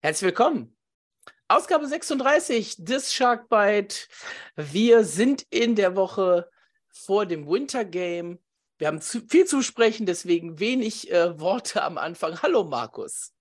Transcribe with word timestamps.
Herzlich 0.00 0.26
willkommen. 0.26 0.76
Ausgabe 1.48 1.88
36 1.88 2.84
des 2.84 3.12
Sharkbite. 3.12 4.06
Wir 4.54 5.02
sind 5.02 5.44
in 5.50 5.74
der 5.74 5.96
Woche 5.96 6.48
vor 6.88 7.26
dem 7.26 7.48
Winter 7.48 7.84
Game. 7.84 8.38
Wir 8.78 8.86
haben 8.86 9.00
zu, 9.00 9.22
viel 9.28 9.44
zu 9.44 9.60
sprechen, 9.60 10.06
deswegen 10.06 10.60
wenig 10.60 11.10
äh, 11.10 11.40
Worte 11.40 11.82
am 11.82 11.98
Anfang. 11.98 12.40
Hallo 12.42 12.62
Markus. 12.62 13.32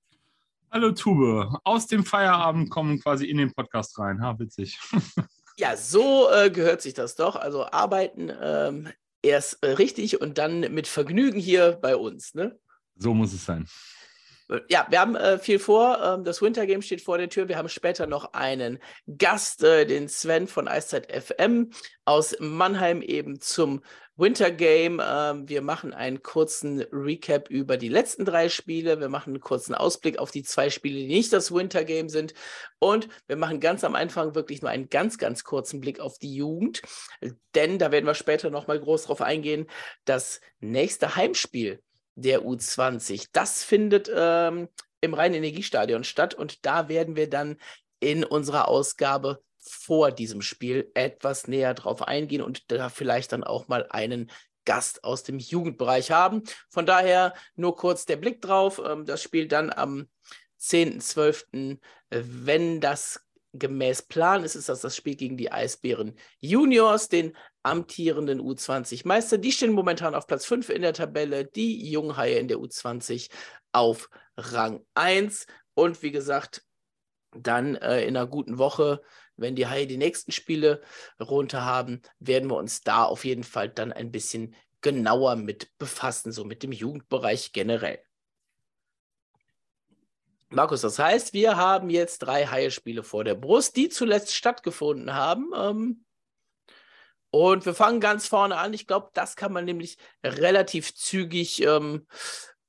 Hallo 0.72 0.94
Tube. 0.94 1.60
Aus 1.64 1.86
dem 1.86 2.04
Feierabend 2.04 2.72
kommen 2.72 3.00
quasi 3.02 3.28
in 3.28 3.38
den 3.38 3.54
Podcast 3.54 4.00
rein. 4.00 4.24
Ha, 4.24 4.40
witzig. 4.40 4.80
ja, 5.58 5.78
so 5.78 6.28
äh, 6.32 6.50
gehört 6.50 6.82
sich 6.82 6.96
das 6.96 7.16
doch. 7.16 7.36
Also 7.36 7.68
arbeiten 7.68 8.32
ähm, 8.42 8.90
erst 9.22 9.62
äh, 9.62 9.74
richtig 9.74 10.22
und 10.22 10.40
dann 10.40 10.62
mit 10.62 10.88
Vergnügen 10.88 11.40
hier 11.40 11.74
bei 11.74 11.96
uns. 11.96 12.34
Ne? 12.34 12.60
So 12.96 13.14
muss 13.14 13.32
es 13.32 13.46
sein. 13.46 13.68
Ja, 14.70 14.88
wir 14.90 15.02
haben 15.02 15.16
äh, 15.16 15.40
viel 15.40 15.60
vor. 15.60 16.00
Ähm, 16.02 16.24
das 16.24 16.42
Winter 16.42 16.66
Game 16.66 16.82
steht 16.82 17.02
vor 17.02 17.18
der 17.18 17.28
Tür. 17.28 17.50
Wir 17.50 17.58
haben 17.58 17.68
später 17.68 18.08
noch 18.08 18.32
einen 18.34 18.80
Gast, 19.18 19.62
äh, 19.62 19.86
den 19.86 20.08
Sven 20.08 20.48
von 20.48 20.70
Eiszeit 20.70 21.12
FM 21.12 21.72
aus 22.06 22.34
Mannheim 22.40 23.02
eben 23.02 23.42
zum 23.42 23.82
Winter 24.16 24.50
Game. 24.50 25.02
Ähm, 25.06 25.50
wir 25.50 25.62
machen 25.62 25.94
einen 25.94 26.24
kurzen 26.24 26.82
Recap 26.94 27.50
über 27.50 27.76
die 27.76 27.90
letzten 27.90 28.24
drei 28.24 28.48
Spiele. 28.48 29.02
Wir 29.02 29.10
machen 29.10 29.32
einen 29.32 29.42
kurzen 29.42 29.76
Ausblick 29.76 30.18
auf 30.18 30.32
die 30.32 30.44
zwei 30.44 30.70
Spiele, 30.70 30.96
die 30.96 31.08
nicht 31.08 31.34
das 31.34 31.54
Winter 31.54 31.84
Game 31.84 32.08
sind. 32.08 32.34
Und 32.80 33.10
wir 33.28 33.36
machen 33.36 33.60
ganz 33.60 33.84
am 33.84 33.96
Anfang 33.96 34.34
wirklich 34.34 34.62
nur 34.62 34.72
einen 34.72 34.90
ganz, 34.90 35.18
ganz 35.18 35.44
kurzen 35.44 35.82
Blick 35.82 36.00
auf 36.00 36.20
die 36.20 36.34
Jugend. 36.34 36.82
Denn 37.54 37.80
da 37.80 37.92
werden 37.92 38.06
wir 38.06 38.14
später 38.14 38.50
nochmal 38.50 38.80
groß 38.80 39.04
drauf 39.04 39.22
eingehen. 39.22 39.68
Das 40.06 40.40
nächste 40.62 41.18
Heimspiel 41.18 41.82
der 42.18 42.42
U20. 42.42 43.30
Das 43.32 43.64
findet 43.64 44.12
ähm, 44.14 44.68
im 45.02 45.14
Rhein-Energiestadion 45.14 46.04
statt 46.04 46.34
und 46.34 46.66
da 46.66 46.90
werden 46.90 47.16
wir 47.16 47.30
dann 47.30 47.58
in 48.00 48.24
unserer 48.24 48.68
Ausgabe 48.68 49.42
vor 49.60 50.12
diesem 50.12 50.42
Spiel 50.42 50.92
etwas 50.94 51.48
näher 51.48 51.74
drauf 51.74 52.02
eingehen 52.02 52.42
und 52.42 52.72
da 52.72 52.90
vielleicht 52.90 53.32
dann 53.32 53.44
auch 53.44 53.68
mal 53.68 53.88
einen 53.90 54.32
Gast 54.66 55.04
aus 55.04 55.24
dem 55.24 55.40
Jugendbereich 55.40 56.12
haben. 56.12 56.44
Von 56.70 56.86
daher 56.86 57.34
nur 57.56 57.76
kurz 57.76 58.06
der 58.06 58.18
Blick 58.18 58.42
drauf. 58.42 58.82
Ähm, 58.84 59.06
das 59.06 59.22
Spiel 59.22 59.48
dann 59.48 59.72
am 59.72 60.08
10.12., 60.60 61.78
wenn 62.10 62.82
das 62.82 63.22
gemäß 63.60 64.04
Plan 64.04 64.44
ist, 64.44 64.56
ist 64.56 64.70
das 64.70 64.82
das 64.82 64.96
Spiel 64.96 65.16
gegen 65.16 65.38
die 65.38 65.52
Eisbären 65.52 66.18
Juniors, 66.40 67.10
den 67.10 67.36
amtierenden 67.64 68.42
U20-Meister. 68.42 69.38
Die 69.38 69.52
stehen 69.52 69.74
momentan 69.74 70.16
auf 70.16 70.28
Platz 70.28 70.46
5 70.46 70.70
in 70.70 70.82
der 70.82 70.94
Tabelle, 70.94 71.46
die 71.46 71.90
Junghaie 71.90 72.40
in 72.40 72.48
der 72.48 72.58
U20 72.58 73.30
auf 73.72 74.10
Rang 74.38 74.86
1. 74.94 75.48
Und 75.74 76.02
wie 76.02 76.12
gesagt, 76.12 76.64
dann 77.32 77.76
äh, 77.76 78.02
in 78.02 78.16
einer 78.16 78.28
guten 78.28 78.58
Woche, 78.58 79.02
wenn 79.36 79.56
die 79.56 79.68
Haie 79.68 79.88
die 79.88 79.98
nächsten 79.98 80.32
Spiele 80.32 80.82
runter 81.20 81.66
haben, 81.66 82.02
werden 82.20 82.50
wir 82.50 82.58
uns 82.58 82.82
da 82.82 83.04
auf 83.04 83.26
jeden 83.26 83.44
Fall 83.44 83.70
dann 83.70 83.92
ein 83.92 84.12
bisschen 84.12 84.56
genauer 84.82 85.36
mit 85.36 85.78
befassen, 85.78 86.32
so 86.32 86.46
mit 86.46 86.64
dem 86.64 86.72
Jugendbereich 86.72 87.52
generell. 87.52 88.00
Markus, 90.50 90.82
das 90.82 90.98
heißt, 90.98 91.34
wir 91.34 91.58
haben 91.58 91.90
jetzt 91.90 92.20
drei 92.20 92.46
Haie-Spiele 92.46 93.04
vor 93.04 93.24
der 93.24 93.36
Brust, 93.36 93.76
die 93.76 93.90
zuletzt 93.90 94.34
stattgefunden 94.34 95.14
haben. 95.14 95.52
Ähm, 95.56 96.06
und 97.30 97.66
wir 97.66 97.74
fangen 97.74 98.00
ganz 98.00 98.28
vorne 98.28 98.58
an. 98.58 98.74
Ich 98.74 98.88
glaube, 98.88 99.10
das 99.14 99.36
kann 99.36 99.52
man 99.52 99.66
nämlich 99.66 99.98
relativ 100.24 100.96
zügig 100.96 101.62
ähm, 101.62 102.08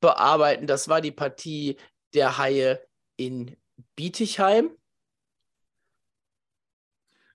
bearbeiten. 0.01 0.67
Das 0.67 0.89
war 0.89 1.01
die 1.01 1.13
Partie 1.13 1.77
der 2.15 2.39
Haie 2.39 2.85
in 3.17 3.57
Bietigheim. 3.95 4.71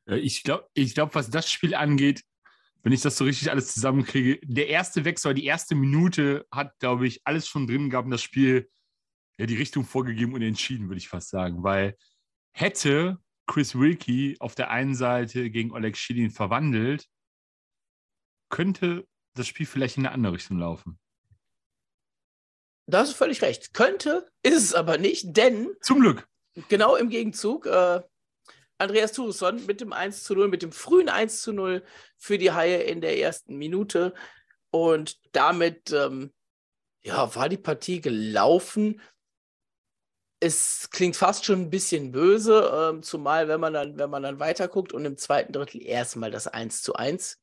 Ich 0.05 0.43
glaube, 0.43 0.67
ich 0.73 0.93
glaub, 0.93 1.15
was 1.15 1.29
das 1.29 1.49
Spiel 1.49 1.73
angeht, 1.75 2.23
wenn 2.81 2.91
ich 2.91 3.01
das 3.01 3.15
so 3.15 3.23
richtig 3.23 3.49
alles 3.49 3.73
zusammenkriege, 3.73 4.39
der 4.43 4.67
erste 4.67 5.05
Wechsel, 5.05 5.33
die 5.33 5.45
erste 5.45 5.75
Minute 5.75 6.45
hat, 6.51 6.77
glaube 6.79 7.07
ich, 7.07 7.21
alles 7.23 7.47
schon 7.47 7.65
drin 7.65 7.89
gehabt, 7.89 8.11
das 8.11 8.21
Spiel 8.21 8.69
ja, 9.37 9.45
die 9.45 9.55
Richtung 9.55 9.83
vorgegeben 9.83 10.33
und 10.33 10.41
entschieden, 10.41 10.89
würde 10.89 10.99
ich 10.99 11.09
fast 11.09 11.29
sagen. 11.29 11.63
Weil 11.63 11.97
hätte 12.51 13.17
Chris 13.47 13.77
Wilkie 13.77 14.37
auf 14.39 14.55
der 14.55 14.69
einen 14.69 14.95
Seite 14.95 15.49
gegen 15.49 15.71
Oleg 15.71 15.97
Schilin 15.97 16.31
verwandelt, 16.31 17.07
könnte 18.49 19.07
das 19.35 19.47
Spiel 19.47 19.65
vielleicht 19.65 19.97
in 19.97 20.05
eine 20.05 20.13
andere 20.13 20.33
Richtung 20.33 20.59
laufen. 20.59 20.99
Da 22.85 22.99
hast 22.99 23.13
du 23.13 23.15
völlig 23.15 23.41
recht. 23.41 23.73
Könnte, 23.73 24.29
ist 24.43 24.55
es 24.55 24.73
aber 24.73 24.97
nicht, 24.97 25.35
denn. 25.35 25.71
Zum 25.81 26.01
Glück. 26.01 26.27
Genau 26.69 26.95
im 26.95 27.09
Gegenzug, 27.09 27.65
äh, 27.65 28.01
Andreas 28.77 29.13
Turesson 29.13 29.65
mit 29.65 29.81
dem 29.81 29.93
1 29.93 30.23
zu 30.23 30.35
0, 30.35 30.49
mit 30.49 30.61
dem 30.61 30.71
frühen 30.71 31.09
1 31.09 31.41
zu 31.41 31.53
0 31.53 31.83
für 32.17 32.37
die 32.37 32.51
Haie 32.51 32.83
in 32.83 33.01
der 33.01 33.17
ersten 33.17 33.57
Minute. 33.57 34.13
Und 34.69 35.17
damit 35.33 35.91
ähm, 35.91 36.33
ja, 37.03 37.33
war 37.35 37.49
die 37.49 37.57
Partie 37.57 38.01
gelaufen 38.01 39.01
es 40.43 40.89
klingt 40.91 41.15
fast 41.15 41.45
schon 41.45 41.61
ein 41.61 41.69
bisschen 41.69 42.11
böse, 42.11 42.69
ähm, 42.73 43.01
zumal 43.01 43.47
wenn 43.47 43.61
man 43.61 43.73
dann, 43.73 43.97
wenn 43.97 44.09
man 44.09 44.23
dann 44.23 44.39
weiterguckt 44.39 44.91
und 44.91 45.05
im 45.05 45.17
zweiten 45.17 45.53
Drittel 45.53 45.81
erstmal 45.81 46.31
das 46.31 46.47
1 46.47 46.81
zu 46.81 46.95
1 46.95 47.39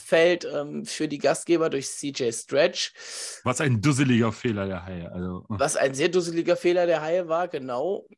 fällt 0.00 0.46
ähm, 0.46 0.86
für 0.86 1.06
die 1.06 1.18
Gastgeber 1.18 1.68
durch 1.68 1.86
CJ 1.86 2.32
Stretch. 2.32 2.94
Was 3.44 3.60
ein 3.60 3.82
dusseliger 3.82 4.32
Fehler 4.32 4.66
der 4.66 4.86
Haie. 4.86 5.12
Also. 5.12 5.44
Was 5.48 5.76
ein 5.76 5.94
sehr 5.94 6.08
dusseliger 6.08 6.56
Fehler 6.56 6.86
der 6.86 7.02
Haie 7.02 7.28
war, 7.28 7.48
genau. 7.48 8.08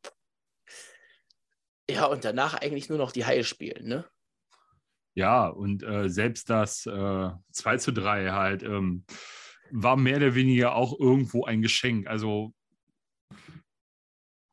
Ja, 1.91 2.06
und 2.06 2.25
danach 2.25 2.55
eigentlich 2.55 2.88
nur 2.88 2.99
noch 2.99 3.11
die 3.11 3.27
Haie 3.27 3.43
spielen, 3.43 3.88
ne? 3.88 4.06
Ja, 5.15 5.49
und 5.49 5.82
äh, 5.82 6.09
selbst 6.09 6.49
das 6.49 6.87
äh, 6.87 7.31
2 7.50 7.77
zu 7.78 7.93
3 7.93 8.31
halt 8.31 8.62
ähm, 8.62 9.05
war 9.72 9.97
mehr 9.97 10.19
oder 10.19 10.37
weniger 10.37 10.77
auch 10.77 10.99
irgendwo 10.99 11.44
ein 11.44 11.61
Geschenk. 11.61 12.06
Also 12.06 12.55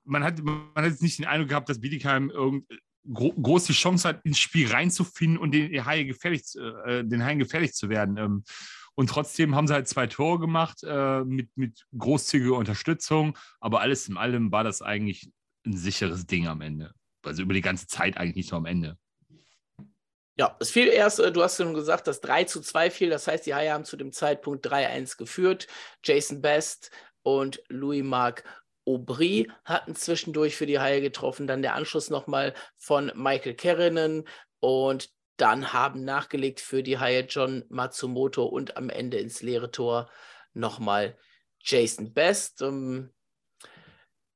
man 0.09 0.23
hat, 0.23 0.41
man 0.43 0.69
hat 0.75 0.85
jetzt 0.85 1.01
nicht 1.01 1.19
den 1.19 1.25
Eindruck 1.25 1.49
gehabt, 1.49 1.69
dass 1.69 1.79
Bietigheim 1.79 2.29
irgend, 2.29 2.65
gro 3.11 3.31
groß 3.33 3.67
Chance 3.67 4.07
hat, 4.07 4.25
ins 4.25 4.39
Spiel 4.39 4.69
reinzufinden 4.69 5.37
und 5.37 5.51
den 5.51 5.85
Haien 5.85 6.07
gefährlich, 6.07 6.43
äh, 6.85 7.03
den 7.03 7.39
gefährlich 7.39 7.73
zu 7.73 7.89
werden. 7.89 8.17
Ähm, 8.17 8.43
und 8.95 9.09
trotzdem 9.09 9.55
haben 9.55 9.67
sie 9.67 9.73
halt 9.73 9.87
zwei 9.87 10.07
Tore 10.07 10.39
gemacht 10.39 10.83
äh, 10.83 11.23
mit, 11.23 11.49
mit 11.55 11.85
großzügiger 11.97 12.55
Unterstützung. 12.55 13.37
Aber 13.61 13.79
alles 13.79 14.09
in 14.09 14.17
allem 14.17 14.51
war 14.51 14.63
das 14.63 14.81
eigentlich 14.81 15.31
ein 15.65 15.77
sicheres 15.77 16.25
Ding 16.25 16.47
am 16.47 16.61
Ende. 16.61 16.93
Also 17.23 17.43
über 17.43 17.53
die 17.53 17.61
ganze 17.61 17.87
Zeit 17.87 18.17
eigentlich 18.17 18.35
nicht 18.35 18.51
nur 18.51 18.57
am 18.57 18.65
Ende. 18.65 18.97
Ja, 20.37 20.55
es 20.59 20.71
fiel 20.71 20.87
erst, 20.87 21.19
äh, 21.19 21.31
du 21.31 21.43
hast 21.43 21.57
schon 21.57 21.73
gesagt, 21.73 22.07
dass 22.07 22.21
3 22.21 22.45
zu 22.45 22.61
2 22.61 22.91
fiel. 22.91 23.09
Das 23.09 23.27
heißt, 23.27 23.45
die 23.45 23.53
Haie 23.53 23.71
haben 23.71 23.85
zu 23.85 23.97
dem 23.97 24.11
Zeitpunkt 24.11 24.65
3-1 24.65 25.17
geführt. 25.17 25.67
Jason 26.03 26.41
Best 26.41 26.91
und 27.23 27.61
Louis 27.69 28.03
Marc 28.03 28.43
Aubry 28.95 29.49
hatten 29.65 29.95
zwischendurch 29.95 30.55
für 30.55 30.65
die 30.65 30.79
Haie 30.79 31.01
getroffen, 31.01 31.47
dann 31.47 31.61
der 31.61 31.75
Anschluss 31.75 32.09
nochmal 32.09 32.53
von 32.75 33.11
Michael 33.15 33.55
Kerrinen 33.55 34.27
und 34.59 35.09
dann 35.37 35.71
haben 35.71 36.03
nachgelegt 36.03 36.59
für 36.59 36.83
die 36.83 36.97
Haie 36.97 37.21
John 37.21 37.63
Matsumoto 37.69 38.45
und 38.45 38.77
am 38.77 38.89
Ende 38.89 39.17
ins 39.17 39.41
leere 39.41 39.71
Tor 39.71 40.09
nochmal 40.53 41.17
Jason 41.61 42.13
Best. 42.13 42.61
Um, 42.61 43.09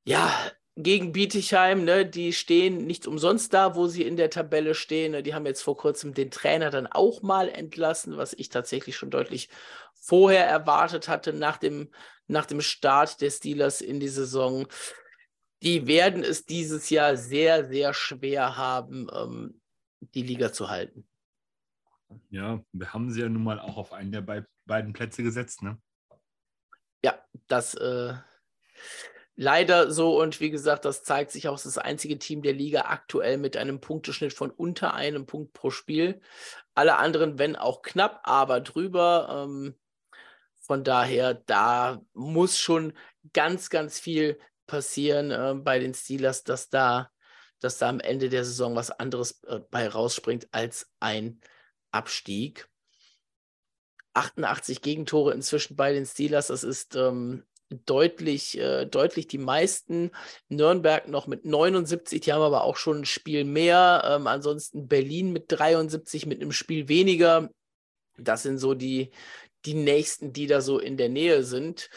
ja, 0.04 0.32
gegen 0.76 1.12
Bietigheim, 1.12 1.84
ne, 1.84 2.06
die 2.06 2.32
stehen 2.32 2.86
nicht 2.86 3.06
umsonst 3.06 3.52
da, 3.54 3.76
wo 3.76 3.86
sie 3.86 4.02
in 4.02 4.16
der 4.16 4.30
Tabelle 4.30 4.74
stehen. 4.74 5.12
Ne, 5.12 5.22
die 5.22 5.34
haben 5.34 5.46
jetzt 5.46 5.62
vor 5.62 5.76
kurzem 5.76 6.14
den 6.14 6.30
Trainer 6.30 6.70
dann 6.70 6.86
auch 6.86 7.22
mal 7.22 7.48
entlassen, 7.48 8.16
was 8.16 8.32
ich 8.32 8.48
tatsächlich 8.48 8.96
schon 8.96 9.10
deutlich 9.10 9.48
vorher 9.94 10.46
erwartet 10.46 11.08
hatte, 11.08 11.32
nach 11.32 11.58
dem 11.58 11.90
nach 12.26 12.46
dem 12.46 12.60
Start 12.60 13.20
der 13.20 13.30
Steelers 13.30 13.80
in 13.80 14.00
die 14.00 14.08
Saison. 14.08 14.66
Die 15.62 15.86
werden 15.86 16.22
es 16.22 16.44
dieses 16.44 16.90
Jahr 16.90 17.16
sehr, 17.16 17.66
sehr 17.66 17.94
schwer 17.94 18.56
haben, 18.56 19.08
ähm, 19.14 19.60
die 20.00 20.22
Liga 20.22 20.52
zu 20.52 20.68
halten. 20.68 21.06
Ja, 22.30 22.62
wir 22.72 22.92
haben 22.92 23.10
sie 23.10 23.22
ja 23.22 23.28
nun 23.28 23.44
mal 23.44 23.58
auch 23.58 23.76
auf 23.76 23.92
einen 23.92 24.12
der 24.12 24.20
be 24.20 24.46
beiden 24.66 24.94
Plätze 24.94 25.22
gesetzt, 25.22 25.62
ne? 25.62 25.78
Ja, 27.04 27.22
das 27.48 27.74
äh, 27.74 28.14
leider 29.36 29.90
so 29.90 30.20
und 30.20 30.40
wie 30.40 30.50
gesagt, 30.50 30.86
das 30.86 31.02
zeigt 31.02 31.32
sich 31.32 31.48
auch 31.48 31.60
das 31.60 31.76
einzige 31.76 32.18
Team 32.18 32.42
der 32.42 32.54
Liga 32.54 32.82
aktuell 32.82 33.36
mit 33.36 33.56
einem 33.58 33.80
Punkteschnitt 33.80 34.32
von 34.32 34.50
unter 34.50 34.94
einem 34.94 35.26
Punkt 35.26 35.52
pro 35.52 35.70
Spiel. 35.70 36.20
Alle 36.74 36.96
anderen, 36.96 37.38
wenn 37.38 37.56
auch 37.56 37.82
knapp, 37.82 38.20
aber 38.24 38.60
drüber. 38.60 39.44
Ähm, 39.46 39.74
von 40.66 40.82
daher, 40.82 41.34
da 41.34 42.00
muss 42.14 42.58
schon 42.58 42.94
ganz, 43.34 43.68
ganz 43.68 43.98
viel 43.98 44.38
passieren 44.66 45.30
äh, 45.30 45.54
bei 45.54 45.78
den 45.78 45.92
Steelers, 45.92 46.42
dass 46.42 46.70
da, 46.70 47.10
dass 47.60 47.78
da 47.78 47.88
am 47.90 48.00
Ende 48.00 48.30
der 48.30 48.44
Saison 48.44 48.74
was 48.74 48.90
anderes 48.90 49.42
äh, 49.44 49.60
bei 49.70 49.88
rausspringt 49.88 50.48
als 50.52 50.90
ein 51.00 51.40
Abstieg. 51.90 52.68
88 54.14 54.80
Gegentore 54.80 55.34
inzwischen 55.34 55.76
bei 55.76 55.92
den 55.92 56.06
Steelers, 56.06 56.46
das 56.46 56.64
ist 56.64 56.96
ähm, 56.96 57.44
deutlich, 57.68 58.58
äh, 58.58 58.86
deutlich 58.86 59.26
die 59.26 59.38
meisten. 59.38 60.12
Nürnberg 60.48 61.08
noch 61.08 61.26
mit 61.26 61.44
79, 61.44 62.22
die 62.22 62.32
haben 62.32 62.42
aber 62.42 62.64
auch 62.64 62.76
schon 62.76 63.00
ein 63.00 63.04
Spiel 63.04 63.44
mehr. 63.44 64.02
Ähm, 64.06 64.26
ansonsten 64.28 64.88
Berlin 64.88 65.32
mit 65.32 65.44
73, 65.48 66.24
mit 66.24 66.40
einem 66.40 66.52
Spiel 66.52 66.88
weniger. 66.88 67.50
Das 68.16 68.44
sind 68.44 68.58
so 68.58 68.74
die, 68.74 69.10
die 69.66 69.74
nächsten, 69.74 70.32
die 70.32 70.46
da 70.46 70.60
so 70.60 70.78
in 70.78 70.96
der 70.96 71.08
Nähe 71.08 71.44
sind. 71.44 71.90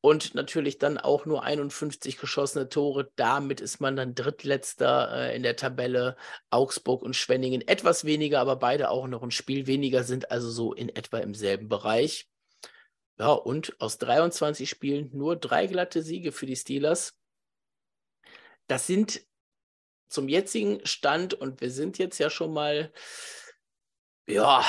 Und 0.00 0.34
natürlich 0.34 0.78
dann 0.78 0.98
auch 0.98 1.26
nur 1.26 1.44
51 1.44 2.18
geschossene 2.18 2.68
Tore. 2.68 3.12
Damit 3.14 3.60
ist 3.60 3.80
man 3.80 3.94
dann 3.94 4.16
drittletzter 4.16 5.12
äh, 5.12 5.36
in 5.36 5.44
der 5.44 5.54
Tabelle. 5.54 6.16
Augsburg 6.50 7.02
und 7.02 7.14
Schwenningen 7.14 7.66
etwas 7.68 8.04
weniger, 8.04 8.40
aber 8.40 8.56
beide 8.56 8.90
auch 8.90 9.06
noch 9.06 9.22
ein 9.22 9.30
Spiel 9.30 9.68
weniger 9.68 10.02
sind, 10.02 10.32
also 10.32 10.50
so 10.50 10.72
in 10.72 10.88
etwa 10.88 11.18
im 11.18 11.34
selben 11.34 11.68
Bereich. 11.68 12.28
Ja, 13.18 13.30
und 13.30 13.80
aus 13.80 13.98
23 13.98 14.68
Spielen 14.68 15.10
nur 15.12 15.36
drei 15.36 15.68
glatte 15.68 16.02
Siege 16.02 16.32
für 16.32 16.46
die 16.46 16.56
Steelers. 16.56 17.16
Das 18.66 18.88
sind 18.88 19.24
zum 20.08 20.28
jetzigen 20.28 20.84
Stand, 20.84 21.34
und 21.34 21.60
wir 21.60 21.70
sind 21.70 21.98
jetzt 21.98 22.18
ja 22.18 22.30
schon 22.30 22.52
mal, 22.52 22.92
ja, 24.26 24.64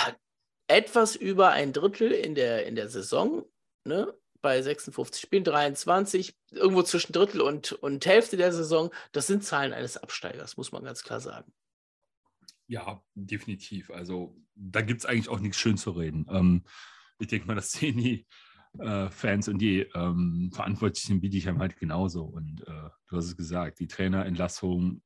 etwas 0.68 1.16
über 1.16 1.52
ein 1.52 1.74
Drittel 1.74 2.12
in 2.12 2.36
der, 2.36 2.66
in 2.66 2.76
der 2.76 2.90
Saison, 2.90 3.46
ne? 3.84 4.14
bei 4.42 4.62
56 4.62 5.22
Spielen, 5.22 5.46
23, 5.46 6.36
irgendwo 6.52 6.84
zwischen 6.84 7.14
Drittel 7.14 7.42
und, 7.42 7.72
und 7.72 8.06
Hälfte 8.06 8.36
der 8.36 8.52
Saison. 8.52 8.92
Das 9.14 9.26
sind 9.26 9.44
Zahlen 9.44 9.72
eines 9.74 9.98
Absteigers, 9.98 10.58
muss 10.58 10.72
man 10.72 10.84
ganz 10.84 11.04
klar 11.04 11.22
sagen. 11.22 11.52
Ja, 12.68 13.02
definitiv. 13.16 13.90
Also 13.90 14.36
da 14.54 14.82
gibt 14.82 15.00
es 15.00 15.06
eigentlich 15.06 15.30
auch 15.30 15.40
nichts 15.40 15.58
schön 15.58 15.78
zu 15.78 15.92
reden. 15.92 16.26
Ähm, 16.30 16.64
ich 17.20 17.28
denke 17.28 17.48
mal, 17.48 17.56
das 17.56 17.72
sehen 17.72 17.98
die 17.98 18.28
äh, 18.80 19.10
Fans 19.10 19.48
und 19.48 19.60
die 19.60 19.82
ähm, 19.96 20.52
Verantwortlichen 20.54 21.14
in 21.14 21.22
Bietigheim 21.22 21.60
halt 21.60 21.78
genauso. 21.78 22.24
Und 22.24 22.62
äh, 22.68 22.90
du 23.08 23.18
hast 23.18 23.26
es 23.26 23.38
gesagt, 23.38 23.80
die 23.80 23.88
Trainerentlassung 23.88 25.02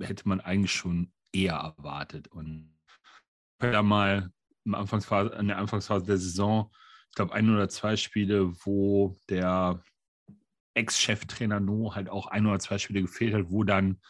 hätte 0.00 0.28
man 0.28 0.40
eigentlich 0.40 0.72
schon 0.72 1.12
eher 1.32 1.54
erwartet. 1.54 2.28
Und 2.28 2.76
da 3.58 3.82
mal 3.82 4.32
im 4.64 4.74
Anfangsphase, 4.74 5.30
in 5.34 5.48
der 5.48 5.58
Anfangsphase 5.58 6.06
der 6.06 6.18
Saison, 6.18 6.70
ich 7.08 7.14
glaube, 7.14 7.34
ein 7.34 7.52
oder 7.52 7.68
zwei 7.68 7.96
Spiele, 7.96 8.52
wo 8.64 9.16
der 9.28 9.82
Ex-Cheftrainer 10.74 11.60
No 11.60 11.94
halt 11.94 12.08
auch 12.08 12.26
ein 12.26 12.46
oder 12.46 12.58
zwei 12.58 12.78
Spiele 12.78 13.02
gefehlt 13.02 13.34
hat, 13.34 13.50
wo 13.50 13.64
dann, 13.64 14.00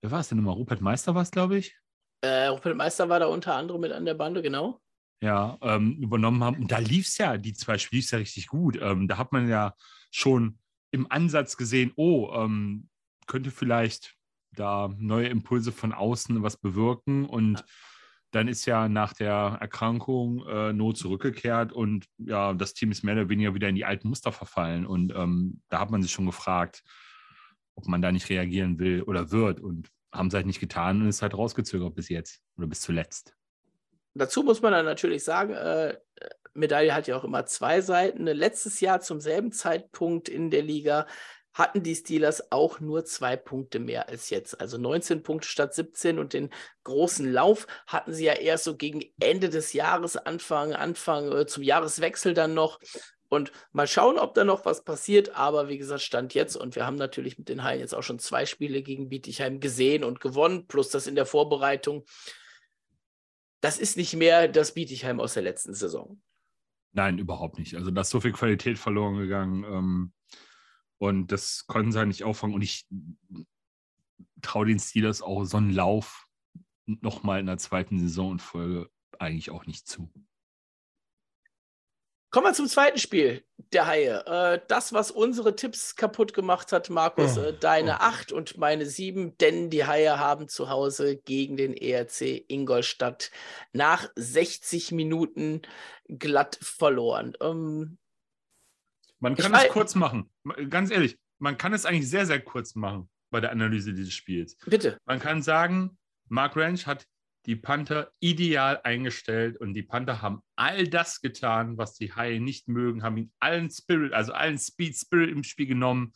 wer 0.00 0.10
war 0.10 0.20
es 0.20 0.28
denn 0.28 0.38
nochmal? 0.38 0.54
Rupert 0.54 0.80
Meister 0.80 1.14
war 1.14 1.22
es, 1.22 1.30
glaube 1.30 1.58
ich. 1.58 1.76
Äh, 2.22 2.46
Rupert 2.46 2.76
Meister 2.76 3.08
war 3.08 3.20
da 3.20 3.26
unter 3.26 3.54
anderem 3.54 3.80
mit 3.80 3.92
an 3.92 4.04
der 4.04 4.14
Bande, 4.14 4.40
genau 4.40 4.80
ja, 5.22 5.56
ähm, 5.62 5.96
übernommen 6.00 6.42
haben. 6.42 6.56
Und 6.62 6.72
da 6.72 6.78
lief 6.78 7.06
es 7.06 7.16
ja, 7.16 7.38
die 7.38 7.54
zwei 7.54 7.78
Spiele 7.78 8.04
ja 8.04 8.18
richtig 8.18 8.48
gut. 8.48 8.76
Ähm, 8.82 9.06
da 9.06 9.18
hat 9.18 9.32
man 9.32 9.48
ja 9.48 9.74
schon 10.10 10.58
im 10.90 11.10
Ansatz 11.10 11.56
gesehen, 11.56 11.92
oh, 11.94 12.32
ähm, 12.34 12.88
könnte 13.28 13.52
vielleicht 13.52 14.16
da 14.50 14.92
neue 14.98 15.28
Impulse 15.28 15.70
von 15.70 15.92
außen 15.92 16.42
was 16.42 16.56
bewirken. 16.56 17.24
Und 17.24 17.60
ja. 17.60 17.64
Dann 18.32 18.48
ist 18.48 18.66
ja 18.66 18.88
nach 18.88 19.12
der 19.12 19.58
Erkrankung 19.60 20.44
äh, 20.46 20.72
Not 20.72 20.96
zurückgekehrt 20.96 21.72
und 21.72 22.06
ja, 22.18 22.54
das 22.54 22.74
Team 22.74 22.90
ist 22.90 23.04
mehr 23.04 23.14
oder 23.14 23.28
weniger 23.28 23.54
wieder 23.54 23.68
in 23.68 23.74
die 23.74 23.84
alten 23.84 24.08
Muster 24.08 24.32
verfallen. 24.32 24.86
Und 24.86 25.12
ähm, 25.14 25.60
da 25.68 25.80
hat 25.80 25.90
man 25.90 26.02
sich 26.02 26.10
schon 26.10 26.26
gefragt, 26.26 26.82
ob 27.74 27.86
man 27.86 28.02
da 28.02 28.10
nicht 28.10 28.28
reagieren 28.30 28.78
will 28.78 29.02
oder 29.02 29.30
wird. 29.30 29.60
Und 29.60 29.88
haben 30.12 30.28
es 30.28 30.34
halt 30.34 30.46
nicht 30.46 30.60
getan 30.60 31.00
und 31.00 31.08
ist 31.08 31.22
halt 31.22 31.34
rausgezögert 31.34 31.94
bis 31.94 32.08
jetzt 32.08 32.42
oder 32.56 32.66
bis 32.66 32.80
zuletzt. 32.80 33.34
Dazu 34.14 34.42
muss 34.42 34.60
man 34.60 34.72
dann 34.72 34.84
natürlich 34.84 35.24
sagen, 35.24 35.54
äh, 35.54 35.96
Medaille 36.54 36.94
hat 36.94 37.06
ja 37.06 37.16
auch 37.16 37.24
immer 37.24 37.46
zwei 37.46 37.80
Seiten. 37.80 38.26
Letztes 38.26 38.80
Jahr 38.80 39.00
zum 39.00 39.20
selben 39.20 39.52
Zeitpunkt 39.52 40.28
in 40.28 40.50
der 40.50 40.62
Liga 40.62 41.06
hatten 41.54 41.82
die 41.82 41.94
Steelers 41.94 42.50
auch 42.50 42.80
nur 42.80 43.04
zwei 43.04 43.36
Punkte 43.36 43.78
mehr 43.78 44.08
als 44.08 44.30
jetzt. 44.30 44.60
Also 44.60 44.78
19 44.78 45.22
Punkte 45.22 45.48
statt 45.48 45.74
17 45.74 46.18
und 46.18 46.32
den 46.32 46.50
großen 46.84 47.30
Lauf 47.30 47.66
hatten 47.86 48.12
sie 48.12 48.24
ja 48.24 48.34
erst 48.34 48.64
so 48.64 48.76
gegen 48.76 49.02
Ende 49.20 49.48
des 49.48 49.72
Jahres, 49.72 50.16
Anfang, 50.16 50.72
Anfang 50.72 51.30
äh, 51.32 51.46
zum 51.46 51.62
Jahreswechsel 51.62 52.34
dann 52.34 52.54
noch. 52.54 52.80
Und 53.28 53.50
mal 53.72 53.86
schauen, 53.86 54.18
ob 54.18 54.34
da 54.34 54.44
noch 54.44 54.66
was 54.66 54.84
passiert. 54.84 55.36
Aber 55.36 55.68
wie 55.68 55.78
gesagt, 55.78 56.02
Stand 56.02 56.34
jetzt. 56.34 56.54
Und 56.54 56.76
wir 56.76 56.84
haben 56.84 56.96
natürlich 56.96 57.38
mit 57.38 57.48
den 57.48 57.64
Haien 57.64 57.80
jetzt 57.80 57.94
auch 57.94 58.02
schon 58.02 58.18
zwei 58.18 58.44
Spiele 58.44 58.82
gegen 58.82 59.08
Bietigheim 59.08 59.58
gesehen 59.58 60.04
und 60.04 60.20
gewonnen, 60.20 60.66
plus 60.66 60.90
das 60.90 61.06
in 61.06 61.14
der 61.14 61.24
Vorbereitung 61.24 62.04
das 63.62 63.78
ist 63.78 63.96
nicht 63.96 64.14
mehr 64.14 64.48
das 64.48 64.74
Bietigheim 64.74 65.20
aus 65.20 65.34
der 65.34 65.44
letzten 65.44 65.72
Saison. 65.72 66.20
Nein, 66.92 67.18
überhaupt 67.18 67.58
nicht. 67.58 67.74
Also 67.76 67.90
da 67.90 68.02
ist 68.02 68.10
so 68.10 68.20
viel 68.20 68.32
Qualität 68.32 68.78
verloren 68.78 69.16
gegangen. 69.16 69.64
Ähm, 69.64 70.12
und 71.02 71.32
das 71.32 71.66
konnten 71.66 71.90
sie 71.90 71.98
halt 71.98 72.06
nicht 72.06 72.22
auffangen. 72.22 72.54
Und 72.54 72.62
ich 72.62 72.86
traue 74.40 74.66
den 74.66 74.78
Steelers 74.78 75.20
auch 75.20 75.42
so 75.42 75.56
einen 75.56 75.72
Lauf 75.72 76.28
nochmal 76.86 77.40
in 77.40 77.46
der 77.46 77.58
zweiten 77.58 77.98
Saison 77.98 78.30
und 78.30 78.38
Folge 78.40 78.88
eigentlich 79.18 79.50
auch 79.50 79.66
nicht 79.66 79.88
zu. 79.88 80.08
Kommen 82.30 82.46
wir 82.46 82.54
zum 82.54 82.68
zweiten 82.68 82.98
Spiel 82.98 83.44
der 83.72 83.88
Haie. 83.88 84.24
Äh, 84.26 84.60
das, 84.68 84.92
was 84.92 85.10
unsere 85.10 85.56
Tipps 85.56 85.96
kaputt 85.96 86.34
gemacht 86.34 86.70
hat, 86.70 86.88
Markus, 86.88 87.36
oh, 87.36 87.42
äh, 87.42 87.58
deine 87.58 87.94
oh. 87.94 88.04
8 88.04 88.30
und 88.30 88.56
meine 88.56 88.86
7, 88.86 89.36
denn 89.38 89.70
die 89.70 89.84
Haie 89.84 90.20
haben 90.20 90.46
zu 90.46 90.70
Hause 90.70 91.16
gegen 91.16 91.56
den 91.56 91.74
ERC 91.76 92.44
Ingolstadt 92.46 93.32
nach 93.72 94.08
60 94.14 94.92
Minuten 94.92 95.62
glatt 96.06 96.60
verloren. 96.62 97.36
Ähm, 97.40 97.98
man 99.22 99.36
kann 99.36 99.54
es 99.54 99.68
kurz 99.68 99.94
machen. 99.94 100.30
Ganz 100.68 100.90
ehrlich, 100.90 101.16
man 101.38 101.56
kann 101.56 101.72
es 101.72 101.86
eigentlich 101.86 102.10
sehr, 102.10 102.26
sehr 102.26 102.40
kurz 102.40 102.74
machen 102.74 103.08
bei 103.30 103.40
der 103.40 103.52
Analyse 103.52 103.94
dieses 103.94 104.12
Spiels. 104.12 104.56
Bitte. 104.66 104.98
Man 105.04 105.20
kann 105.20 105.42
sagen, 105.42 105.96
Mark 106.28 106.56
Ranch 106.56 106.86
hat 106.86 107.06
die 107.46 107.56
Panther 107.56 108.12
ideal 108.20 108.80
eingestellt 108.82 109.56
und 109.56 109.74
die 109.74 109.82
Panther 109.82 110.22
haben 110.22 110.42
all 110.56 110.86
das 110.86 111.20
getan, 111.20 111.78
was 111.78 111.94
die 111.94 112.12
Haie 112.12 112.40
nicht 112.40 112.68
mögen, 112.68 113.02
haben 113.02 113.16
ihn 113.16 113.32
allen 113.40 113.70
Spirit, 113.70 114.12
also 114.12 114.32
allen 114.32 114.58
Speed 114.58 114.96
Spirit 114.96 115.30
im 115.30 115.42
Spiel 115.44 115.66
genommen 115.66 116.12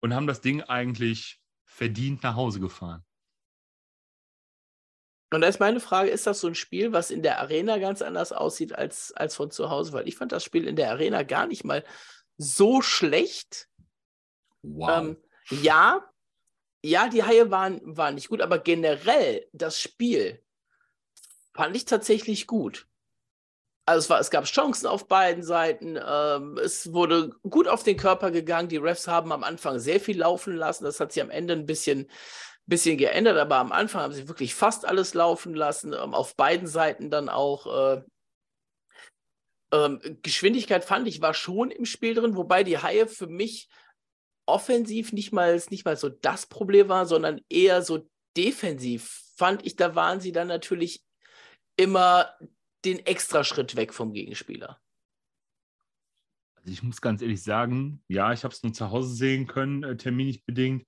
und 0.00 0.14
haben 0.14 0.26
das 0.26 0.40
Ding 0.40 0.62
eigentlich 0.62 1.40
verdient 1.64 2.22
nach 2.22 2.34
Hause 2.34 2.60
gefahren. 2.60 3.04
Und 5.32 5.40
da 5.40 5.48
ist 5.48 5.60
meine 5.60 5.80
Frage, 5.80 6.10
ist 6.10 6.26
das 6.26 6.40
so 6.40 6.48
ein 6.48 6.54
Spiel, 6.54 6.92
was 6.92 7.10
in 7.10 7.22
der 7.22 7.40
Arena 7.40 7.78
ganz 7.78 8.02
anders 8.02 8.32
aussieht 8.32 8.74
als, 8.74 9.12
als 9.12 9.34
von 9.34 9.50
zu 9.50 9.70
Hause? 9.70 9.92
Weil 9.94 10.06
ich 10.06 10.16
fand 10.16 10.30
das 10.30 10.44
Spiel 10.44 10.66
in 10.66 10.76
der 10.76 10.90
Arena 10.90 11.22
gar 11.22 11.46
nicht 11.46 11.64
mal 11.64 11.84
so 12.38 12.82
schlecht. 12.82 13.68
Wow. 14.62 14.90
Ähm, 14.90 15.16
ja, 15.50 16.08
ja, 16.84 17.08
die 17.08 17.22
Haie 17.22 17.50
waren, 17.50 17.80
waren 17.96 18.16
nicht 18.16 18.28
gut, 18.28 18.40
aber 18.40 18.58
generell 18.58 19.46
das 19.52 19.80
Spiel 19.80 20.42
fand 21.54 21.76
ich 21.76 21.84
tatsächlich 21.84 22.46
gut. 22.46 22.86
Also 23.84 23.98
es, 23.98 24.10
war, 24.10 24.20
es 24.20 24.30
gab 24.30 24.44
Chancen 24.44 24.86
auf 24.86 25.08
beiden 25.08 25.42
Seiten. 25.42 25.98
Ähm, 26.04 26.58
es 26.58 26.92
wurde 26.92 27.30
gut 27.42 27.66
auf 27.66 27.82
den 27.82 27.96
Körper 27.96 28.30
gegangen. 28.30 28.68
Die 28.68 28.76
Refs 28.76 29.08
haben 29.08 29.32
am 29.32 29.42
Anfang 29.42 29.80
sehr 29.80 30.00
viel 30.00 30.18
laufen 30.18 30.54
lassen. 30.54 30.84
Das 30.84 31.00
hat 31.00 31.12
sich 31.12 31.22
am 31.22 31.30
Ende 31.30 31.54
ein 31.54 31.66
bisschen, 31.66 32.08
bisschen 32.66 32.96
geändert, 32.96 33.36
aber 33.38 33.56
am 33.56 33.72
Anfang 33.72 34.02
haben 34.02 34.12
sie 34.12 34.28
wirklich 34.28 34.54
fast 34.54 34.84
alles 34.84 35.14
laufen 35.14 35.54
lassen. 35.54 35.92
Ähm, 35.92 36.14
auf 36.14 36.36
beiden 36.36 36.68
Seiten 36.68 37.10
dann 37.10 37.28
auch. 37.28 37.96
Äh, 37.96 38.02
ähm, 39.72 40.00
Geschwindigkeit 40.22 40.84
fand 40.84 41.08
ich 41.08 41.20
war 41.20 41.34
schon 41.34 41.70
im 41.70 41.84
Spiel 41.84 42.14
drin, 42.14 42.36
wobei 42.36 42.62
die 42.62 42.78
Haie 42.78 43.06
für 43.06 43.26
mich 43.26 43.68
offensiv 44.46 45.12
nicht 45.12 45.32
mal, 45.32 45.60
nicht 45.70 45.84
mal 45.84 45.96
so 45.96 46.08
das 46.08 46.46
Problem 46.46 46.88
war, 46.88 47.06
sondern 47.06 47.40
eher 47.48 47.82
so 47.82 48.08
defensiv 48.36 49.22
fand 49.36 49.64
ich, 49.66 49.76
da 49.76 49.94
waren 49.94 50.20
sie 50.20 50.32
dann 50.32 50.48
natürlich 50.48 51.02
immer 51.76 52.32
den 52.84 52.98
Extraschritt 53.06 53.76
weg 53.76 53.94
vom 53.94 54.12
Gegenspieler. 54.12 54.80
Also 56.56 56.70
ich 56.70 56.82
muss 56.82 57.00
ganz 57.00 57.22
ehrlich 57.22 57.42
sagen, 57.42 58.02
ja, 58.08 58.32
ich 58.32 58.44
habe 58.44 58.54
es 58.54 58.62
nur 58.62 58.72
zu 58.72 58.90
Hause 58.90 59.14
sehen 59.14 59.46
können, 59.46 59.82
äh, 59.82 59.96
terminlich 59.96 60.44
bedingt, 60.44 60.86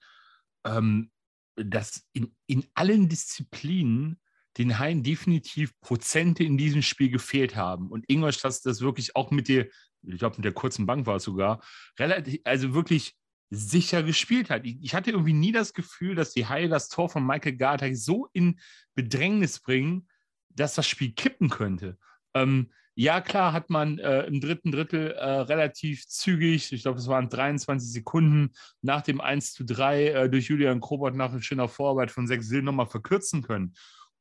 ähm, 0.65 1.11
dass 1.57 2.07
in, 2.13 2.35
in 2.47 2.67
allen 2.75 3.09
Disziplinen 3.09 4.21
den 4.59 4.79
Haien 4.79 5.03
definitiv 5.03 5.73
Prozente 5.81 6.45
in 6.45 6.57
diesem 6.57 6.83
Spiel 6.83 7.11
gefehlt 7.11 7.57
haben. 7.57 7.89
Und 7.89 8.05
Ingolstadt 8.09 8.61
das 8.65 8.81
wirklich 8.81 9.17
auch 9.17 9.31
mit 9.31 9.49
der, 9.49 9.67
ich 10.03 10.19
glaube, 10.19 10.37
mit 10.37 10.45
der 10.45 10.53
kurzen 10.53 10.87
Bank 10.87 11.07
war 11.07 11.17
es 11.17 11.25
sogar, 11.25 11.63
relativ, 11.99 12.41
also 12.45 12.75
wirklich 12.75 13.15
sicher 13.51 14.03
gespielt 14.03 14.51
hat. 14.51 14.65
Ich, 14.65 14.79
ich, 14.83 14.95
hatte 14.95 15.11
irgendwie 15.11 15.33
nie 15.33 15.53
das 15.53 15.73
Gefühl, 15.73 16.15
dass 16.15 16.33
die 16.33 16.47
Haie 16.47 16.69
das 16.69 16.89
Tor 16.89 17.09
von 17.09 17.27
Michael 17.27 17.57
Gartag 17.57 17.97
so 17.97 18.29
in 18.33 18.59
Bedrängnis 18.95 19.61
bringen, 19.61 20.09
dass 20.51 20.75
das 20.75 20.87
Spiel 20.87 21.13
kippen 21.13 21.51
könnte. 21.51 21.99
Ähm, 22.35 22.71
ja, 22.97 23.21
klar 23.21 23.53
hat 23.53 23.71
man 23.71 23.99
äh, 23.99 24.23
im 24.23 24.41
dritten 24.41 24.71
Drittel 24.71 25.11
äh, 25.13 25.25
relativ 25.25 26.07
zügig, 26.07 26.73
ich 26.73 26.83
glaube, 26.83 27.01
es 27.01 27.09
waren 27.09 27.29
23 27.29 27.91
Sekunden 27.91 28.53
nach 28.83 29.03
dem 29.03 29.21
1 29.21 29.53
zu 29.53 29.65
3 29.65 30.07
äh, 30.07 30.31
durch 30.31 30.47
Julian 30.47 30.81
Krobert 30.81 31.17
nach 31.17 31.33
einer 31.33 31.43
schöner 31.43 31.69
Vorarbeit 31.69 32.13
von 32.13 32.29
sechs 32.29 32.47
Sillen 32.47 32.65
nochmal 32.65 32.87
verkürzen 32.87 33.43
können. 33.43 33.75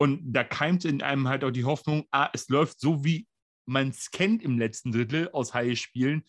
Und 0.03 0.33
da 0.33 0.43
keimte 0.43 0.89
in 0.89 1.01
einem 1.01 1.29
halt 1.29 1.45
auch 1.45 1.51
die 1.51 1.63
Hoffnung, 1.63 2.05
ah, 2.11 2.29
es 2.33 2.49
läuft 2.49 2.81
so, 2.81 3.05
wie 3.05 3.25
man 3.65 3.87
es 3.87 4.11
kennt 4.11 4.43
im 4.43 4.59
letzten 4.59 4.91
Drittel 4.91 5.29
aus 5.31 5.53
Haie-Spielen. 5.53 6.25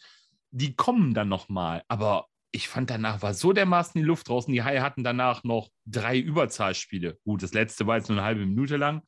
die 0.53 0.77
kommen 0.77 1.13
dann 1.13 1.29
nochmal. 1.29 1.83
Aber 1.89 2.29
ich 2.53 2.69
fand, 2.69 2.89
danach 2.89 3.21
war 3.21 3.35
so 3.35 3.53
dermaßen 3.53 4.01
die 4.01 4.07
Luft 4.07 4.29
draußen. 4.29 4.55
Die 4.55 4.63
Haie 4.63 4.81
hatten 4.81 5.03
danach 5.03 5.43
noch 5.43 5.71
drei 5.87 6.17
Überzahlspiele. 6.21 7.19
Gut, 7.25 7.43
das 7.43 7.53
letzte 7.53 7.89
war 7.89 7.97
jetzt 7.97 8.09
nur 8.09 8.17
eine 8.17 8.25
halbe 8.25 8.47
Minute 8.47 8.77
lang, 8.77 9.03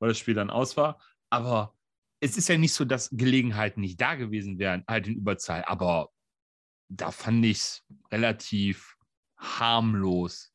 weil 0.00 0.08
das 0.08 0.18
Spiel 0.18 0.34
dann 0.34 0.50
aus 0.50 0.76
war. 0.76 1.00
Aber 1.30 1.76
es 2.18 2.36
ist 2.36 2.48
ja 2.48 2.58
nicht 2.58 2.74
so, 2.74 2.84
dass 2.84 3.10
Gelegenheiten 3.12 3.80
nicht 3.80 4.00
da 4.00 4.16
gewesen 4.16 4.58
wären, 4.58 4.82
halt 4.88 5.06
in 5.06 5.14
Überzahl. 5.14 5.62
Aber 5.66 6.10
da 6.88 7.12
fand 7.12 7.44
ich 7.44 7.58
es 7.58 7.86
relativ 8.10 8.96
harmlos. 9.38 10.52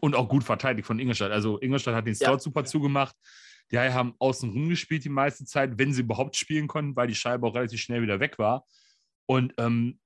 Und 0.00 0.14
auch 0.14 0.28
gut 0.28 0.44
verteidigt 0.44 0.86
von 0.86 0.98
Ingolstadt. 0.98 1.32
Also 1.32 1.60
Ingolstadt 1.60 1.94
hat 1.94 2.06
den 2.06 2.14
Stout 2.14 2.32
ja. 2.32 2.38
super 2.38 2.64
zugemacht. 2.64 3.14
Die 3.70 3.78
Haie 3.78 3.94
haben 3.94 4.14
außen 4.18 4.50
rum 4.50 4.68
gespielt 4.68 5.04
die 5.04 5.08
meiste 5.08 5.44
Zeit, 5.44 5.78
wenn 5.78 5.92
sie 5.92 6.02
überhaupt 6.02 6.36
spielen 6.36 6.68
konnten, 6.68 6.96
weil 6.96 7.06
die 7.06 7.14
Scheibe 7.14 7.46
auch 7.46 7.54
relativ 7.54 7.80
schnell 7.80 8.02
wieder 8.02 8.20
weg 8.20 8.38
war. 8.38 8.66
Und 9.26 9.54
ähm, 9.58 9.98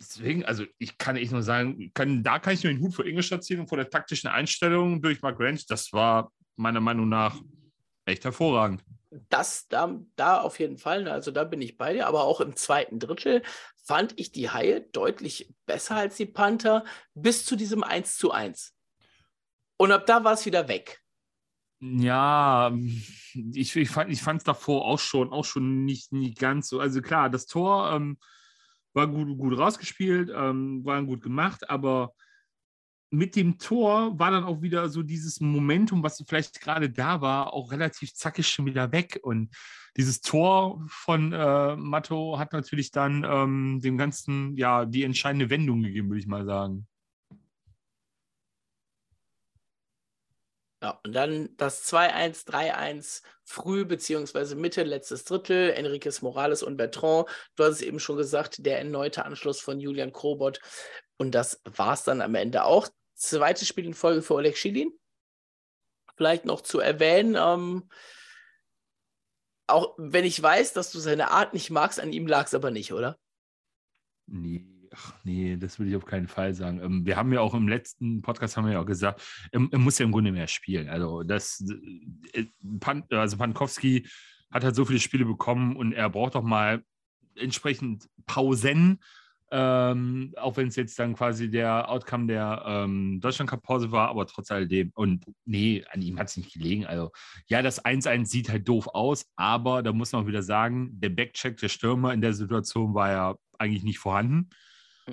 deswegen, 0.00 0.44
also 0.44 0.64
ich 0.78 0.98
kann 0.98 1.16
echt 1.16 1.32
nur 1.32 1.42
sagen, 1.42 1.90
kann, 1.94 2.22
da 2.22 2.38
kann 2.38 2.54
ich 2.54 2.64
nur 2.64 2.72
den 2.72 2.82
Hut 2.82 2.94
vor 2.94 3.06
Ingolstadt 3.06 3.44
ziehen 3.44 3.60
und 3.60 3.68
vor 3.68 3.78
der 3.78 3.90
taktischen 3.90 4.30
Einstellung 4.30 5.00
durch 5.00 5.22
Mark 5.22 5.38
Ranch. 5.38 5.66
Das 5.66 5.92
war 5.92 6.32
meiner 6.56 6.80
Meinung 6.80 7.08
nach 7.08 7.40
echt 8.04 8.24
hervorragend. 8.24 8.84
Das 9.28 9.68
da, 9.68 10.00
da 10.16 10.40
auf 10.40 10.58
jeden 10.58 10.76
Fall, 10.76 11.04
ne, 11.04 11.12
also 11.12 11.30
da 11.30 11.44
bin 11.44 11.62
ich 11.62 11.76
bei 11.76 11.92
dir, 11.92 12.08
aber 12.08 12.24
auch 12.24 12.40
im 12.40 12.56
zweiten 12.56 12.98
Drittel 12.98 13.42
fand 13.84 14.18
ich 14.18 14.32
die 14.32 14.50
Haie 14.50 14.80
deutlich 14.80 15.54
besser 15.66 15.96
als 15.96 16.16
die 16.16 16.26
Panther 16.26 16.84
bis 17.14 17.44
zu 17.44 17.54
diesem 17.54 17.84
1 17.84 18.16
zu 18.16 18.32
1. 18.32 18.74
Und 19.84 19.92
ab 19.92 20.06
da 20.06 20.24
war 20.24 20.32
es 20.32 20.46
wieder 20.46 20.66
weg. 20.66 21.02
Ja, 21.78 22.72
ich, 23.52 23.76
ich 23.76 23.90
fand 23.90 24.10
es 24.10 24.44
davor 24.44 24.86
auch 24.86 24.98
schon, 24.98 25.30
auch 25.30 25.44
schon 25.44 25.84
nicht, 25.84 26.10
nicht 26.10 26.38
ganz 26.38 26.70
so. 26.70 26.80
Also 26.80 27.02
klar, 27.02 27.28
das 27.28 27.44
Tor 27.44 27.92
ähm, 27.92 28.16
war 28.94 29.06
gut, 29.08 29.36
gut 29.36 29.58
rausgespielt, 29.58 30.32
ähm, 30.34 30.82
war 30.86 31.02
gut 31.02 31.22
gemacht, 31.22 31.68
aber 31.68 32.14
mit 33.10 33.36
dem 33.36 33.58
Tor 33.58 34.18
war 34.18 34.30
dann 34.30 34.44
auch 34.44 34.62
wieder 34.62 34.88
so 34.88 35.02
dieses 35.02 35.38
Momentum, 35.40 36.02
was 36.02 36.24
vielleicht 36.26 36.62
gerade 36.62 36.88
da 36.88 37.20
war, 37.20 37.52
auch 37.52 37.70
relativ 37.70 38.14
zackig 38.14 38.48
schon 38.48 38.64
wieder 38.64 38.90
weg. 38.90 39.20
Und 39.22 39.54
dieses 39.98 40.22
Tor 40.22 40.82
von 40.88 41.34
äh, 41.34 41.76
Matto 41.76 42.38
hat 42.38 42.54
natürlich 42.54 42.90
dann 42.90 43.22
ähm, 43.28 43.80
dem 43.82 43.98
Ganzen 43.98 44.56
ja 44.56 44.86
die 44.86 45.02
entscheidende 45.02 45.50
Wendung 45.50 45.82
gegeben, 45.82 46.08
würde 46.08 46.20
ich 46.20 46.26
mal 46.26 46.46
sagen. 46.46 46.86
Ja, 50.84 51.00
und 51.02 51.14
dann 51.14 51.48
das 51.56 51.90
2-1, 51.90 52.46
3-1 52.46 53.22
früh 53.42 53.86
beziehungsweise 53.86 54.54
Mitte, 54.54 54.82
letztes 54.82 55.24
Drittel. 55.24 55.70
Enriquez 55.70 56.20
Morales 56.20 56.62
und 56.62 56.76
Bertrand. 56.76 57.26
Du 57.56 57.64
hast 57.64 57.76
es 57.76 57.80
eben 57.80 57.98
schon 57.98 58.18
gesagt, 58.18 58.66
der 58.66 58.80
erneute 58.80 59.24
Anschluss 59.24 59.60
von 59.60 59.80
Julian 59.80 60.12
Krobot. 60.12 60.60
Und 61.16 61.34
das 61.34 61.62
war 61.64 61.94
es 61.94 62.02
dann 62.02 62.20
am 62.20 62.34
Ende 62.34 62.64
auch. 62.64 62.86
Zweites 63.14 63.66
Spiel 63.66 63.86
in 63.86 63.94
Folge 63.94 64.20
für 64.20 64.34
Oleg 64.34 64.58
Schilin. 64.58 64.92
Vielleicht 66.18 66.44
noch 66.44 66.60
zu 66.60 66.80
erwähnen, 66.80 67.34
ähm, 67.34 67.88
auch 69.66 69.94
wenn 69.96 70.26
ich 70.26 70.42
weiß, 70.42 70.74
dass 70.74 70.92
du 70.92 70.98
seine 70.98 71.30
Art 71.30 71.54
nicht 71.54 71.70
magst, 71.70 71.98
an 71.98 72.12
ihm 72.12 72.26
lag 72.26 72.44
es 72.44 72.52
aber 72.52 72.70
nicht, 72.70 72.92
oder? 72.92 73.18
Nee. 74.26 74.66
Ach 74.96 75.12
nee, 75.24 75.56
das 75.56 75.78
würde 75.78 75.90
ich 75.90 75.96
auf 75.96 76.06
keinen 76.06 76.28
Fall 76.28 76.54
sagen. 76.54 76.80
Ähm, 76.80 77.06
wir 77.06 77.16
haben 77.16 77.32
ja 77.32 77.40
auch 77.40 77.54
im 77.54 77.68
letzten 77.68 78.22
Podcast 78.22 78.56
haben 78.56 78.66
wir 78.66 78.74
ja 78.74 78.80
auch 78.80 78.86
gesagt, 78.86 79.22
er, 79.50 79.66
er 79.70 79.78
muss 79.78 79.98
ja 79.98 80.04
im 80.04 80.12
Grunde 80.12 80.32
mehr 80.32 80.46
spielen. 80.46 80.88
Also 80.88 81.22
das, 81.22 81.64
äh, 82.32 82.46
also 83.10 83.36
Pankowski 83.36 84.06
hat 84.52 84.64
halt 84.64 84.76
so 84.76 84.84
viele 84.84 85.00
Spiele 85.00 85.24
bekommen 85.24 85.76
und 85.76 85.92
er 85.92 86.08
braucht 86.10 86.36
doch 86.36 86.42
mal 86.42 86.82
entsprechend 87.34 88.08
Pausen. 88.26 89.00
Ähm, 89.50 90.32
auch 90.36 90.56
wenn 90.56 90.68
es 90.68 90.76
jetzt 90.76 90.98
dann 90.98 91.14
quasi 91.14 91.50
der 91.50 91.88
Outcome 91.88 92.26
der 92.26 92.62
ähm, 92.66 93.20
Deutschland 93.20 93.50
Cup 93.50 93.62
Pause 93.62 93.92
war, 93.92 94.08
aber 94.08 94.26
trotz 94.26 94.50
alledem. 94.50 94.90
Und 94.94 95.24
nee, 95.44 95.84
an 95.90 96.02
ihm 96.02 96.18
hat 96.18 96.28
es 96.28 96.36
nicht 96.36 96.52
gelegen. 96.54 96.86
Also, 96.86 97.10
ja, 97.46 97.62
das 97.62 97.84
1-1 97.84 98.26
sieht 98.26 98.48
halt 98.48 98.66
doof 98.68 98.88
aus, 98.88 99.26
aber 99.36 99.82
da 99.82 99.92
muss 99.92 100.12
man 100.12 100.22
auch 100.22 100.26
wieder 100.26 100.42
sagen, 100.42 100.98
der 100.98 101.10
Backcheck 101.10 101.56
der 101.58 101.68
Stürmer 101.68 102.12
in 102.12 102.20
der 102.20 102.32
Situation 102.32 102.94
war 102.94 103.10
ja 103.10 103.34
eigentlich 103.58 103.84
nicht 103.84 103.98
vorhanden. 103.98 104.48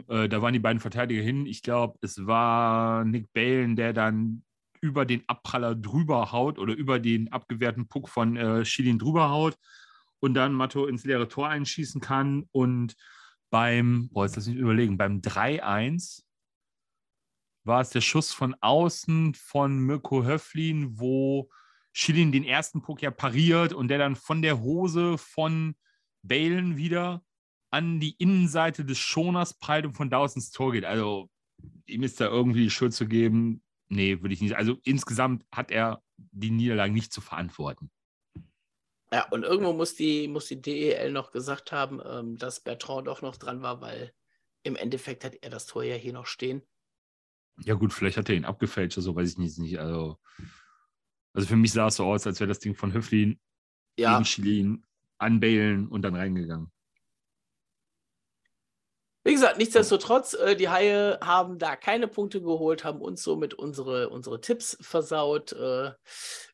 Äh, 0.07 0.29
da 0.29 0.41
waren 0.41 0.53
die 0.53 0.60
beiden 0.60 0.79
Verteidiger 0.79 1.21
hin. 1.21 1.45
Ich 1.45 1.62
glaube, 1.62 1.98
es 2.01 2.25
war 2.25 3.03
Nick 3.05 3.31
Balen, 3.33 3.75
der 3.75 3.93
dann 3.93 4.43
über 4.79 5.05
den 5.05 5.24
Abpraller 5.27 5.75
drüber 5.75 6.31
haut 6.31 6.57
oder 6.57 6.74
über 6.74 7.00
den 7.00 7.31
abgewehrten 7.31 7.88
Puck 7.88 8.10
von 8.10 8.36
äh, 8.36 8.65
Schilin 8.65 8.98
drüber 9.00 9.29
haut 9.29 9.55
und 10.19 10.33
dann 10.33 10.53
Matto 10.53 10.86
ins 10.88 11.03
leere 11.03 11.27
Tor 11.27 11.50
einschießen 11.50 12.01
kann. 12.01 12.48
Und 12.51 12.95
beim, 13.50 14.10
boah, 14.12 14.25
jetzt 14.25 14.36
lass 14.36 14.48
mich 14.48 14.57
überlegen, 14.57 14.98
beim 14.98 15.21
3-1 15.21 16.24
war 17.63 17.81
es 17.81 17.89
der 17.89 18.01
Schuss 18.01 18.31
von 18.31 18.55
außen 18.60 19.36
von 19.36 19.77
Mirko 19.79 20.24
Höflin, 20.24 21.00
wo 21.00 21.50
Schilin 21.93 22.31
den 22.31 22.43
ersten 22.43 22.81
Puck 22.81 23.01
ja 23.01 23.12
pariert 23.12 23.74
und 23.74 23.89
der 23.89 24.00
dann 24.00 24.15
von 24.15 24.41
der 24.41 24.62
Hose 24.62 25.17
von 25.17 25.75
Balen 26.24 26.77
wieder 26.77 27.24
an 27.71 27.99
die 27.99 28.15
Innenseite 28.17 28.85
des 28.85 28.99
Schoners 28.99 29.57
prallt 29.57 29.85
und 29.85 29.93
von 29.93 30.09
da 30.09 30.17
aus 30.17 30.35
ins 30.35 30.51
Tor 30.51 30.73
geht. 30.73 30.85
Also 30.85 31.29
ihm 31.85 32.03
ist 32.03 32.19
da 32.19 32.25
irgendwie 32.25 32.63
die 32.63 32.69
Schuld 32.69 32.93
zu 32.93 33.07
geben, 33.07 33.63
nee, 33.87 34.21
würde 34.21 34.33
ich 34.33 34.41
nicht. 34.41 34.55
Also 34.55 34.77
insgesamt 34.83 35.45
hat 35.51 35.71
er 35.71 36.03
die 36.17 36.51
Niederlage 36.51 36.93
nicht 36.93 37.13
zu 37.13 37.21
verantworten. 37.21 37.89
Ja, 39.13 39.27
und 39.29 39.43
irgendwo 39.43 39.73
muss 39.73 39.95
die, 39.95 40.27
muss 40.27 40.47
die 40.47 40.61
DEL 40.61 41.11
noch 41.11 41.31
gesagt 41.31 41.71
haben, 41.71 42.01
ähm, 42.05 42.37
dass 42.37 42.61
Bertrand 42.61 43.07
doch 43.07 43.21
noch 43.21 43.35
dran 43.35 43.61
war, 43.61 43.81
weil 43.81 44.13
im 44.63 44.75
Endeffekt 44.75 45.23
hat 45.23 45.35
er 45.41 45.49
das 45.49 45.65
Tor 45.65 45.83
ja 45.83 45.95
hier 45.95 46.13
noch 46.13 46.27
stehen. 46.27 46.61
Ja, 47.63 47.73
gut, 47.73 47.93
vielleicht 47.93 48.17
hat 48.17 48.29
er 48.29 48.35
ihn 48.35 48.45
abgefälscht 48.45 48.97
oder 48.97 49.03
so, 49.03 49.15
weiß 49.15 49.31
ich 49.31 49.37
nicht. 49.37 49.79
Also, 49.79 50.17
also 51.33 51.47
für 51.47 51.57
mich 51.57 51.73
sah 51.73 51.87
es 51.87 51.95
so 51.95 52.05
aus, 52.05 52.25
als 52.25 52.39
wäre 52.39 52.47
das 52.47 52.59
Ding 52.59 52.75
von 52.75 52.93
Höflin 52.93 53.39
ja. 53.97 54.13
gegen 54.13 54.25
Schilin 54.25 54.85
anbailen 55.17 55.87
und 55.87 56.03
dann 56.03 56.15
reingegangen. 56.15 56.71
Wie 59.23 59.33
gesagt, 59.33 59.59
nichtsdestotrotz, 59.59 60.33
äh, 60.33 60.55
die 60.55 60.69
Haie 60.69 61.19
haben 61.21 61.59
da 61.59 61.75
keine 61.75 62.07
Punkte 62.07 62.41
geholt, 62.41 62.83
haben 62.83 63.01
uns 63.01 63.21
somit 63.21 63.53
unsere, 63.53 64.09
unsere 64.09 64.41
Tipps 64.41 64.77
versaut. 64.81 65.51
Äh, 65.53 65.91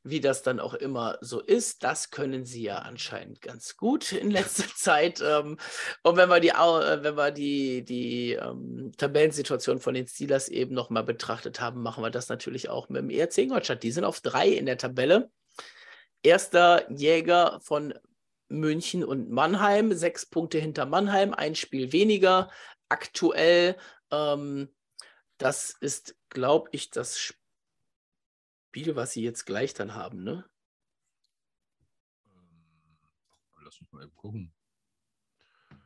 wie 0.03 0.19
das 0.19 0.41
dann 0.41 0.59
auch 0.59 0.73
immer 0.73 1.17
so 1.21 1.39
ist, 1.39 1.83
das 1.83 2.11
können 2.11 2.45
sie 2.45 2.63
ja 2.63 2.79
anscheinend 2.79 3.41
ganz 3.41 3.77
gut 3.77 4.11
in 4.11 4.31
letzter 4.31 4.67
Zeit. 4.75 5.21
Ähm, 5.21 5.57
und 6.03 6.17
wenn 6.17 6.29
wir 6.29 6.39
die, 6.39 6.49
äh, 6.49 7.03
wenn 7.03 7.15
wir 7.15 7.31
die, 7.31 7.83
die 7.83 8.33
ähm, 8.33 8.91
Tabellensituation 8.97 9.79
von 9.79 9.93
den 9.93 10.07
Steelers 10.07 10.49
eben 10.49 10.73
nochmal 10.73 11.03
betrachtet 11.03 11.61
haben, 11.61 11.81
machen 11.81 12.03
wir 12.03 12.11
das 12.11 12.29
natürlich 12.29 12.69
auch 12.69 12.89
mit 12.89 13.01
dem 13.01 13.09
ERC 13.09 13.37
Ingolstadt. 13.39 13.83
Die 13.83 13.91
sind 13.91 14.03
auf 14.03 14.21
drei 14.21 14.49
in 14.49 14.65
der 14.65 14.77
Tabelle. 14.77 15.29
Erster 16.23 16.91
Jäger 16.91 17.59
von 17.61 17.93
München 18.49 19.03
und 19.03 19.29
Mannheim, 19.29 19.93
sechs 19.93 20.25
Punkte 20.25 20.59
hinter 20.59 20.85
Mannheim, 20.85 21.33
ein 21.33 21.55
Spiel 21.55 21.91
weniger. 21.91 22.51
Aktuell, 22.89 23.77
ähm, 24.11 24.73
das 25.37 25.75
ist, 25.81 26.15
glaube 26.29 26.69
ich, 26.71 26.89
das 26.89 27.19
Spiel, 27.19 28.95
was 28.95 29.11
sie 29.11 29.23
jetzt 29.23 29.45
gleich 29.45 29.73
dann 29.73 29.93
haben, 29.93 30.23
ne? 30.23 30.45
Ähm, 32.25 33.63
lass 33.63 33.81
mich 33.81 33.91
mal 33.91 34.03
eben 34.03 34.15
gucken. 34.15 34.53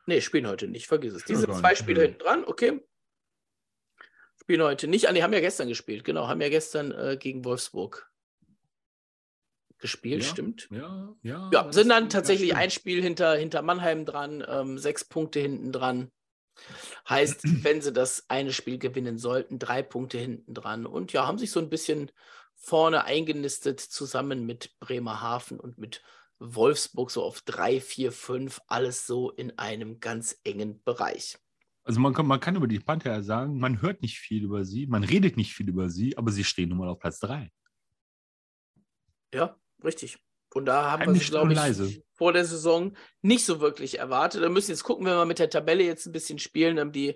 Ne, 0.06 0.22
spielen 0.22 0.48
heute 0.48 0.68
nicht, 0.68 0.88
vergiss 0.88 1.13
es. 1.13 1.25
Diese 1.25 1.48
zwei 1.48 1.75
Spiele 1.75 2.03
hinten 2.03 2.20
dran, 2.20 2.44
okay. 2.46 2.86
Spielen 4.39 4.62
heute 4.63 4.88
nicht. 4.88 5.08
Ah, 5.08 5.13
die 5.13 5.24
haben 5.24 5.34
ja 5.34 5.39
gestern 5.39 5.68
gespielt, 5.68 6.03
genau, 6.03 6.27
haben 6.27 6.41
ja 6.41 6.50
gestern 6.50 6.91
äh, 6.91 7.18
gegen 7.18 7.46
Wolfsburg 7.46 8.11
gespielt, 9.81 10.23
ja, 10.23 10.29
stimmt. 10.29 10.67
Ja, 10.71 11.15
ja. 11.23 11.50
Ja, 11.51 11.71
sind 11.71 11.89
dann 11.89 12.09
tatsächlich 12.09 12.55
ein 12.55 12.71
Spiel 12.71 13.01
hinter, 13.01 13.35
hinter 13.35 13.61
Mannheim 13.61 14.05
dran, 14.05 14.43
ähm, 14.47 14.77
sechs 14.77 15.03
Punkte 15.03 15.39
hinten 15.39 15.71
dran. 15.71 16.11
Heißt, 17.09 17.41
wenn 17.63 17.81
sie 17.81 17.91
das 17.91 18.25
eine 18.29 18.53
Spiel 18.53 18.77
gewinnen 18.77 19.17
sollten, 19.17 19.59
drei 19.59 19.81
Punkte 19.81 20.17
hinten 20.17 20.53
dran. 20.53 20.85
Und 20.85 21.13
ja, 21.13 21.27
haben 21.27 21.38
sich 21.38 21.51
so 21.51 21.59
ein 21.59 21.69
bisschen 21.69 22.11
vorne 22.55 23.05
eingenistet, 23.05 23.79
zusammen 23.79 24.45
mit 24.45 24.77
Bremerhaven 24.79 25.59
und 25.59 25.77
mit 25.77 26.03
Wolfsburg, 26.39 27.11
so 27.11 27.23
auf 27.23 27.41
drei, 27.41 27.79
vier, 27.81 28.11
fünf, 28.11 28.61
alles 28.67 29.05
so 29.05 29.31
in 29.31 29.57
einem 29.57 30.00
ganz 30.00 30.39
engen 30.43 30.81
Bereich. 30.83 31.38
Also 31.83 32.00
man 32.00 32.13
kann, 32.13 32.27
man 32.27 32.39
kann 32.39 32.55
über 32.55 32.67
die 32.67 32.79
Panther 32.79 33.23
sagen, 33.23 33.59
man 33.59 33.81
hört 33.81 34.01
nicht 34.01 34.19
viel 34.19 34.43
über 34.43 34.65
sie, 34.65 34.85
man 34.88 35.03
redet 35.03 35.38
nicht 35.38 35.53
viel 35.53 35.69
über 35.69 35.89
sie, 35.89 36.17
aber 36.17 36.31
sie 36.31 36.43
stehen 36.43 36.69
nun 36.69 36.77
mal 36.77 36.89
auf 36.89 37.00
Platz 37.00 37.19
drei. 37.19 37.51
Ja, 39.33 39.57
Richtig. 39.83 40.19
Und 40.53 40.65
da 40.65 40.91
haben 40.91 41.13
wir 41.13 41.19
sie, 41.19 41.29
glaube 41.29 41.53
ich, 41.53 41.57
leise. 41.57 42.03
vor 42.13 42.33
der 42.33 42.45
Saison 42.45 42.95
nicht 43.21 43.45
so 43.45 43.61
wirklich 43.61 44.00
erwartet. 44.00 44.41
Wir 44.41 44.50
müssen 44.50 44.71
jetzt 44.71 44.83
gucken, 44.83 45.05
wenn 45.05 45.15
wir 45.15 45.25
mit 45.25 45.39
der 45.39 45.50
Tabelle 45.50 45.83
jetzt 45.83 46.05
ein 46.05 46.11
bisschen 46.11 46.39
spielen. 46.39 46.91
Die 46.91 47.15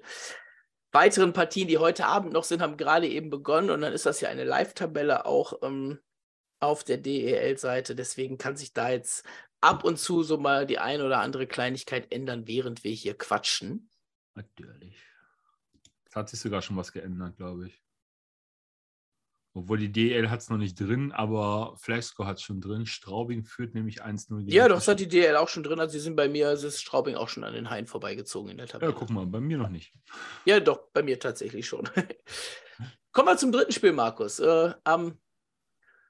weiteren 0.91 1.33
Partien, 1.33 1.67
die 1.67 1.77
heute 1.77 2.05
Abend 2.05 2.31
noch 2.31 2.45
sind, 2.45 2.61
haben 2.61 2.77
gerade 2.77 3.07
eben 3.07 3.29
begonnen. 3.29 3.69
Und 3.69 3.81
dann 3.81 3.93
ist 3.93 4.05
das 4.05 4.21
ja 4.21 4.29
eine 4.29 4.45
Live-Tabelle 4.45 5.25
auch 5.25 5.61
ähm, 5.63 5.99
auf 6.61 6.85
der 6.85 6.97
DEL-Seite. 6.97 7.95
Deswegen 7.95 8.37
kann 8.37 8.55
sich 8.55 8.71
da 8.71 8.89
jetzt 8.89 9.25
ab 9.59 9.83
und 9.83 9.97
zu 9.97 10.23
so 10.23 10.37
mal 10.37 10.65
die 10.65 10.79
ein 10.79 11.01
oder 11.01 11.19
andere 11.19 11.45
Kleinigkeit 11.45 12.11
ändern, 12.13 12.47
während 12.47 12.83
wir 12.85 12.91
hier 12.91 13.17
quatschen. 13.17 13.89
Natürlich. 14.35 14.95
Es 16.05 16.15
hat 16.15 16.29
sich 16.29 16.39
sogar 16.39 16.61
schon 16.61 16.77
was 16.77 16.93
geändert, 16.93 17.35
glaube 17.35 17.67
ich. 17.67 17.84
Obwohl 19.57 19.77
die 19.77 19.91
DL 19.91 20.29
hat 20.29 20.41
es 20.41 20.49
noch 20.49 20.57
nicht 20.57 20.77
drin, 20.77 21.13
aber 21.13 21.75
Flashscore 21.77 22.27
hat 22.27 22.37
es 22.37 22.43
schon 22.43 22.59
drin. 22.59 22.85
Straubing 22.85 23.45
führt 23.45 23.73
nämlich 23.73 24.03
1-0. 24.03 24.51
Ja, 24.51 24.67
doch, 24.67 24.75
das 24.75 24.89
hat 24.89 24.99
die 24.99 25.07
DL 25.07 25.37
auch 25.37 25.47
schon 25.47 25.63
drin. 25.63 25.79
Also 25.79 25.93
sie 25.93 26.01
sind 26.01 26.17
bei 26.17 26.27
mir, 26.27 26.49
es 26.49 26.63
ist 26.63 26.81
Straubing 26.81 27.15
auch 27.15 27.29
schon 27.29 27.45
an 27.45 27.53
den 27.53 27.69
Hain 27.69 27.87
vorbeigezogen 27.87 28.51
in 28.51 28.57
der 28.57 28.67
Tabelle. 28.67 28.91
Ja, 28.91 28.97
guck 28.97 29.09
mal, 29.09 29.25
bei 29.25 29.39
mir 29.39 29.57
noch 29.57 29.69
nicht. 29.69 29.93
Ja, 30.43 30.59
doch, 30.59 30.89
bei 30.91 31.03
mir 31.03 31.17
tatsächlich 31.17 31.65
schon. 31.65 31.87
Kommen 33.13 33.29
wir 33.29 33.37
zum 33.37 33.53
dritten 33.53 33.71
Spiel, 33.71 33.93
Markus. 33.93 34.39
Äh, 34.39 34.73
am 34.83 35.17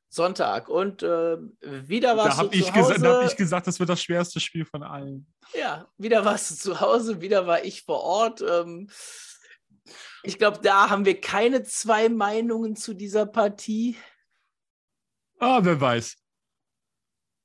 Sonntag. 0.10 0.68
Und 0.68 1.04
äh, 1.04 1.38
wieder 1.62 2.18
warst 2.18 2.40
da 2.40 2.44
du 2.46 2.50
ich 2.52 2.66
zu 2.66 2.74
Hause. 2.74 3.00
Da 3.00 3.14
habe 3.18 3.25
ich 3.25 3.36
gesagt, 3.36 3.68
das 3.68 3.80
wird 3.80 3.90
das 3.90 4.02
schwerste 4.02 4.40
Spiel 4.40 4.66
von 4.66 4.82
allen. 4.82 5.32
Ja, 5.54 5.88
wieder 6.00 6.25
warst 6.25 6.50
du 6.50 6.56
zu 6.56 6.80
Hause, 6.82 7.22
wieder 7.22 7.46
war 7.46 7.64
ich 7.64 7.84
vor 7.84 8.02
Ort. 8.02 8.42
Ähm, 8.42 8.90
ich 10.24 10.38
glaube, 10.38 10.60
da 10.62 10.89
haben 10.89 11.06
wir 11.06 11.20
keine 11.20 11.63
zwei 11.63 12.10
Meinungen 12.10 12.75
zu 12.75 12.94
dieser 12.94 13.25
Partie. 13.25 13.96
Ah, 15.39 15.60
wer 15.63 15.80
weiß. 15.80 16.18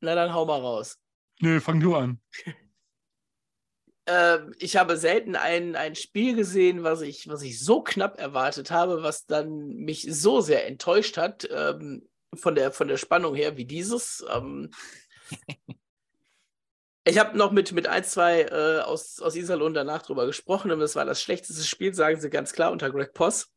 Na, 0.01 0.15
dann 0.15 0.33
hau 0.33 0.47
mal 0.47 0.61
raus. 0.61 0.99
Nö, 1.41 1.61
fang 1.61 1.81
du 1.81 1.95
an. 1.95 2.21
Ähm, 4.07 4.55
ich 4.59 4.77
habe 4.77 4.97
selten 4.97 5.37
ein, 5.37 5.77
ein 5.77 5.95
Spiel 5.95 6.35
gesehen, 6.35 6.83
was 6.83 7.01
ich, 7.01 7.29
was 7.29 7.43
ich 7.43 7.63
so 7.63 7.81
knapp 7.81 8.19
erwartet 8.19 8.73
habe, 8.73 9.05
was 9.05 9.27
dann 9.27 9.69
mich 9.69 10.05
so 10.11 10.41
sehr 10.41 10.67
enttäuscht 10.67 11.17
hat, 11.17 11.49
ähm, 11.49 12.09
von, 12.35 12.57
der, 12.57 12.73
von 12.73 12.89
der 12.89 12.97
Spannung 12.97 13.37
her, 13.37 13.57
wie 13.57 13.67
dieses. 13.67 14.25
Ähm, 14.29 14.71
ich 17.11 17.19
habe 17.19 17.37
noch 17.37 17.53
mit, 17.53 17.73
mit 17.73 17.87
ein, 17.87 18.05
zwei 18.05 18.43
äh, 18.43 18.81
aus, 18.81 19.21
aus 19.21 19.37
Iserlohn 19.37 19.75
danach 19.75 20.03
drüber 20.03 20.27
gesprochen 20.27 20.71
und 20.71 20.81
das 20.81 20.97
war 20.97 21.05
das 21.05 21.23
schlechteste 21.23 21.65
Spiel, 21.65 21.95
sagen 21.95 22.21
sie 22.21 22.31
ganz 22.31 22.53
klar, 22.53 22.73
unter 22.73 22.91
Greg 22.91 23.13
Poss. 23.13 23.49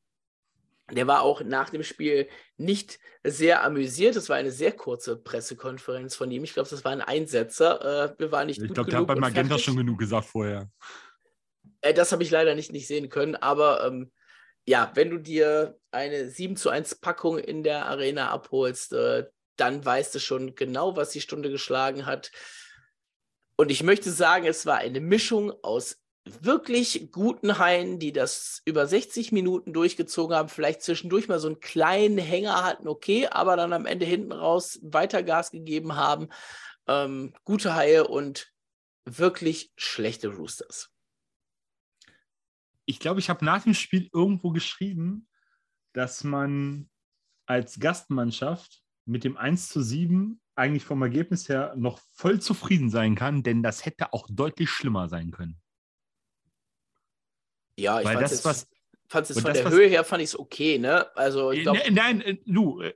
Der 0.92 1.08
war 1.08 1.22
auch 1.22 1.42
nach 1.42 1.70
dem 1.70 1.84
Spiel 1.84 2.28
nicht 2.58 3.00
sehr 3.24 3.64
amüsiert. 3.64 4.18
Es 4.18 4.28
war 4.28 4.36
eine 4.36 4.52
sehr 4.52 4.74
kurze 4.74 5.16
Pressekonferenz 5.16 6.16
von 6.16 6.30
ihm. 6.30 6.44
Ich 6.44 6.54
glaube, 6.54 6.70
das 6.70 6.84
war 6.84 6.92
ein 6.92 7.02
Einsetzer. 7.02 8.12
Äh, 8.12 8.20
wir 8.20 8.32
waren 8.32 8.48
nicht 8.48 8.62
ich 8.62 8.68
gut 8.68 8.76
glaube, 8.76 8.90
der 8.90 9.00
hat 9.00 9.08
genug 9.08 9.16
bei 9.16 9.28
Magenta 9.28 9.58
schon 9.58 9.78
genug 9.78 10.00
gesagt 10.00 10.26
vorher. 10.26 10.70
Äh, 11.82 11.94
das 11.94 12.12
habe 12.12 12.24
ich 12.24 12.32
leider 12.32 12.56
nicht, 12.56 12.72
nicht 12.72 12.88
sehen 12.88 13.10
können, 13.10 13.36
aber 13.36 13.86
ähm, 13.86 14.12
ja, 14.66 14.92
wenn 14.96 15.10
du 15.10 15.18
dir 15.18 15.78
eine 15.92 16.30
7 16.30 16.56
zu 16.56 16.70
1 16.70 16.96
Packung 16.96 17.38
in 17.38 17.64
der 17.64 17.86
Arena 17.86 18.30
abholst, 18.30 18.94
äh, 18.94 19.26
dann 19.56 19.84
weißt 19.86 20.16
du 20.16 20.20
schon 20.20 20.56
genau, 20.56 20.96
was 20.96 21.12
die 21.12 21.22
Stunde 21.22 21.50
geschlagen 21.50 22.06
hat. 22.06 22.32
Und 23.56 23.72
ich 23.72 23.84
möchte 23.84 24.12
sagen, 24.12 24.46
es 24.46 24.66
war 24.66 24.78
eine 24.78 25.00
Mischung 25.00 25.54
aus 25.64 26.04
wirklich 26.26 27.12
guten 27.12 27.58
Haien, 27.58 28.00
die 28.00 28.14
das 28.14 28.62
über 28.66 28.88
60 28.88 29.32
Minuten 29.32 29.74
durchgezogen 29.74 30.36
haben, 30.36 30.50
vielleicht 30.50 30.82
zwischendurch 30.82 31.28
mal 31.28 31.40
so 31.40 31.48
einen 31.48 31.60
kleinen 31.60 32.18
Hänger 32.18 32.64
hatten, 32.64 32.88
okay, 32.88 33.28
aber 33.28 33.58
dann 33.58 33.74
am 33.74 33.86
Ende 33.86 34.06
hinten 34.06 34.32
raus 34.32 34.80
weiter 34.82 35.22
Gas 35.22 35.52
gegeben 35.52 35.96
haben. 35.96 36.30
Ähm, 36.88 37.34
gute 37.44 37.76
Haie 37.76 38.08
und 38.08 38.54
wirklich 39.06 39.72
schlechte 39.76 40.30
Roosters. 40.30 40.92
Ich 42.86 43.00
glaube, 43.00 43.20
ich 43.20 43.30
habe 43.30 43.46
nach 43.46 43.64
dem 43.64 43.74
Spiel 43.74 44.10
irgendwo 44.14 44.52
geschrieben, 44.52 45.28
dass 45.94 46.24
man 46.24 46.90
als 47.46 47.80
Gastmannschaft 47.80 48.84
mit 49.06 49.24
dem 49.24 49.38
1 49.38 49.70
zu 49.70 49.82
7 49.82 50.42
eigentlich 50.56 50.86
vom 50.86 51.02
Ergebnis 51.02 51.50
her 51.50 51.74
noch 51.76 52.00
voll 52.14 52.40
zufrieden 52.40 52.90
sein 52.90 53.16
kann, 53.16 53.44
denn 53.44 53.64
das 53.64 53.86
hätte 53.86 54.14
auch 54.14 54.28
deutlich 54.30 54.70
schlimmer 54.70 55.10
sein 55.10 55.32
können. 55.32 55.60
Ja, 57.78 58.00
ich 58.00 58.06
Weil 58.06 58.14
fand 58.14 58.24
das, 58.26 58.32
es 58.34 58.46
was. 58.46 58.68
fand 59.08 59.30
es 59.30 59.40
von 59.40 59.54
der 59.54 59.66
was- 59.66 59.74
Höhe 59.74 59.88
her 59.88 60.04
fand 60.04 60.22
ich 60.22 60.30
es 60.30 60.40
okay, 60.40 60.78
ne? 60.78 61.08
Also 61.16 61.52
ich 61.52 61.64
glaube, 61.64 61.80
Äh, 61.84 61.92
Nein, 61.92 62.22
äh, 62.22 62.38
du, 62.46 62.82
äh, 62.82 62.94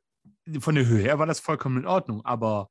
von 0.60 0.76
der 0.76 0.86
Höhe 0.86 1.02
her 1.02 1.18
war 1.20 1.26
das 1.26 1.40
vollkommen 1.40 1.78
in 1.78 1.86
Ordnung, 1.88 2.24
aber 2.26 2.70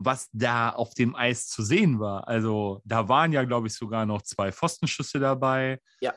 was 0.00 0.28
da 0.32 0.70
auf 0.70 0.94
dem 0.94 1.14
Eis 1.16 1.48
zu 1.48 1.62
sehen 1.62 1.98
war, 1.98 2.26
also 2.28 2.82
da 2.84 3.08
waren 3.08 3.32
ja, 3.32 3.44
glaube 3.44 3.66
ich, 3.68 3.74
sogar 3.74 4.06
noch 4.06 4.22
zwei 4.22 4.52
Pfostenschüsse 4.52 5.18
dabei. 5.18 5.80
Ja. 6.00 6.14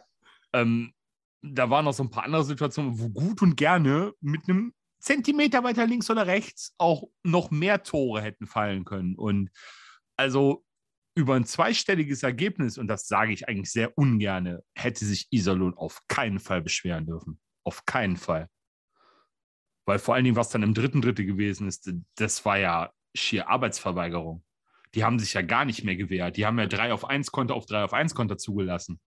Ähm, 0.53 0.93
da 1.41 1.69
waren 1.69 1.85
noch 1.85 1.93
so 1.93 2.03
ein 2.03 2.11
paar 2.11 2.23
andere 2.25 2.43
Situationen, 2.43 2.99
wo 2.99 3.09
gut 3.09 3.41
und 3.41 3.55
gerne 3.55 4.13
mit 4.19 4.47
einem 4.47 4.73
Zentimeter 5.01 5.63
weiter 5.63 5.87
links 5.87 6.09
oder 6.09 6.27
rechts 6.27 6.73
auch 6.77 7.09
noch 7.23 7.51
mehr 7.51 7.83
Tore 7.83 8.21
hätten 8.21 8.47
fallen 8.47 8.85
können. 8.85 9.15
Und 9.15 9.49
also 10.17 10.63
über 11.15 11.35
ein 11.35 11.45
zweistelliges 11.45 12.23
Ergebnis, 12.23 12.77
und 12.77 12.87
das 12.87 13.07
sage 13.07 13.33
ich 13.33 13.47
eigentlich 13.47 13.71
sehr 13.71 13.97
ungerne, 13.97 14.63
hätte 14.75 15.05
sich 15.05 15.27
Iserlohn 15.31 15.73
auf 15.73 16.01
keinen 16.07 16.39
Fall 16.39 16.61
beschweren 16.61 17.05
dürfen. 17.05 17.39
Auf 17.63 17.85
keinen 17.85 18.17
Fall. 18.17 18.47
Weil 19.85 19.99
vor 19.99 20.15
allen 20.15 20.23
Dingen, 20.23 20.35
was 20.37 20.49
dann 20.49 20.63
im 20.63 20.73
dritten 20.73 21.01
Drittel 21.01 21.25
gewesen 21.25 21.67
ist, 21.67 21.91
das 22.15 22.45
war 22.45 22.57
ja 22.57 22.91
schier 23.13 23.49
Arbeitsverweigerung. 23.49 24.43
Die 24.93 25.03
haben 25.03 25.19
sich 25.19 25.33
ja 25.33 25.41
gar 25.41 25.65
nicht 25.65 25.83
mehr 25.83 25.95
gewehrt. 25.95 26.37
Die 26.37 26.45
haben 26.45 26.59
ja 26.59 26.67
3 26.67 26.93
auf 26.93 27.05
1 27.05 27.31
Konter 27.31 27.55
auf 27.55 27.65
3 27.65 27.83
auf 27.83 27.93
1 27.93 28.13
Konter 28.13 28.37
zugelassen. 28.37 28.99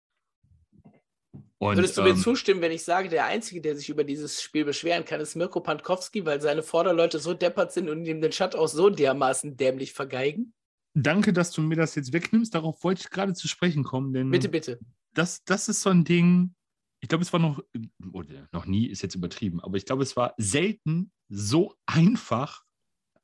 Und, 1.63 1.77
würdest 1.77 1.97
du 1.97 2.03
mir 2.03 2.09
ähm, 2.09 2.17
zustimmen, 2.17 2.61
wenn 2.61 2.71
ich 2.71 2.83
sage, 2.83 3.09
der 3.09 3.25
Einzige, 3.25 3.61
der 3.61 3.75
sich 3.75 3.89
über 3.89 4.03
dieses 4.03 4.41
Spiel 4.41 4.65
beschweren 4.65 5.05
kann, 5.05 5.21
ist 5.21 5.35
Mirko 5.35 5.61
Pankowski, 5.61 6.25
weil 6.25 6.41
seine 6.41 6.63
Vorderleute 6.63 7.19
so 7.19 7.33
deppert 7.33 7.71
sind 7.71 7.89
und 7.89 8.05
ihm 8.05 8.21
den 8.21 8.31
Shutout 8.31 8.67
so 8.67 8.89
dermaßen 8.89 9.57
dämlich 9.57 9.93
vergeigen? 9.93 10.53
Danke, 10.93 11.33
dass 11.33 11.51
du 11.51 11.61
mir 11.61 11.75
das 11.75 11.95
jetzt 11.95 12.13
wegnimmst. 12.13 12.53
Darauf 12.53 12.83
wollte 12.83 13.01
ich 13.01 13.09
gerade 13.09 13.33
zu 13.33 13.47
sprechen 13.47 13.83
kommen, 13.83 14.13
denn 14.13 14.29
Bitte, 14.29 14.49
bitte. 14.49 14.79
das, 15.13 15.43
das 15.45 15.69
ist 15.69 15.81
so 15.81 15.89
ein 15.89 16.03
Ding. 16.03 16.53
Ich 16.99 17.09
glaube, 17.09 17.23
es 17.23 17.33
war 17.33 17.39
noch, 17.39 17.63
oder 18.13 18.47
noch 18.51 18.65
nie, 18.65 18.87
ist 18.87 19.01
jetzt 19.01 19.15
übertrieben, 19.15 19.59
aber 19.59 19.77
ich 19.77 19.85
glaube, 19.85 20.03
es 20.03 20.15
war 20.15 20.33
selten 20.37 21.11
so 21.29 21.75
einfach, 21.85 22.63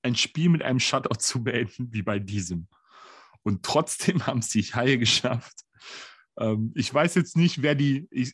ein 0.02 0.15
Spiel 0.15 0.49
mit 0.49 0.63
einem 0.63 0.80
Shutout 0.80 1.19
zu 1.19 1.43
beenden 1.43 1.93
wie 1.93 2.02
bei 2.02 2.19
diesem. 2.19 2.67
Und 3.43 3.63
trotzdem 3.63 4.25
haben 4.28 4.39
es 4.39 4.49
die 4.49 4.63
Haie 4.63 4.97
geschafft. 4.97 5.65
Ähm, 6.39 6.71
ich 6.75 6.91
weiß 6.91 7.15
jetzt 7.15 7.38
nicht, 7.38 7.62
wer 7.62 7.75
die, 7.75 8.08
ich, 8.10 8.34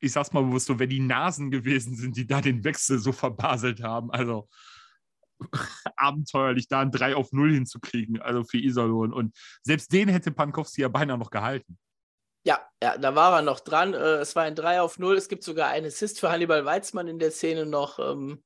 ich 0.00 0.12
sag's 0.12 0.32
mal 0.32 0.42
bewusst 0.42 0.66
so, 0.66 0.78
wer 0.78 0.86
die 0.86 1.00
Nasen 1.00 1.50
gewesen 1.50 1.94
sind, 1.94 2.16
die 2.16 2.26
da 2.26 2.40
den 2.40 2.64
Wechsel 2.64 2.98
so 2.98 3.12
verbaselt 3.12 3.82
haben. 3.82 4.10
Also 4.10 4.48
abenteuerlich, 5.96 6.68
da 6.68 6.80
ein 6.80 6.90
3 6.90 7.14
auf 7.14 7.32
0 7.32 7.52
hinzukriegen, 7.52 8.20
also 8.20 8.44
für 8.44 8.58
Iserlohn. 8.58 9.12
Und 9.12 9.36
selbst 9.62 9.92
den 9.92 10.08
hätte 10.08 10.32
Pankowski 10.32 10.82
ja 10.82 10.88
beinahe 10.88 11.18
noch 11.18 11.30
gehalten. 11.30 11.78
Ja, 12.44 12.60
ja, 12.82 12.96
da 12.96 13.14
war 13.14 13.36
er 13.36 13.42
noch 13.42 13.60
dran. 13.60 13.92
Äh, 13.92 14.18
es 14.18 14.36
war 14.36 14.44
ein 14.44 14.54
3 14.54 14.80
auf 14.80 14.98
0. 14.98 15.16
Es 15.16 15.28
gibt 15.28 15.42
sogar 15.42 15.68
einen 15.68 15.86
Assist 15.86 16.20
für 16.20 16.30
Hannibal 16.30 16.64
Weizmann 16.64 17.08
in 17.08 17.18
der 17.18 17.32
Szene 17.32 17.66
noch. 17.66 17.98
Ähm, 17.98 18.42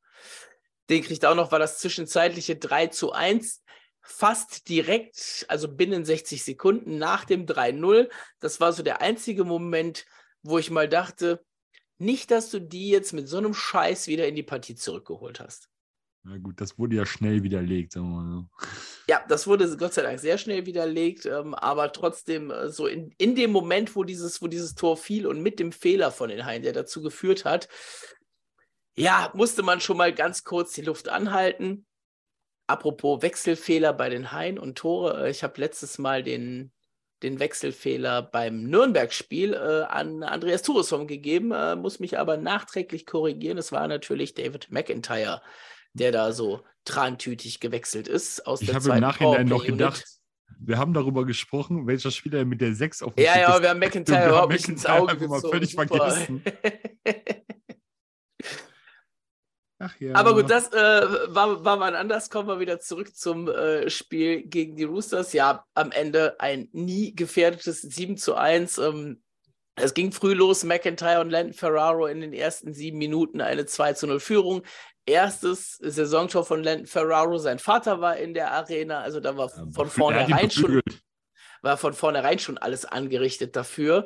den 0.88 1.02
kriegt 1.02 1.24
auch 1.24 1.34
noch, 1.34 1.52
war 1.52 1.58
das 1.58 1.78
zwischenzeitliche 1.78 2.56
3 2.56 2.88
zu 2.88 3.12
1. 3.12 3.62
Fast 4.10 4.68
direkt, 4.68 5.46
also 5.48 5.68
binnen 5.68 6.04
60 6.04 6.42
Sekunden 6.42 6.98
nach 6.98 7.24
dem 7.24 7.46
3-0. 7.46 8.10
Das 8.40 8.60
war 8.60 8.72
so 8.72 8.82
der 8.82 9.00
einzige 9.00 9.44
Moment, 9.44 10.04
wo 10.42 10.58
ich 10.58 10.70
mal 10.70 10.88
dachte, 10.88 11.44
nicht, 11.98 12.30
dass 12.30 12.50
du 12.50 12.60
die 12.60 12.88
jetzt 12.88 13.12
mit 13.12 13.28
so 13.28 13.38
einem 13.38 13.54
Scheiß 13.54 14.08
wieder 14.08 14.26
in 14.26 14.34
die 14.34 14.42
Partie 14.42 14.74
zurückgeholt 14.74 15.38
hast. 15.38 15.68
Na 16.22 16.36
gut, 16.36 16.60
das 16.60 16.78
wurde 16.78 16.96
ja 16.96 17.06
schnell 17.06 17.42
widerlegt, 17.42 17.92
sagen 17.92 18.10
wir 18.10 18.22
mal 18.22 18.30
so. 18.30 18.66
Ja, 19.08 19.24
das 19.28 19.46
wurde 19.46 19.74
Gott 19.76 19.94
sei 19.94 20.02
Dank 20.02 20.18
sehr 20.18 20.36
schnell 20.36 20.66
widerlegt, 20.66 21.24
ähm, 21.24 21.54
aber 21.54 21.92
trotzdem 21.92 22.50
äh, 22.50 22.68
so 22.68 22.86
in, 22.86 23.14
in 23.16 23.34
dem 23.34 23.52
Moment, 23.52 23.96
wo 23.96 24.04
dieses, 24.04 24.42
wo 24.42 24.46
dieses 24.46 24.74
Tor 24.74 24.96
fiel 24.96 25.26
und 25.26 25.40
mit 25.40 25.58
dem 25.60 25.72
Fehler 25.72 26.10
von 26.10 26.28
den 26.28 26.44
Haien, 26.44 26.62
der 26.62 26.72
dazu 26.72 27.00
geführt 27.00 27.44
hat, 27.44 27.68
ja, 28.96 29.30
musste 29.34 29.62
man 29.62 29.80
schon 29.80 29.96
mal 29.96 30.12
ganz 30.12 30.44
kurz 30.44 30.72
die 30.72 30.82
Luft 30.82 31.08
anhalten. 31.08 31.86
Apropos 32.70 33.20
Wechselfehler 33.20 33.92
bei 33.92 34.08
den 34.08 34.30
Haien 34.30 34.56
und 34.56 34.78
Tore, 34.78 35.26
äh, 35.26 35.30
ich 35.30 35.42
habe 35.42 35.60
letztes 35.60 35.98
Mal 35.98 36.22
den, 36.22 36.70
den 37.20 37.40
Wechselfehler 37.40 38.22
beim 38.22 38.62
Nürnberg-Spiel 38.62 39.54
äh, 39.54 39.82
an 39.92 40.22
Andreas 40.22 40.62
Turesson 40.62 41.08
gegeben, 41.08 41.50
äh, 41.50 41.74
muss 41.74 41.98
mich 41.98 42.16
aber 42.16 42.36
nachträglich 42.36 43.06
korrigieren. 43.06 43.58
Es 43.58 43.72
war 43.72 43.88
natürlich 43.88 44.34
David 44.34 44.70
McIntyre, 44.70 45.42
der 45.94 46.12
da 46.12 46.30
so 46.30 46.62
trantütig 46.84 47.58
gewechselt 47.58 48.06
ist 48.06 48.46
aus 48.46 48.60
Ich 48.60 48.68
der 48.68 48.76
habe 48.76 48.90
im 48.90 49.00
Nachhinein 49.00 49.48
noch 49.48 49.64
gedacht, 49.64 50.04
wir 50.60 50.78
haben 50.78 50.92
darüber 50.92 51.26
gesprochen, 51.26 51.88
welcher 51.88 52.12
Spieler 52.12 52.44
mit 52.44 52.60
der 52.60 52.74
6 52.74 53.02
auf 53.02 53.16
dem 53.16 53.24
Ja, 53.24 53.32
Stick 53.32 53.42
ja, 53.42 53.62
wir 53.62 53.68
haben 53.70 53.80
McIntyre 53.80 54.28
überhaupt 54.28 54.52
nicht 54.52 54.68
ins 54.68 54.86
Auge 54.86 55.16
gezogen. 55.16 55.50
völlig 55.50 55.72
Super. 55.72 55.88
vergessen. 55.88 56.44
Ach 59.80 59.98
ja. 59.98 60.14
Aber 60.14 60.34
gut, 60.34 60.50
das 60.50 60.72
äh, 60.72 60.76
war, 61.34 61.64
war 61.64 61.76
mal 61.76 61.96
anders. 61.96 62.30
Kommen 62.30 62.46
wir 62.48 62.60
wieder 62.60 62.78
zurück 62.80 63.16
zum 63.16 63.48
äh, 63.48 63.90
Spiel 63.90 64.42
gegen 64.42 64.76
die 64.76 64.84
Roosters. 64.84 65.32
Ja, 65.32 65.64
am 65.74 65.90
Ende 65.90 66.38
ein 66.38 66.68
nie 66.72 67.14
gefährdetes 67.14 67.80
7 67.82 68.16
zu 68.16 68.34
1. 68.36 68.78
Ähm, 68.78 69.22
Es 69.76 69.94
ging 69.94 70.12
früh 70.12 70.34
los, 70.34 70.64
McIntyre 70.64 71.20
und 71.22 71.30
Landon 71.30 71.54
Ferraro 71.54 72.06
in 72.06 72.20
den 72.20 72.34
ersten 72.34 72.74
sieben 72.74 72.98
Minuten 72.98 73.40
eine 73.40 73.64
2 73.64 73.94
zu 73.94 74.06
0 74.06 74.20
Führung. 74.20 74.62
Erstes 75.06 75.78
Saisontor 75.78 76.44
von 76.44 76.62
Landon 76.62 76.86
Ferraro, 76.86 77.38
sein 77.38 77.58
Vater 77.58 78.02
war 78.02 78.18
in 78.18 78.34
der 78.34 78.52
Arena, 78.52 79.00
also 79.00 79.18
da 79.18 79.38
war 79.38 79.48
von 79.48 79.88
vornherein 79.88 80.50
schon, 80.50 80.82
war 81.62 81.78
von 81.78 81.94
vornherein 81.94 82.38
schon 82.38 82.58
alles 82.58 82.84
angerichtet 82.84 83.56
dafür. 83.56 84.04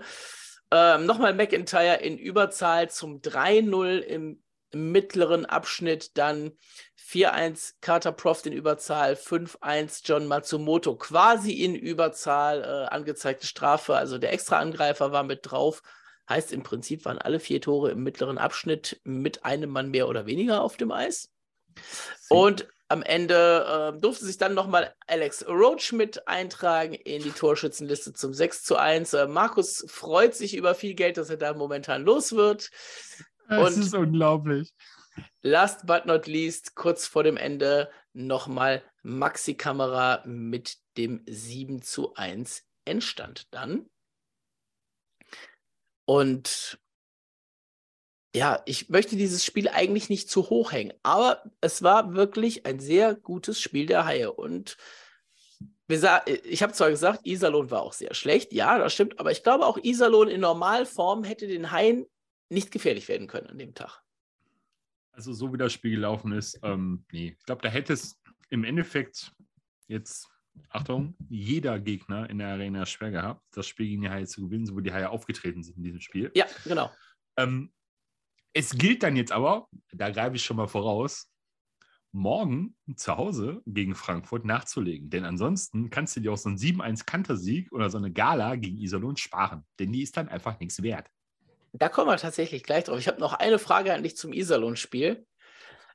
Ähm, 0.71 1.05
Nochmal 1.07 1.35
McIntyre 1.35 1.97
in 1.97 2.17
Überzahl 2.17 2.89
zum 2.91 3.21
3-0 3.21 3.99
im, 3.99 4.44
im, 4.75 4.93
mittleren 4.93 5.47
Abschnitt, 5.47 6.17
dann 6.19 6.53
4-1 6.99 7.75
Carter 7.81 8.13
Proft 8.13 8.47
in 8.47 8.53
Überzahl, 8.53 9.15
5-1 9.15 10.03
John 10.05 10.27
Matsumoto 10.27 10.97
quasi 10.97 11.53
in 11.53 11.75
Überzahl, 11.75 12.63
äh, 12.63 12.95
angezeigte 12.95 13.47
Strafe, 13.47 13.97
also 13.97 14.19
der 14.19 14.33
Extra-Angreifer 14.33 15.13
war 15.13 15.23
mit 15.23 15.41
drauf. 15.43 15.83
Heißt 16.29 16.53
im 16.53 16.63
Prinzip 16.63 17.05
waren 17.05 17.19
alle 17.19 17.39
vier 17.39 17.61
Tore 17.61 17.91
im 17.91 18.03
mittleren 18.03 18.39
Abschnitt 18.39 19.01
mit 19.05 19.45
einem 19.45 19.71
Mann 19.71 19.91
mehr 19.91 20.09
oder 20.09 20.25
weniger 20.25 20.63
auf 20.63 20.77
dem 20.79 20.91
Eis. 20.91 21.31
Und 22.31 22.67
am 22.89 23.03
Ende 23.03 23.93
äh, 23.95 24.01
durfte 24.01 24.25
sich 24.25 24.39
dann 24.39 24.55
nochmal 24.55 24.95
Alex 25.07 25.47
Roach 25.49 25.93
mit 25.93 26.29
eintragen 26.29 26.95
in 26.95 27.23
die 27.23 27.31
Torschützenliste 27.31 28.13
zum 28.13 28.35
6 28.35 28.63
zu 28.63 28.77
1. 28.77 29.15
Äh, 29.15 29.27
Markus 29.27 29.85
freut 29.89 30.35
sich 30.35 30.55
über 30.55 30.75
viel 30.75 30.95
Geld, 30.95 31.17
das 31.17 31.31
er 31.31 31.37
da 31.37 31.55
momentan 31.55 32.05
los 32.05 32.33
wird. 32.33 32.71
Das 33.49 33.77
ist 33.77 33.95
unglaublich. 33.95 34.73
Last 35.43 35.87
but 35.87 36.07
not 36.07 36.27
least, 36.27 36.75
kurz 36.75 37.07
vor 37.07 37.23
dem 37.23 37.37
Ende 37.37 37.91
nochmal 38.13 38.83
Maxi-Kamera 39.03 40.23
mit 40.27 40.79
dem 40.97 41.23
7 41.29 41.83
zu 41.83 42.15
1 42.15 42.65
Endstand 42.85 43.53
dann. 43.53 43.89
Und 46.07 46.79
ja, 48.35 48.63
ich 48.67 48.89
möchte 48.89 49.17
dieses 49.17 49.45
Spiel 49.45 49.69
eigentlich 49.69 50.09
nicht 50.09 50.29
zu 50.29 50.51
hoch 50.51 50.73
hängen, 50.73 50.93
aber 51.03 51.45
es 51.61 51.83
war 51.83 52.15
wirklich 52.15 52.67
ein 52.67 52.81
sehr 52.81 53.15
gutes 53.15 53.61
Spiel 53.61 53.87
der 53.87 54.05
Haie. 54.05 54.33
Und 54.33 54.77
ich 55.87 56.63
habe 56.63 56.73
zwar 56.73 56.91
gesagt, 56.91 57.27
Iserlohn 57.27 57.71
war 57.71 57.83
auch 57.83 57.93
sehr 57.93 58.15
schlecht, 58.15 58.53
ja, 58.53 58.79
das 58.79 58.93
stimmt, 58.93 59.21
aber 59.21 59.31
ich 59.31 59.43
glaube 59.43 59.67
auch 59.67 59.79
Iserlohn 59.79 60.29
in 60.29 60.41
Normalform 60.41 61.25
hätte 61.25 61.47
den 61.47 61.71
Haien 61.71 62.07
nicht 62.49 62.71
gefährlich 62.71 63.09
werden 63.09 63.27
können 63.27 63.49
an 63.49 63.59
dem 63.59 63.75
Tag. 63.75 64.03
Also 65.13 65.33
so 65.33 65.53
wie 65.53 65.59
das 65.59 65.73
Spiel 65.73 65.93
gelaufen 65.93 66.33
ist, 66.33 66.59
ähm, 66.63 67.05
nee. 67.13 67.37
Ich 67.39 67.45
glaube, 67.45 67.63
da 67.63 67.69
hätte 67.69 67.93
es 67.93 68.21
im 68.51 68.65
Endeffekt 68.65 69.33
jetzt, 69.87 70.29
Achtung, 70.71 71.17
jeder 71.29 71.79
Gegner 71.79 72.29
in 72.31 72.39
der 72.39 72.49
Arena 72.49 72.87
schwer 72.87 73.11
gehabt, 73.11 73.43
das 73.53 73.67
Spiel 73.67 73.89
gegen 73.89 74.03
die 74.03 74.11
Haie 74.11 74.27
zu 74.27 74.43
gewinnen, 74.43 74.67
so 74.67 74.77
wie 74.77 74.83
die 74.83 74.93
Haie 74.93 75.11
aufgetreten 75.11 75.63
sind 75.63 75.77
in 75.77 75.85
diesem 75.85 76.01
Spiel. 76.01 76.31
Ja, 76.35 76.47
genau. 76.65 76.91
Ähm, 77.37 77.73
es 78.53 78.71
gilt 78.71 79.03
dann 79.03 79.17
jetzt 79.17 79.33
aber, 79.33 79.69
da 79.93 80.11
greife 80.11 80.37
ich 80.37 80.45
schon 80.45 80.57
mal 80.57 80.69
voraus, 80.69 81.29
morgen 82.13 82.77
zu 82.95 83.17
Hause 83.17 83.61
gegen 83.67 83.97
Frankfurt 83.97 84.45
nachzulegen. 84.45 85.11
Denn 85.11 85.25
ansonsten 85.25 85.91
kannst 85.91 86.15
du 86.17 86.21
dir 86.21 86.33
auch 86.33 86.39
so 86.39 86.49
einen 86.49 86.59
7-1 86.59 87.05
Kantersieg 87.05 87.73
oder 87.73 87.91
so 87.91 87.99
eine 87.99 88.13
Gala 88.13 88.55
gegen 88.55 88.79
Iserlohn 88.79 89.17
sparen. 89.17 89.67
Denn 89.81 89.93
die 89.93 90.03
ist 90.03 90.17
dann 90.17 90.29
einfach 90.29 90.61
nichts 90.61 90.83
wert. 90.83 91.11
Da 91.77 91.89
kommen 91.89 92.09
wir 92.09 92.17
tatsächlich 92.17 92.63
gleich 92.63 92.85
drauf. 92.85 92.99
Ich 92.99 93.09
habe 93.09 93.21
noch 93.21 93.33
eine 93.33 93.59
Frage 93.59 93.93
an 93.93 94.05
dich 94.05 94.17
zum 94.17 94.33
Iserlohn-Spiel. 94.33 95.27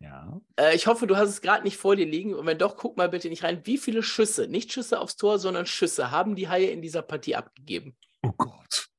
Ja. 0.01 0.41
Äh, 0.57 0.75
ich 0.75 0.87
hoffe, 0.87 1.07
du 1.07 1.15
hast 1.15 1.29
es 1.29 1.41
gerade 1.41 1.63
nicht 1.63 1.77
vor 1.77 1.95
dir 1.95 2.05
liegen. 2.05 2.33
Und 2.33 2.45
wenn 2.45 2.57
doch, 2.57 2.75
guck 2.75 2.97
mal 2.97 3.07
bitte 3.07 3.29
nicht 3.29 3.43
rein. 3.43 3.65
Wie 3.65 3.77
viele 3.77 4.03
Schüsse, 4.03 4.47
nicht 4.47 4.73
Schüsse 4.73 4.99
aufs 4.99 5.15
Tor, 5.15 5.39
sondern 5.39 5.65
Schüsse 5.65 6.11
haben 6.11 6.35
die 6.35 6.49
Haie 6.49 6.69
in 6.69 6.81
dieser 6.81 7.01
Partie 7.01 7.35
abgegeben? 7.35 7.95
Oh 8.21 8.33
Gott. 8.37 8.89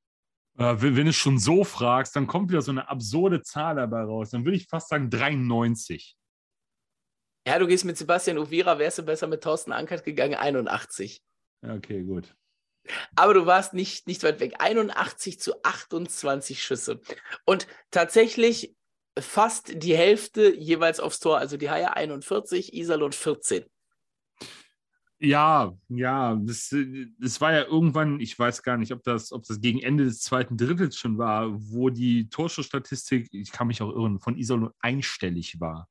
Äh, 0.59 0.81
wenn, 0.81 0.97
wenn 0.97 1.07
du 1.07 1.13
schon 1.13 1.39
so 1.39 1.65
fragst, 1.65 2.17
dann 2.17 2.27
kommt 2.27 2.51
wieder 2.51 2.63
so 2.63 2.71
eine 2.71 2.89
absurde 2.89 3.43
Zahl 3.43 3.77
dabei 3.77 4.03
raus. 4.03 4.31
Dann 4.31 4.45
würde 4.47 4.57
ich 4.57 4.67
fast 4.67 4.89
sagen 4.89 5.11
93. 5.11 6.17
Ja, 7.47 7.59
du 7.59 7.67
gehst 7.67 7.85
mit 7.85 7.99
Sebastian 7.99 8.39
Uvira, 8.39 8.79
wärst 8.79 8.99
du 8.99 9.03
besser 9.03 9.27
mit 9.27 9.43
Thorsten 9.43 9.73
Ankert 9.73 10.05
gegangen, 10.05 10.35
81. 10.35 11.23
Okay, 11.63 12.03
gut. 12.03 12.35
Aber 13.15 13.35
du 13.35 13.47
warst 13.47 13.75
nicht, 13.75 14.07
nicht 14.07 14.23
weit 14.23 14.41
weg. 14.41 14.55
81 14.59 15.41
zu 15.41 15.63
28 15.63 16.63
Schüsse. 16.63 17.01
Und 17.45 17.67
tatsächlich 17.91 18.75
fast 19.19 19.83
die 19.83 19.97
Hälfte 19.97 20.55
jeweils 20.55 21.01
aufs 21.01 21.21
Tor. 21.21 21.39
Also 21.39 21.57
die 21.57 21.71
Haie 21.71 21.95
41, 21.95 22.75
Iserlohn 22.75 23.13
14. 23.13 23.65
Ja, 25.23 25.77
ja, 25.89 26.35
das, 26.41 26.75
das 27.19 27.41
war 27.43 27.53
ja 27.53 27.65
irgendwann, 27.65 28.21
ich 28.21 28.39
weiß 28.39 28.63
gar 28.63 28.79
nicht, 28.79 28.91
ob 28.93 29.03
das, 29.03 29.33
ob 29.33 29.45
das 29.45 29.61
gegen 29.61 29.79
Ende 29.83 30.05
des 30.05 30.23
zweiten 30.23 30.57
Drittels 30.57 30.97
schon 30.97 31.19
war, 31.19 31.51
wo 31.53 31.91
die 31.91 32.31
Torschussstatistik, 32.31 33.29
ich 33.33 33.53
kann 33.53 33.67
mich 33.67 33.83
auch 33.83 33.91
irren, 33.91 34.19
von 34.19 34.39
Iserlohn 34.39 34.71
einstellig 34.81 35.61
war. 35.61 35.91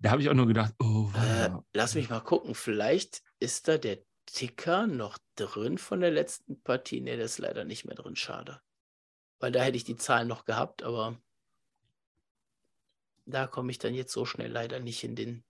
Da 0.00 0.10
habe 0.10 0.20
ich 0.20 0.28
auch 0.28 0.34
nur 0.34 0.46
gedacht, 0.46 0.74
oh, 0.78 1.08
äh, 1.16 1.48
lass 1.72 1.94
mich 1.94 2.10
mal 2.10 2.20
gucken, 2.20 2.54
vielleicht 2.54 3.22
ist 3.40 3.68
da 3.68 3.78
der 3.78 4.00
Ticker 4.26 4.86
noch 4.86 5.18
drin 5.36 5.78
von 5.78 6.00
der 6.00 6.10
letzten 6.10 6.60
Partie. 6.62 7.00
Ne, 7.00 7.16
der 7.16 7.26
ist 7.26 7.38
leider 7.38 7.64
nicht 7.64 7.84
mehr 7.84 7.94
drin, 7.94 8.16
schade. 8.16 8.60
Weil 9.38 9.52
da 9.52 9.62
hätte 9.62 9.76
ich 9.76 9.84
die 9.84 9.96
Zahlen 9.96 10.28
noch 10.28 10.44
gehabt, 10.44 10.82
aber 10.82 11.18
da 13.26 13.46
komme 13.46 13.70
ich 13.70 13.78
dann 13.78 13.94
jetzt 13.94 14.12
so 14.12 14.24
schnell 14.24 14.50
leider 14.50 14.78
nicht 14.80 15.02
in 15.04 15.16
den 15.16 15.44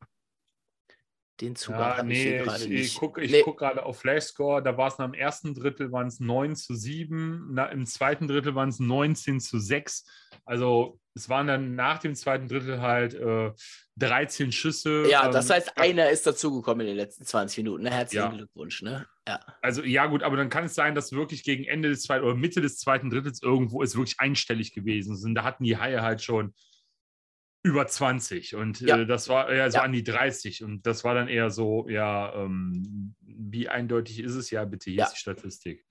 den 1.41 1.55
Zugang 1.57 1.81
ja, 1.81 1.97
habe 1.99 2.09
nee, 2.09 2.15
ich 2.15 2.23
hier 2.23 2.43
gerade 2.43 2.69
nicht. 2.69 2.85
Ich 2.87 2.99
gucke 2.99 3.21
nee. 3.21 3.43
guck 3.45 3.59
gerade 3.59 3.85
auf 3.85 3.99
Flashscore, 3.99 4.63
da 4.63 4.77
war 4.77 4.89
es 4.89 4.99
nach 4.99 5.07
dem 5.07 5.15
ersten 5.15 5.55
Drittel 5.55 5.93
waren 5.93 6.07
es 6.07 6.21
9 6.21 6.57
zu 6.57 6.75
7, 6.75 7.49
na, 7.53 7.67
im 7.67 7.87
zweiten 7.87 8.27
Drittel 8.27 8.55
waren 8.55 8.71
es 8.71 8.81
19 8.81 9.41
zu 9.41 9.59
6. 9.59 10.05
Also 10.45 10.99
es 11.15 11.29
waren 11.29 11.47
dann 11.47 11.75
nach 11.75 11.99
dem 11.99 12.15
zweiten 12.15 12.47
Drittel 12.47 12.81
halt 12.81 13.15
äh, 13.15 13.51
13 13.97 14.53
Schüsse. 14.53 15.09
Ja, 15.11 15.27
ähm, 15.27 15.33
das 15.33 15.51
heißt, 15.51 15.79
einer 15.79 16.11
ist 16.11 16.27
dazugekommen 16.27 16.83
in 16.83 16.89
den 16.89 16.97
letzten 16.97 17.25
20 17.25 17.59
Minuten. 17.59 17.85
Ne? 17.85 17.91
Herzlichen 17.91 18.31
ja. 18.31 18.37
Glückwunsch. 18.37 18.83
Ne? 18.83 19.07
Ja. 19.27 19.41
Also 19.63 19.83
ja 19.83 20.07
gut, 20.07 20.23
aber 20.23 20.37
dann 20.37 20.51
kann 20.51 20.65
es 20.65 20.75
sein, 20.75 20.95
dass 20.95 21.13
wirklich 21.13 21.43
gegen 21.43 21.65
Ende 21.65 21.89
des 21.89 22.03
zweiten 22.03 22.25
oder 22.25 22.35
Mitte 22.35 22.61
des 22.61 22.79
zweiten 22.79 23.11
Drittels 23.11 23.43
irgendwo 23.43 23.83
es 23.83 23.97
wirklich 23.97 24.21
einstellig 24.21 24.75
gewesen 24.75 25.17
sind. 25.17 25.35
Da 25.35 25.43
hatten 25.43 25.65
die 25.65 25.79
Haie 25.79 26.03
halt 26.03 26.23
schon 26.23 26.55
über 27.67 27.87
20 27.87 28.55
und 28.55 28.81
ja. 28.81 28.99
äh, 28.99 29.07
das 29.07 29.29
war 29.29 29.51
eher 29.51 29.71
so 29.73 29.79
ja. 29.79 29.83
an 29.83 29.93
die 29.93 30.05
30 30.05 30.63
und 30.63 30.87
das 30.87 31.03
war 31.03 31.15
dann 31.15 31.27
eher 31.27 31.51
so, 31.51 31.89
ja, 31.89 32.33
ähm, 32.35 33.15
wie 33.23 33.69
eindeutig 33.69 34.21
ist 34.21 34.37
es 34.37 34.51
ja, 34.51 34.65
bitte, 34.65 34.91
hier 34.91 35.01
ja. 35.01 35.07
ist 35.07 35.15
die 35.15 35.19
Statistik. 35.19 35.85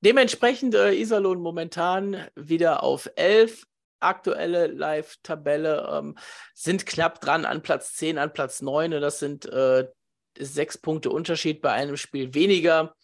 Dementsprechend 0.00 0.76
äh, 0.76 0.94
Iserlohn 0.94 1.40
momentan 1.40 2.28
wieder 2.36 2.84
auf 2.84 3.10
11. 3.16 3.66
Aktuelle 3.98 4.68
Live-Tabelle 4.68 5.90
ähm, 5.92 6.16
sind 6.54 6.86
knapp 6.86 7.20
dran 7.20 7.44
an 7.44 7.60
Platz 7.60 7.94
10, 7.94 8.16
an 8.16 8.32
Platz 8.32 8.62
9. 8.62 8.92
Das 8.92 9.18
sind 9.18 9.44
äh, 9.46 9.88
sechs 10.38 10.78
Punkte 10.78 11.10
Unterschied 11.10 11.60
bei 11.60 11.72
einem 11.72 11.96
Spiel 11.96 12.32
weniger. 12.32 12.94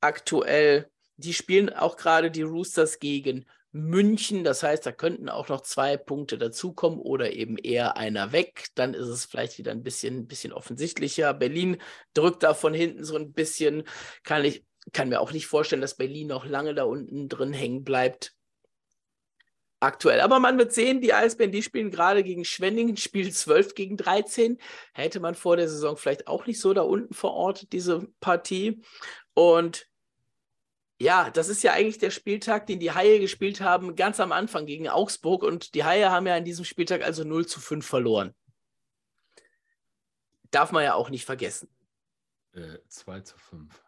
Aktuell, 0.00 0.90
die 1.16 1.32
spielen 1.32 1.72
auch 1.72 1.96
gerade 1.96 2.30
die 2.30 2.42
Roosters 2.42 2.98
gegen 2.98 3.46
München. 3.74 4.44
Das 4.44 4.62
heißt, 4.62 4.86
da 4.86 4.92
könnten 4.92 5.28
auch 5.28 5.48
noch 5.48 5.62
zwei 5.62 5.96
Punkte 5.96 6.38
dazukommen 6.38 7.00
oder 7.00 7.32
eben 7.32 7.58
eher 7.58 7.96
einer 7.96 8.30
weg. 8.30 8.68
Dann 8.76 8.94
ist 8.94 9.08
es 9.08 9.24
vielleicht 9.24 9.58
wieder 9.58 9.72
ein 9.72 9.82
bisschen, 9.82 10.28
bisschen 10.28 10.52
offensichtlicher. 10.52 11.34
Berlin 11.34 11.78
drückt 12.14 12.44
da 12.44 12.54
von 12.54 12.72
hinten 12.72 13.04
so 13.04 13.16
ein 13.16 13.32
bisschen. 13.32 13.82
Kann 14.22 14.44
ich 14.44 14.64
kann 14.92 15.08
mir 15.08 15.20
auch 15.20 15.32
nicht 15.32 15.46
vorstellen, 15.46 15.82
dass 15.82 15.96
Berlin 15.96 16.28
noch 16.28 16.46
lange 16.46 16.74
da 16.74 16.84
unten 16.84 17.28
drin 17.28 17.52
hängen 17.52 17.84
bleibt. 17.84 18.34
Aktuell. 19.80 20.20
Aber 20.20 20.38
man 20.38 20.56
wird 20.56 20.72
sehen, 20.72 21.00
die 21.00 21.12
Eisbären, 21.12 21.52
die 21.52 21.62
spielen 21.62 21.90
gerade 21.90 22.22
gegen 22.22 22.44
Schwenningen, 22.44 22.96
spielen 22.96 23.32
12 23.32 23.74
gegen 23.74 23.96
13. 23.96 24.58
Hätte 24.92 25.20
man 25.20 25.34
vor 25.34 25.56
der 25.56 25.68
Saison 25.68 25.96
vielleicht 25.96 26.26
auch 26.26 26.46
nicht 26.46 26.60
so 26.60 26.72
da 26.72 26.82
unten 26.82 27.12
verortet, 27.12 27.72
diese 27.72 28.06
Partie. 28.20 28.82
Und 29.34 29.86
ja, 31.00 31.30
das 31.30 31.48
ist 31.48 31.62
ja 31.62 31.72
eigentlich 31.72 31.98
der 31.98 32.10
Spieltag, 32.10 32.66
den 32.66 32.78
die 32.78 32.92
Haie 32.92 33.18
gespielt 33.18 33.60
haben, 33.60 33.96
ganz 33.96 34.20
am 34.20 34.32
Anfang 34.32 34.66
gegen 34.66 34.88
Augsburg. 34.88 35.42
Und 35.42 35.74
die 35.74 35.84
Haie 35.84 36.10
haben 36.10 36.26
ja 36.26 36.36
an 36.36 36.44
diesem 36.44 36.64
Spieltag 36.64 37.02
also 37.02 37.24
0 37.24 37.46
zu 37.46 37.60
5 37.60 37.84
verloren. 37.84 38.34
Darf 40.50 40.70
man 40.70 40.84
ja 40.84 40.94
auch 40.94 41.10
nicht 41.10 41.24
vergessen. 41.24 41.68
Äh, 42.52 42.78
2 42.88 43.20
zu 43.20 43.38
5. 43.38 43.84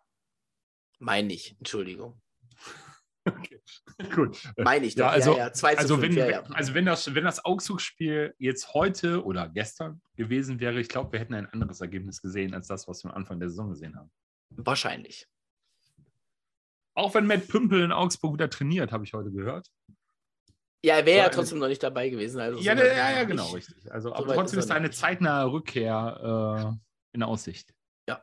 Meine 0.99 1.33
ich, 1.33 1.57
Entschuldigung. 1.59 2.21
Okay. 3.29 3.61
Gut. 4.15 4.41
Meine 4.57 4.87
ich 4.87 4.95
doch. 4.95 5.07
Ja, 5.07 5.11
also, 5.11 5.33
ja, 5.33 5.47
ja. 5.47 5.53
2 5.53 5.79
also, 5.79 5.99
5, 5.99 6.15
wenn, 6.15 6.31
ja. 6.31 6.43
also 6.45 6.75
wenn 6.75 6.87
das, 6.87 7.13
wenn 7.13 7.25
das 7.25 7.45
Augsburg-Spiel 7.45 8.37
jetzt 8.39 8.73
heute 8.73 9.25
oder 9.25 9.49
gestern 9.49 10.01
gewesen 10.15 10.61
wäre, 10.61 10.79
ich 10.79 10.89
glaube, 10.89 11.11
wir 11.11 11.19
hätten 11.19 11.35
ein 11.35 11.47
anderes 11.47 11.81
Ergebnis 11.81 12.23
gesehen 12.23 12.55
als 12.55 12.69
das, 12.69 12.87
was 12.87 13.03
wir 13.03 13.11
am 13.11 13.17
Anfang 13.17 13.41
der 13.41 13.49
Saison 13.49 13.71
gesehen 13.71 13.97
haben. 13.97 14.13
Wahrscheinlich. 14.51 15.27
Auch 16.97 17.15
wenn 17.15 17.27
Matt 17.27 17.47
Pümpel 17.47 17.83
in 17.83 17.93
Augsburg 17.93 18.33
wieder 18.33 18.49
trainiert, 18.49 18.91
habe 18.91 19.05
ich 19.05 19.13
heute 19.13 19.31
gehört. 19.31 19.71
Ja, 20.83 20.97
er 20.97 21.07
wäre 21.07 21.19
ja 21.19 21.29
trotzdem 21.29 21.59
noch 21.59 21.69
nicht 21.69 21.83
dabei 21.83 22.09
gewesen. 22.09 22.41
Also 22.41 22.59
ja, 22.59 22.75
so 22.75 22.83
ja, 22.83 23.11
ja, 23.11 23.25
genau, 23.25 23.51
richtig. 23.51 23.93
Also, 23.93 24.09
so 24.09 24.15
aber 24.15 24.35
trotzdem 24.35 24.59
ist, 24.59 24.67
ist 24.67 24.71
eine 24.71 24.91
zeitnahe 24.91 25.53
Rückkehr 25.53 26.73
äh, 26.73 27.17
in 27.17 27.23
Aussicht. 27.23 27.75
Ja. 28.09 28.23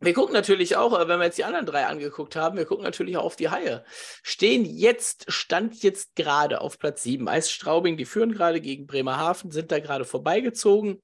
Wir 0.00 0.14
gucken 0.14 0.32
natürlich 0.32 0.76
auch, 0.76 0.98
wenn 1.06 1.18
wir 1.18 1.26
jetzt 1.26 1.36
die 1.36 1.44
anderen 1.44 1.66
drei 1.66 1.86
angeguckt 1.86 2.36
haben, 2.36 2.56
wir 2.56 2.64
gucken 2.64 2.84
natürlich 2.84 3.18
auch 3.18 3.24
auf 3.24 3.36
die 3.36 3.50
Haie. 3.50 3.84
Stehen 4.22 4.64
jetzt, 4.64 5.30
stand 5.30 5.82
jetzt 5.82 6.16
gerade 6.16 6.62
auf 6.62 6.78
Platz 6.78 7.02
7. 7.02 7.28
Eis 7.28 7.50
Straubing, 7.50 7.98
die 7.98 8.06
führen 8.06 8.32
gerade 8.32 8.62
gegen 8.62 8.86
Bremerhaven, 8.86 9.50
sind 9.50 9.72
da 9.72 9.78
gerade 9.78 10.06
vorbeigezogen 10.06 11.02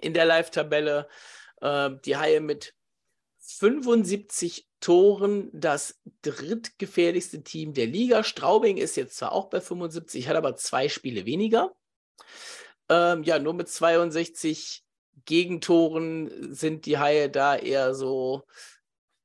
in 0.00 0.14
der 0.14 0.24
Live-Tabelle. 0.24 1.06
Äh, 1.60 1.90
die 2.04 2.16
Haie 2.16 2.40
mit 2.40 2.74
75 3.46 4.66
Toren 4.80 5.50
das 5.52 6.00
drittgefährlichste 6.22 7.42
Team 7.42 7.74
der 7.74 7.86
Liga. 7.86 8.24
Straubing 8.24 8.78
ist 8.78 8.96
jetzt 8.96 9.16
zwar 9.16 9.32
auch 9.32 9.50
bei 9.50 9.60
75, 9.60 10.28
hat 10.28 10.36
aber 10.36 10.56
zwei 10.56 10.88
Spiele 10.88 11.26
weniger. 11.26 11.74
Ähm, 12.88 13.22
ja, 13.22 13.38
nur 13.38 13.54
mit 13.54 13.68
62 13.68 14.82
Gegentoren 15.24 16.54
sind 16.54 16.86
die 16.86 16.98
Haie 16.98 17.30
da 17.30 17.56
eher 17.56 17.94
so, 17.94 18.46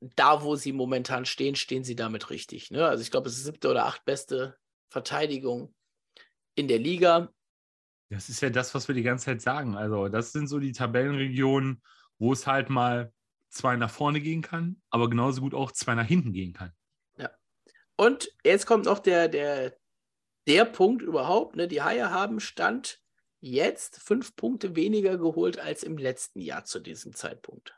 da 0.01 0.43
wo 0.43 0.55
sie 0.55 0.71
momentan 0.71 1.25
stehen, 1.25 1.55
stehen 1.55 1.83
sie 1.83 1.95
damit 1.95 2.29
richtig. 2.29 2.71
Ne? 2.71 2.87
Also 2.87 3.01
ich 3.01 3.11
glaube, 3.11 3.29
es 3.29 3.37
ist 3.37 3.45
siebte 3.45 3.69
oder 3.69 3.85
acht 3.85 4.05
beste 4.05 4.57
Verteidigung 4.89 5.73
in 6.55 6.67
der 6.67 6.79
Liga. 6.79 7.33
Das 8.09 8.29
ist 8.29 8.41
ja 8.41 8.49
das, 8.49 8.73
was 8.73 8.87
wir 8.87 8.95
die 8.95 9.03
ganze 9.03 9.25
Zeit 9.25 9.41
sagen. 9.41 9.75
Also 9.75 10.07
das 10.07 10.31
sind 10.31 10.47
so 10.47 10.59
die 10.59 10.71
Tabellenregionen, 10.71 11.81
wo 12.17 12.33
es 12.33 12.47
halt 12.47 12.69
mal 12.69 13.13
zwei 13.49 13.75
nach 13.75 13.89
vorne 13.89 14.21
gehen 14.21 14.41
kann, 14.41 14.81
aber 14.89 15.09
genauso 15.09 15.41
gut 15.41 15.53
auch 15.53 15.71
zwei 15.71 15.95
nach 15.95 16.07
hinten 16.07 16.33
gehen 16.33 16.53
kann. 16.53 16.73
Ja. 17.17 17.29
Und 17.97 18.29
jetzt 18.43 18.65
kommt 18.65 18.85
noch 18.85 18.99
der, 18.99 19.27
der, 19.27 19.77
der 20.47 20.65
Punkt 20.65 21.01
überhaupt. 21.01 21.55
Ne? 21.55 21.67
Die 21.67 21.81
Haie 21.81 22.11
haben 22.11 22.39
Stand 22.39 23.01
jetzt 23.41 24.01
fünf 24.01 24.35
Punkte 24.35 24.75
weniger 24.75 25.17
geholt 25.17 25.59
als 25.59 25.83
im 25.83 25.97
letzten 25.97 26.39
Jahr 26.41 26.65
zu 26.65 26.79
diesem 26.79 27.13
Zeitpunkt. 27.13 27.75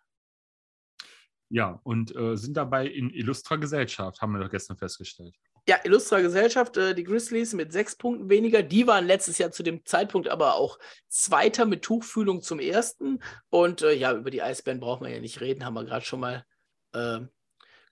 Ja, 1.50 1.82
und 1.84 2.16
äh, 2.16 2.38
sind 2.38 2.56
dabei 2.56 2.88
in 2.88 3.10
illustrer 3.10 3.58
Gesellschaft, 3.58 4.22
haben 4.22 4.32
wir 4.32 4.40
doch 4.40 4.50
gestern 4.50 4.78
festgestellt. 4.78 5.36
Ja, 5.68 5.78
illustrer 5.84 6.22
Gesellschaft, 6.22 6.76
äh, 6.78 6.96
die 6.96 7.04
Grizzlies 7.04 7.54
mit 7.54 7.72
sechs 7.72 7.96
Punkten 7.96 8.30
weniger. 8.30 8.64
Die 8.64 8.88
waren 8.88 9.06
letztes 9.06 9.38
Jahr 9.38 9.52
zu 9.52 9.62
dem 9.62 9.86
Zeitpunkt 9.86 10.28
aber 10.28 10.56
auch 10.56 10.80
Zweiter 11.08 11.66
mit 11.66 11.84
Tuchfühlung 11.84 12.42
zum 12.42 12.60
Ersten. 12.60 13.22
Und 13.50 13.82
äh, 13.84 13.94
ja, 13.94 14.14
über 14.14 14.32
die 14.32 14.42
Eisbären 14.42 14.80
braucht 14.80 15.02
man 15.02 15.12
ja 15.12 15.20
nicht 15.20 15.40
reden, 15.40 15.64
haben 15.64 15.76
wir 15.76 15.86
gerade 15.86 16.06
schon 16.06 16.20
mal 16.20 16.46
äh, 16.94 17.20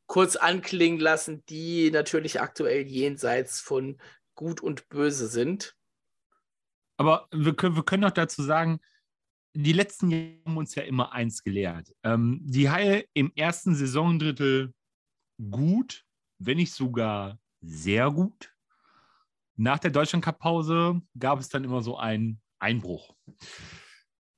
kurz 0.07 0.35
anklingen 0.35 0.99
lassen, 0.99 1.43
die 1.47 1.91
natürlich 1.91 2.41
aktuell 2.41 2.81
jenseits 2.87 3.61
von 3.61 3.99
Gut 4.33 4.61
und 4.61 4.89
Böse 4.89 5.27
sind. 5.27 5.75
Aber 6.97 7.27
wir 7.31 7.55
können, 7.55 7.75
wir 7.75 7.83
können 7.83 8.03
auch 8.03 8.11
dazu 8.11 8.41
sagen, 8.41 8.79
die 9.53 9.73
letzten 9.73 10.09
Jahre 10.09 10.39
haben 10.45 10.57
uns 10.57 10.75
ja 10.75 10.83
immer 10.83 11.13
eins 11.13 11.43
gelehrt. 11.43 11.93
Ähm, 12.03 12.39
die 12.43 12.69
Haie 12.69 13.05
im 13.13 13.31
ersten 13.35 13.75
Saisondrittel 13.75 14.73
gut, 15.51 16.05
wenn 16.39 16.57
nicht 16.57 16.73
sogar 16.73 17.39
sehr 17.61 18.11
gut. 18.11 18.53
Nach 19.55 19.79
der 19.79 19.91
Deutschland-Cup-Pause 19.91 21.01
gab 21.17 21.39
es 21.39 21.49
dann 21.49 21.63
immer 21.63 21.81
so 21.81 21.97
einen 21.97 22.41
Einbruch. 22.59 23.13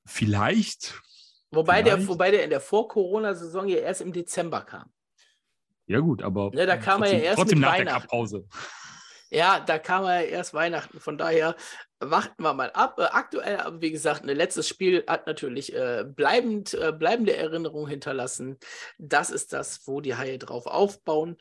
Vielleicht. 0.06 1.00
Wobei, 1.52 1.84
vielleicht. 1.84 2.02
Der, 2.02 2.08
wobei 2.08 2.32
der 2.32 2.44
in 2.44 2.50
der 2.50 2.62
Vor-Corona-Saison 2.62 3.68
ja 3.68 3.78
erst 3.78 4.02
im 4.02 4.14
Dezember 4.14 4.62
kam. 4.62 4.92
Ja, 5.86 6.00
gut, 6.00 6.24
aber. 6.24 6.52
Ja, 6.54 6.66
da 6.66 6.78
kam 6.78 7.02
trotzdem, 7.02 7.18
er 7.18 7.24
ja 7.24 7.30
erst 7.30 7.40
trotzdem 7.40 7.60
mit 7.60 7.68
nach 7.68 7.76
der 7.76 7.86
Cup-Pause. 7.86 8.48
Ja, 9.30 9.60
da 9.60 9.80
kam 9.80 10.04
er 10.06 10.28
erst 10.28 10.54
Weihnachten. 10.54 11.00
Von 11.00 11.18
daher 11.18 11.56
warten 12.00 12.44
wir 12.44 12.54
mal 12.54 12.72
ab. 12.72 13.00
Äh, 13.00 13.04
aktuell, 13.04 13.58
aber 13.58 13.82
wie 13.82 13.92
gesagt, 13.92 14.24
ein 14.24 14.36
letztes 14.36 14.68
Spiel 14.68 15.06
hat 15.08 15.28
natürlich 15.28 15.74
äh, 15.74 16.04
bleibend, 16.06 16.74
äh, 16.74 16.92
bleibende 16.92 17.38
Erinnerungen 17.38 17.88
hinterlassen. 17.90 18.58
Das 18.98 19.30
ist 19.30 19.54
das, 19.54 19.88
wo 19.88 20.02
die 20.02 20.16
Haie 20.16 20.38
drauf 20.38 20.66
aufbauen 20.66 21.38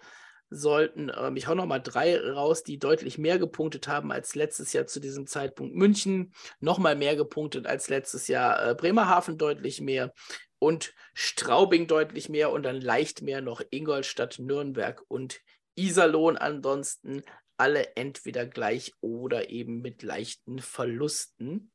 sollten. 0.51 1.11
Ähm, 1.17 1.37
ich 1.37 1.47
hau 1.47 1.55
noch 1.55 1.67
mal 1.67 1.79
drei 1.79 2.19
raus, 2.19 2.63
die 2.63 2.79
deutlich 2.79 3.17
mehr 3.17 3.39
gepunktet 3.39 3.89
haben 3.89 4.13
als 4.13 4.35
letztes 4.35 4.73
Jahr 4.73 4.87
zu 4.87 5.01
diesem 5.01 5.27
Zeitpunkt. 5.27 5.75
München 5.75 6.35
noch 6.59 6.79
mal 6.79 6.97
mehr 6.97 7.17
gepunktet 7.17 7.67
als 7.67 7.89
letztes 7.89 8.29
Jahr. 8.29 8.71
Äh, 8.71 8.75
Bremerhaven 8.75 9.39
deutlich 9.39 9.81
mehr 9.81 10.13
und 10.59 10.93
Straubing 11.15 11.87
deutlich 11.87 12.29
mehr 12.29 12.51
und 12.51 12.65
dann 12.65 12.81
leicht 12.81 13.23
mehr 13.23 13.41
noch 13.41 13.63
Ingolstadt, 13.71 14.39
Nürnberg 14.39 15.03
und 15.09 15.41
Iserlohn. 15.77 16.37
Ansonsten 16.37 17.23
alle 17.57 17.97
entweder 17.97 18.47
gleich 18.47 18.93
oder 19.01 19.51
eben 19.51 19.81
mit 19.81 20.03
leichten 20.03 20.59
Verlusten. 20.59 21.71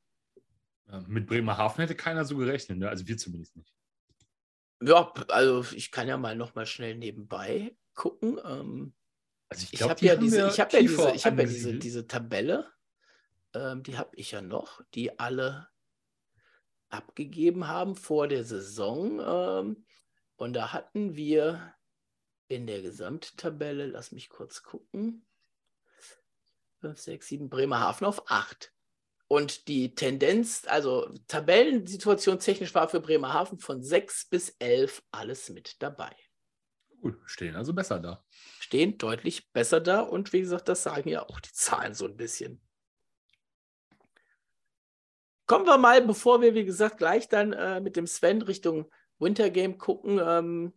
Ja, 0.87 1.03
mit 1.07 1.25
Bremerhaven 1.25 1.81
hätte 1.81 1.95
keiner 1.95 2.25
so 2.25 2.37
gerechnet, 2.37 2.77
ne? 2.77 2.89
also 2.89 3.07
wir 3.07 3.17
zumindest 3.17 3.55
nicht. 3.55 3.73
Ja, 4.81 5.11
also 5.29 5.65
ich 5.75 5.89
kann 5.89 6.07
ja 6.07 6.17
mal 6.17 6.35
noch 6.35 6.53
mal 6.53 6.65
schnell 6.65 6.95
nebenbei 6.95 7.75
gucken. 7.95 8.39
Ähm, 8.43 8.93
also 9.49 9.63
ich, 9.63 9.73
ich 9.73 9.81
habe 9.81 10.05
ja, 10.05 10.15
diese, 10.15 10.47
ich 10.47 10.59
hab 10.59 10.73
ja, 10.73 10.79
diese, 10.79 11.11
ich 11.11 11.25
hab 11.25 11.37
ja 11.37 11.45
diese, 11.45 11.73
diese 11.75 12.07
Tabelle, 12.07 12.71
ähm, 13.53 13.83
die 13.83 13.97
habe 13.97 14.15
ich 14.15 14.31
ja 14.31 14.41
noch, 14.41 14.81
die 14.93 15.17
alle 15.19 15.67
abgegeben 16.89 17.67
haben 17.67 17.95
vor 17.95 18.27
der 18.27 18.43
Saison. 18.43 19.19
Ähm, 19.19 19.85
und 20.37 20.53
da 20.53 20.73
hatten 20.73 21.15
wir 21.15 21.73
in 22.47 22.67
der 22.67 22.81
Gesamttabelle, 22.81 23.87
lass 23.87 24.11
mich 24.11 24.29
kurz 24.29 24.63
gucken, 24.63 25.25
5, 26.81 26.99
6, 26.99 27.27
7, 27.27 27.49
Bremerhaven 27.49 28.05
auf 28.05 28.29
8. 28.29 28.71
Und 29.27 29.67
die 29.67 29.95
Tendenz, 29.95 30.65
also 30.67 31.09
Tabellensituation 31.27 32.39
technisch 32.39 32.75
war 32.75 32.87
für 32.87 32.99
Bremerhaven 32.99 33.57
von 33.57 33.81
6 33.81 34.25
bis 34.29 34.49
11 34.59 35.01
alles 35.11 35.49
mit 35.49 35.81
dabei. 35.81 36.15
Gut, 37.01 37.17
stehen 37.25 37.55
also 37.55 37.73
besser 37.73 37.99
da. 37.99 38.23
Stehen 38.59 38.97
deutlich 38.97 39.51
besser 39.51 39.79
da 39.79 40.01
und 40.01 40.33
wie 40.33 40.41
gesagt, 40.41 40.67
das 40.69 40.83
sagen 40.83 41.09
ja 41.09 41.23
auch 41.23 41.39
die 41.39 41.51
Zahlen 41.51 41.93
so 41.93 42.05
ein 42.05 42.17
bisschen. 42.17 42.61
Kommen 45.47 45.65
wir 45.65 45.77
mal, 45.77 46.01
bevor 46.01 46.41
wir, 46.41 46.55
wie 46.55 46.65
gesagt, 46.65 46.97
gleich 46.97 47.29
dann 47.29 47.53
äh, 47.53 47.79
mit 47.79 47.95
dem 47.95 48.07
Sven 48.07 48.41
Richtung 48.41 48.89
Wintergame 49.19 49.77
gucken, 49.77 50.19
ähm, 50.23 50.73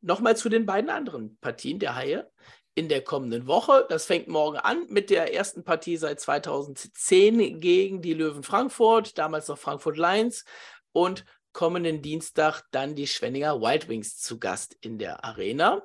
nochmal 0.00 0.36
zu 0.36 0.48
den 0.48 0.66
beiden 0.66 0.90
anderen 0.90 1.38
Partien 1.38 1.78
der 1.78 1.94
Haie 1.94 2.30
in 2.74 2.88
der 2.88 3.02
kommenden 3.02 3.46
Woche. 3.46 3.86
Das 3.88 4.06
fängt 4.06 4.28
morgen 4.28 4.56
an 4.56 4.86
mit 4.88 5.10
der 5.10 5.34
ersten 5.34 5.62
Partie 5.62 5.96
seit 5.96 6.20
2010 6.20 7.60
gegen 7.60 8.02
die 8.02 8.14
Löwen 8.14 8.42
Frankfurt, 8.42 9.18
damals 9.18 9.48
noch 9.48 9.58
Frankfurt 9.58 9.96
Lions. 9.96 10.44
Und 10.92 11.24
kommenden 11.52 12.02
Dienstag 12.02 12.62
dann 12.70 12.94
die 12.94 13.06
Schwenninger 13.06 13.60
Wild 13.60 13.88
Wings 13.88 14.18
zu 14.18 14.38
Gast 14.38 14.76
in 14.80 14.98
der 14.98 15.24
Arena. 15.24 15.82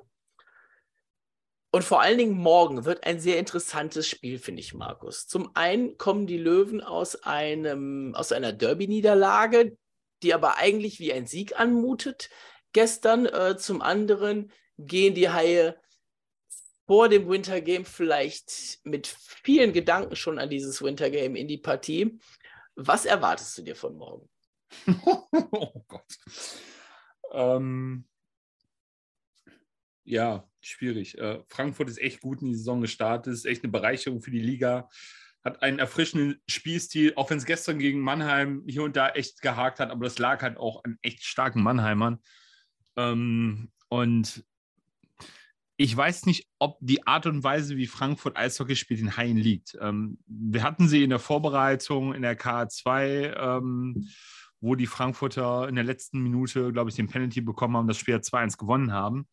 Und 1.70 1.84
vor 1.84 2.00
allen 2.00 2.18
Dingen 2.18 2.38
morgen 2.38 2.86
wird 2.86 3.04
ein 3.04 3.20
sehr 3.20 3.38
interessantes 3.38 4.08
Spiel, 4.08 4.38
finde 4.38 4.60
ich, 4.60 4.72
Markus. 4.72 5.26
Zum 5.26 5.54
einen 5.54 5.98
kommen 5.98 6.26
die 6.26 6.38
Löwen 6.38 6.80
aus, 6.80 7.22
einem, 7.24 8.14
aus 8.14 8.32
einer 8.32 8.52
Derby-Niederlage, 8.52 9.76
die 10.22 10.32
aber 10.32 10.56
eigentlich 10.56 10.98
wie 10.98 11.12
ein 11.12 11.26
Sieg 11.26 11.60
anmutet 11.60 12.30
gestern. 12.72 13.26
Äh, 13.26 13.56
zum 13.58 13.82
anderen 13.82 14.50
gehen 14.78 15.14
die 15.14 15.28
Haie 15.28 15.78
vor 16.86 17.10
dem 17.10 17.28
Winter 17.28 17.60
Game 17.60 17.84
vielleicht 17.84 18.78
mit 18.84 19.06
vielen 19.06 19.74
Gedanken 19.74 20.16
schon 20.16 20.38
an 20.38 20.48
dieses 20.48 20.82
Winter 20.82 21.10
Game 21.10 21.36
in 21.36 21.46
die 21.46 21.58
Partie. 21.58 22.18
Was 22.76 23.04
erwartest 23.04 23.58
du 23.58 23.62
dir 23.62 23.76
von 23.76 23.96
morgen? 23.96 24.28
oh 25.52 25.84
Gott. 25.88 26.18
Ähm, 27.32 28.06
ja, 30.04 30.48
schwierig. 30.60 31.18
Äh, 31.18 31.42
Frankfurt 31.48 31.88
ist 31.88 32.00
echt 32.00 32.20
gut 32.20 32.40
in 32.40 32.48
die 32.48 32.54
Saison 32.54 32.80
gestartet, 32.80 33.32
ist 33.32 33.44
echt 33.44 33.62
eine 33.62 33.72
Bereicherung 33.72 34.22
für 34.22 34.30
die 34.30 34.40
Liga. 34.40 34.88
Hat 35.44 35.62
einen 35.62 35.78
erfrischenden 35.78 36.40
Spielstil, 36.48 37.12
auch 37.16 37.30
wenn 37.30 37.38
es 37.38 37.44
gestern 37.44 37.78
gegen 37.78 38.00
Mannheim 38.00 38.64
hier 38.66 38.82
und 38.82 38.96
da 38.96 39.10
echt 39.10 39.40
gehakt 39.40 39.80
hat, 39.80 39.90
aber 39.90 40.04
das 40.04 40.18
lag 40.18 40.42
halt 40.42 40.56
auch 40.56 40.82
an 40.84 40.98
echt 41.02 41.24
starken 41.24 41.62
Mannheimern. 41.62 42.18
Ähm, 42.96 43.70
und 43.88 44.44
ich 45.76 45.96
weiß 45.96 46.26
nicht, 46.26 46.48
ob 46.58 46.76
die 46.80 47.06
Art 47.06 47.26
und 47.26 47.44
Weise, 47.44 47.76
wie 47.76 47.86
Frankfurt 47.86 48.36
Eishockey 48.36 48.74
spielt, 48.74 49.00
in 49.00 49.16
Haien 49.16 49.36
liegt. 49.36 49.78
Ähm, 49.80 50.18
wir 50.26 50.64
hatten 50.64 50.88
sie 50.88 51.04
in 51.04 51.10
der 51.10 51.20
Vorbereitung 51.20 52.14
in 52.14 52.22
der 52.22 52.36
KA2, 52.36 53.36
ähm, 53.36 54.08
wo 54.60 54.74
die 54.74 54.86
Frankfurter 54.86 55.68
in 55.68 55.74
der 55.74 55.84
letzten 55.84 56.20
Minute, 56.20 56.72
glaube 56.72 56.90
ich, 56.90 56.96
den 56.96 57.08
Penalty 57.08 57.40
bekommen 57.40 57.76
haben, 57.76 57.88
das 57.88 57.98
Spiel 57.98 58.16
2-1 58.16 58.58
gewonnen 58.58 58.92
haben. 58.92 59.26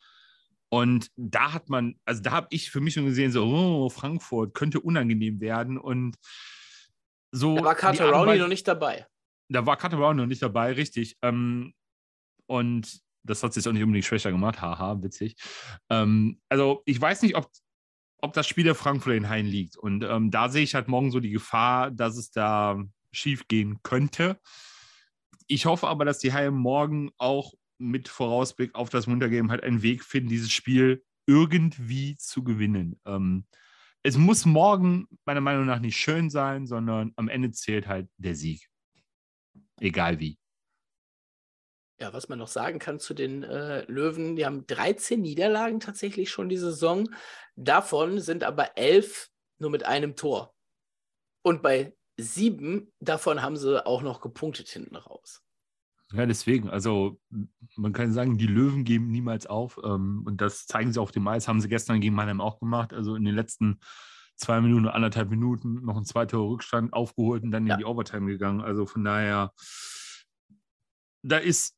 Und 0.69 1.09
da 1.15 1.53
hat 1.53 1.69
man, 1.69 1.95
also 2.05 2.21
da 2.21 2.31
habe 2.31 2.47
ich 2.49 2.71
für 2.71 2.81
mich 2.81 2.95
schon 2.95 3.05
gesehen, 3.05 3.31
so, 3.31 3.45
oh, 3.45 3.89
Frankfurt 3.89 4.53
könnte 4.53 4.79
unangenehm 4.79 5.39
werden. 5.39 5.77
Und 5.77 6.17
so. 7.31 7.55
Da 7.55 7.63
war 7.63 7.75
Carter 7.75 8.11
Rowney 8.11 8.37
noch 8.37 8.47
nicht 8.47 8.67
dabei. 8.67 9.07
Da 9.49 9.65
war 9.65 9.77
Carter 9.77 9.97
Rowney 9.97 10.21
noch 10.21 10.27
nicht 10.27 10.41
dabei, 10.41 10.73
richtig. 10.73 11.17
Ähm, 11.21 11.73
und 12.47 12.99
das 13.23 13.41
hat 13.43 13.53
sich 13.53 13.67
auch 13.67 13.71
nicht 13.71 13.83
unbedingt 13.83 14.05
schwächer 14.05 14.31
gemacht. 14.31 14.61
Haha, 14.61 15.01
witzig. 15.01 15.35
Ähm, 15.89 16.39
also 16.49 16.81
ich 16.85 16.99
weiß 16.99 17.21
nicht, 17.21 17.35
ob, 17.35 17.49
ob 18.21 18.33
das 18.33 18.47
Spiel 18.47 18.63
der 18.63 18.75
Frankfurt 18.75 19.15
in 19.15 19.29
Hain 19.29 19.45
liegt. 19.45 19.77
Und 19.77 20.03
ähm, 20.03 20.31
da 20.31 20.49
sehe 20.49 20.63
ich 20.63 20.75
halt 20.75 20.87
morgen 20.87 21.11
so 21.11 21.19
die 21.19 21.31
Gefahr, 21.31 21.91
dass 21.91 22.17
es 22.17 22.31
da 22.31 22.81
schief 23.11 23.47
gehen 23.47 23.79
könnte. 23.83 24.39
Ich 25.47 25.65
hoffe 25.65 25.87
aber, 25.87 26.05
dass 26.05 26.19
die 26.19 26.33
Haie 26.33 26.51
morgen 26.51 27.11
auch 27.17 27.53
mit 27.77 28.07
Vorausblick 28.07 28.73
auf 28.75 28.89
das 28.89 29.07
Wintergame 29.07 29.49
halt 29.49 29.63
einen 29.63 29.81
Weg 29.81 30.03
finden, 30.03 30.29
dieses 30.29 30.51
Spiel 30.51 31.03
irgendwie 31.27 32.15
zu 32.17 32.43
gewinnen. 32.43 32.99
Ähm, 33.05 33.45
es 34.03 34.17
muss 34.17 34.45
morgen 34.45 35.07
meiner 35.25 35.41
Meinung 35.41 35.65
nach 35.65 35.79
nicht 35.79 35.97
schön 35.97 36.29
sein, 36.29 36.67
sondern 36.67 37.11
am 37.15 37.27
Ende 37.27 37.51
zählt 37.51 37.87
halt 37.87 38.07
der 38.17 38.35
Sieg. 38.35 38.69
Egal 39.79 40.19
wie. 40.19 40.37
Ja, 41.99 42.13
was 42.13 42.27
man 42.27 42.39
noch 42.39 42.47
sagen 42.47 42.77
kann 42.77 42.99
zu 42.99 43.13
den 43.13 43.43
äh, 43.43 43.83
Löwen, 43.85 44.35
die 44.35 44.45
haben 44.45 44.67
13 44.67 45.21
Niederlagen 45.21 45.79
tatsächlich 45.79 46.29
schon 46.29 46.49
die 46.49 46.57
Saison. 46.57 47.09
Davon 47.55 48.19
sind 48.19 48.43
aber 48.43 48.77
elf 48.77 49.29
nur 49.59 49.71
mit 49.71 49.85
einem 49.85 50.15
Tor. 50.15 50.53
Und 51.41 51.61
bei 51.61 51.95
sieben 52.17 52.91
davon 52.99 53.41
haben 53.41 53.57
sie 53.57 53.85
auch 53.85 54.01
noch 54.01 54.21
gepunktet 54.21 54.69
hinten 54.69 54.95
raus. 54.95 55.41
Ja, 56.13 56.25
deswegen, 56.25 56.69
also 56.69 57.19
man 57.75 57.91
kann 57.91 58.13
sagen, 58.13 58.37
die 58.37 58.47
Löwen 58.47 58.83
geben 58.83 59.11
niemals 59.11 59.47
auf. 59.47 59.79
Ähm, 59.83 60.23
und 60.25 60.39
das 60.39 60.65
zeigen 60.65 60.93
sie 60.93 61.01
auf 61.01 61.11
dem 61.11 61.27
Eis, 61.27 61.47
haben 61.47 61.59
sie 61.59 61.67
gestern 61.67 61.99
gegen 61.99 62.15
Mannheim 62.15 62.41
auch 62.41 62.59
gemacht. 62.59 62.93
Also 62.93 63.15
in 63.15 63.25
den 63.25 63.35
letzten 63.35 63.79
zwei 64.35 64.61
Minuten, 64.61 64.87
anderthalb 64.87 65.29
Minuten 65.29 65.83
noch 65.83 65.97
ein 65.97 66.05
zweiter 66.05 66.37
Rückstand 66.37 66.93
aufgeholt 66.93 67.43
und 67.43 67.51
dann 67.51 67.65
ja. 67.67 67.73
in 67.73 67.79
die 67.79 67.85
Overtime 67.85 68.27
gegangen. 68.27 68.61
Also 68.61 68.85
von 68.85 69.03
daher, 69.03 69.51
da 71.23 71.37
ist 71.37 71.75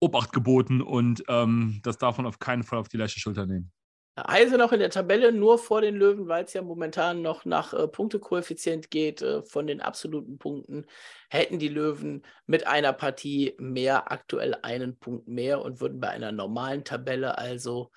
Obacht 0.00 0.32
geboten 0.32 0.80
und 0.80 1.22
ähm, 1.28 1.80
das 1.82 1.98
darf 1.98 2.16
man 2.16 2.26
auf 2.26 2.38
keinen 2.38 2.62
Fall 2.62 2.78
auf 2.78 2.88
die 2.88 2.96
leichte 2.96 3.20
Schulter 3.20 3.46
nehmen. 3.46 3.70
Heise 4.16 4.58
noch 4.58 4.72
in 4.72 4.80
der 4.80 4.90
Tabelle, 4.90 5.32
nur 5.32 5.58
vor 5.58 5.80
den 5.80 5.96
Löwen, 5.96 6.28
weil 6.28 6.44
es 6.44 6.52
ja 6.52 6.62
momentan 6.62 7.22
noch 7.22 7.44
nach 7.44 7.72
äh, 7.72 7.86
Punktekoeffizient 7.86 8.90
geht. 8.90 9.22
Äh, 9.22 9.42
von 9.42 9.66
den 9.66 9.80
absoluten 9.80 10.38
Punkten 10.38 10.86
hätten 11.28 11.58
die 11.58 11.68
Löwen 11.68 12.26
mit 12.46 12.66
einer 12.66 12.92
Partie 12.92 13.54
mehr 13.58 14.10
aktuell 14.10 14.56
einen 14.62 14.98
Punkt 14.98 15.28
mehr 15.28 15.62
und 15.62 15.80
würden 15.80 16.00
bei 16.00 16.08
einer 16.08 16.32
normalen 16.32 16.84
Tabelle 16.84 17.38
also 17.38 17.90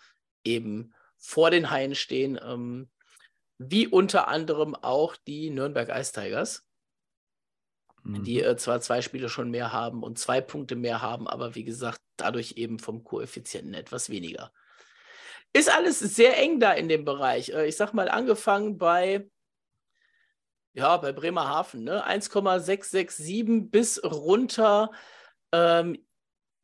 eben 0.43 0.93
vor 1.17 1.51
den 1.51 1.69
Haien 1.71 1.95
stehen, 1.95 2.39
ähm, 2.43 2.89
wie 3.57 3.87
unter 3.87 4.27
anderem 4.27 4.75
auch 4.75 5.15
die 5.15 5.49
Nürnberg 5.49 5.89
Ice 5.89 6.11
Tigers, 6.13 6.65
mhm. 8.03 8.23
die 8.23 8.41
äh, 8.41 8.55
zwar 8.57 8.81
zwei 8.81 9.01
Spiele 9.01 9.29
schon 9.29 9.49
mehr 9.49 9.71
haben 9.71 10.03
und 10.03 10.19
zwei 10.19 10.41
Punkte 10.41 10.75
mehr 10.75 11.01
haben, 11.01 11.27
aber 11.27 11.55
wie 11.55 11.63
gesagt, 11.63 11.99
dadurch 12.17 12.53
eben 12.57 12.77
vom 12.77 13.03
Koeffizienten 13.03 13.73
etwas 13.73 14.09
weniger. 14.09 14.51
Ist 15.53 15.71
alles 15.71 15.99
sehr 15.99 16.37
eng 16.37 16.59
da 16.59 16.73
in 16.73 16.89
dem 16.89 17.05
Bereich. 17.05 17.49
Äh, 17.49 17.67
ich 17.67 17.77
sag 17.77 17.93
mal, 17.93 18.09
angefangen 18.09 18.77
bei, 18.79 19.29
ja, 20.73 20.97
bei 20.97 21.11
Bremerhaven, 21.11 21.83
ne? 21.83 22.03
1,667 22.03 23.69
bis 23.69 24.03
runter 24.03 24.91
ähm, 25.51 26.03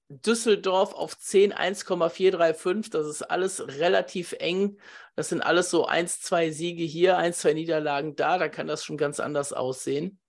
Düsseldorf 0.09 0.93
auf 0.93 1.17
10, 1.19 1.53
1,435. 1.53 2.89
Das 2.89 3.05
ist 3.05 3.21
alles 3.21 3.65
relativ 3.79 4.33
eng. 4.39 4.79
Das 5.15 5.29
sind 5.29 5.41
alles 5.41 5.69
so 5.69 5.85
1, 5.85 6.21
2 6.21 6.49
Siege 6.49 6.83
hier, 6.83 7.17
1, 7.17 7.37
2 7.37 7.53
Niederlagen 7.53 8.15
da. 8.15 8.39
Da 8.39 8.49
kann 8.49 8.65
das 8.65 8.83
schon 8.83 8.97
ganz 8.97 9.19
anders 9.19 9.53
aussehen. 9.53 10.19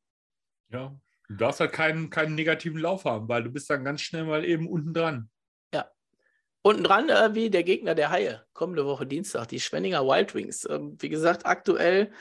Ja, 0.69 0.95
du 1.29 1.35
darfst 1.35 1.61
halt 1.61 1.73
keinen, 1.73 2.11
keinen 2.11 2.35
negativen 2.35 2.79
Lauf 2.79 3.07
haben, 3.07 3.27
weil 3.29 3.43
du 3.43 3.51
bist 3.51 3.71
dann 3.71 3.85
ganz 3.85 4.03
schnell 4.03 4.25
mal 4.25 4.45
eben 4.45 4.69
unten 4.69 4.93
dran. 4.93 5.31
Unten 6.63 6.85
dran 6.85 7.09
äh, 7.09 7.35
wie 7.35 7.51
der 7.51 7.65
Gegner 7.65 7.95
der 7.95 8.11
Haie, 8.11 8.45
kommende 8.53 8.85
Woche 8.85 9.07
Dienstag, 9.07 9.47
die 9.49 9.61
Schwenninger 9.61 10.05
Wild 10.07 10.35
Wings. 10.35 10.67
Ähm, 10.69 10.97
wie 10.99 11.09
gesagt, 11.09 11.47
aktuell 11.47 12.13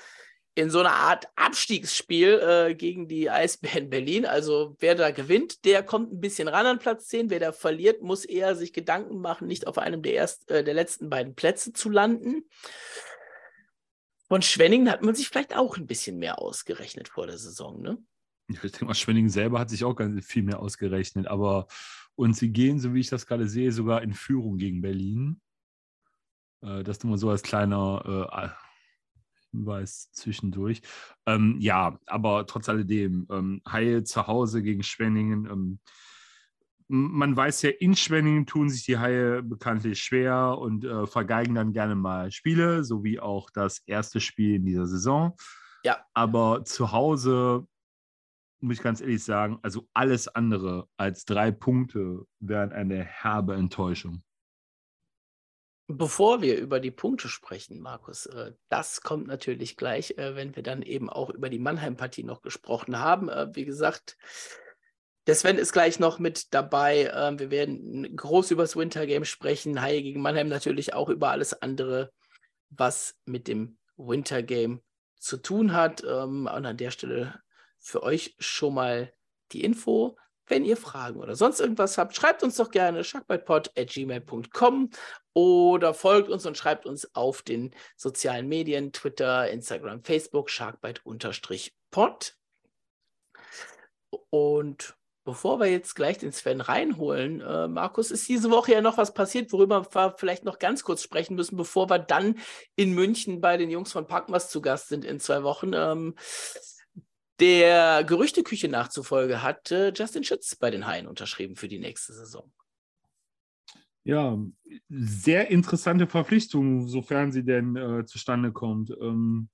in 0.55 0.69
so 0.69 0.79
einer 0.79 0.93
Art 0.93 1.27
Abstiegsspiel 1.35 2.39
äh, 2.39 2.75
gegen 2.75 3.07
die 3.07 3.29
Eisbären 3.29 3.89
Berlin. 3.89 4.25
Also 4.25 4.75
wer 4.79 4.95
da 4.95 5.11
gewinnt, 5.11 5.65
der 5.65 5.83
kommt 5.83 6.13
ein 6.13 6.19
bisschen 6.19 6.47
ran 6.47 6.65
an 6.65 6.79
Platz 6.79 7.07
10. 7.07 7.29
Wer 7.29 7.39
da 7.39 7.51
verliert, 7.51 8.01
muss 8.01 8.25
eher 8.25 8.55
sich 8.55 8.73
Gedanken 8.73 9.19
machen, 9.19 9.47
nicht 9.47 9.67
auf 9.67 9.77
einem 9.77 10.01
der, 10.01 10.13
erst, 10.13 10.49
äh, 10.49 10.63
der 10.63 10.73
letzten 10.73 11.09
beiden 11.09 11.35
Plätze 11.35 11.73
zu 11.73 11.89
landen. 11.89 12.49
Von 14.27 14.41
Schwenningen 14.41 14.91
hat 14.91 15.01
man 15.01 15.15
sich 15.15 15.27
vielleicht 15.27 15.55
auch 15.55 15.77
ein 15.77 15.87
bisschen 15.87 16.17
mehr 16.17 16.39
ausgerechnet 16.39 17.07
vor 17.09 17.27
der 17.27 17.37
Saison, 17.37 17.81
ne? 17.81 17.97
Ich 18.49 18.59
denke 18.59 18.85
mal, 18.85 18.95
Schwenningen 18.95 19.29
selber 19.29 19.59
hat 19.59 19.69
sich 19.69 19.83
auch 19.83 19.95
ganz 19.95 20.25
viel 20.25 20.43
mehr 20.43 20.59
ausgerechnet, 20.59 21.27
aber 21.27 21.67
und 22.15 22.35
sie 22.35 22.51
gehen, 22.51 22.79
so 22.79 22.93
wie 22.93 22.99
ich 22.99 23.09
das 23.09 23.25
gerade 23.25 23.47
sehe, 23.47 23.71
sogar 23.71 24.01
in 24.01 24.13
Führung 24.13 24.57
gegen 24.57 24.81
Berlin. 24.81 25.39
Äh, 26.61 26.83
das 26.83 27.03
nur 27.03 27.11
mal 27.11 27.17
so 27.17 27.29
als 27.29 27.43
kleiner 27.43 28.27
äh, 28.31 28.49
Hinweis 29.51 30.11
zwischendurch. 30.11 30.81
Ähm, 31.25 31.57
ja, 31.59 31.97
aber 32.05 32.45
trotz 32.45 32.69
alledem, 32.69 33.25
ähm, 33.31 33.61
Heil 33.67 34.03
zu 34.03 34.27
Hause 34.27 34.61
gegen 34.61 34.83
Schwenningen. 34.83 35.45
Ähm, 35.45 35.79
man 36.87 37.35
weiß 37.37 37.61
ja, 37.61 37.69
in 37.69 37.95
Schwenningen 37.95 38.47
tun 38.47 38.69
sich 38.69 38.83
die 38.83 38.97
Haie 38.97 39.43
bekanntlich 39.43 40.01
schwer 40.01 40.57
und 40.57 40.83
äh, 40.83 41.05
vergeigen 41.05 41.55
dann 41.55 41.71
gerne 41.71 41.95
mal 41.95 42.31
Spiele, 42.31 42.83
so 42.83 43.03
wie 43.03 43.19
auch 43.19 43.49
das 43.51 43.79
erste 43.85 44.19
Spiel 44.19 44.55
in 44.55 44.65
dieser 44.65 44.87
Saison. 44.87 45.37
Ja. 45.83 46.03
Aber 46.13 46.65
zu 46.65 46.91
Hause 46.91 47.67
muss 48.61 48.77
ich 48.77 48.83
ganz 48.83 49.01
ehrlich 49.01 49.23
sagen, 49.23 49.59
also 49.61 49.87
alles 49.93 50.27
andere 50.27 50.87
als 50.97 51.25
drei 51.25 51.51
Punkte 51.51 52.25
wären 52.39 52.71
eine 52.71 53.03
herbe 53.03 53.55
Enttäuschung. 53.55 54.23
Bevor 55.91 56.43
wir 56.43 56.59
über 56.59 56.79
die 56.79 56.91
Punkte 56.91 57.29
sprechen, 57.29 57.79
Markus, 57.79 58.27
äh, 58.27 58.53
das 58.69 59.01
kommt 59.01 59.25
natürlich 59.25 59.75
gleich, 59.75 60.19
äh, 60.19 60.35
wenn 60.35 60.55
wir 60.55 60.61
dann 60.61 60.83
eben 60.83 61.09
auch 61.09 61.31
über 61.31 61.49
die 61.49 61.57
Mannheim-Partie 61.57 62.23
noch 62.23 62.41
gesprochen 62.41 62.99
haben. 62.99 63.27
Äh, 63.27 63.55
wie 63.55 63.65
gesagt, 63.65 64.15
der 65.25 65.33
Sven 65.33 65.57
ist 65.57 65.73
gleich 65.73 65.99
noch 65.99 66.19
mit 66.19 66.53
dabei. 66.53 67.05
Wir 67.37 67.51
werden 67.51 68.15
groß 68.15 68.49
über 68.49 68.63
das 68.63 68.75
Wintergame 68.75 69.25
sprechen. 69.25 69.81
Haie 69.81 70.01
gegen 70.01 70.21
Mannheim 70.21 70.47
natürlich 70.47 70.95
auch 70.95 71.07
über 71.09 71.29
alles 71.29 71.61
andere, 71.61 72.11
was 72.69 73.15
mit 73.25 73.47
dem 73.47 73.77
Wintergame 73.95 74.81
zu 75.19 75.37
tun 75.37 75.73
hat. 75.73 76.03
Ähm, 76.03 76.47
und 76.47 76.65
an 76.65 76.77
der 76.77 76.89
Stelle 76.89 77.39
für 77.79 78.03
euch 78.03 78.35
schon 78.39 78.73
mal 78.75 79.13
die 79.51 79.63
Info. 79.63 80.17
Wenn 80.47 80.65
ihr 80.65 80.77
Fragen 80.77 81.19
oder 81.19 81.35
sonst 81.35 81.59
irgendwas 81.59 81.97
habt, 81.97 82.15
schreibt 82.15 82.41
uns 82.41 82.55
doch 82.55 82.71
gerne 82.71 83.03
sharkbitepod.gmail.com 83.03 84.89
oder 85.33 85.93
folgt 85.93 86.29
uns 86.29 86.45
und 86.45 86.57
schreibt 86.57 86.87
uns 86.87 87.13
auf 87.15 87.43
den 87.43 87.73
sozialen 87.95 88.47
Medien, 88.47 88.91
Twitter, 88.91 89.49
Instagram, 89.49 90.03
Facebook, 90.03 90.49
sharkbite-pod. 90.49 92.35
Und 94.31 94.95
bevor 95.23 95.59
wir 95.59 95.67
jetzt 95.67 95.93
gleich 95.95 96.17
den 96.17 96.31
Sven 96.31 96.61
reinholen, 96.61 97.41
äh, 97.41 97.67
Markus, 97.67 98.09
ist 98.09 98.27
diese 98.27 98.49
Woche 98.49 98.71
ja 98.71 98.81
noch 98.81 98.97
was 98.97 99.13
passiert, 99.13 99.51
worüber 99.51 99.85
wir 99.93 100.15
vielleicht 100.17 100.45
noch 100.45 100.57
ganz 100.57 100.83
kurz 100.83 101.03
sprechen 101.03 101.35
müssen, 101.35 101.57
bevor 101.57 101.89
wir 101.91 101.99
dann 101.99 102.39
in 102.75 102.93
München 102.93 103.39
bei 103.39 103.55
den 103.57 103.69
Jungs 103.69 103.91
von 103.91 104.07
Packmas 104.07 104.49
zu 104.49 104.61
Gast 104.61 104.89
sind 104.89 105.05
in 105.05 105.19
zwei 105.19 105.43
Wochen. 105.43 105.73
Ähm, 105.75 106.15
der 107.39 108.03
Gerüchteküche 108.03 108.67
nachzufolge 108.67 109.41
hat 109.41 109.71
äh, 109.71 109.91
Justin 109.95 110.23
Schütz 110.23 110.55
bei 110.55 110.71
den 110.71 110.85
Haien 110.85 111.07
unterschrieben 111.07 111.55
für 111.55 111.67
die 111.67 111.79
nächste 111.79 112.13
Saison. 112.13 112.51
Ja, 114.03 114.37
sehr 114.89 115.49
interessante 115.49 116.07
Verpflichtung, 116.07 116.87
sofern 116.87 117.31
sie 117.31 117.43
denn 117.43 117.75
äh, 117.75 118.05
zustande 118.05 118.51
kommt. 118.51 118.91
Ähm, 118.91 119.49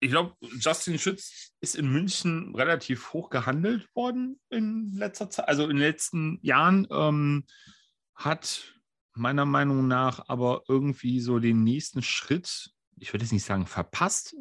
ich 0.00 0.10
glaube, 0.10 0.34
Justin 0.60 0.98
Schütz 0.98 1.52
ist 1.60 1.74
in 1.74 1.90
München 1.90 2.54
relativ 2.54 3.12
hoch 3.12 3.30
gehandelt 3.30 3.88
worden 3.94 4.40
in 4.48 4.92
letzter 4.94 5.28
Zeit, 5.28 5.48
also 5.48 5.64
in 5.64 5.70
den 5.70 5.78
letzten 5.78 6.38
Jahren. 6.42 6.86
Ähm, 6.90 7.44
hat 8.14 8.74
meiner 9.14 9.44
Meinung 9.44 9.86
nach 9.86 10.28
aber 10.28 10.62
irgendwie 10.68 11.20
so 11.20 11.38
den 11.38 11.62
nächsten 11.62 12.02
Schritt, 12.02 12.70
ich 12.96 13.12
würde 13.12 13.24
jetzt 13.24 13.32
nicht 13.32 13.44
sagen 13.44 13.66
verpasst, 13.66 14.34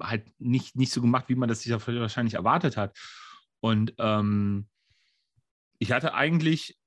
halt 0.00 0.32
nicht, 0.38 0.76
nicht 0.76 0.92
so 0.92 1.00
gemacht, 1.00 1.28
wie 1.28 1.34
man 1.34 1.48
das 1.48 1.62
sich 1.62 1.72
wahrscheinlich 1.72 2.34
erwartet 2.34 2.76
hat. 2.76 2.96
Und 3.60 3.94
ähm, 3.98 4.68
ich 5.78 5.92
hatte 5.92 6.14
eigentlich 6.14 6.78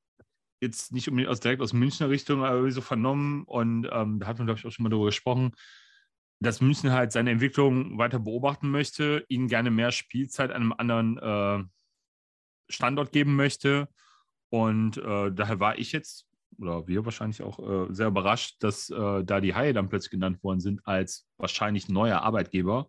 jetzt 0.62 0.92
nicht 0.92 1.08
unbedingt 1.08 1.32
aus, 1.32 1.40
direkt 1.40 1.62
aus 1.62 1.74
Münchner 1.74 2.10
Richtung 2.10 2.44
aber 2.44 2.70
so 2.72 2.82
vernommen 2.82 3.44
und 3.46 3.88
ähm, 3.92 4.20
da 4.20 4.28
hat 4.28 4.38
man, 4.38 4.48
glaube 4.48 4.60
ich, 4.60 4.66
auch 4.66 4.72
schon 4.72 4.84
mal 4.84 4.90
darüber 4.90 5.08
gesprochen, 5.08 5.54
dass 6.42 6.62
München 6.62 6.92
halt 6.92 7.12
seine 7.12 7.32
Entwicklung 7.32 7.98
weiter 7.98 8.20
beobachten 8.20 8.70
möchte, 8.70 9.26
ihnen 9.28 9.48
gerne 9.48 9.72
mehr 9.72 9.92
Spielzeit 9.92 10.52
an 10.52 10.62
einem 10.62 10.74
anderen 10.74 11.18
äh, 11.18 11.64
Standort 12.70 13.12
geben 13.12 13.36
möchte. 13.36 13.90
Und 14.50 14.98
äh, 14.98 15.32
daher 15.32 15.60
war 15.60 15.78
ich 15.78 15.92
jetzt 15.92 16.29
oder 16.58 16.88
wir 16.88 17.06
wahrscheinlich 17.06 17.42
auch 17.42 17.60
äh, 17.60 17.94
sehr 17.94 18.08
überrascht, 18.08 18.58
dass 18.60 18.90
äh, 18.90 19.24
da 19.24 19.40
die 19.40 19.56
Haie 19.56 19.74
dann 19.74 19.90
plötzlich 19.90 20.12
genannt 20.12 20.44
worden 20.44 20.60
sind 20.60 20.86
als 20.86 21.28
wahrscheinlich 21.38 21.90
neuer 21.90 22.22
Arbeitgeber. 22.22 22.88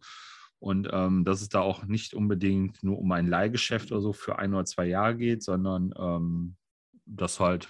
Und 0.58 0.90
ähm, 0.92 1.24
dass 1.24 1.40
es 1.40 1.48
da 1.48 1.60
auch 1.60 1.84
nicht 1.86 2.12
unbedingt 2.12 2.82
nur 2.82 2.98
um 2.98 3.10
ein 3.12 3.26
Leihgeschäft 3.26 3.92
oder 3.92 4.02
so 4.02 4.12
für 4.12 4.38
ein 4.38 4.52
oder 4.52 4.66
zwei 4.66 4.86
Jahre 4.86 5.16
geht, 5.16 5.42
sondern 5.42 5.94
ähm, 5.98 6.56
dass 7.06 7.40
halt 7.40 7.68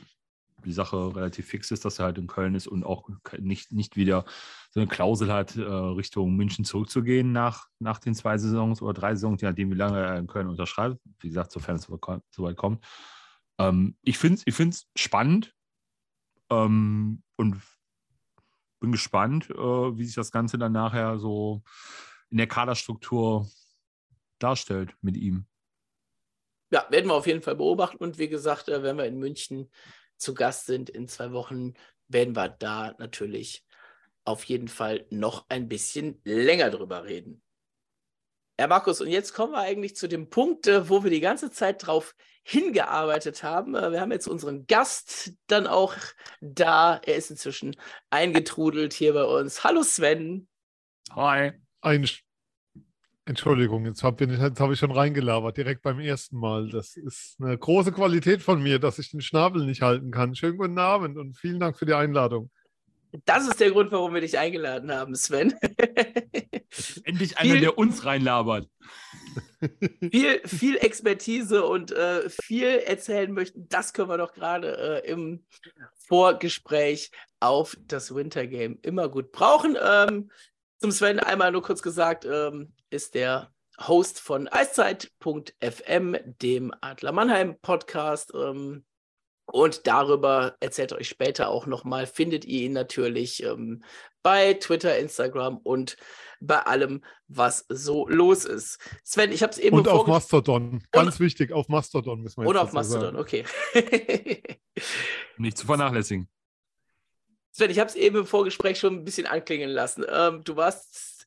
die 0.65 0.73
Sache 0.73 1.15
relativ 1.15 1.47
fix 1.47 1.71
ist, 1.71 1.85
dass 1.85 1.99
er 1.99 2.07
halt 2.07 2.19
in 2.19 2.27
Köln 2.27 2.55
ist 2.55 2.67
und 2.67 2.85
auch 2.85 3.09
nicht, 3.39 3.73
nicht 3.73 3.97
wieder 3.97 4.25
so 4.71 4.81
eine 4.81 4.89
Klausel 4.89 5.33
hat, 5.33 5.57
äh, 5.57 5.63
Richtung 5.63 6.37
München 6.37 6.65
zurückzugehen 6.65 7.33
nach, 7.33 7.67
nach 7.79 7.99
den 7.99 8.15
zwei 8.15 8.37
Saisons 8.39 8.83
oder 8.83 8.93
drei 8.93 9.15
Saisons, 9.15 9.41
je 9.41 9.49
nachdem, 9.49 9.71
wie 9.71 9.77
lange 9.77 9.99
er 9.99 10.19
in 10.19 10.27
Köln 10.27 10.49
unterschreibt. 10.49 10.99
Wie 11.21 11.29
gesagt, 11.29 11.53
sofern 11.53 11.77
es 11.77 11.83
so 11.83 12.43
weit 12.43 12.57
kommt. 12.57 12.85
Ähm, 13.59 13.97
ich 14.03 14.19
finde 14.19 14.43
es 14.45 14.87
ich 14.93 15.03
spannend 15.03 15.55
ähm, 16.51 17.23
und 17.37 17.63
bin 18.81 18.93
gespannt, 18.93 19.51
äh, 19.51 19.55
wie 19.57 20.05
sich 20.05 20.15
das 20.15 20.33
Ganze 20.33 20.59
dann 20.59 20.73
nachher 20.73 21.19
so 21.19 21.63
in 22.31 22.39
der 22.39 22.47
Kaderstruktur 22.47 23.49
darstellt 24.39 24.95
mit 25.03 25.17
ihm. 25.17 25.47
Ja, 26.71 26.87
werden 26.91 27.09
wir 27.09 27.15
auf 27.15 27.27
jeden 27.27 27.43
Fall 27.43 27.57
beobachten. 27.57 28.03
Und 28.03 28.19
wie 28.19 28.29
gesagt, 28.29 28.69
äh, 28.69 28.83
wenn 28.83 28.97
wir 28.97 29.07
in 29.07 29.19
München 29.19 29.71
zu 30.17 30.35
Gast 30.35 30.67
sind 30.67 30.89
in 30.89 31.09
zwei 31.09 31.33
Wochen, 31.33 31.75
werden 32.09 32.37
wir 32.37 32.49
da 32.49 32.95
natürlich 32.99 33.65
auf 34.25 34.45
jeden 34.45 34.69
Fall 34.69 35.07
noch 35.11 35.47
ein 35.49 35.69
bisschen 35.69 36.21
länger 36.25 36.71
drüber 36.71 37.05
reden. 37.05 37.43
Herr 38.61 38.69
Markus, 38.69 39.01
und 39.01 39.09
jetzt 39.09 39.33
kommen 39.33 39.55
wir 39.55 39.61
eigentlich 39.61 39.97
zu 39.97 40.07
dem 40.07 40.29
Punkt, 40.29 40.67
äh, 40.67 40.87
wo 40.91 41.03
wir 41.03 41.11
die 41.11 41.21
ganze 41.21 41.51
Zeit 41.51 41.87
drauf 41.87 42.15
hingearbeitet 42.43 43.43
haben. 43.43 43.75
Äh, 43.75 43.91
wir 43.91 44.03
haben 44.03 44.13
jetzt 44.13 44.29
unseren 44.29 44.67
Gast 44.67 45.33
dann 45.47 45.67
auch 45.67 45.95
da. 46.43 47.01
Er 47.07 47.17
ist 47.17 47.31
inzwischen 47.31 47.75
eingetrudelt 48.11 48.93
hier 48.93 49.15
bei 49.15 49.25
uns. 49.25 49.65
Hallo 49.65 49.83
Sven. 49.83 50.47
Hi. 51.17 51.53
Ein 51.81 52.07
Entschuldigung, 53.25 53.87
jetzt 53.87 54.03
habe 54.03 54.27
hab 54.29 54.71
ich 54.71 54.79
schon 54.79 54.91
reingelabert, 54.91 55.57
direkt 55.57 55.81
beim 55.81 55.99
ersten 55.99 56.37
Mal. 56.37 56.69
Das 56.69 56.99
ist 56.99 57.37
eine 57.41 57.57
große 57.57 57.93
Qualität 57.93 58.43
von 58.43 58.63
mir, 58.63 58.79
dass 58.79 58.99
ich 58.99 59.11
den 59.11 59.23
Schnabel 59.23 59.65
nicht 59.65 59.81
halten 59.81 60.11
kann. 60.11 60.35
Schönen 60.35 60.59
guten 60.59 60.79
Abend 60.79 61.17
und 61.17 61.35
vielen 61.39 61.61
Dank 61.61 61.79
für 61.79 61.87
die 61.87 61.95
Einladung. 61.95 62.51
Das 63.25 63.49
ist 63.49 63.61
der 63.61 63.71
Grund, 63.71 63.91
warum 63.93 64.15
wir 64.15 64.21
dich 64.21 64.39
eingeladen 64.39 64.93
haben, 64.93 65.15
Sven. 65.15 65.53
Endlich 67.05 67.39
einer, 67.39 67.53
viel, 67.53 67.61
der 67.61 67.79
uns 67.79 68.05
reinlabert. 68.05 68.69
Viel, 70.11 70.41
viel 70.49 70.79
Expertise 70.79 71.65
und 71.65 71.93
äh, 71.93 72.31
viel 72.31 72.67
erzählen 72.67 73.31
möchten, 73.31 73.69
das 73.69 73.93
können 73.93 74.09
wir 74.09 74.17
doch 74.17 74.33
gerade 74.33 75.03
äh, 75.05 75.11
im 75.11 75.45
Vorgespräch 76.09 77.11
auf 77.41 77.77
das 77.87 78.15
Winter 78.15 78.47
Game 78.47 78.79
immer 78.81 79.11
gut 79.11 79.33
brauchen. 79.33 79.77
Ähm, 79.81 80.31
zum 80.79 80.91
Sven 80.91 81.21
einmal 81.21 81.53
nur 81.53 81.63
kurz 81.63 81.83
gesagt, 81.83 82.25
ähm, 82.25 82.73
ist 82.89 83.15
der 83.15 83.53
Host 83.87 84.19
von 84.21 84.49
Eiszeit.fm, 84.49 86.17
dem 86.41 86.73
Adler 86.81 87.13
Mannheim 87.13 87.59
Podcast. 87.61 88.33
Ähm, 88.35 88.85
und 89.51 89.87
darüber 89.87 90.57
erzählt 90.61 90.93
euch 90.93 91.09
später 91.09 91.49
auch 91.49 91.67
nochmal, 91.67 92.07
findet 92.07 92.45
ihr 92.45 92.63
ihn 92.63 92.73
natürlich 92.73 93.43
ähm, 93.43 93.83
bei 94.23 94.55
Twitter, 94.55 94.99
Instagram 94.99 95.59
und 95.59 95.97
bei 96.41 96.61
allem, 96.61 97.03
was 97.29 97.67
so 97.69 98.09
los 98.09 98.45
ist. 98.45 98.79
Sven, 99.05 99.33
ich 99.33 99.43
habe 99.43 99.53
es 99.53 99.59
eben. 99.59 99.77
Und 99.77 99.89
auf 99.89 100.07
Mastodon. 100.07 100.83
Ganz 100.91 101.15
und, 101.15 101.21
wichtig, 101.21 101.53
auf 101.53 101.69
Mastodon 101.69 102.23
müssen 102.23 102.39
wir 102.39 102.45
jetzt 102.45 102.51
Und 102.51 102.57
auf 102.57 102.73
Mastodon, 102.73 103.15
sagen. 103.15 103.19
okay. 103.19 103.45
Nicht 105.37 105.59
zu 105.59 105.67
vernachlässigen. 105.67 106.29
Sven, 107.53 107.71
ich 107.71 107.79
habe 107.79 107.91
es 107.91 107.97
eben 107.97 108.17
im 108.17 108.27
Vorgespräch 108.27 108.79
schon 108.79 108.95
ein 108.95 109.05
bisschen 109.05 109.27
anklingen 109.27 109.71
lassen. 109.71 110.05
Ähm, 110.09 110.43
du 110.45 110.57
warst 110.57 111.20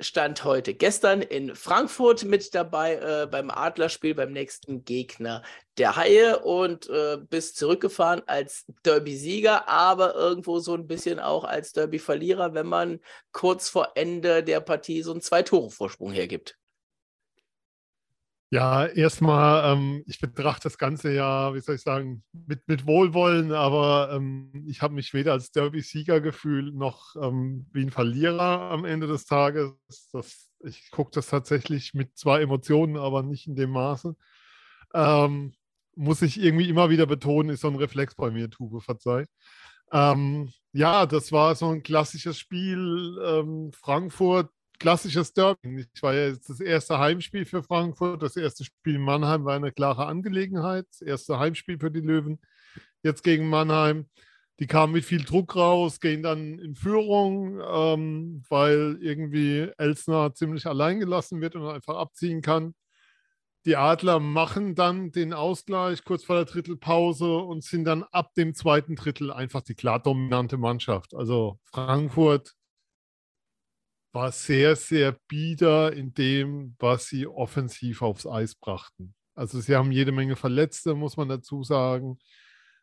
Stand 0.00 0.44
heute 0.44 0.74
gestern 0.74 1.22
in 1.22 1.54
Frankfurt 1.54 2.24
mit 2.24 2.54
dabei 2.54 2.96
äh, 2.96 3.26
beim 3.30 3.50
Adlerspiel 3.50 4.14
beim 4.14 4.32
nächsten 4.32 4.84
Gegner 4.84 5.42
der 5.78 5.96
Haie 5.96 6.40
und 6.40 6.88
äh, 6.88 7.18
bist 7.18 7.56
zurückgefahren 7.56 8.22
als 8.26 8.64
Derby-Sieger, 8.84 9.68
aber 9.68 10.14
irgendwo 10.14 10.58
so 10.58 10.74
ein 10.74 10.86
bisschen 10.86 11.20
auch 11.20 11.44
als 11.44 11.72
Derby-Verlierer, 11.72 12.54
wenn 12.54 12.66
man 12.66 13.00
kurz 13.32 13.68
vor 13.68 13.92
Ende 13.94 14.42
der 14.42 14.60
Partie 14.60 15.02
so 15.02 15.12
einen 15.12 15.20
Zwei-Tore-Vorsprung 15.20 16.12
hergibt. 16.12 16.58
Ja, 18.54 18.86
erstmal, 18.86 19.72
ähm, 19.72 20.04
ich 20.06 20.20
betrachte 20.20 20.68
das 20.68 20.78
Ganze 20.78 21.12
ja, 21.12 21.52
wie 21.56 21.60
soll 21.60 21.74
ich 21.74 21.80
sagen, 21.82 22.22
mit, 22.46 22.68
mit 22.68 22.86
Wohlwollen, 22.86 23.50
aber 23.50 24.10
ähm, 24.12 24.64
ich 24.68 24.80
habe 24.80 24.94
mich 24.94 25.12
weder 25.12 25.32
als 25.32 25.50
Derby-Sieger 25.50 26.20
gefühlt 26.20 26.72
noch 26.72 27.16
ähm, 27.20 27.66
wie 27.72 27.82
ein 27.82 27.90
Verlierer 27.90 28.70
am 28.70 28.84
Ende 28.84 29.08
des 29.08 29.24
Tages. 29.26 29.72
Das, 30.12 30.50
ich 30.60 30.88
gucke 30.92 31.10
das 31.12 31.26
tatsächlich 31.26 31.94
mit 31.94 32.16
zwei 32.16 32.42
Emotionen, 32.42 32.96
aber 32.96 33.24
nicht 33.24 33.48
in 33.48 33.56
dem 33.56 33.70
Maße. 33.70 34.14
Ähm, 34.94 35.54
muss 35.96 36.22
ich 36.22 36.40
irgendwie 36.40 36.68
immer 36.68 36.90
wieder 36.90 37.06
betonen, 37.06 37.50
ist 37.50 37.62
so 37.62 37.68
ein 37.68 37.74
Reflex 37.74 38.14
bei 38.14 38.30
mir, 38.30 38.48
Tube, 38.50 38.80
verzeih. 38.84 39.26
Ähm, 39.90 40.52
ja, 40.72 41.06
das 41.06 41.32
war 41.32 41.56
so 41.56 41.70
ein 41.70 41.82
klassisches 41.82 42.38
Spiel. 42.38 43.18
Ähm, 43.24 43.72
Frankfurt 43.72 44.50
klassisches 44.78 45.32
Derby. 45.32 45.86
Ich 45.94 46.02
war 46.02 46.14
ja 46.14 46.28
jetzt 46.28 46.48
das 46.48 46.60
erste 46.60 46.98
Heimspiel 46.98 47.44
für 47.44 47.62
Frankfurt. 47.62 48.22
Das 48.22 48.36
erste 48.36 48.64
Spiel 48.64 48.96
in 48.96 49.02
Mannheim 49.02 49.44
war 49.44 49.54
eine 49.54 49.72
klare 49.72 50.06
Angelegenheit. 50.06 50.86
Das 50.90 51.02
erste 51.02 51.38
Heimspiel 51.38 51.78
für 51.78 51.90
die 51.90 52.00
Löwen. 52.00 52.40
Jetzt 53.02 53.22
gegen 53.22 53.48
Mannheim. 53.48 54.08
Die 54.60 54.66
kamen 54.66 54.92
mit 54.92 55.04
viel 55.04 55.24
Druck 55.24 55.56
raus, 55.56 55.98
gehen 55.98 56.22
dann 56.22 56.58
in 56.60 56.76
Führung, 56.76 57.60
ähm, 57.60 58.44
weil 58.48 58.98
irgendwie 59.00 59.68
Elsner 59.78 60.32
ziemlich 60.32 60.66
allein 60.66 61.00
gelassen 61.00 61.40
wird 61.40 61.56
und 61.56 61.66
einfach 61.66 61.96
abziehen 61.96 62.40
kann. 62.40 62.74
Die 63.66 63.76
Adler 63.76 64.20
machen 64.20 64.74
dann 64.74 65.10
den 65.10 65.32
Ausgleich 65.32 66.04
kurz 66.04 66.22
vor 66.24 66.36
der 66.36 66.44
Drittelpause 66.44 67.38
und 67.38 67.64
sind 67.64 67.84
dann 67.84 68.04
ab 68.04 68.34
dem 68.34 68.54
zweiten 68.54 68.94
Drittel 68.94 69.32
einfach 69.32 69.62
die 69.62 69.74
klar 69.74 70.00
dominante 70.00 70.58
Mannschaft. 70.58 71.14
Also 71.14 71.58
Frankfurt 71.64 72.54
war 74.14 74.32
sehr, 74.32 74.76
sehr 74.76 75.16
bieder 75.28 75.92
in 75.92 76.14
dem, 76.14 76.76
was 76.78 77.08
sie 77.08 77.26
offensiv 77.26 78.00
aufs 78.02 78.26
Eis 78.26 78.54
brachten. 78.54 79.14
Also 79.34 79.60
sie 79.60 79.74
haben 79.74 79.90
jede 79.90 80.12
Menge 80.12 80.36
Verletzte, 80.36 80.94
muss 80.94 81.16
man 81.16 81.28
dazu 81.28 81.64
sagen. 81.64 82.18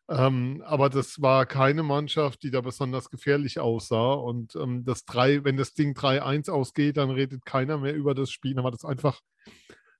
Ähm, 0.08 0.62
aber 0.66 0.90
das 0.90 1.22
war 1.22 1.46
keine 1.46 1.82
Mannschaft, 1.82 2.42
die 2.42 2.50
da 2.50 2.60
besonders 2.60 3.08
gefährlich 3.08 3.60
aussah. 3.60 4.12
Und 4.12 4.54
ähm, 4.56 4.84
das 4.84 5.06
3, 5.06 5.44
wenn 5.44 5.56
das 5.56 5.72
Ding 5.72 5.96
3-1 5.96 6.50
ausgeht, 6.50 6.98
dann 6.98 7.10
redet 7.10 7.46
keiner 7.46 7.78
mehr 7.78 7.94
über 7.94 8.14
das 8.14 8.30
Spiel. 8.30 8.58
Aber 8.58 8.70
das 8.70 8.80
ist 8.80 8.88
einfach 8.88 9.20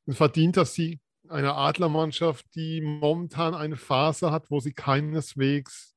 ein 0.06 0.12
verdienter 0.12 0.66
Sieg 0.66 1.00
einer 1.28 1.56
Adlermannschaft, 1.56 2.44
die 2.54 2.82
momentan 2.82 3.54
eine 3.54 3.76
Phase 3.76 4.30
hat, 4.30 4.50
wo 4.50 4.60
sie 4.60 4.74
keineswegs 4.74 5.94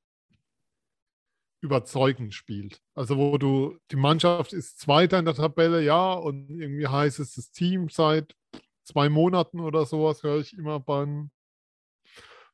überzeugend 1.66 2.34
spielt. 2.34 2.82
Also 2.93 3.18
wo 3.18 3.38
du, 3.38 3.78
die 3.91 3.95
Mannschaft 3.97 4.53
ist 4.53 4.80
Zweiter 4.80 5.20
in 5.20 5.26
der 5.26 5.36
Tabelle, 5.36 5.84
ja, 5.84 6.13
und 6.13 6.49
irgendwie 6.49 6.88
heißt 6.88 7.20
es, 7.20 7.36
das 7.36 7.51
Team 7.51 7.89
seit 7.89 8.36
zwei 8.84 9.09
Monaten 9.09 9.59
oder 9.59 9.86
sowas, 9.86 10.24
höre 10.24 10.39
ich 10.39 10.57
immer 10.57 10.80
beim, 10.80 11.32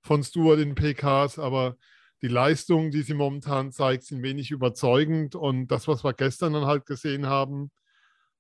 von 0.01 0.23
Stuart 0.23 0.59
in 0.59 0.75
PKs, 0.75 1.37
aber 1.37 1.77
die 2.21 2.27
Leistungen, 2.27 2.91
die 2.91 3.01
sie 3.01 3.13
momentan 3.13 3.71
zeigt, 3.71 4.03
sind 4.03 4.23
wenig 4.23 4.51
überzeugend 4.51 5.35
und 5.35 5.67
das, 5.67 5.87
was 5.87 6.03
wir 6.03 6.13
gestern 6.13 6.53
dann 6.53 6.65
halt 6.65 6.85
gesehen 6.85 7.27
haben, 7.27 7.71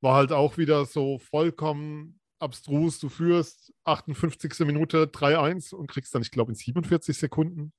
war 0.01 0.15
halt 0.15 0.31
auch 0.31 0.57
wieder 0.57 0.85
so 0.85 1.19
vollkommen 1.19 2.19
abstrus. 2.39 2.99
Du 2.99 3.09
führst 3.09 3.73
58. 3.83 4.65
Minute 4.65 5.05
3-1 5.05 5.75
und 5.75 5.87
kriegst 5.87 6.13
dann, 6.15 6.21
ich 6.21 6.31
glaube, 6.31 6.51
in 6.51 6.55
47 6.55 7.17
Sekunden 7.17 7.73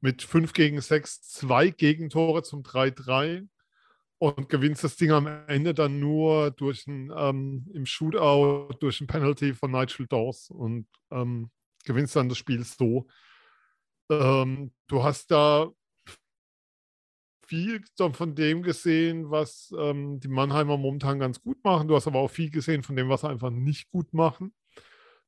mit 0.00 0.22
5 0.22 0.52
gegen 0.52 0.80
6 0.80 1.22
zwei 1.22 1.70
Gegentore 1.70 2.42
zum 2.42 2.62
3-3 2.62 3.48
und 4.18 4.48
gewinnst 4.48 4.84
das 4.84 4.96
Ding 4.96 5.12
am 5.12 5.26
Ende 5.46 5.74
dann 5.74 6.00
nur 6.00 6.50
durch 6.50 6.86
ein, 6.86 7.12
ähm, 7.16 7.66
im 7.72 7.86
Shootout, 7.86 8.74
durch 8.80 9.00
ein 9.00 9.06
Penalty 9.06 9.54
von 9.54 9.70
Nigel 9.70 10.06
Dawes 10.08 10.50
und 10.50 10.86
ähm, 11.10 11.50
gewinnst 11.84 12.16
dann 12.16 12.28
das 12.28 12.38
Spiel 12.38 12.64
so. 12.64 13.06
Ähm, 14.10 14.72
du 14.88 15.04
hast 15.04 15.30
da 15.30 15.70
viel 17.46 17.82
von 18.12 18.34
dem 18.34 18.62
gesehen, 18.62 19.30
was 19.30 19.74
ähm, 19.78 20.20
die 20.20 20.28
Mannheimer 20.28 20.76
momentan 20.76 21.18
ganz 21.18 21.40
gut 21.40 21.62
machen. 21.64 21.88
Du 21.88 21.96
hast 21.96 22.06
aber 22.06 22.18
auch 22.18 22.30
viel 22.30 22.50
gesehen 22.50 22.82
von 22.82 22.94
dem, 22.94 23.08
was 23.08 23.22
sie 23.22 23.28
einfach 23.28 23.50
nicht 23.50 23.90
gut 23.90 24.12
machen. 24.12 24.52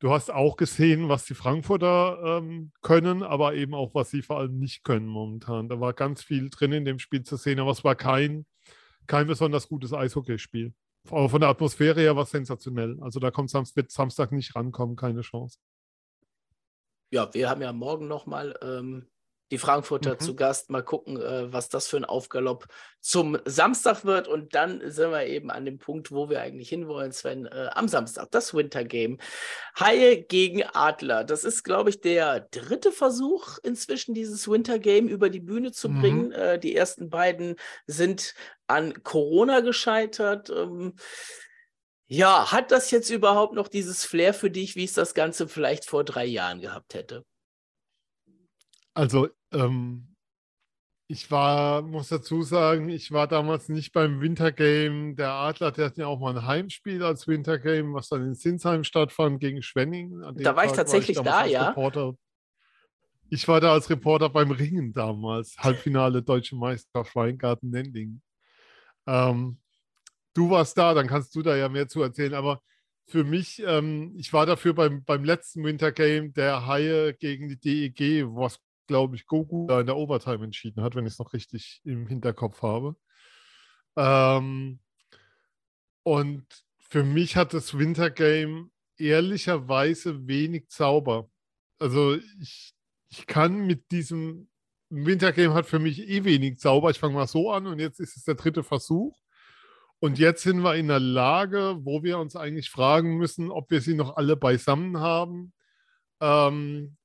Du 0.01 0.11
hast 0.11 0.30
auch 0.30 0.57
gesehen, 0.57 1.11
was 1.11 1.26
die 1.26 1.34
Frankfurter 1.34 2.18
ähm, 2.24 2.72
können, 2.80 3.22
aber 3.22 3.55
eben 3.55 3.74
auch, 3.74 3.94
was 3.94 4.11
sie 4.11 4.22
vor 4.22 4.38
allem 4.38 4.59
nicht 4.59 4.82
können 4.82 5.07
momentan. 5.07 5.68
Da 5.68 5.78
war 5.78 5.92
ganz 5.92 6.22
viel 6.22 6.48
drin 6.48 6.72
in 6.72 6.86
dem 6.86 6.98
Spiel 6.98 7.22
zu 7.22 7.36
sehen, 7.36 7.61
aber 7.61 7.70
es 7.70 7.84
war 7.84 7.94
kein, 7.94 8.46
kein 9.07 9.26
besonders 9.26 9.68
gutes 9.68 9.92
Eishockeyspiel. 9.92 10.72
Aber 11.11 11.28
von 11.28 11.42
der 11.42 11.51
Atmosphäre 11.51 12.01
her 12.01 12.16
war 12.16 12.22
es 12.22 12.30
sensationell. 12.30 12.96
Also 13.03 13.20
da 13.20 13.30
kommt 13.30 13.51
Samstag, 13.51 13.90
Samstag 13.90 14.32
nicht 14.32 14.57
rankommen, 14.57 14.96
keine 14.96 15.20
Chance. 15.20 15.59
Ja, 17.11 17.32
wir 17.34 17.51
haben 17.51 17.61
ja 17.61 17.72
morgen 17.74 18.09
nochmal 18.09 18.59
ähm, 18.62 19.07
die 19.51 19.59
Frankfurter 19.59 20.14
mhm. 20.14 20.20
zu 20.20 20.36
Gast. 20.36 20.70
Mal 20.70 20.82
gucken, 20.82 21.20
äh, 21.20 21.53
was 21.53 21.68
das 21.68 21.88
für 21.88 21.96
ein 21.96 22.05
Aufgalopp 22.05 22.66
zum 23.01 23.38
Samstag 23.44 24.05
wird. 24.05 24.28
Und 24.28 24.55
dann 24.55 24.80
sind 24.90 25.11
wir 25.11 25.26
eben 25.26 25.51
an 25.51 25.64
dem 25.64 25.78
Punkt, 25.78 26.12
wo 26.12 26.28
wir 26.28 26.40
eigentlich 26.40 26.68
hinwollen, 26.68 27.12
Sven, 27.12 27.46
äh, 27.46 27.70
am 27.72 27.88
Samstag, 27.88 28.30
das 28.30 28.55
Winter 28.55 28.84
Game. 28.84 29.18
Haie 29.78 30.22
gegen 30.22 30.62
Adler. 30.62 31.24
Das 31.24 31.44
ist, 31.44 31.64
glaube 31.64 31.90
ich, 31.90 32.01
der 32.01 32.40
dritte 32.40 32.92
Versuch 32.92 33.59
inzwischen, 33.62 34.14
dieses 34.14 34.48
Winter 34.48 34.78
Game 34.78 35.09
über 35.09 35.30
die 35.30 35.40
Bühne 35.40 35.72
zu 35.72 35.88
mhm. 35.88 36.01
bringen. 36.01 36.32
Äh, 36.32 36.59
die 36.59 36.74
ersten 36.74 37.11
beiden 37.11 37.57
sind 37.86 38.34
an 38.66 39.03
Corona 39.03 39.61
gescheitert. 39.61 40.51
Ähm, 40.51 40.94
ja, 42.07 42.51
hat 42.51 42.72
das 42.72 42.90
jetzt 42.90 43.09
überhaupt 43.11 43.55
noch 43.55 43.68
dieses 43.68 44.05
Flair 44.05 44.34
für 44.34 44.51
dich, 44.51 44.74
wie 44.74 44.84
es 44.84 44.94
das 44.94 45.14
Ganze 45.14 45.46
vielleicht 45.46 45.84
vor 45.86 46.03
drei 46.03 46.24
Jahren 46.24 46.61
gehabt 46.61 46.94
hätte? 46.94 47.24
Also, 48.94 49.28
ähm, 49.53 50.11
ich 51.11 51.28
war, 51.28 51.82
muss 51.82 52.09
dazu 52.09 52.42
sagen, 52.42 52.88
ich 52.88 53.11
war 53.11 53.26
damals 53.26 53.68
nicht 53.68 53.92
beim 53.92 54.20
Wintergame 54.20 55.16
der 55.16 55.32
Adler. 55.32 55.72
Der 55.72 55.86
hatten 55.86 56.01
ja 56.01 56.07
auch 56.07 56.20
mal 56.20 56.36
ein 56.36 56.46
Heimspiel 56.46 57.03
als 57.03 57.26
Wintergame, 57.26 57.94
was 57.94 58.11
dann 58.11 58.22
in 58.22 58.34
Sinsheim 58.36 58.84
stattfand 58.84 59.40
gegen 59.40 59.61
Schwenning. 59.61 60.22
Da 60.36 60.55
war 60.55 60.66
ich 60.66 60.70
tatsächlich 60.70 61.16
war 61.16 61.24
ich 61.24 61.30
da, 61.30 61.44
ja. 61.46 61.68
Reporter. 61.70 62.14
Ich 63.28 63.48
war 63.48 63.61
da 63.61 63.72
als 63.72 63.90
Reporter 63.90 64.28
beim 64.28 64.53
Ringen 64.53 64.92
damals, 64.92 65.57
Halbfinale 65.59 66.22
Deutsche 66.22 66.55
Meisterschaft 66.55 67.16
Weingarten 67.16 67.70
Nending. 67.70 68.22
Ähm, 69.09 69.59
du 70.34 70.51
warst 70.51 70.78
da, 70.78 70.94
dann 70.94 71.09
kannst 71.09 71.34
du 71.34 71.42
da 71.42 71.57
ja 71.57 71.68
mehr 71.68 71.88
zu 71.88 72.03
erzählen. 72.03 72.34
Aber 72.34 72.62
für 73.09 73.24
mich, 73.24 73.61
ähm, 73.66 74.14
ich 74.16 74.32
war 74.32 74.46
dafür 74.46 74.74
beim, 74.74 75.03
beim 75.03 75.24
letzten 75.24 75.64
Wintergame 75.64 76.30
der 76.30 76.68
Haie 76.68 77.14
gegen 77.14 77.48
die 77.48 77.59
DEG, 77.59 78.26
was 78.28 78.61
glaube 78.91 79.14
ich, 79.14 79.26
Goku 79.26 79.68
da 79.68 79.78
in 79.78 79.86
der 79.86 79.97
Overtime 79.97 80.45
entschieden 80.45 80.82
hat, 80.82 80.97
wenn 80.97 81.07
ich 81.07 81.12
es 81.12 81.18
noch 81.20 81.32
richtig 81.32 81.80
im 81.84 82.09
Hinterkopf 82.09 82.61
habe. 82.62 82.97
Ähm, 83.97 84.80
und 86.03 86.45
für 86.80 87.05
mich 87.05 87.36
hat 87.36 87.55
das 87.55 87.78
Wintergame 87.78 88.68
ehrlicherweise 88.97 90.26
wenig 90.26 90.70
Zauber. 90.70 91.30
Also 91.78 92.16
ich, 92.41 92.74
ich 93.11 93.26
kann 93.28 93.64
mit 93.64 93.93
diesem 93.93 94.49
Wintergame 94.88 95.55
hat 95.55 95.66
für 95.66 95.78
mich 95.78 96.01
eh 96.09 96.24
wenig 96.24 96.59
Zauber. 96.59 96.91
Ich 96.91 96.99
fange 96.99 97.14
mal 97.14 97.28
so 97.28 97.53
an 97.53 97.68
und 97.68 97.78
jetzt 97.78 98.01
ist 98.01 98.16
es 98.16 98.24
der 98.24 98.34
dritte 98.34 98.64
Versuch. 98.64 99.16
Und 100.01 100.18
jetzt 100.18 100.43
sind 100.43 100.62
wir 100.62 100.74
in 100.74 100.91
einer 100.91 100.99
Lage, 100.99 101.76
wo 101.82 102.03
wir 102.03 102.18
uns 102.18 102.34
eigentlich 102.34 102.70
fragen 102.70 103.18
müssen, 103.18 103.53
ob 103.53 103.70
wir 103.70 103.82
sie 103.82 103.95
noch 103.95 104.16
alle 104.16 104.34
beisammen 104.34 104.99
haben. 104.99 105.53
Ähm, 106.20 106.97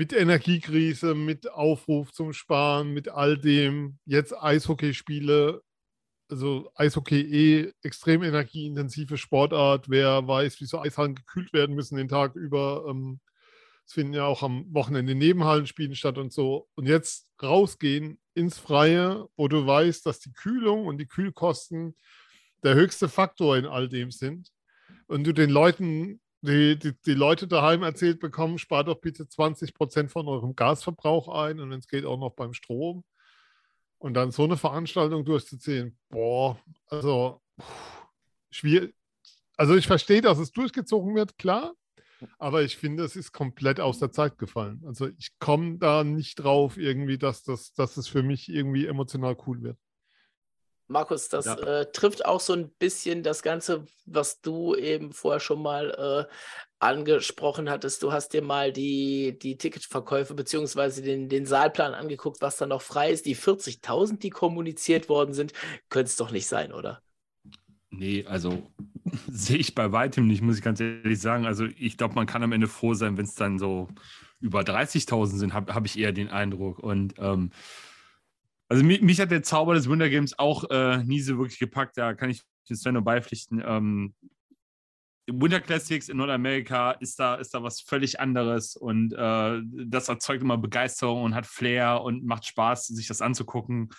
mit 0.00 0.14
Energiekrise, 0.14 1.14
mit 1.14 1.50
Aufruf 1.50 2.10
zum 2.10 2.32
Sparen, 2.32 2.94
mit 2.94 3.10
all 3.10 3.36
dem. 3.36 3.98
Jetzt 4.06 4.32
Eishockeyspiele, 4.34 5.60
also 6.30 6.70
Eishockey 6.74 7.20
eh 7.20 7.72
extrem 7.82 8.22
energieintensive 8.22 9.18
Sportart. 9.18 9.90
Wer 9.90 10.26
weiß, 10.26 10.58
wie 10.62 10.64
so 10.64 10.80
Eishallen 10.80 11.16
gekühlt 11.16 11.52
werden 11.52 11.76
müssen 11.76 11.98
den 11.98 12.08
Tag 12.08 12.34
über. 12.34 12.86
Ähm, 12.88 13.20
es 13.86 13.92
finden 13.92 14.14
ja 14.14 14.24
auch 14.24 14.42
am 14.42 14.72
Wochenende 14.72 15.14
Nebenhallenspielen 15.14 15.94
statt 15.94 16.16
und 16.16 16.32
so. 16.32 16.66
Und 16.76 16.86
jetzt 16.86 17.30
rausgehen 17.42 18.18
ins 18.32 18.56
Freie, 18.56 19.28
wo 19.36 19.48
du 19.48 19.66
weißt, 19.66 20.06
dass 20.06 20.18
die 20.18 20.32
Kühlung 20.32 20.86
und 20.86 20.96
die 20.96 21.08
Kühlkosten 21.08 21.94
der 22.62 22.74
höchste 22.74 23.10
Faktor 23.10 23.58
in 23.58 23.66
all 23.66 23.90
dem 23.90 24.12
sind. 24.12 24.48
Und 25.08 25.24
du 25.24 25.34
den 25.34 25.50
Leuten 25.50 26.22
die, 26.42 26.78
die, 26.78 26.92
die, 27.04 27.14
Leute 27.14 27.46
daheim 27.46 27.82
erzählt 27.82 28.20
bekommen, 28.20 28.58
spart 28.58 28.88
doch 28.88 29.00
bitte 29.00 29.28
20 29.28 29.74
Prozent 29.74 30.10
von 30.10 30.26
eurem 30.28 30.56
Gasverbrauch 30.56 31.28
ein 31.28 31.60
und 31.60 31.72
es 31.72 31.86
geht 31.86 32.04
auch 32.04 32.18
noch 32.18 32.32
beim 32.32 32.54
Strom. 32.54 33.04
Und 33.98 34.14
dann 34.14 34.30
so 34.30 34.44
eine 34.44 34.56
Veranstaltung 34.56 35.26
durchzuziehen, 35.26 35.98
boah, 36.08 36.58
also 36.86 37.42
schwierig. 38.50 38.94
Also 39.56 39.76
ich 39.76 39.86
verstehe, 39.86 40.22
dass 40.22 40.38
es 40.38 40.52
durchgezogen 40.52 41.14
wird, 41.14 41.36
klar, 41.36 41.74
aber 42.38 42.62
ich 42.62 42.78
finde, 42.78 43.04
es 43.04 43.16
ist 43.16 43.32
komplett 43.32 43.78
aus 43.78 43.98
der 43.98 44.10
Zeit 44.10 44.38
gefallen. 44.38 44.82
Also 44.86 45.08
ich 45.18 45.38
komme 45.38 45.76
da 45.78 46.02
nicht 46.04 46.36
drauf, 46.36 46.78
irgendwie, 46.78 47.18
dass 47.18 47.42
das, 47.42 47.74
dass 47.74 47.98
es 47.98 48.08
für 48.08 48.22
mich 48.22 48.48
irgendwie 48.48 48.86
emotional 48.86 49.36
cool 49.46 49.62
wird. 49.62 49.78
Markus, 50.90 51.28
das 51.28 51.46
ja. 51.46 51.54
äh, 51.54 51.92
trifft 51.92 52.26
auch 52.26 52.40
so 52.40 52.52
ein 52.52 52.68
bisschen 52.68 53.22
das 53.22 53.42
Ganze, 53.42 53.84
was 54.06 54.40
du 54.40 54.74
eben 54.74 55.12
vorher 55.12 55.38
schon 55.38 55.62
mal 55.62 56.26
äh, 56.28 56.34
angesprochen 56.80 57.70
hattest. 57.70 58.02
Du 58.02 58.12
hast 58.12 58.32
dir 58.32 58.42
mal 58.42 58.72
die, 58.72 59.38
die 59.38 59.56
Ticketverkäufe 59.56 60.34
bzw. 60.34 61.00
Den, 61.00 61.28
den 61.28 61.46
Saalplan 61.46 61.94
angeguckt, 61.94 62.42
was 62.42 62.56
da 62.56 62.66
noch 62.66 62.82
frei 62.82 63.12
ist. 63.12 63.24
Die 63.26 63.36
40.000, 63.36 64.18
die 64.18 64.30
kommuniziert 64.30 65.08
worden 65.08 65.32
sind, 65.32 65.52
könnte 65.90 66.08
es 66.08 66.16
doch 66.16 66.32
nicht 66.32 66.48
sein, 66.48 66.72
oder? 66.72 67.00
Nee, 67.90 68.26
also 68.26 68.60
sehe 69.30 69.58
ich 69.58 69.76
bei 69.76 69.92
weitem 69.92 70.26
nicht, 70.26 70.42
muss 70.42 70.56
ich 70.56 70.62
ganz 70.62 70.80
ehrlich 70.80 71.20
sagen. 71.20 71.46
Also 71.46 71.66
ich 71.66 71.98
glaube, 71.98 72.14
man 72.14 72.26
kann 72.26 72.42
am 72.42 72.52
Ende 72.52 72.66
froh 72.66 72.94
sein, 72.94 73.16
wenn 73.16 73.26
es 73.26 73.36
dann 73.36 73.60
so 73.60 73.86
über 74.40 74.62
30.000 74.62 75.26
sind, 75.36 75.54
habe 75.54 75.72
hab 75.72 75.86
ich 75.86 75.96
eher 75.96 76.10
den 76.10 76.30
Eindruck. 76.30 76.80
Und 76.80 77.14
ähm, 77.18 77.50
also 78.70 78.84
mich, 78.84 79.02
mich, 79.02 79.20
hat 79.20 79.32
der 79.32 79.42
Zauber 79.42 79.74
des 79.74 79.90
Winter 79.90 80.08
Games 80.08 80.38
auch 80.38 80.70
äh, 80.70 81.02
nie 81.02 81.20
so 81.20 81.36
wirklich 81.38 81.58
gepackt. 81.58 81.98
Da 81.98 82.14
kann 82.14 82.30
ich 82.30 82.42
den 82.68 82.76
Sven 82.76 82.94
nur 82.94 83.02
beipflichten. 83.02 83.60
Ähm, 83.66 84.14
Winter 85.26 85.60
Classics 85.60 86.08
in 86.08 86.16
Nordamerika 86.16 86.92
ist 86.92 87.18
da, 87.18 87.34
ist 87.34 87.52
da 87.52 87.62
was 87.64 87.80
völlig 87.80 88.20
anderes 88.20 88.76
und 88.76 89.12
äh, 89.12 89.60
das 89.86 90.08
erzeugt 90.08 90.42
immer 90.42 90.56
Begeisterung 90.56 91.24
und 91.24 91.34
hat 91.34 91.46
Flair 91.46 92.00
und 92.02 92.24
macht 92.24 92.46
Spaß, 92.46 92.86
sich 92.86 93.08
das 93.08 93.22
anzugucken. 93.22 93.90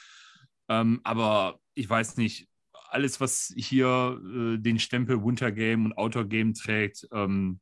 Ähm, 0.70 1.02
aber 1.04 1.60
ich 1.74 1.90
weiß 1.90 2.16
nicht, 2.16 2.48
alles, 2.90 3.20
was 3.20 3.54
hier 3.58 4.20
äh, 4.24 4.58
den 4.58 4.80
Stempel 4.80 5.24
Winter 5.24 5.52
Game 5.52 5.86
und 5.86 5.98
Outdoor 5.98 6.26
Game 6.26 6.54
trägt, 6.54 7.08
ähm, 7.12 7.60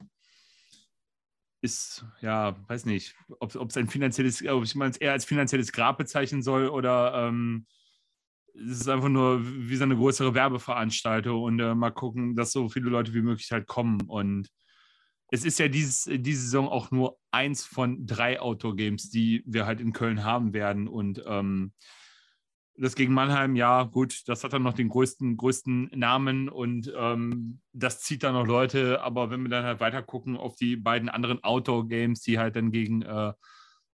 ist, 1.61 2.05
ja, 2.21 2.55
weiß 2.67 2.85
nicht, 2.85 3.15
ob 3.39 3.69
es 3.69 3.77
ein 3.77 3.89
finanzielles, 3.89 4.45
ob 4.47 4.63
ich 4.63 4.75
es 4.75 4.97
eher 4.97 5.11
als 5.11 5.25
finanzielles 5.25 5.71
Grab 5.71 5.97
bezeichnen 5.97 6.41
soll 6.41 6.69
oder 6.69 7.27
ähm, 7.27 7.65
es 8.55 8.81
ist 8.81 8.89
einfach 8.89 9.09
nur 9.09 9.41
wie 9.43 9.75
so 9.75 9.83
eine 9.83 9.95
größere 9.95 10.33
Werbeveranstaltung 10.33 11.41
und 11.41 11.59
äh, 11.59 11.75
mal 11.75 11.91
gucken, 11.91 12.35
dass 12.35 12.51
so 12.51 12.69
viele 12.69 12.89
Leute 12.89 13.13
wie 13.13 13.21
möglich 13.21 13.51
halt 13.51 13.67
kommen. 13.67 14.01
Und 14.01 14.49
es 15.31 15.45
ist 15.45 15.59
ja 15.59 15.67
dieses, 15.67 16.09
diese 16.11 16.41
Saison 16.41 16.67
auch 16.67 16.91
nur 16.91 17.17
eins 17.31 17.65
von 17.65 18.05
drei 18.05 18.39
Outdoor-Games, 18.39 19.09
die 19.09 19.43
wir 19.45 19.65
halt 19.65 19.79
in 19.79 19.93
Köln 19.93 20.23
haben 20.23 20.53
werden. 20.53 20.87
Und 20.87 21.23
ähm, 21.25 21.73
das 22.81 22.95
gegen 22.95 23.13
Mannheim, 23.13 23.55
ja, 23.55 23.83
gut, 23.83 24.27
das 24.27 24.43
hat 24.43 24.53
dann 24.53 24.63
noch 24.63 24.73
den 24.73 24.89
größten, 24.89 25.35
größten 25.35 25.91
Namen 25.95 26.47
und 26.47 26.91
ähm, 26.95 27.59
das 27.73 28.01
zieht 28.01 28.23
dann 28.23 28.33
noch 28.33 28.47
Leute. 28.47 29.01
Aber 29.01 29.29
wenn 29.29 29.41
wir 29.41 29.49
dann 29.49 29.65
halt 29.65 29.81
weiter 29.81 30.01
gucken 30.01 30.37
auf 30.37 30.55
die 30.55 30.77
beiden 30.77 31.09
anderen 31.09 31.43
Outdoor-Games, 31.43 32.21
die 32.21 32.39
halt 32.39 32.55
dann 32.55 32.71
gegen 32.71 33.01
äh, 33.01 33.33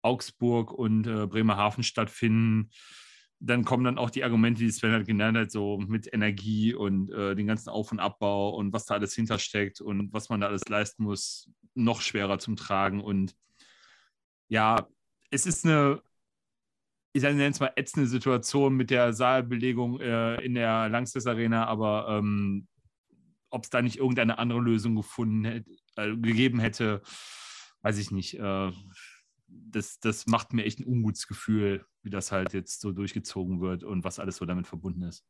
Augsburg 0.01 0.71
und 0.71 1.07
äh, 1.07 1.27
Bremerhaven 1.27 1.83
stattfinden, 1.83 2.69
dann 3.41 3.65
kommen 3.65 3.83
dann 3.83 3.97
auch 3.97 4.09
die 4.09 4.23
Argumente, 4.23 4.61
die 4.61 4.71
Sven 4.71 4.91
halt 4.91 5.07
genannt 5.07 5.37
hat, 5.37 5.51
so 5.51 5.77
mit 5.77 6.13
Energie 6.13 6.73
und 6.73 7.11
äh, 7.11 7.35
den 7.35 7.47
ganzen 7.47 7.69
Auf- 7.69 7.91
und 7.91 7.99
Abbau 7.99 8.55
und 8.55 8.73
was 8.73 8.85
da 8.85 8.95
alles 8.95 9.13
hintersteckt 9.13 9.81
und 9.81 10.13
was 10.13 10.29
man 10.29 10.41
da 10.41 10.47
alles 10.47 10.67
leisten 10.67 11.03
muss, 11.03 11.49
noch 11.73 12.01
schwerer 12.01 12.39
zum 12.39 12.55
Tragen. 12.55 13.01
Und 13.01 13.35
ja, 14.47 14.87
es 15.31 15.45
ist 15.45 15.65
eine 15.65 16.01
ich 17.23 17.35
nenne 17.35 17.47
es 17.47 17.59
mal 17.59 17.71
ätzende 17.75 18.07
Situation 18.07 18.75
mit 18.75 18.89
der 18.89 19.13
Saalbelegung 19.13 19.99
äh, 19.99 20.35
in 20.43 20.53
der 20.55 20.89
Langstes 20.89 21.27
Arena, 21.27 21.65
aber 21.65 22.07
ähm, 22.09 22.67
ob 23.49 23.63
es 23.63 23.69
da 23.69 23.81
nicht 23.81 23.97
irgendeine 23.97 24.37
andere 24.37 24.59
Lösung 24.59 24.95
gefunden 24.95 25.45
hätte, 25.45 25.71
äh, 25.95 26.15
gegeben 26.15 26.59
hätte, 26.59 27.01
weiß 27.81 27.97
ich 27.97 28.11
nicht. 28.11 28.39
Äh, 28.39 28.71
das, 29.47 29.99
das 29.99 30.27
macht 30.27 30.53
mir 30.53 30.65
echt 30.65 30.79
ein 30.79 30.85
Unmutsgefühl, 30.85 31.85
wie 32.03 32.09
das 32.09 32.31
halt 32.31 32.53
jetzt 32.53 32.81
so 32.81 32.91
durchgezogen 32.91 33.61
wird 33.61 33.83
und 33.83 34.03
was 34.03 34.19
alles 34.19 34.37
so 34.37 34.45
damit 34.45 34.67
verbunden 34.67 35.03
ist. 35.03 35.25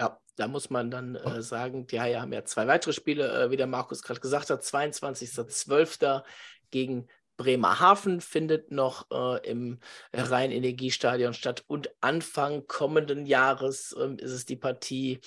Ja, 0.00 0.20
da 0.36 0.46
muss 0.46 0.70
man 0.70 0.90
dann 0.90 1.16
äh, 1.16 1.42
sagen, 1.42 1.86
die 1.88 2.00
Haie 2.00 2.20
haben 2.20 2.32
ja 2.32 2.44
zwei 2.44 2.68
weitere 2.68 2.92
Spiele, 2.92 3.44
äh, 3.46 3.50
wie 3.50 3.56
der 3.56 3.66
Markus 3.66 4.02
gerade 4.02 4.20
gesagt 4.20 4.50
hat. 4.50 4.62
22.12. 4.62 6.22
gegen 6.70 7.08
Bremerhaven 7.38 8.20
findet 8.20 8.70
noch 8.70 9.06
äh, 9.10 9.48
im 9.48 9.78
Rhein-Energiestadion 10.12 11.32
statt 11.32 11.64
und 11.68 11.90
Anfang 12.02 12.66
kommenden 12.66 13.24
Jahres 13.24 13.96
äh, 13.98 14.14
ist 14.16 14.32
es 14.32 14.44
die 14.44 14.56
Partie 14.56 15.20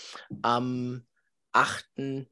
am 0.43 1.03
8. 1.53 2.27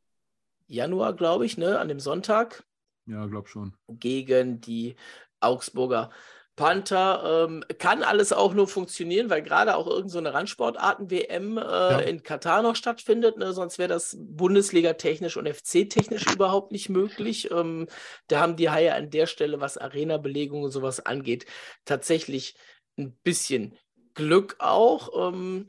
Januar, 0.68 1.14
glaube 1.14 1.46
ich, 1.46 1.58
ne, 1.58 1.80
an 1.80 1.88
dem 1.88 2.00
Sonntag. 2.00 2.64
Ja, 3.08 3.26
glaube 3.26 3.48
schon. 3.48 3.74
Gegen 3.88 4.62
die 4.62 4.96
Augsburger 5.40 6.12
Panther 6.60 7.48
ähm, 7.48 7.64
kann 7.78 8.04
alles 8.04 8.34
auch 8.34 8.54
nur 8.54 8.68
funktionieren, 8.68 9.30
weil 9.30 9.42
gerade 9.42 9.78
auch 9.78 9.88
irgendeine 9.88 10.30
so 10.30 10.36
Randsportarten-WM 10.36 11.58
äh, 11.58 11.62
ja. 11.62 12.00
in 12.00 12.22
Katar 12.22 12.62
noch 12.64 12.76
stattfindet. 12.76 13.38
Ne? 13.38 13.54
Sonst 13.54 13.80
wäre 13.80 13.88
das 13.88 14.18
Bundesliga-technisch 14.20 15.38
und 15.38 15.48
FC-technisch 15.48 16.26
überhaupt 16.34 16.74
nicht 16.74 16.90
möglich. 16.90 17.50
Ähm, 17.50 17.88
da 18.28 18.42
haben 18.42 18.58
die 18.58 18.70
Haie 18.70 18.94
an 18.94 19.10
der 19.10 19.26
Stelle, 19.26 19.62
was 19.62 19.78
Arena-Belegung 19.78 20.64
und 20.64 20.72
sowas 20.72 21.00
angeht, 21.00 21.46
tatsächlich 21.86 22.56
ein 22.98 23.18
bisschen 23.24 23.78
Glück 24.14 24.58
auch. 24.60 25.32
Ähm, 25.32 25.68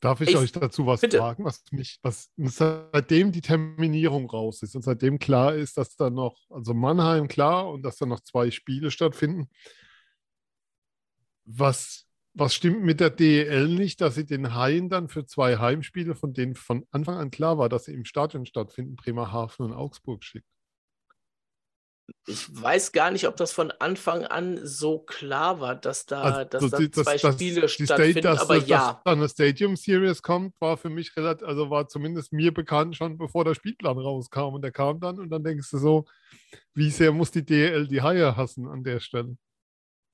Darf 0.00 0.20
ich, 0.20 0.28
ich, 0.28 0.36
euch 0.36 0.52
dazu 0.52 0.84
was 0.84 1.00
bitte. 1.00 1.16
fragen, 1.16 1.46
was 1.46 1.64
mich, 1.70 2.00
was 2.02 2.30
seitdem 2.36 3.32
die 3.32 3.40
Terminierung 3.40 4.28
raus 4.28 4.62
ist 4.62 4.76
und 4.76 4.82
seitdem 4.82 5.18
klar 5.18 5.54
ist, 5.54 5.78
dass 5.78 5.96
da 5.96 6.10
noch, 6.10 6.36
also 6.50 6.74
Mannheim 6.74 7.28
klar 7.28 7.70
und 7.70 7.82
dass 7.82 7.96
da 7.96 8.04
noch 8.04 8.20
zwei 8.20 8.50
Spiele 8.50 8.90
stattfinden, 8.90 9.48
was, 11.44 12.06
was 12.34 12.54
stimmt 12.54 12.82
mit 12.82 13.00
der 13.00 13.10
DEL 13.10 13.68
nicht, 13.68 14.00
dass 14.00 14.14
sie 14.14 14.24
den 14.26 14.54
Haien 14.54 14.88
dann 14.88 15.08
für 15.08 15.26
zwei 15.26 15.58
Heimspiele, 15.58 16.14
von 16.14 16.32
denen 16.32 16.54
von 16.54 16.86
Anfang 16.90 17.16
an 17.16 17.30
klar 17.30 17.58
war, 17.58 17.68
dass 17.68 17.84
sie 17.84 17.94
im 17.94 18.04
Stadion 18.04 18.46
stattfinden, 18.46 18.96
Bremerhaven 18.96 19.66
und 19.66 19.72
Augsburg 19.72 20.24
schickt? 20.24 20.46
ich 22.26 22.46
weiß 22.62 22.92
gar 22.92 23.10
nicht, 23.10 23.26
ob 23.26 23.36
das 23.36 23.52
von 23.52 23.70
Anfang 23.70 24.24
an 24.24 24.60
so 24.64 24.98
klar 24.98 25.60
war, 25.60 25.74
dass 25.76 26.04
da, 26.04 26.20
Also 26.20 26.44
dass 26.68 26.70
da 26.70 26.90
zwei 27.02 27.16
das- 27.16 27.34
Spiele 27.34 27.68
State- 27.68 27.84
stattfinden, 27.86 28.22
dass, 28.22 28.40
aber 28.40 28.58
dass, 28.58 28.68
ja. 28.68 28.92
dass 28.94 29.02
dann 29.04 29.18
eine 29.18 29.28
Stadium 29.28 29.76
Series 29.76 30.20
kommt, 30.20 30.54
war 30.60 30.76
für 30.76 30.90
mich 30.90 31.16
relativ, 31.16 31.46
also 31.46 31.70
war 31.70 31.88
zumindest 31.88 32.32
mir 32.32 32.52
bekannt 32.52 32.96
schon, 32.96 33.18
bevor 33.18 33.44
der 33.44 33.54
Spielplan 33.54 33.98
rauskam. 33.98 34.54
Und 34.54 34.62
der 34.62 34.72
kam 34.72 35.00
dann 35.00 35.18
und 35.18 35.30
dann 35.30 35.42
denkst 35.42 35.70
du 35.70 35.78
so, 35.78 36.04
wie 36.74 36.90
sehr 36.90 37.12
muss 37.12 37.30
die 37.30 37.44
DL 37.44 37.88
die 37.88 38.02
Haie 38.02 38.36
hassen 38.36 38.68
an 38.68 38.84
der 38.84 39.00
Stelle? 39.00 39.36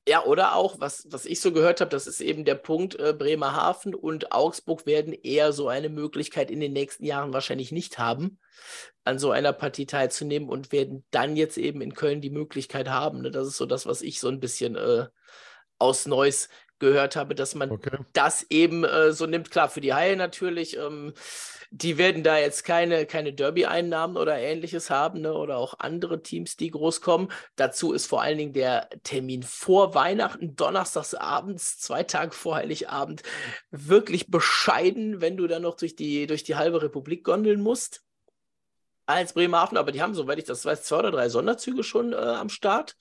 Ja, 0.09 0.25
oder 0.25 0.55
auch, 0.55 0.81
was, 0.81 1.07
was 1.11 1.27
ich 1.27 1.39
so 1.39 1.53
gehört 1.53 1.83
habe, 1.83 1.91
das 1.91 2.07
ist 2.07 2.23
eben 2.23 2.47
der 2.47 2.55
Punkt, 2.55 2.99
äh, 2.99 3.13
Bremerhaven 3.13 3.95
und 3.95 4.33
Augsburg 4.33 4.87
werden 4.87 5.13
eher 5.13 5.53
so 5.53 5.69
eine 5.69 5.91
Möglichkeit 5.91 6.51
in 6.51 6.61
den 6.61 6.73
nächsten 6.73 7.05
Jahren 7.05 7.35
wahrscheinlich 7.35 7.73
nicht 7.73 7.99
haben, 7.99 8.39
an 9.05 9.19
so 9.19 9.33
einer 9.33 9.53
Partie 9.53 9.85
teilzunehmen 9.85 10.49
und 10.49 10.73
werden 10.73 11.05
dann 11.11 11.37
jetzt 11.37 11.59
eben 11.59 11.83
in 11.83 11.93
Köln 11.93 12.23
die 12.23 12.31
Möglichkeit 12.31 12.89
haben. 12.89 13.21
Ne? 13.21 13.31
Das 13.31 13.47
ist 13.47 13.59
so 13.59 13.67
das, 13.67 13.85
was 13.85 14.01
ich 14.01 14.19
so 14.19 14.29
ein 14.29 14.41
bisschen 14.41 14.77
äh, 14.77 15.09
aus 15.79 16.07
Neuss 16.07 16.49
gehört 16.79 17.17
habe, 17.17 17.35
dass 17.35 17.55
man 17.55 17.71
Okay. 17.71 17.99
das 18.13 18.47
eben 18.51 18.85
äh, 18.85 19.13
so 19.13 19.27
nimmt. 19.27 19.51
Klar, 19.51 19.69
für 19.69 19.81
die 19.81 19.95
Haie 19.95 20.17
natürlich. 20.17 20.77
Ähm, 20.77 21.13
die 21.71 21.99
werden 21.99 22.23
da 22.23 22.39
jetzt 22.39 22.65
keine, 22.65 23.05
keine 23.05 23.35
Derby-Einnahmen 23.35 24.17
oder 24.17 24.39
ähnliches 24.39 24.89
haben, 24.89 25.21
ne? 25.21 25.35
oder 25.35 25.59
auch 25.59 25.75
andere 25.79 26.23
Teams, 26.23 26.57
die 26.57 26.71
groß 26.71 27.03
kommen. 27.03 27.29
Dazu 27.57 27.93
ist 27.93 28.07
vor 28.07 28.23
allen 28.23 28.39
Dingen 28.39 28.53
der 28.55 28.89
Termin 29.03 29.43
vor 29.43 29.95
Weihnachten, 29.95 30.57
donnerstags 30.57 31.15
abends, 31.15 31.79
zwei 31.79 32.05
Tage 32.05 32.33
vor 32.33 32.57
Heiligabend, 32.57 33.23
wirklich 33.71 34.31
bescheiden, 34.31 35.21
wenn 35.21 35.37
du 35.37 35.47
dann 35.47 35.63
noch 35.63 35.77
durch 35.77 35.95
die, 35.95 36.27
durch 36.27 36.43
die 36.43 36.57
halbe 36.57 36.81
Republik 36.83 37.23
gondeln 37.25 37.61
musst. 37.61 38.03
Als 39.05 39.33
Bremerhaven, 39.35 39.79
aber 39.79 39.93
die 39.93 40.03
haben, 40.03 40.15
soweit 40.15 40.39
ich 40.39 40.45
das 40.45 40.65
weiß, 40.65 40.85
zwei 40.85 40.99
oder 40.99 41.11
drei 41.11 41.29
Sonderzüge 41.29 41.83
schon 41.83 42.13
äh, 42.13 42.17
am 42.17 42.49
Start 42.49 42.97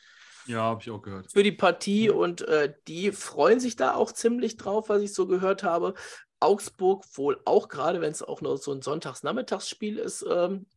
Ja, 0.47 0.61
habe 0.61 0.81
ich 0.81 0.89
auch 0.89 1.01
gehört. 1.01 1.31
für 1.31 1.43
die 1.43 1.51
Partie 1.51 2.09
und 2.09 2.41
äh, 2.41 2.73
die 2.87 3.11
freuen 3.11 3.59
sich 3.59 3.75
da 3.75 3.95
auch 3.95 4.11
ziemlich 4.11 4.57
drauf, 4.57 4.89
was 4.89 5.01
ich 5.01 5.13
so 5.13 5.27
gehört 5.27 5.63
habe. 5.63 5.93
Augsburg 6.39 7.05
wohl 7.13 7.41
auch, 7.45 7.67
gerade 7.67 8.01
wenn 8.01 8.11
es 8.11 8.21
auch 8.21 8.41
nur 8.41 8.57
so 8.57 8.71
ein 8.71 8.81
Sonntagsnachmittagsspiel 8.81 9.97
ist, 9.97 10.25
ähm, 10.29 10.67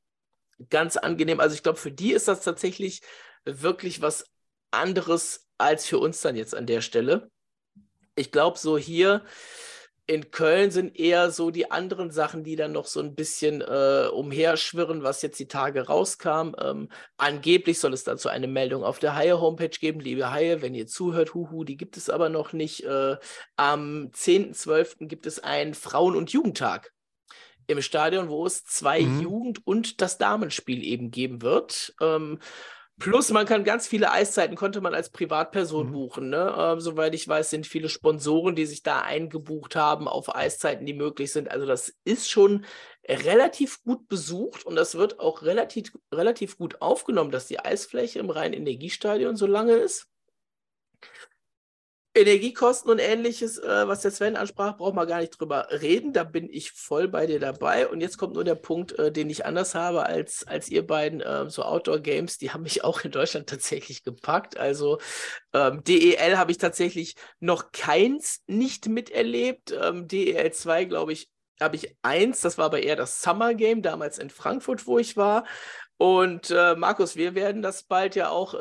ganz 0.68 0.96
angenehm. 0.96 1.40
Also 1.40 1.54
ich 1.54 1.62
glaube, 1.62 1.78
für 1.78 1.92
die 1.92 2.12
ist 2.12 2.28
das 2.28 2.42
tatsächlich 2.42 3.02
wirklich 3.44 4.02
was 4.02 4.26
anderes 4.70 5.48
als 5.58 5.86
für 5.86 5.98
uns 5.98 6.20
dann 6.20 6.36
jetzt 6.36 6.54
an 6.54 6.66
der 6.66 6.80
Stelle. 6.80 7.30
Ich 8.16 8.32
glaube, 8.32 8.58
so 8.58 8.76
hier 8.76 9.24
in 10.10 10.32
Köln 10.32 10.72
sind 10.72 10.98
eher 10.98 11.30
so 11.30 11.52
die 11.52 11.70
anderen 11.70 12.10
Sachen, 12.10 12.42
die 12.42 12.56
dann 12.56 12.72
noch 12.72 12.86
so 12.86 12.98
ein 12.98 13.14
bisschen 13.14 13.60
äh, 13.60 14.08
umherschwirren, 14.12 15.04
was 15.04 15.22
jetzt 15.22 15.38
die 15.38 15.46
Tage 15.46 15.86
rauskam. 15.86 16.56
Ähm, 16.60 16.88
angeblich 17.16 17.78
soll 17.78 17.94
es 17.94 18.02
dazu 18.02 18.28
eine 18.28 18.48
Meldung 18.48 18.82
auf 18.82 18.98
der 18.98 19.14
Haie-Homepage 19.14 19.68
geben. 19.68 20.00
Liebe 20.00 20.32
Haie, 20.32 20.62
wenn 20.62 20.74
ihr 20.74 20.88
zuhört, 20.88 21.34
huhu, 21.34 21.62
die 21.62 21.76
gibt 21.76 21.96
es 21.96 22.10
aber 22.10 22.28
noch 22.28 22.52
nicht. 22.52 22.82
Äh, 22.82 23.18
am 23.54 24.10
10.12. 24.12 25.06
gibt 25.06 25.26
es 25.26 25.38
einen 25.44 25.74
Frauen- 25.74 26.16
und 26.16 26.32
Jugendtag 26.32 26.92
im 27.68 27.80
Stadion, 27.80 28.28
wo 28.28 28.44
es 28.46 28.64
zwei 28.64 29.02
Mhm. 29.02 29.20
Jugend- 29.20 29.64
und 29.64 30.00
das 30.00 30.18
Damenspiel 30.18 30.82
eben 30.82 31.12
geben 31.12 31.40
wird. 31.40 31.94
Ähm, 32.00 32.40
Plus, 33.00 33.30
man 33.30 33.46
kann 33.46 33.64
ganz 33.64 33.88
viele 33.88 34.10
Eiszeiten, 34.12 34.56
konnte 34.56 34.82
man 34.82 34.94
als 34.94 35.08
Privatperson 35.10 35.88
Mhm. 35.88 35.92
buchen. 35.92 36.28
Ne? 36.28 36.54
Ähm, 36.56 36.80
soweit 36.80 37.14
ich 37.14 37.26
weiß, 37.26 37.48
sind 37.48 37.66
viele 37.66 37.88
Sponsoren, 37.88 38.54
die 38.54 38.66
sich 38.66 38.82
da 38.82 39.00
eingebucht 39.00 39.74
haben 39.74 40.06
auf 40.06 40.34
Eiszeiten, 40.34 40.84
die 40.84 40.92
möglich 40.92 41.32
sind. 41.32 41.50
Also 41.50 41.64
das 41.66 41.94
ist 42.04 42.30
schon 42.30 42.66
relativ 43.08 43.82
gut 43.84 44.06
besucht 44.06 44.66
und 44.66 44.76
das 44.76 44.96
wird 44.96 45.18
auch 45.18 45.42
relativ, 45.42 45.92
relativ 46.12 46.58
gut 46.58 46.82
aufgenommen, 46.82 47.30
dass 47.30 47.46
die 47.46 47.58
Eisfläche 47.58 48.18
im 48.18 48.28
Rhein-Energiestadion 48.28 49.34
so 49.34 49.46
lange 49.46 49.72
ist. 49.76 50.06
Energiekosten 52.12 52.90
und 52.90 52.98
ähnliches, 52.98 53.58
äh, 53.58 53.86
was 53.86 54.02
der 54.02 54.10
Sven 54.10 54.34
ansprach, 54.34 54.76
braucht 54.76 54.96
man 54.96 55.06
gar 55.06 55.20
nicht 55.20 55.38
drüber 55.38 55.68
reden. 55.70 56.12
Da 56.12 56.24
bin 56.24 56.48
ich 56.50 56.72
voll 56.72 57.06
bei 57.06 57.26
dir 57.26 57.38
dabei. 57.38 57.86
Und 57.86 58.00
jetzt 58.00 58.18
kommt 58.18 58.34
nur 58.34 58.42
der 58.42 58.56
Punkt, 58.56 58.98
äh, 58.98 59.12
den 59.12 59.30
ich 59.30 59.46
anders 59.46 59.76
habe 59.76 60.06
als, 60.06 60.44
als 60.44 60.68
ihr 60.68 60.84
beiden. 60.84 61.20
Äh, 61.20 61.48
so 61.50 61.62
Outdoor-Games, 61.62 62.38
die 62.38 62.50
haben 62.50 62.64
mich 62.64 62.82
auch 62.84 63.02
in 63.02 63.12
Deutschland 63.12 63.48
tatsächlich 63.48 64.02
gepackt. 64.02 64.58
Also 64.58 64.98
ähm, 65.52 65.84
DEL 65.84 66.36
habe 66.36 66.50
ich 66.50 66.58
tatsächlich 66.58 67.14
noch 67.38 67.70
keins 67.70 68.42
nicht 68.48 68.88
miterlebt. 68.88 69.72
Ähm, 69.72 70.08
DEL 70.08 70.52
2, 70.52 70.86
glaube 70.86 71.12
ich, 71.12 71.30
habe 71.60 71.76
ich 71.76 71.96
eins. 72.02 72.40
Das 72.40 72.58
war 72.58 72.66
aber 72.66 72.82
eher 72.82 72.96
das 72.96 73.22
Summer 73.22 73.54
Game, 73.54 73.82
damals 73.82 74.18
in 74.18 74.30
Frankfurt, 74.30 74.88
wo 74.88 74.98
ich 74.98 75.16
war. 75.16 75.46
Und 75.96 76.50
äh, 76.50 76.74
Markus, 76.74 77.14
wir 77.14 77.36
werden 77.36 77.62
das 77.62 77.84
bald 77.84 78.16
ja 78.16 78.30
auch. 78.30 78.54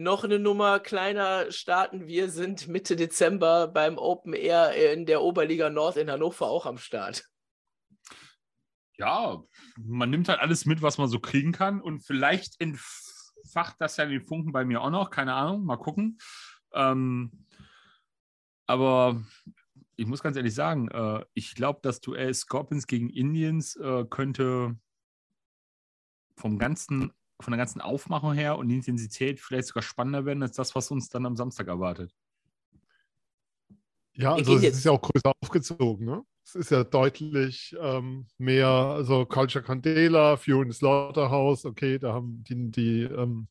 Noch 0.00 0.24
eine 0.24 0.38
Nummer 0.38 0.80
kleiner 0.80 1.52
starten. 1.52 2.06
Wir 2.06 2.30
sind 2.30 2.68
Mitte 2.68 2.96
Dezember 2.96 3.68
beim 3.68 3.98
Open 3.98 4.32
Air 4.32 4.94
in 4.94 5.04
der 5.04 5.20
Oberliga 5.20 5.68
Nord 5.68 5.98
in 5.98 6.10
Hannover 6.10 6.46
auch 6.46 6.64
am 6.64 6.78
Start. 6.78 7.28
Ja, 8.96 9.42
man 9.76 10.08
nimmt 10.08 10.30
halt 10.30 10.40
alles 10.40 10.64
mit, 10.64 10.80
was 10.80 10.96
man 10.96 11.08
so 11.08 11.20
kriegen 11.20 11.52
kann 11.52 11.82
und 11.82 12.00
vielleicht 12.00 12.58
entfacht 12.62 13.76
das 13.78 13.98
ja 13.98 14.06
den 14.06 14.22
Funken 14.22 14.52
bei 14.52 14.64
mir 14.64 14.80
auch 14.80 14.88
noch, 14.88 15.10
keine 15.10 15.34
Ahnung, 15.34 15.66
mal 15.66 15.76
gucken. 15.76 16.16
Ähm, 16.72 17.44
aber 18.66 19.22
ich 19.96 20.06
muss 20.06 20.22
ganz 20.22 20.38
ehrlich 20.38 20.54
sagen, 20.54 20.88
äh, 20.88 21.26
ich 21.34 21.54
glaube, 21.54 21.80
das 21.82 22.00
Duell 22.00 22.32
Scorpions 22.32 22.86
gegen 22.86 23.10
Indians 23.10 23.76
äh, 23.76 24.06
könnte 24.08 24.78
vom 26.36 26.58
ganzen 26.58 27.12
von 27.42 27.52
der 27.52 27.58
ganzen 27.58 27.80
Aufmachung 27.80 28.34
her 28.34 28.58
und 28.58 28.70
Intensität 28.70 29.40
vielleicht 29.40 29.68
sogar 29.68 29.82
spannender 29.82 30.24
werden 30.24 30.42
als 30.42 30.56
das, 30.56 30.74
was 30.74 30.90
uns 30.90 31.08
dann 31.08 31.26
am 31.26 31.36
Samstag 31.36 31.68
erwartet. 31.68 32.14
Ja, 34.14 34.34
also 34.34 34.56
es 34.56 34.62
ist 34.64 34.84
ja 34.84 34.92
auch 34.92 35.00
größer 35.00 35.32
aufgezogen, 35.40 36.04
ne? 36.04 36.22
Es 36.44 36.54
ist 36.54 36.70
ja 36.70 36.82
deutlich 36.82 37.76
ähm, 37.80 38.26
mehr, 38.38 38.66
also 38.66 39.24
Culture 39.24 39.62
Candela, 39.62 40.36
Fury 40.36 40.72
Slaughterhouse, 40.72 41.64
okay, 41.64 41.98
da 41.98 42.12
haben 42.12 42.42
die, 42.42 42.70
die 42.70 43.02
ähm, 43.02 43.46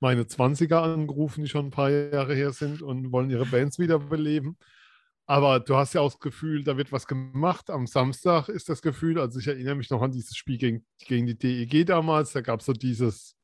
meine 0.00 0.24
20er 0.24 0.82
angerufen, 0.82 1.44
die 1.44 1.48
schon 1.48 1.66
ein 1.66 1.70
paar 1.70 1.90
Jahre 1.90 2.34
her 2.34 2.52
sind 2.52 2.82
und 2.82 3.12
wollen 3.12 3.30
ihre 3.30 3.46
Bands 3.46 3.78
wiederbeleben. 3.78 4.58
Aber 5.26 5.58
du 5.58 5.76
hast 5.76 5.92
ja 5.92 6.00
auch 6.00 6.12
das 6.12 6.20
Gefühl, 6.20 6.62
da 6.62 6.76
wird 6.76 6.92
was 6.92 7.06
gemacht. 7.06 7.68
Am 7.68 7.86
Samstag 7.86 8.48
ist 8.48 8.68
das 8.68 8.80
Gefühl, 8.80 9.18
also 9.18 9.40
ich 9.40 9.48
erinnere 9.48 9.74
mich 9.74 9.90
noch 9.90 10.00
an 10.00 10.12
dieses 10.12 10.36
Spiel 10.36 10.56
gegen, 10.56 10.86
gegen 11.00 11.26
die 11.26 11.36
DEG 11.36 11.84
damals, 11.84 12.32
da 12.32 12.40
gab 12.40 12.60
es 12.60 12.66
so 12.66 12.72
dieses 12.72 13.36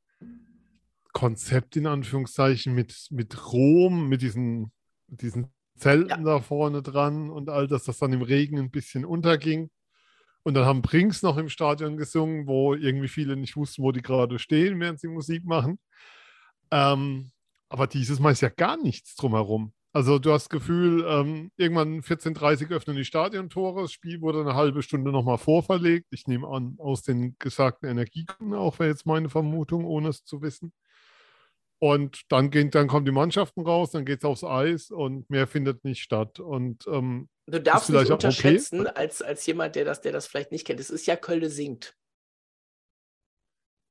Konzept 1.11 1.75
in 1.75 1.85
Anführungszeichen 1.85 2.73
mit, 2.73 3.07
mit 3.11 3.51
Rom, 3.51 4.07
mit 4.07 4.21
diesen, 4.21 4.71
diesen 5.07 5.53
Zelten 5.77 6.23
da 6.23 6.39
vorne 6.39 6.81
dran 6.81 7.29
und 7.29 7.49
all 7.49 7.67
das, 7.67 7.83
das 7.83 7.99
dann 7.99 8.13
im 8.13 8.21
Regen 8.21 8.57
ein 8.59 8.71
bisschen 8.71 9.03
unterging. 9.03 9.69
Und 10.43 10.55
dann 10.55 10.65
haben 10.65 10.81
Brinks 10.81 11.21
noch 11.21 11.37
im 11.37 11.49
Stadion 11.49 11.97
gesungen, 11.97 12.47
wo 12.47 12.75
irgendwie 12.75 13.07
viele 13.07 13.35
nicht 13.35 13.55
wussten, 13.55 13.83
wo 13.83 13.91
die 13.91 14.01
gerade 14.01 14.39
stehen, 14.39 14.79
während 14.79 14.99
sie 14.99 15.07
Musik 15.07 15.45
machen. 15.45 15.79
Ähm, 16.71 17.31
aber 17.69 17.87
dieses 17.87 18.19
Mal 18.19 18.31
ist 18.31 18.41
ja 18.41 18.49
gar 18.49 18.77
nichts 18.77 19.15
drumherum. 19.15 19.73
Also 19.95 20.17
du 20.17 20.33
hast 20.33 20.45
das 20.45 20.49
Gefühl, 20.49 21.05
ähm, 21.07 21.51
irgendwann 21.55 22.01
14.30 22.01 22.71
Uhr 22.71 22.77
öffnen 22.77 22.95
die 22.95 23.05
Stadiontore, 23.05 23.83
das 23.83 23.91
Spiel 23.91 24.21
wurde 24.21 24.41
eine 24.41 24.55
halbe 24.55 24.81
Stunde 24.81 25.11
nochmal 25.11 25.37
vorverlegt. 25.37 26.07
Ich 26.11 26.25
nehme 26.25 26.47
an, 26.47 26.75
aus 26.79 27.03
den 27.03 27.35
gesagten 27.37 27.87
Energiegründen 27.87 28.57
auch, 28.57 28.79
wäre 28.79 28.89
jetzt 28.89 29.05
meine 29.05 29.29
Vermutung, 29.29 29.85
ohne 29.85 30.09
es 30.09 30.25
zu 30.25 30.41
wissen. 30.41 30.73
Und 31.77 32.21
dann, 32.29 32.49
gehen, 32.49 32.71
dann 32.71 32.87
kommen 32.87 33.05
die 33.05 33.11
Mannschaften 33.11 33.61
raus, 33.61 33.91
dann 33.91 34.05
geht 34.05 34.19
es 34.19 34.25
aufs 34.25 34.43
Eis 34.43 34.89
und 34.89 35.29
mehr 35.29 35.45
findet 35.45 35.83
nicht 35.83 36.01
statt. 36.01 36.39
Und 36.39 36.87
ähm, 36.87 37.29
Du 37.45 37.61
darfst 37.61 37.89
nicht 37.89 37.99
auch 37.99 38.03
okay. 38.05 38.13
unterschätzen, 38.13 38.87
als, 38.87 39.21
als 39.21 39.45
jemand, 39.45 39.75
der 39.75 39.85
das, 39.85 40.01
der 40.01 40.13
das 40.13 40.25
vielleicht 40.25 40.51
nicht 40.51 40.65
kennt. 40.65 40.79
Es 40.79 40.89
ist 40.89 41.05
ja 41.05 41.17
Köln 41.17 41.49
singt. 41.49 41.93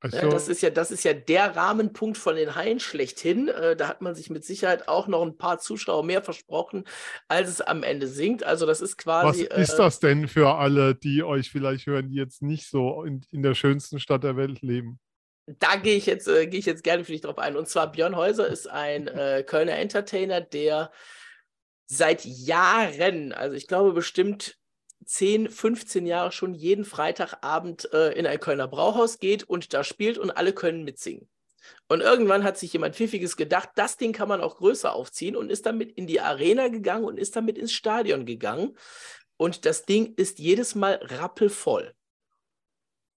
Also, 0.03 0.17
Ja, 0.17 0.27
das, 0.27 0.49
ist 0.49 0.61
ja, 0.61 0.69
das 0.69 0.91
ist 0.91 1.05
ja 1.05 1.13
der 1.13 1.55
Rahmenpunkt 1.55 2.17
von 2.17 2.35
den 2.35 2.55
Haien 2.55 2.81
schlechthin. 2.81 3.47
Äh, 3.47 3.77
da 3.77 3.87
hat 3.87 4.01
man 4.01 4.15
sich 4.15 4.29
mit 4.29 4.43
Sicherheit 4.43 4.89
auch 4.89 5.07
noch 5.07 5.21
ein 5.21 5.37
paar 5.37 5.59
Zuschauer 5.59 6.03
mehr 6.03 6.21
versprochen, 6.21 6.83
als 7.29 7.49
es 7.49 7.61
am 7.61 7.83
Ende 7.83 8.07
singt. 8.07 8.43
Also 8.43 8.65
das 8.65 8.81
ist 8.81 8.97
was 9.05 9.23
quasi. 9.23 9.43
ist 9.43 9.73
äh, 9.73 9.77
das 9.77 10.01
denn 10.01 10.27
für 10.27 10.55
alle, 10.55 10.93
die 10.93 11.23
euch 11.23 11.49
vielleicht 11.49 11.87
hören, 11.87 12.09
die 12.09 12.17
jetzt 12.17 12.41
nicht 12.41 12.69
so 12.69 13.03
in, 13.03 13.21
in 13.31 13.43
der 13.43 13.55
schönsten 13.55 14.01
Stadt 14.01 14.25
der 14.25 14.35
Welt 14.35 14.61
leben? 14.61 14.99
Da 15.45 15.77
gehe 15.77 15.95
ich 15.95 16.05
jetzt, 16.05 16.27
äh, 16.27 16.47
gehe 16.47 16.59
ich 16.59 16.65
jetzt 16.65 16.83
gerne 16.83 17.05
für 17.05 17.13
dich 17.13 17.21
drauf 17.21 17.37
ein. 17.37 17.55
Und 17.55 17.69
zwar 17.69 17.89
Björn 17.89 18.17
Häuser 18.17 18.47
ist 18.47 18.69
ein 18.69 19.07
äh, 19.07 19.43
Kölner 19.47 19.77
Entertainer, 19.77 20.41
der 20.41 20.91
seit 21.85 22.25
Jahren, 22.25 23.31
also 23.31 23.55
ich 23.55 23.67
glaube 23.67 23.93
bestimmt 23.93 24.57
10, 25.05 25.49
15 25.49 26.05
Jahre 26.05 26.31
schon 26.31 26.53
jeden 26.53 26.85
Freitagabend 26.85 27.91
äh, 27.93 28.11
in 28.13 28.25
ein 28.25 28.39
Kölner 28.39 28.67
Brauhaus 28.67 29.19
geht 29.19 29.43
und 29.43 29.73
da 29.73 29.83
spielt 29.83 30.17
und 30.17 30.31
alle 30.31 30.53
können 30.53 30.83
mitsingen. 30.83 31.27
Und 31.87 32.01
irgendwann 32.01 32.43
hat 32.43 32.57
sich 32.57 32.73
jemand 32.73 32.95
Pfiffiges 32.95 33.37
gedacht, 33.37 33.69
das 33.75 33.97
Ding 33.97 34.13
kann 34.13 34.27
man 34.27 34.41
auch 34.41 34.57
größer 34.57 34.93
aufziehen 34.93 35.35
und 35.35 35.49
ist 35.49 35.65
damit 35.65 35.91
in 35.91 36.07
die 36.07 36.21
Arena 36.21 36.67
gegangen 36.67 37.05
und 37.05 37.17
ist 37.17 37.35
damit 37.35 37.57
ins 37.57 37.73
Stadion 37.73 38.25
gegangen. 38.25 38.77
Und 39.37 39.65
das 39.65 39.85
Ding 39.85 40.13
ist 40.15 40.39
jedes 40.39 40.75
Mal 40.75 40.99
rappelvoll. 41.01 41.93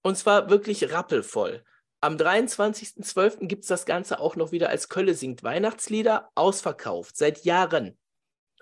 Und 0.03 0.17
zwar 0.17 0.51
wirklich 0.51 0.93
rappelvoll. 0.93 1.65
Am 2.01 2.17
23.12. 2.17 3.47
gibt 3.47 3.63
es 3.63 3.69
das 3.69 3.87
Ganze 3.87 4.21
auch 4.21 4.37
noch 4.37 4.53
wieder 4.53 4.69
als 4.69 4.89
Kölle 4.89 5.15
singt 5.15 5.43
Weihnachtslieder, 5.43 6.31
ausverkauft, 6.35 7.17
seit 7.17 7.45
Jahren. 7.45 7.99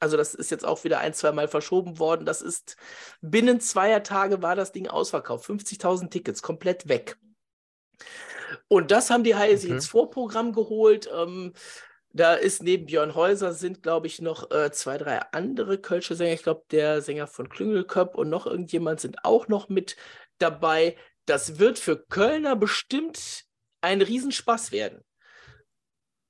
Also 0.05 0.19
das 0.19 0.35
ist 0.35 0.51
jetzt 0.51 0.67
auch 0.67 0.85
wieder 0.85 0.99
ein, 0.99 1.15
zwei 1.15 1.33
Mal 1.33 1.49
verschoben 1.49 1.99
worden. 1.99 2.27
Das 2.27 2.43
ist 2.43 2.77
binnen 3.23 3.59
zweier 3.59 4.03
Tage 4.03 4.43
war 4.43 4.55
das 4.55 4.71
Ding 4.71 4.87
ausverkauft. 4.87 5.49
50.000 5.49 6.11
Tickets, 6.11 6.43
komplett 6.43 6.91
weg. 6.91 7.17
Und 8.69 8.91
das 8.91 9.09
haben 9.09 9.25
die 9.25 9.35
Haie 9.35 9.57
sich 9.57 9.71
ins 9.71 9.87
Vorprogramm 9.87 10.53
geholt. 10.53 11.09
Ähm, 11.11 11.55
da 12.11 12.35
ist 12.35 12.63
neben 12.63 12.85
Björn 12.85 13.15
Häuser 13.15 13.55
sind, 13.55 13.83
glaube 13.83 14.07
ich, 14.07 14.21
noch 14.21 14.51
äh, 14.51 14.71
zwei, 14.73 14.99
drei 14.99 15.21
andere 15.33 15.79
Kölsche 15.79 16.17
Sänger. 16.17 16.35
Ich 16.35 16.43
glaube, 16.43 16.65
der 16.71 17.01
Sänger 17.01 17.27
von 17.27 17.49
Klüngelköpp 17.49 18.15
und 18.15 18.29
noch 18.29 18.47
irgendjemand 18.47 19.01
sind 19.01 19.25
auch 19.25 19.49
noch 19.49 19.71
mit 19.71 19.97
dabei. 20.37 20.99
Das 21.25 21.59
wird 21.59 21.79
für 21.79 21.97
Kölner 21.97 22.57
bestimmt 22.57 23.47
ein 23.81 24.03
Riesenspaß 24.03 24.71
werden. 24.71 25.03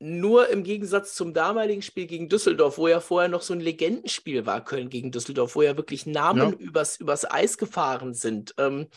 Nur 0.07 0.51
im 0.51 0.65
Gegensatz 0.65 1.15
zum 1.15 1.33
damaligen 1.33 1.81
Spiel 1.81 2.07
gegen 2.07 2.29
Düsseldorf, 2.29 2.77
wo 2.77 2.89
ja 2.89 3.01
vorher 3.01 3.31
noch 3.31 3.41
so 3.41 3.55
ein 3.55 3.61
Legendenspiel 3.61 4.45
war, 4.45 4.63
Köln 4.63 4.91
gegen 4.91 5.11
Düsseldorf, 5.11 5.57
wo 5.57 5.63
ja 5.63 5.79
wirklich 5.79 6.05
Namen 6.05 6.51
ja. 6.51 6.59
Übers, 6.59 6.97
übers 6.97 7.25
Eis 7.25 7.57
gefahren 7.57 8.13
sind, 8.13 8.55
ähm, 8.59 8.89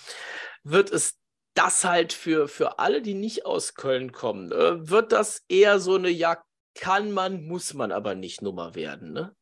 wird 0.64 0.92
es 0.92 1.18
das 1.54 1.86
halt 1.86 2.12
für, 2.12 2.50
für 2.50 2.80
alle, 2.80 3.02
die 3.02 3.14
nicht 3.14 3.46
aus 3.46 3.76
Köln 3.76 4.12
kommen, 4.12 4.52
äh, 4.52 4.90
wird 4.90 5.14
das 5.14 5.46
eher 5.48 5.80
so 5.80 5.96
eine, 5.96 6.10
ja, 6.10 6.44
kann 6.76 7.14
man, 7.14 7.48
muss 7.48 7.74
man 7.74 7.94
aber 7.94 8.14
nicht 8.14 8.42
Nummer 8.42 8.76
werden. 8.76 9.14
Ne? 9.14 9.34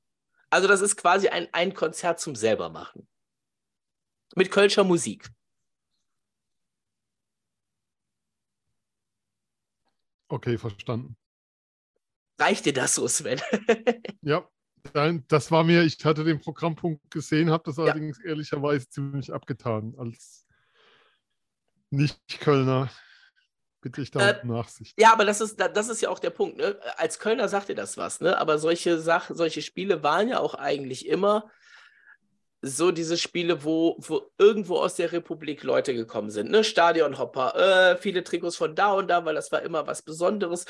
Also 0.51 0.68
das 0.68 0.82
ist 0.82 0.97
quasi 0.97 1.30
ein, 1.30 1.47
ein 1.51 1.74
Konzert 1.74 2.20
zum 2.20 2.36
selber 2.36 2.70
machen. 2.70 3.07
Mit 4.36 4.51
Kölscher 4.51 4.84
Musik. 4.84 5.30
Okay, 10.28 10.59
verstanden. 10.59 11.18
Reicht 12.38 12.65
dir 12.65 12.73
das 12.73 12.95
so, 12.95 13.07
Sven? 13.07 13.41
ja, 14.21 14.47
das 15.27 15.51
war 15.51 15.63
mir, 15.63 15.83
ich 15.83 16.03
hatte 16.03 16.23
den 16.23 16.39
Programmpunkt 16.39 17.09
gesehen, 17.09 17.49
habe 17.49 17.63
das 17.65 17.79
allerdings 17.79 18.19
ja. 18.19 18.29
ehrlicherweise 18.29 18.89
ziemlich 18.89 19.33
abgetan 19.33 19.95
als 19.97 20.45
Nicht-Kölner. 21.89 22.89
Bitte 23.81 24.01
ich 24.01 24.09
da 24.09 24.31
äh, 24.31 24.45
Nachsicht. 24.45 24.99
Ja, 24.99 25.13
aber 25.13 25.25
das 25.25 25.41
ist, 25.41 25.59
das 25.59 25.89
ist 25.89 26.01
ja 26.01 26.09
auch 26.09 26.17
der 26.19 26.31
Punkt. 26.31 26.57
Ne? 26.57 26.75
Als 26.97 27.19
Kölner 27.19 27.47
sagt 27.47 27.69
ihr 27.69 27.75
das 27.75 27.97
was, 27.97 28.19
ne? 28.19 28.38
aber 28.38 28.57
solche 28.57 28.99
Sachen, 28.99 29.36
solche 29.36 29.61
Spiele 29.61 30.01
waren 30.01 30.27
ja 30.27 30.39
auch 30.39 30.55
eigentlich 30.55 31.07
immer 31.07 31.51
so 32.63 32.91
diese 32.91 33.17
Spiele, 33.17 33.63
wo, 33.63 33.95
wo 33.99 34.31
irgendwo 34.39 34.77
aus 34.77 34.95
der 34.95 35.11
Republik 35.11 35.61
Leute 35.61 35.93
gekommen 35.93 36.31
sind. 36.31 36.49
Ne? 36.49 36.63
Stadionhopper, 36.63 37.91
äh, 37.91 37.97
viele 37.97 38.23
Trikots 38.23 38.55
von 38.55 38.75
da 38.75 38.93
und 38.93 39.07
da, 39.07 39.23
weil 39.23 39.36
das 39.36 39.51
war 39.51 39.61
immer 39.61 39.86
was 39.86 40.01
Besonderes. 40.01 40.65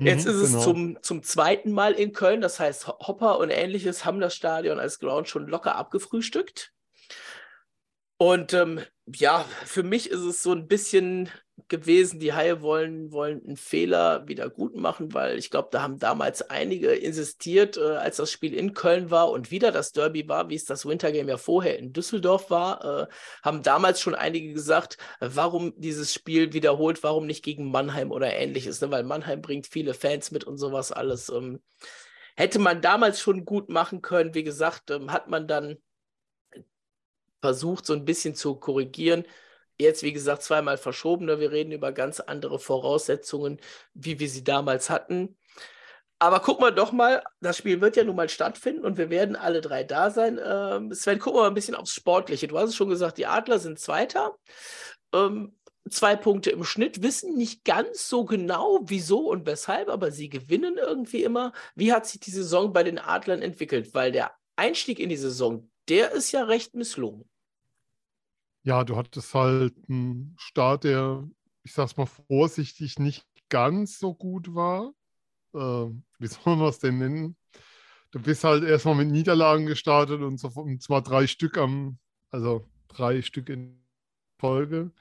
Jetzt 0.00 0.24
mhm, 0.24 0.30
ist 0.30 0.36
es 0.38 0.50
genau. 0.52 0.62
zum, 0.62 0.98
zum 1.02 1.22
zweiten 1.22 1.72
Mal 1.72 1.92
in 1.92 2.12
Köln. 2.12 2.40
Das 2.40 2.58
heißt, 2.58 2.88
Hopper 2.88 3.38
und 3.38 3.50
ähnliches 3.50 4.04
haben 4.04 4.20
das 4.20 4.34
Stadion 4.34 4.78
als 4.78 4.98
Ground 4.98 5.28
schon 5.28 5.46
locker 5.46 5.76
abgefrühstückt. 5.76 6.72
Und 8.22 8.52
ähm, 8.52 8.80
ja, 9.06 9.46
für 9.64 9.82
mich 9.82 10.10
ist 10.10 10.20
es 10.20 10.42
so 10.42 10.52
ein 10.52 10.68
bisschen 10.68 11.30
gewesen, 11.68 12.20
die 12.20 12.34
Haie 12.34 12.60
wollen, 12.60 13.12
wollen 13.12 13.42
einen 13.42 13.56
Fehler 13.56 14.28
wieder 14.28 14.50
gut 14.50 14.76
machen, 14.76 15.14
weil 15.14 15.38
ich 15.38 15.48
glaube, 15.48 15.68
da 15.72 15.80
haben 15.80 15.98
damals 15.98 16.42
einige 16.42 16.92
insistiert, 16.92 17.78
äh, 17.78 17.96
als 17.96 18.18
das 18.18 18.30
Spiel 18.30 18.52
in 18.52 18.74
Köln 18.74 19.10
war 19.10 19.30
und 19.30 19.50
wieder 19.50 19.72
das 19.72 19.92
Derby 19.92 20.28
war, 20.28 20.50
wie 20.50 20.54
es 20.54 20.66
das 20.66 20.84
Wintergame 20.84 21.30
ja 21.30 21.38
vorher 21.38 21.78
in 21.78 21.94
Düsseldorf 21.94 22.50
war, 22.50 22.84
äh, 22.84 23.06
haben 23.42 23.62
damals 23.62 24.02
schon 24.02 24.14
einige 24.14 24.52
gesagt, 24.52 24.98
warum 25.20 25.72
dieses 25.78 26.12
Spiel 26.12 26.52
wiederholt, 26.52 27.02
warum 27.02 27.24
nicht 27.24 27.42
gegen 27.42 27.70
Mannheim 27.70 28.10
oder 28.10 28.34
ähnliches, 28.34 28.82
ne? 28.82 28.90
weil 28.90 29.04
Mannheim 29.04 29.40
bringt 29.40 29.66
viele 29.66 29.94
Fans 29.94 30.30
mit 30.30 30.44
und 30.44 30.58
sowas 30.58 30.92
alles. 30.92 31.30
Ähm, 31.30 31.62
hätte 32.36 32.58
man 32.58 32.82
damals 32.82 33.18
schon 33.18 33.46
gut 33.46 33.70
machen 33.70 34.02
können, 34.02 34.34
wie 34.34 34.44
gesagt, 34.44 34.90
ähm, 34.90 35.10
hat 35.10 35.28
man 35.28 35.48
dann 35.48 35.78
versucht, 37.40 37.86
so 37.86 37.92
ein 37.94 38.04
bisschen 38.04 38.34
zu 38.34 38.56
korrigieren. 38.56 39.24
Jetzt, 39.78 40.02
wie 40.02 40.12
gesagt, 40.12 40.42
zweimal 40.42 40.76
verschoben. 40.78 41.26
Ne? 41.26 41.40
Wir 41.40 41.52
reden 41.52 41.72
über 41.72 41.92
ganz 41.92 42.20
andere 42.20 42.58
Voraussetzungen, 42.58 43.60
wie 43.94 44.18
wir 44.20 44.28
sie 44.28 44.44
damals 44.44 44.90
hatten. 44.90 45.36
Aber 46.18 46.40
gucken 46.40 46.62
wir 46.66 46.70
doch 46.70 46.92
mal, 46.92 47.22
das 47.40 47.56
Spiel 47.56 47.80
wird 47.80 47.96
ja 47.96 48.04
nun 48.04 48.16
mal 48.16 48.28
stattfinden 48.28 48.84
und 48.84 48.98
wir 48.98 49.08
werden 49.08 49.36
alle 49.36 49.62
drei 49.62 49.84
da 49.84 50.10
sein. 50.10 50.38
Ähm, 50.44 50.92
Sven, 50.92 51.24
wir 51.24 51.32
mal 51.32 51.46
ein 51.48 51.54
bisschen 51.54 51.74
aufs 51.74 51.94
Sportliche. 51.94 52.46
Du 52.46 52.58
hast 52.58 52.70
es 52.70 52.76
schon 52.76 52.90
gesagt, 52.90 53.16
die 53.16 53.26
Adler 53.26 53.58
sind 53.58 53.78
Zweiter. 53.78 54.36
Ähm, 55.14 55.56
zwei 55.88 56.16
Punkte 56.16 56.50
im 56.50 56.62
Schnitt, 56.64 57.02
wissen 57.02 57.36
nicht 57.36 57.64
ganz 57.64 58.06
so 58.06 58.26
genau, 58.26 58.80
wieso 58.82 59.30
und 59.30 59.46
weshalb, 59.46 59.88
aber 59.88 60.10
sie 60.10 60.28
gewinnen 60.28 60.76
irgendwie 60.76 61.24
immer. 61.24 61.52
Wie 61.74 61.92
hat 61.92 62.06
sich 62.06 62.20
die 62.20 62.30
Saison 62.30 62.74
bei 62.74 62.82
den 62.82 62.98
Adlern 62.98 63.40
entwickelt? 63.40 63.94
Weil 63.94 64.12
der 64.12 64.32
Einstieg 64.56 64.98
in 64.98 65.08
die 65.08 65.16
Saison, 65.16 65.70
der 65.90 66.12
ist 66.12 66.32
ja 66.32 66.44
recht 66.44 66.74
misslungen 66.74 67.28
ja, 68.62 68.84
du 68.84 68.96
hattest 68.96 69.34
halt 69.34 69.74
einen 69.88 70.34
Start, 70.38 70.84
der, 70.84 71.28
ich 71.62 71.72
sag's 71.72 71.96
mal 71.96 72.06
vorsichtig, 72.06 72.98
nicht 72.98 73.26
ganz 73.48 73.98
so 73.98 74.14
gut 74.14 74.54
war. 74.54 74.92
Äh, 75.54 75.58
wie 76.18 76.26
soll 76.26 76.56
man 76.56 76.68
es 76.68 76.78
denn 76.78 76.98
nennen? 76.98 77.36
Du 78.10 78.20
bist 78.20 78.44
halt 78.44 78.64
erstmal 78.64 78.96
mit 78.96 79.08
Niederlagen 79.08 79.66
gestartet 79.66 80.20
und, 80.20 80.38
so, 80.38 80.48
und 80.48 80.82
zwar 80.82 81.02
drei 81.02 81.26
Stück 81.26 81.56
am, 81.58 81.98
also 82.30 82.68
drei 82.88 83.22
Stück 83.22 83.48
in 83.48 83.82
Folge. 84.38 84.92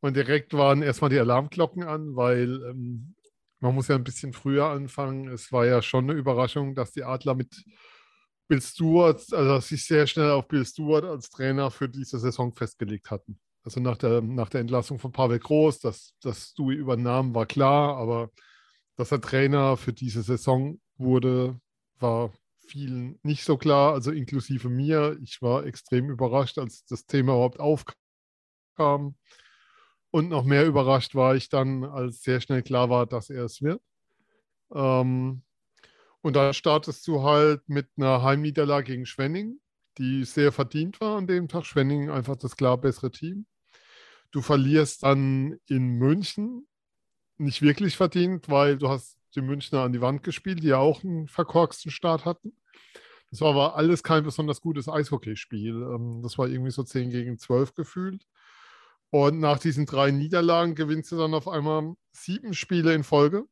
Und 0.00 0.16
direkt 0.16 0.52
waren 0.54 0.82
erstmal 0.82 1.10
die 1.10 1.18
Alarmglocken 1.18 1.84
an, 1.84 2.16
weil 2.16 2.62
ähm, 2.68 3.14
man 3.60 3.74
muss 3.74 3.88
ja 3.88 3.94
ein 3.94 4.04
bisschen 4.04 4.32
früher 4.32 4.66
anfangen. 4.66 5.28
Es 5.28 5.52
war 5.52 5.64
ja 5.66 5.80
schon 5.82 6.10
eine 6.10 6.18
Überraschung, 6.18 6.74
dass 6.74 6.92
die 6.92 7.04
Adler 7.04 7.34
mit 7.34 7.64
Bill 8.52 8.60
Stewart, 8.60 9.32
also 9.32 9.60
sich 9.60 9.86
sehr 9.86 10.06
schnell 10.06 10.30
auf 10.30 10.46
Bill 10.46 10.66
Stewart 10.66 11.06
als 11.06 11.30
Trainer 11.30 11.70
für 11.70 11.88
diese 11.88 12.18
Saison 12.18 12.52
festgelegt 12.52 13.10
hatten. 13.10 13.40
Also 13.64 13.80
nach 13.80 13.96
der, 13.96 14.20
nach 14.20 14.50
der 14.50 14.60
Entlassung 14.60 14.98
von 14.98 15.10
Pavel 15.10 15.38
Groß, 15.38 15.78
dass, 15.80 16.14
dass 16.20 16.50
Stewie 16.50 16.74
übernahm, 16.74 17.34
war 17.34 17.46
klar, 17.46 17.96
aber 17.96 18.30
dass 18.96 19.10
er 19.10 19.22
Trainer 19.22 19.78
für 19.78 19.94
diese 19.94 20.22
Saison 20.22 20.78
wurde, 20.98 21.58
war 21.98 22.30
vielen 22.66 23.18
nicht 23.22 23.42
so 23.42 23.56
klar, 23.56 23.94
also 23.94 24.10
inklusive 24.10 24.68
mir. 24.68 25.16
Ich 25.22 25.40
war 25.40 25.64
extrem 25.64 26.10
überrascht, 26.10 26.58
als 26.58 26.84
das 26.84 27.06
Thema 27.06 27.32
überhaupt 27.32 27.58
aufkam. 27.58 29.16
Und 30.10 30.28
noch 30.28 30.44
mehr 30.44 30.66
überrascht 30.66 31.14
war 31.14 31.36
ich 31.36 31.48
dann, 31.48 31.84
als 31.84 32.20
sehr 32.20 32.42
schnell 32.42 32.62
klar 32.62 32.90
war, 32.90 33.06
dass 33.06 33.30
er 33.30 33.44
es 33.44 33.62
wird. 33.62 33.80
Ähm, 34.74 35.42
und 36.22 36.36
da 36.36 36.52
startest 36.52 37.06
du 37.08 37.22
halt 37.22 37.68
mit 37.68 37.88
einer 37.96 38.22
Heimniederlage 38.22 38.92
gegen 38.92 39.06
Schwenning, 39.06 39.60
die 39.98 40.24
sehr 40.24 40.52
verdient 40.52 41.00
war 41.00 41.18
an 41.18 41.26
dem 41.26 41.48
Tag. 41.48 41.66
Schwenning 41.66 42.10
einfach 42.10 42.36
das 42.36 42.56
klar 42.56 42.78
bessere 42.78 43.10
Team. 43.10 43.46
Du 44.30 44.40
verlierst 44.40 45.02
dann 45.02 45.58
in 45.66 45.88
München, 45.98 46.66
nicht 47.38 47.60
wirklich 47.60 47.96
verdient, 47.96 48.48
weil 48.48 48.78
du 48.78 48.88
hast 48.88 49.18
die 49.34 49.42
Münchner 49.42 49.80
an 49.80 49.92
die 49.92 50.00
Wand 50.00 50.22
gespielt, 50.22 50.62
die 50.62 50.68
ja 50.68 50.78
auch 50.78 51.02
einen 51.02 51.28
verkorksten 51.28 51.90
Start 51.90 52.24
hatten. 52.24 52.56
Das 53.30 53.40
war 53.40 53.50
aber 53.50 53.76
alles 53.76 54.02
kein 54.02 54.24
besonders 54.24 54.60
gutes 54.60 54.88
Eishockeyspiel. 54.88 55.74
Ähm, 55.74 56.20
das 56.22 56.38
war 56.38 56.48
irgendwie 56.48 56.70
so 56.70 56.82
10 56.82 57.10
gegen 57.10 57.38
12 57.38 57.74
gefühlt. 57.74 58.26
Und 59.10 59.40
nach 59.40 59.58
diesen 59.58 59.86
drei 59.86 60.10
Niederlagen 60.10 60.74
gewinnst 60.74 61.12
du 61.12 61.16
dann 61.16 61.34
auf 61.34 61.48
einmal 61.48 61.94
sieben 62.12 62.54
Spiele 62.54 62.94
in 62.94 63.04
Folge 63.04 63.46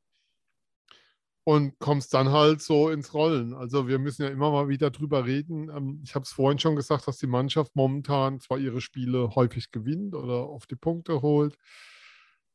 und 1.51 1.81
kommst 1.81 2.15
dann 2.15 2.31
halt 2.31 2.63
so 2.63 2.91
ins 2.91 3.13
Rollen. 3.13 3.55
Also 3.55 3.89
wir 3.89 3.99
müssen 3.99 4.23
ja 4.23 4.29
immer 4.29 4.53
mal 4.53 4.69
wieder 4.69 4.93
drüber 4.93 5.27
reden. 5.27 5.69
Ähm, 5.69 6.01
ich 6.05 6.15
habe 6.15 6.23
es 6.23 6.31
vorhin 6.31 6.61
schon 6.61 6.77
gesagt, 6.77 7.09
dass 7.09 7.19
die 7.19 7.27
Mannschaft 7.27 7.75
momentan 7.75 8.39
zwar 8.39 8.59
ihre 8.59 8.81
Spiele 8.81 9.35
häufig 9.35 9.73
gewinnt 9.73 10.15
oder 10.15 10.45
auf 10.45 10.69
die 10.69 10.77
Punkte 10.77 11.23
holt, 11.23 11.57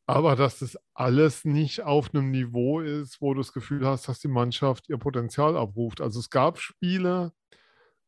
aber 0.08 0.38
dass 0.38 0.60
das 0.60 0.78
alles 0.94 1.44
nicht 1.44 1.82
auf 1.82 2.14
einem 2.14 2.32
Niveau 2.32 2.80
ist, 2.80 3.20
wo 3.20 3.34
du 3.34 3.42
das 3.42 3.52
Gefühl 3.52 3.86
hast, 3.86 4.08
dass 4.08 4.22
die 4.22 4.30
Mannschaft 4.30 4.88
ihr 4.88 4.98
Potenzial 4.98 5.58
abruft. 5.58 6.00
Also 6.00 6.22
es 6.22 6.30
gab 6.30 6.58
Spiele, 6.58 7.34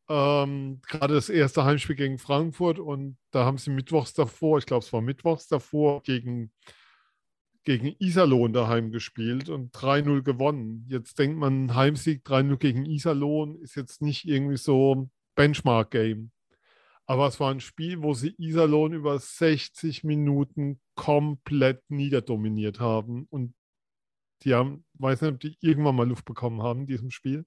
ähm, 0.08 0.80
gerade 0.88 1.12
das 1.12 1.28
erste 1.28 1.64
Heimspiel 1.66 1.96
gegen 1.96 2.16
Frankfurt 2.16 2.78
und 2.78 3.18
da 3.30 3.44
haben 3.44 3.58
sie 3.58 3.70
mittwochs 3.70 4.14
davor, 4.14 4.56
ich 4.56 4.64
glaube 4.64 4.86
es 4.86 4.92
war 4.94 5.02
mittwochs 5.02 5.48
davor, 5.48 6.02
gegen 6.02 6.50
gegen 7.64 7.94
Iserlohn 7.98 8.52
daheim 8.52 8.90
gespielt 8.90 9.48
und 9.48 9.74
3-0 9.74 10.22
gewonnen. 10.22 10.86
Jetzt 10.88 11.18
denkt 11.18 11.38
man, 11.38 11.74
Heimsieg 11.74 12.24
3-0 12.26 12.56
gegen 12.56 12.86
Iserlohn 12.86 13.56
ist 13.56 13.76
jetzt 13.76 14.00
nicht 14.00 14.24
irgendwie 14.26 14.56
so 14.56 15.10
Benchmark-Game. 15.34 16.30
Aber 17.06 17.26
es 17.26 17.40
war 17.40 17.50
ein 17.50 17.60
Spiel, 17.60 18.02
wo 18.02 18.12
sie 18.14 18.34
Iserlohn 18.38 18.92
über 18.92 19.18
60 19.18 20.04
Minuten 20.04 20.80
komplett 20.94 21.82
niederdominiert 21.88 22.80
haben. 22.80 23.26
Und 23.30 23.54
die 24.42 24.54
haben, 24.54 24.84
weiß 24.94 25.22
nicht, 25.22 25.32
ob 25.32 25.40
die 25.40 25.56
irgendwann 25.60 25.96
mal 25.96 26.08
Luft 26.08 26.26
bekommen 26.26 26.62
haben 26.62 26.80
in 26.80 26.86
diesem 26.86 27.10
Spiel. 27.10 27.46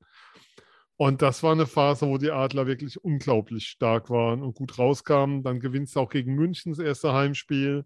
Und 0.97 1.21
das 1.21 1.41
war 1.41 1.51
eine 1.51 1.67
Phase, 1.67 2.07
wo 2.07 2.17
die 2.17 2.31
Adler 2.31 2.67
wirklich 2.67 3.03
unglaublich 3.03 3.67
stark 3.67 4.09
waren 4.09 4.43
und 4.43 4.55
gut 4.55 4.77
rauskamen. 4.77 5.43
Dann 5.43 5.59
gewinnst 5.59 5.95
du 5.95 6.01
auch 6.01 6.09
gegen 6.09 6.35
München 6.35 6.73
das 6.73 6.79
erste 6.79 7.13
Heimspiel 7.13 7.85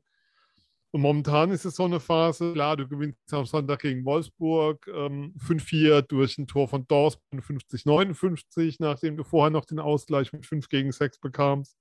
Und 0.95 1.01
momentan 1.01 1.51
ist 1.51 1.65
es 1.65 1.75
so 1.75 1.83
eine 1.83 1.99
Phase, 1.99 2.53
klar, 2.53 2.77
du 2.77 2.87
gewinnst 2.87 3.19
am 3.33 3.45
Sonntag 3.45 3.81
gegen 3.81 4.05
Wolfsburg 4.05 4.87
ähm, 4.87 5.35
5-4 5.45 6.03
durch 6.03 6.37
ein 6.37 6.47
Tor 6.47 6.69
von 6.69 6.87
Dors 6.87 7.19
50-59, 7.33 8.77
nachdem 8.79 9.17
du 9.17 9.25
vorher 9.25 9.49
noch 9.49 9.65
den 9.65 9.79
Ausgleich 9.79 10.31
mit 10.31 10.45
5 10.45 10.69
gegen 10.69 10.93
6 10.93 11.19
bekamst. 11.19 11.75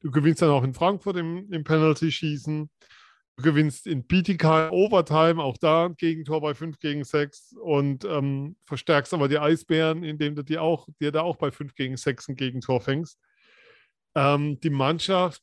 Du 0.00 0.10
gewinnst 0.10 0.42
dann 0.42 0.50
auch 0.50 0.62
in 0.62 0.74
Frankfurt 0.74 1.16
im, 1.16 1.50
im 1.50 1.64
Penalty-Schießen. 1.64 2.68
Du 3.36 3.42
gewinnst 3.42 3.86
in 3.86 4.06
Bietigheim 4.06 4.70
Overtime, 4.72 5.42
auch 5.42 5.56
da 5.56 5.86
ein 5.86 5.96
Gegentor 5.96 6.42
bei 6.42 6.52
5 6.52 6.78
gegen 6.80 7.02
6 7.02 7.54
und 7.62 8.04
ähm, 8.04 8.56
verstärkst 8.66 9.14
aber 9.14 9.28
die 9.28 9.38
Eisbären, 9.38 10.04
indem 10.04 10.34
du 10.34 10.42
dir, 10.42 10.60
auch, 10.60 10.86
dir 11.00 11.12
da 11.12 11.22
auch 11.22 11.36
bei 11.36 11.50
5 11.50 11.74
gegen 11.74 11.96
6 11.96 12.28
ein 12.28 12.36
Gegentor 12.36 12.82
fängst. 12.82 13.18
Ähm, 14.14 14.60
die 14.60 14.68
Mannschaft 14.68 15.42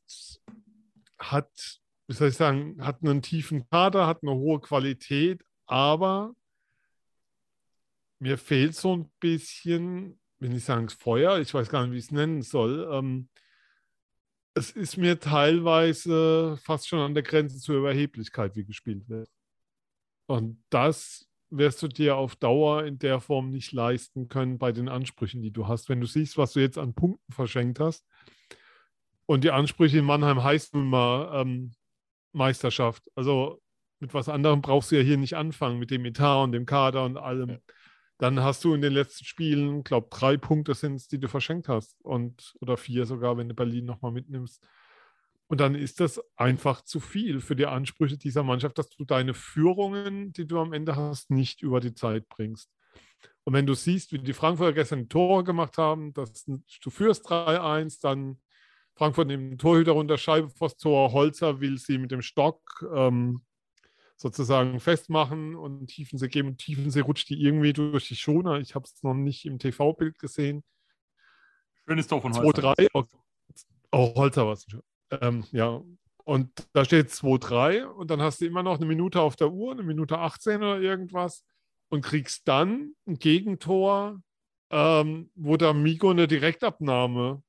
hat 1.17 1.80
wie 2.11 2.15
soll 2.15 2.27
ich 2.27 2.35
sagen, 2.35 2.75
hat 2.85 3.01
einen 3.01 3.21
tiefen 3.21 3.69
Kader, 3.69 4.05
hat 4.05 4.21
eine 4.21 4.33
hohe 4.33 4.59
Qualität, 4.59 5.45
aber 5.65 6.35
mir 8.19 8.37
fehlt 8.37 8.75
so 8.75 8.97
ein 8.97 9.09
bisschen, 9.21 10.19
wenn 10.39 10.51
ich 10.51 10.65
sagen 10.65 10.89
Feuer, 10.89 11.39
ich 11.39 11.53
weiß 11.53 11.69
gar 11.69 11.83
nicht, 11.83 11.93
wie 11.93 11.99
ich 11.99 12.03
es 12.03 12.11
nennen 12.11 12.41
soll. 12.41 12.85
Ähm, 12.91 13.29
es 14.53 14.71
ist 14.71 14.97
mir 14.97 15.21
teilweise 15.21 16.59
fast 16.61 16.89
schon 16.89 16.99
an 16.99 17.13
der 17.13 17.23
Grenze 17.23 17.59
zur 17.59 17.77
Überheblichkeit, 17.77 18.57
wie 18.57 18.65
gespielt 18.65 19.07
wird. 19.07 19.29
Und 20.25 20.61
das 20.69 21.29
wirst 21.49 21.81
du 21.81 21.87
dir 21.87 22.17
auf 22.17 22.35
Dauer 22.35 22.83
in 22.83 22.99
der 22.99 23.21
Form 23.21 23.51
nicht 23.51 23.71
leisten 23.71 24.27
können 24.27 24.57
bei 24.57 24.73
den 24.73 24.89
Ansprüchen, 24.89 25.41
die 25.41 25.51
du 25.51 25.69
hast. 25.69 25.87
Wenn 25.87 26.01
du 26.01 26.07
siehst, 26.07 26.37
was 26.37 26.51
du 26.51 26.59
jetzt 26.59 26.77
an 26.77 26.93
Punkten 26.93 27.31
verschenkt 27.31 27.79
hast, 27.79 28.05
und 29.27 29.45
die 29.45 29.51
Ansprüche 29.51 29.99
in 29.99 30.03
Mannheim 30.03 30.43
heißt 30.43 30.73
nun 30.73 30.89
mal, 30.89 31.41
ähm, 31.41 31.71
Meisterschaft. 32.33 33.03
Also 33.15 33.61
mit 33.99 34.13
was 34.13 34.29
anderem 34.29 34.61
brauchst 34.61 34.91
du 34.91 34.97
ja 34.97 35.03
hier 35.03 35.17
nicht 35.17 35.35
anfangen, 35.35 35.79
mit 35.79 35.91
dem 35.91 36.05
Etat 36.05 36.43
und 36.43 36.51
dem 36.51 36.65
Kader 36.65 37.05
und 37.05 37.17
allem. 37.17 37.49
Ja. 37.49 37.57
Dann 38.17 38.41
hast 38.41 38.63
du 38.63 38.73
in 38.73 38.81
den 38.81 38.93
letzten 38.93 39.25
Spielen, 39.25 39.83
glaube 39.83 40.07
drei 40.11 40.37
Punkte 40.37 40.73
sind 40.73 40.95
es, 40.95 41.07
die 41.07 41.19
du 41.19 41.27
verschenkt 41.27 41.67
hast. 41.67 41.99
Und, 42.01 42.55
oder 42.61 42.77
vier 42.77 43.05
sogar, 43.05 43.37
wenn 43.37 43.49
du 43.49 43.55
Berlin 43.55 43.85
nochmal 43.85 44.11
mitnimmst. 44.11 44.63
Und 45.47 45.59
dann 45.59 45.75
ist 45.75 45.99
das 45.99 46.21
einfach 46.37 46.81
zu 46.81 46.99
viel 46.99 47.41
für 47.41 47.55
die 47.55 47.65
Ansprüche 47.65 48.17
dieser 48.17 48.43
Mannschaft, 48.43 48.77
dass 48.77 48.89
du 48.89 49.03
deine 49.03 49.33
Führungen, 49.33 50.31
die 50.33 50.47
du 50.47 50.59
am 50.59 50.71
Ende 50.71 50.95
hast, 50.95 51.29
nicht 51.29 51.61
über 51.61 51.79
die 51.79 51.93
Zeit 51.93 52.29
bringst. 52.29 52.71
Und 53.43 53.53
wenn 53.53 53.65
du 53.65 53.73
siehst, 53.73 54.13
wie 54.13 54.19
die 54.19 54.33
Frankfurter 54.33 54.73
gestern 54.73 55.09
Tore 55.09 55.43
gemacht 55.43 55.77
haben, 55.77 56.13
dass 56.13 56.45
du 56.45 56.89
führst 56.89 57.27
3-1, 57.27 58.01
dann 58.01 58.39
Frankfurt 58.95 59.27
nimmt 59.27 59.51
den 59.51 59.57
Torhüter 59.57 59.93
runter, 59.93 60.17
Scheibe 60.17 60.49
vors 60.49 60.77
Tor. 60.77 61.11
Holzer 61.11 61.59
will 61.59 61.77
sie 61.77 61.97
mit 61.97 62.11
dem 62.11 62.21
Stock 62.21 62.61
ähm, 62.93 63.41
sozusagen 64.15 64.79
festmachen 64.79 65.55
und 65.55 65.87
Tiefensee 65.87 66.27
geben. 66.27 66.49
Und 66.49 66.57
Tiefensee 66.59 67.01
rutscht 67.01 67.29
die 67.29 67.41
irgendwie 67.41 67.73
durch 67.73 68.07
die 68.07 68.15
Schoner. 68.15 68.59
Ich 68.59 68.75
habe 68.75 68.85
es 68.85 69.01
noch 69.01 69.15
nicht 69.15 69.45
im 69.45 69.57
TV-Bild 69.57 70.19
gesehen. 70.19 70.63
Schönes 71.87 72.07
Tor 72.07 72.21
von 72.21 72.33
Holzer. 72.35 72.73
2-3. 72.73 72.87
Oh, 72.93 73.03
oh, 73.91 74.15
Holzer 74.15 74.45
war 74.45 74.53
es. 74.53 74.67
Ähm, 75.09 75.43
ja. 75.51 75.81
Und 76.23 76.67
da 76.73 76.85
steht 76.85 77.09
2-3 77.09 77.83
und 77.83 78.11
dann 78.11 78.21
hast 78.21 78.41
du 78.41 78.45
immer 78.45 78.61
noch 78.61 78.77
eine 78.77 78.85
Minute 78.85 79.19
auf 79.21 79.35
der 79.35 79.51
Uhr, 79.51 79.71
eine 79.71 79.83
Minute 79.83 80.19
18 80.19 80.57
oder 80.57 80.79
irgendwas 80.79 81.43
und 81.89 82.01
kriegst 82.01 82.47
dann 82.47 82.93
ein 83.07 83.17
Gegentor, 83.17 84.21
ähm, 84.69 85.31
wo 85.35 85.57
der 85.57 85.73
Migo 85.73 86.11
eine 86.11 86.27
Direktabnahme 86.27 87.41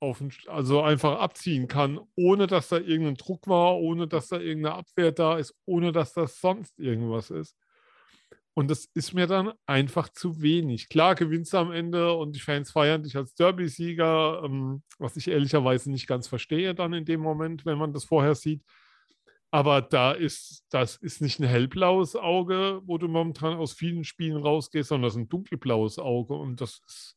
auf, 0.00 0.22
also 0.46 0.82
einfach 0.82 1.20
abziehen 1.20 1.68
kann, 1.68 2.00
ohne 2.16 2.46
dass 2.46 2.68
da 2.68 2.78
irgendein 2.78 3.16
Druck 3.16 3.46
war, 3.46 3.78
ohne 3.78 4.08
dass 4.08 4.28
da 4.28 4.38
irgendeine 4.38 4.76
Abwehr 4.76 5.12
da 5.12 5.36
ist, 5.36 5.54
ohne 5.66 5.92
dass 5.92 6.14
das 6.14 6.40
sonst 6.40 6.78
irgendwas 6.78 7.30
ist. 7.30 7.54
Und 8.54 8.70
das 8.70 8.86
ist 8.94 9.14
mir 9.14 9.26
dann 9.26 9.52
einfach 9.66 10.08
zu 10.08 10.42
wenig. 10.42 10.88
Klar 10.88 11.14
gewinnst 11.14 11.52
du 11.52 11.58
am 11.58 11.70
Ende 11.70 12.14
und 12.14 12.34
die 12.34 12.40
Fans 12.40 12.72
feiern 12.72 13.02
dich 13.02 13.16
als 13.16 13.34
Derby-Sieger, 13.34 14.42
ähm, 14.44 14.82
was 14.98 15.16
ich 15.16 15.28
ehrlicherweise 15.28 15.90
nicht 15.90 16.06
ganz 16.06 16.26
verstehe 16.26 16.74
dann 16.74 16.92
in 16.92 17.04
dem 17.04 17.20
Moment, 17.20 17.64
wenn 17.64 17.78
man 17.78 17.92
das 17.92 18.04
vorher 18.04 18.34
sieht. 18.34 18.62
Aber 19.52 19.82
da 19.82 20.12
ist, 20.12 20.64
das 20.70 20.96
ist 20.96 21.20
nicht 21.20 21.40
ein 21.40 21.48
hellblaues 21.48 22.16
Auge, 22.16 22.82
wo 22.84 22.98
du 22.98 23.08
momentan 23.08 23.56
aus 23.56 23.72
vielen 23.72 24.04
Spielen 24.04 24.36
rausgehst, 24.36 24.88
sondern 24.88 25.08
das 25.08 25.14
ist 25.14 25.22
ein 25.22 25.28
dunkelblaues 25.28 25.98
Auge. 25.98 26.34
Und 26.34 26.60
das 26.60 26.80
ist, 26.86 27.16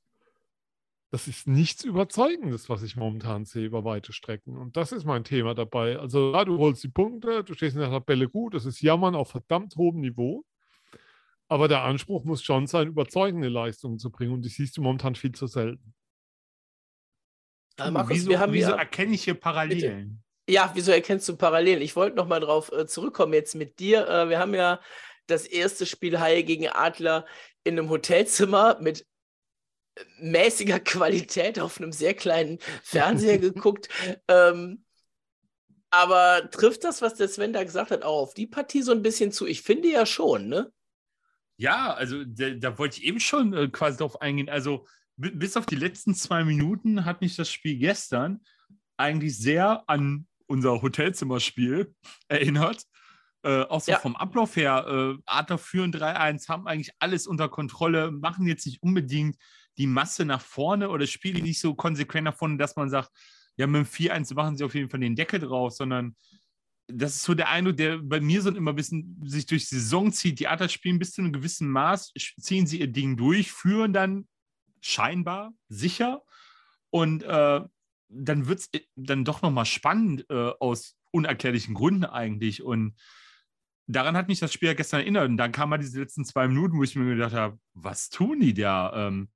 das 1.14 1.28
ist 1.28 1.46
nichts 1.46 1.84
Überzeugendes, 1.84 2.70
was 2.70 2.82
ich 2.82 2.96
momentan 2.96 3.46
sehe 3.46 3.68
über 3.68 3.86
weite 3.86 4.12
Strecken. 4.12 4.58
Und 4.58 4.76
das 4.76 4.92
ist 4.92 5.06
mein 5.06 5.24
Thema 5.24 5.54
dabei. 5.54 6.00
Also, 6.00 6.34
ja, 6.34 6.44
du 6.44 6.58
holst 6.58 6.84
die 6.84 6.88
Punkte, 6.88 7.44
du 7.44 7.54
stehst 7.54 7.76
in 7.76 7.82
der 7.82 7.92
Tabelle 7.92 8.28
gut, 8.28 8.56
das 8.56 8.66
ist 8.66 8.82
Jammern 8.82 9.14
auf 9.14 9.30
verdammt 9.30 9.76
hohem 9.76 10.00
Niveau. 10.02 10.44
Aber 11.50 11.68
der 11.68 11.84
Anspruch 11.84 12.24
muss 12.24 12.42
schon 12.42 12.66
sein, 12.66 12.88
überzeugende 12.88 13.48
Leistungen 13.48 14.00
zu 14.00 14.10
bringen. 14.10 14.34
Und 14.34 14.42
die 14.42 14.50
siehst 14.50 14.76
du 14.76 14.82
momentan 14.82 15.14
viel 15.14 15.34
zu 15.34 15.46
selten. 15.46 15.94
Äh, 17.78 17.92
Markus, 17.92 18.16
wieso, 18.16 18.32
wieso 18.48 18.72
erkenne 18.72 19.14
ich 19.14 19.24
hier 19.24 19.36
Parallelen? 19.36 20.24
Bitte. 20.48 20.52
Ja, 20.52 20.72
wieso 20.74 20.92
erkennst 20.92 21.30
du 21.30 21.38
Parallelen? 21.38 21.84
Ich 21.84 21.96
wollte 21.96 22.18
nochmal 22.18 22.40
drauf 22.40 22.72
äh, 22.72 22.88
zurückkommen 22.88 23.34
jetzt 23.34 23.54
mit 23.54 23.78
dir. 23.78 24.08
Äh, 24.08 24.30
wir 24.30 24.40
haben 24.40 24.56
ja 24.56 24.80
das 25.28 25.46
erste 25.46 25.86
Spiel 25.86 26.20
Haie 26.20 26.44
gegen 26.44 26.70
Adler 26.70 27.28
in 27.64 27.78
einem 27.78 27.92
Hotelzimmer 27.92 28.80
mit 28.82 29.06
mäßiger 30.20 30.80
Qualität 30.80 31.60
auf 31.60 31.80
einem 31.80 31.92
sehr 31.92 32.14
kleinen 32.14 32.60
Fernseher 32.84 33.38
geguckt. 33.40 33.90
Ähm, 34.28 34.86
aber 35.90 36.50
trifft 36.50 36.84
das, 36.84 37.02
was 37.02 37.16
der 37.16 37.28
Sven 37.28 37.54
da 37.54 37.64
gesagt 37.64 37.92
hat, 37.92 38.04
auch 38.04 38.24
auf 38.24 38.34
die 38.34 38.48
Partie 38.48 38.82
so 38.82 38.92
ein 38.92 39.04
bisschen 39.04 39.32
zu? 39.32 39.46
Ich 39.46 39.62
finde 39.62 39.90
ja 39.90 40.06
schon, 40.06 40.48
ne? 40.48 40.72
Ja, 41.58 41.94
also 41.94 42.24
da, 42.26 42.50
da 42.50 42.78
wollte 42.80 42.98
ich 42.98 43.04
eben 43.04 43.20
schon 43.20 43.54
äh, 43.54 43.68
quasi 43.68 43.98
drauf 44.00 44.20
eingehen. 44.20 44.50
Also 44.50 44.88
bis 45.18 45.56
auf 45.56 45.68
die 45.68 45.76
letzten 45.76 46.16
zwei 46.16 46.44
Minuten 46.44 47.06
hat 47.06 47.22
mich 47.22 47.36
das 47.36 47.52
Spiel 47.52 47.78
gestern 47.78 48.42
eigentlich 48.98 49.38
sehr 49.38 49.84
an 49.88 50.28
unser 50.48 50.82
Hotelzimmerspiel 50.82 51.94
erinnert. 52.28 52.84
Äh, 53.44 53.64
auch 53.64 53.82
so 53.82 53.92
ja. 53.92 54.00
vom 54.00 54.16
Ablauf 54.16 54.56
her, 54.56 54.86
äh, 54.88 55.22
Adler 55.26 55.58
führen 55.58 55.92
3-1, 55.92 56.48
haben 56.48 56.66
eigentlich 56.66 56.94
alles 57.00 57.28
unter 57.28 57.50
Kontrolle, 57.50 58.10
machen 58.12 58.48
jetzt 58.48 58.66
nicht 58.66 58.82
unbedingt 58.82 59.36
die 59.78 59.88
Masse 59.88 60.26
nach 60.26 60.42
vorne 60.42 60.90
oder 60.90 61.08
spiele 61.08 61.42
nicht 61.42 61.60
so 61.60 61.76
konsequent 61.76 62.34
vorne, 62.36 62.58
dass 62.58 62.76
man 62.76 62.90
sagt, 62.90 63.10
ja, 63.58 63.68
mit 63.68 63.86
dem 63.86 63.88
4-1 63.88 64.34
machen 64.36 64.58
sie 64.58 64.64
auf 64.64 64.76
jeden 64.76 64.90
Fall 64.90 65.00
den 65.00 65.16
Deckel 65.16 65.40
drauf, 65.40 65.74
sondern 65.74 66.16
das 66.88 67.16
ist 67.16 67.24
so 67.24 67.34
der 67.34 67.50
Eindruck, 67.50 67.78
der 67.78 67.98
bei 67.98 68.20
mir 68.20 68.42
so 68.42 68.50
immer 68.50 68.72
ein 68.72 68.76
bisschen 68.76 69.22
sich 69.24 69.46
durch 69.46 69.70
die 69.70 69.76
Saison 69.76 70.12
zieht. 70.12 70.40
Die 70.40 70.48
Adler 70.48 70.70
spielen 70.70 71.00
bis 71.00 71.14
zu 71.14 71.22
einem 71.22 71.32
gewissen 71.32 71.70
Maß, 71.70 72.14
ziehen 72.40 72.68
sie 72.68 72.80
ihr 72.80 72.88
Ding 72.88 73.16
durch, 73.16 73.52
führen 73.52 73.94
dann 73.94 74.28
scheinbar 74.82 75.54
sicher 75.70 76.24
und 76.90 77.24
äh, 77.24 77.62
dann 78.10 78.48
wird 78.48 78.60
es 78.60 78.70
äh, 78.74 78.82
dann 78.96 79.26
doch 79.26 79.42
nochmal 79.42 79.66
spannend 79.66 80.26
äh, 80.30 80.52
aus 80.60 80.98
unerklärlichen 81.12 81.74
Gründen 81.74 82.06
eigentlich. 82.06 82.64
Und 82.64 82.96
daran 83.88 84.18
hat 84.18 84.28
mich 84.28 84.40
das 84.40 84.54
Spiel 84.54 84.68
ja 84.68 84.74
gestern 84.74 85.02
erinnert. 85.02 85.30
Und 85.30 85.38
dann 85.38 85.52
kamen 85.52 85.72
mal 85.72 85.78
diese 85.78 86.00
letzten 86.00 86.26
zwei 86.26 86.48
Minuten, 86.48 86.78
wo 86.78 86.84
ich 86.84 86.96
mir 86.96 87.16
gedacht 87.16 87.34
habe, 87.34 87.60
was 87.74 88.10
tun 88.10 88.40
die 88.40 88.54
da? 88.54 89.08
Ähm, 89.08 89.30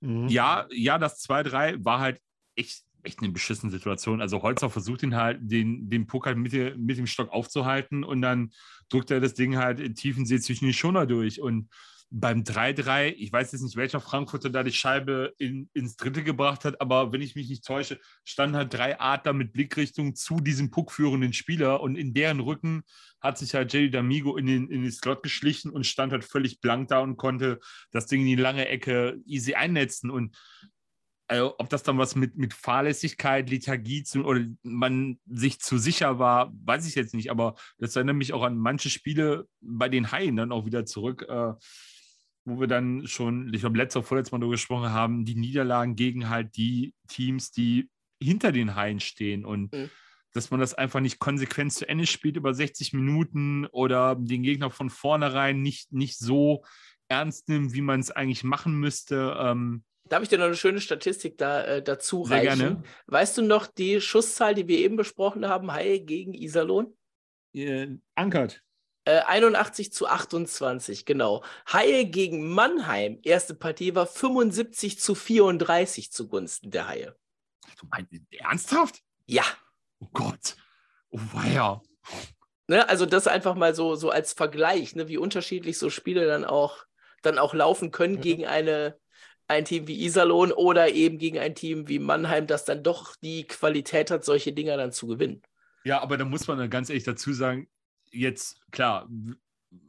Mhm. 0.00 0.28
Ja, 0.28 0.66
ja, 0.70 0.98
das 0.98 1.20
2-3 1.20 1.84
war 1.84 2.00
halt 2.00 2.20
echt, 2.56 2.84
echt 3.02 3.20
eine 3.20 3.30
beschissene 3.30 3.70
Situation. 3.70 4.20
Also 4.20 4.42
Holzer 4.42 4.70
versucht 4.70 5.02
ihn 5.02 5.16
halt, 5.16 5.38
den, 5.42 5.88
den 5.88 6.06
Puck 6.06 6.26
halt 6.26 6.38
mit, 6.38 6.52
mit 6.52 6.98
dem 6.98 7.06
Stock 7.06 7.30
aufzuhalten 7.30 8.04
und 8.04 8.22
dann 8.22 8.50
drückt 8.88 9.10
er 9.10 9.20
das 9.20 9.34
Ding 9.34 9.56
halt 9.56 9.80
in 9.80 9.94
tiefen 9.94 10.26
See 10.26 10.40
zwischen 10.40 10.66
die 10.66 10.74
Schoner 10.74 11.06
durch. 11.06 11.40
Und 11.40 11.68
beim 12.12 12.42
3-3, 12.42 13.14
ich 13.16 13.32
weiß 13.32 13.52
jetzt 13.52 13.62
nicht, 13.62 13.76
welcher 13.76 14.00
Frankfurter 14.00 14.50
da 14.50 14.64
die 14.64 14.72
Scheibe 14.72 15.32
in, 15.38 15.70
ins 15.74 15.96
Dritte 15.96 16.24
gebracht 16.24 16.64
hat, 16.64 16.80
aber 16.80 17.12
wenn 17.12 17.22
ich 17.22 17.36
mich 17.36 17.48
nicht 17.48 17.64
täusche, 17.64 18.00
standen 18.24 18.56
halt 18.56 18.74
drei 18.74 18.98
Adler 18.98 19.32
mit 19.32 19.52
Blickrichtung 19.52 20.16
zu 20.16 20.40
diesem 20.40 20.72
puckführenden 20.72 21.32
Spieler 21.32 21.80
und 21.80 21.94
in 21.94 22.12
deren 22.12 22.40
Rücken 22.40 22.82
hat 23.20 23.38
sich 23.38 23.54
halt 23.54 23.72
Jerry 23.72 23.86
D'Amigo 23.86 24.36
in 24.36 24.46
den, 24.46 24.68
in 24.68 24.82
den 24.82 24.90
Slot 24.90 25.22
geschlichen 25.22 25.70
und 25.70 25.86
stand 25.86 26.12
halt 26.12 26.24
völlig 26.24 26.60
blank 26.60 26.88
da 26.88 26.98
und 26.98 27.16
konnte 27.16 27.60
das 27.92 28.06
Ding 28.06 28.22
in 28.22 28.26
die 28.26 28.34
lange 28.34 28.66
Ecke 28.66 29.20
easy 29.24 29.54
einnetzen 29.54 30.10
und 30.10 30.36
also, 31.28 31.54
ob 31.58 31.68
das 31.68 31.84
dann 31.84 31.96
was 31.96 32.16
mit, 32.16 32.36
mit 32.36 32.52
Fahrlässigkeit, 32.54 33.48
Lethargie 33.48 34.02
zu, 34.02 34.24
oder 34.24 34.44
man 34.64 35.20
sich 35.26 35.60
zu 35.60 35.78
sicher 35.78 36.18
war, 36.18 36.52
weiß 36.64 36.88
ich 36.88 36.96
jetzt 36.96 37.14
nicht, 37.14 37.30
aber 37.30 37.54
das 37.78 37.94
erinnert 37.94 38.16
mich 38.16 38.32
auch 38.32 38.42
an 38.42 38.58
manche 38.58 38.90
Spiele 38.90 39.46
bei 39.60 39.88
den 39.88 40.10
Haien 40.10 40.34
dann 40.34 40.50
auch 40.50 40.66
wieder 40.66 40.86
zurück. 40.86 41.24
Äh, 41.28 41.52
wo 42.44 42.60
wir 42.60 42.66
dann 42.66 43.06
schon, 43.06 43.52
ich 43.52 43.60
glaube, 43.60 43.78
letzter, 43.78 44.02
vorletztes 44.02 44.32
Mal 44.32 44.38
darüber 44.38 44.54
gesprochen 44.54 44.90
haben, 44.90 45.24
die 45.24 45.34
Niederlagen 45.34 45.96
gegen 45.96 46.28
halt 46.28 46.56
die 46.56 46.94
Teams, 47.08 47.50
die 47.52 47.90
hinter 48.22 48.52
den 48.52 48.74
Haien 48.74 49.00
stehen 49.00 49.44
und 49.44 49.72
mhm. 49.72 49.90
dass 50.32 50.50
man 50.50 50.60
das 50.60 50.74
einfach 50.74 51.00
nicht 51.00 51.18
konsequent 51.18 51.72
zu 51.72 51.88
Ende 51.88 52.06
spielt 52.06 52.36
über 52.36 52.54
60 52.54 52.92
Minuten 52.92 53.66
oder 53.66 54.16
den 54.16 54.42
Gegner 54.42 54.70
von 54.70 54.90
vornherein 54.90 55.62
nicht, 55.62 55.92
nicht 55.92 56.18
so 56.18 56.64
ernst 57.08 57.48
nimmt, 57.48 57.74
wie 57.74 57.80
man 57.80 58.00
es 58.00 58.10
eigentlich 58.10 58.44
machen 58.44 58.74
müsste. 58.74 59.36
Ähm, 59.38 59.84
Darf 60.08 60.22
ich 60.22 60.28
dir 60.28 60.38
noch 60.38 60.46
eine 60.46 60.56
schöne 60.56 60.80
Statistik 60.80 61.38
da, 61.38 61.64
äh, 61.64 61.82
dazu 61.82 62.24
Sehr 62.24 62.38
reichen? 62.38 62.58
Gerne. 62.58 62.82
Weißt 63.06 63.38
du 63.38 63.42
noch 63.42 63.66
die 63.66 64.00
Schusszahl, 64.00 64.54
die 64.54 64.66
wir 64.66 64.78
eben 64.78 64.96
besprochen 64.96 65.46
haben, 65.46 65.72
Haie 65.72 66.00
gegen 66.00 66.34
Iserlohn? 66.34 66.96
Äh, 67.54 67.88
ankert. 68.14 68.62
Äh, 69.10 69.22
81 69.26 69.92
zu 69.92 70.06
28, 70.06 71.04
genau. 71.04 71.42
Haie 71.72 72.04
gegen 72.04 72.48
Mannheim, 72.48 73.18
erste 73.24 73.54
Partie 73.54 73.96
war 73.96 74.06
75 74.06 75.00
zu 75.00 75.16
34 75.16 76.12
zugunsten 76.12 76.70
der 76.70 76.86
Haie. 76.86 77.16
Du 77.80 77.86
meinst 77.90 78.12
ernsthaft? 78.30 79.00
Ja. 79.26 79.42
Oh 79.98 80.06
Gott. 80.12 80.54
Oh 81.10 81.18
weia. 81.32 81.82
Ne, 82.68 82.88
also 82.88 83.04
das 83.04 83.26
einfach 83.26 83.56
mal 83.56 83.74
so, 83.74 83.96
so 83.96 84.10
als 84.10 84.32
Vergleich, 84.32 84.94
ne, 84.94 85.08
wie 85.08 85.18
unterschiedlich 85.18 85.76
so 85.76 85.90
Spiele 85.90 86.26
dann 86.28 86.44
auch, 86.44 86.84
dann 87.22 87.38
auch 87.38 87.52
laufen 87.52 87.90
können 87.90 88.14
Mhm. 88.14 88.20
gegen 88.20 88.46
eine, 88.46 88.96
ein 89.48 89.64
Team 89.64 89.88
wie 89.88 90.04
Iserlohn 90.04 90.52
oder 90.52 90.92
eben 90.92 91.18
gegen 91.18 91.40
ein 91.40 91.56
Team 91.56 91.88
wie 91.88 91.98
Mannheim, 91.98 92.46
das 92.46 92.64
dann 92.64 92.84
doch 92.84 93.16
die 93.16 93.44
Qualität 93.44 94.12
hat, 94.12 94.24
solche 94.24 94.52
Dinger 94.52 94.76
dann 94.76 94.92
zu 94.92 95.08
gewinnen. 95.08 95.42
Ja, 95.82 96.00
aber 96.00 96.16
da 96.16 96.24
muss 96.24 96.46
man 96.46 96.58
dann 96.58 96.70
ganz 96.70 96.90
ehrlich 96.90 97.04
dazu 97.04 97.32
sagen, 97.32 97.68
jetzt, 98.10 98.60
klar, 98.70 99.08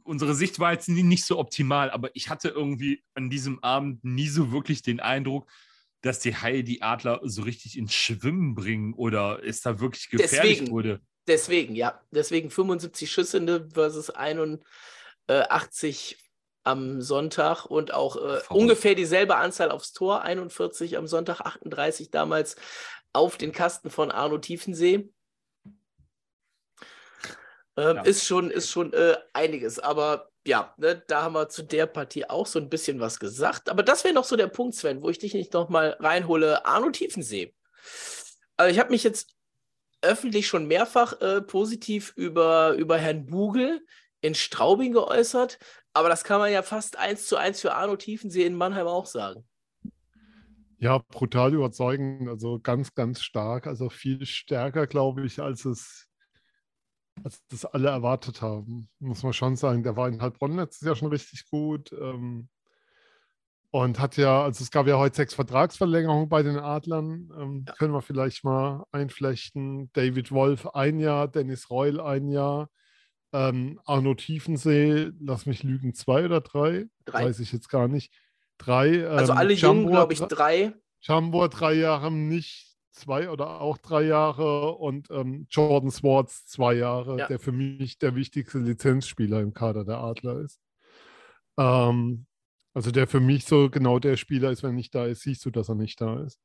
unsere 0.04 0.34
Sicht 0.34 0.58
war 0.58 0.72
jetzt 0.72 0.88
nicht 0.88 1.24
so 1.24 1.38
optimal, 1.38 1.90
aber 1.90 2.10
ich 2.14 2.28
hatte 2.28 2.48
irgendwie 2.48 3.02
an 3.14 3.30
diesem 3.30 3.62
Abend 3.62 4.04
nie 4.04 4.28
so 4.28 4.52
wirklich 4.52 4.82
den 4.82 5.00
Eindruck, 5.00 5.50
dass 6.02 6.20
die 6.20 6.36
Haie 6.36 6.64
die 6.64 6.82
Adler 6.82 7.20
so 7.22 7.42
richtig 7.42 7.78
ins 7.78 7.94
Schwimmen 7.94 8.54
bringen 8.54 8.94
oder 8.94 9.40
es 9.44 9.60
da 9.60 9.80
wirklich 9.80 10.10
gefährlich 10.10 10.58
Deswegen. 10.58 10.72
wurde. 10.72 11.00
Deswegen, 11.26 11.76
ja. 11.76 12.00
Deswegen 12.10 12.50
75 12.50 13.10
Schüsse 13.10 13.68
versus 13.72 14.10
81 14.10 16.18
am 16.64 17.00
Sonntag 17.00 17.66
und 17.66 17.94
auch 17.94 18.16
äh, 18.16 18.40
ungefähr 18.50 18.94
dieselbe 18.94 19.36
Anzahl 19.36 19.70
aufs 19.70 19.92
Tor, 19.92 20.22
41 20.22 20.96
am 20.96 21.06
Sonntag, 21.06 21.40
38 21.40 22.10
damals 22.10 22.56
auf 23.12 23.36
den 23.36 23.52
Kasten 23.52 23.90
von 23.90 24.10
Arno 24.10 24.38
Tiefensee. 24.38 25.10
Ähm, 27.76 27.96
Ja. 27.96 28.02
Ist 28.02 28.26
schon, 28.26 28.50
ist 28.50 28.70
schon 28.70 28.92
äh, 28.92 29.16
einiges, 29.32 29.78
aber 29.78 30.28
ja, 30.46 30.74
ne, 30.76 31.02
da 31.06 31.22
haben 31.22 31.34
wir 31.34 31.48
zu 31.48 31.62
der 31.62 31.86
Partie 31.86 32.28
auch 32.28 32.46
so 32.46 32.58
ein 32.58 32.68
bisschen 32.68 33.00
was 33.00 33.20
gesagt. 33.20 33.68
Aber 33.68 33.82
das 33.82 34.04
wäre 34.04 34.14
noch 34.14 34.24
so 34.24 34.36
der 34.36 34.48
Punkt, 34.48 34.74
Sven, 34.74 35.02
wo 35.02 35.08
ich 35.08 35.18
dich 35.18 35.34
nicht 35.34 35.52
nochmal 35.52 35.96
reinhole. 36.00 36.66
Arno 36.66 36.90
Tiefensee. 36.90 37.54
Also 38.56 38.72
ich 38.72 38.78
habe 38.80 38.90
mich 38.90 39.04
jetzt 39.04 39.34
öffentlich 40.02 40.48
schon 40.48 40.66
mehrfach 40.66 41.20
äh, 41.20 41.40
positiv 41.42 42.12
über, 42.16 42.72
über 42.72 42.98
Herrn 42.98 43.26
Bugel 43.26 43.84
in 44.20 44.34
Straubing 44.34 44.92
geäußert, 44.92 45.58
aber 45.92 46.08
das 46.08 46.24
kann 46.24 46.40
man 46.40 46.52
ja 46.52 46.62
fast 46.62 46.98
eins 46.98 47.26
zu 47.26 47.36
eins 47.36 47.60
für 47.60 47.74
Arno 47.74 47.96
Tiefensee 47.96 48.44
in 48.44 48.54
Mannheim 48.54 48.86
auch 48.86 49.06
sagen. 49.06 49.44
Ja, 50.78 50.98
brutal 50.98 51.54
überzeugend, 51.54 52.28
also 52.28 52.58
ganz, 52.58 52.94
ganz 52.94 53.22
stark, 53.22 53.68
also 53.68 53.88
viel 53.88 54.26
stärker, 54.26 54.88
glaube 54.88 55.24
ich, 55.24 55.40
als 55.40 55.64
es, 55.64 56.08
als 57.24 57.42
das 57.48 57.64
alle 57.64 57.88
erwartet 57.90 58.42
haben. 58.42 58.88
Muss 58.98 59.22
man 59.22 59.32
schon 59.32 59.56
sagen, 59.56 59.82
der 59.82 59.96
war 59.96 60.08
in 60.08 60.20
Heilbronn 60.20 60.56
letztes 60.56 60.86
Jahr 60.86 60.96
schon 60.96 61.08
richtig 61.08 61.48
gut. 61.50 61.92
Ähm, 61.92 62.48
und 63.70 63.98
hat 63.98 64.16
ja, 64.18 64.42
also 64.44 64.62
es 64.62 64.70
gab 64.70 64.86
ja 64.86 64.98
heute 64.98 65.16
sechs 65.16 65.32
Vertragsverlängerungen 65.34 66.28
bei 66.28 66.42
den 66.42 66.58
Adlern. 66.58 67.30
Ähm, 67.38 67.64
Ja. 67.66 67.74
Können 67.74 67.94
wir 67.94 68.02
vielleicht 68.02 68.44
mal 68.44 68.84
einflechten. 68.92 69.90
David 69.94 70.30
Wolf 70.30 70.66
ein 70.74 70.98
Jahr, 71.00 71.26
Dennis 71.28 71.70
Reul 71.70 72.00
ein 72.00 72.28
Jahr, 72.28 72.68
ähm, 73.32 73.80
Arno 73.86 74.14
Tiefensee, 74.14 75.10
lass 75.20 75.46
mich 75.46 75.62
lügen, 75.62 75.94
zwei 75.94 76.24
oder 76.26 76.42
drei? 76.42 76.86
Drei. 77.06 77.24
Weiß 77.26 77.40
ich 77.40 77.50
jetzt 77.52 77.68
gar 77.70 77.88
nicht. 77.88 78.12
Drei. 78.58 79.06
Also 79.08 79.32
ähm, 79.32 79.38
alle 79.38 79.54
jungen, 79.54 79.86
glaube 79.86 80.12
ich, 80.12 80.18
drei- 80.18 80.26
drei. 80.28 80.74
Chambor 81.00 81.48
drei 81.48 81.72
Jahre, 81.72 82.12
nicht 82.12 82.71
zwei 82.92 83.30
oder 83.30 83.60
auch 83.60 83.78
drei 83.78 84.02
Jahre 84.02 84.72
und 84.76 85.10
ähm, 85.10 85.46
Jordan 85.50 85.90
Swartz 85.90 86.46
zwei 86.46 86.74
Jahre, 86.74 87.18
Ja. 87.18 87.26
der 87.26 87.38
für 87.38 87.52
mich 87.52 87.98
der 87.98 88.14
wichtigste 88.14 88.58
Lizenzspieler 88.58 89.40
im 89.40 89.54
Kader 89.54 89.84
der 89.84 89.98
Adler 89.98 90.40
ist. 90.40 90.60
Ähm, 91.58 92.26
also 92.74 92.90
der 92.90 93.06
für 93.06 93.20
mich 93.20 93.44
so 93.44 93.68
genau 93.70 93.98
der 93.98 94.16
Spieler 94.16 94.50
ist, 94.50 94.62
wenn 94.62 94.70
er 94.70 94.74
nicht 94.76 94.94
da 94.94 95.06
ist, 95.06 95.22
siehst 95.22 95.44
du, 95.44 95.50
dass 95.50 95.68
er 95.68 95.74
nicht 95.74 96.00
da 96.00 96.22
ist. 96.22 96.38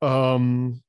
Ähm, 0.00 0.82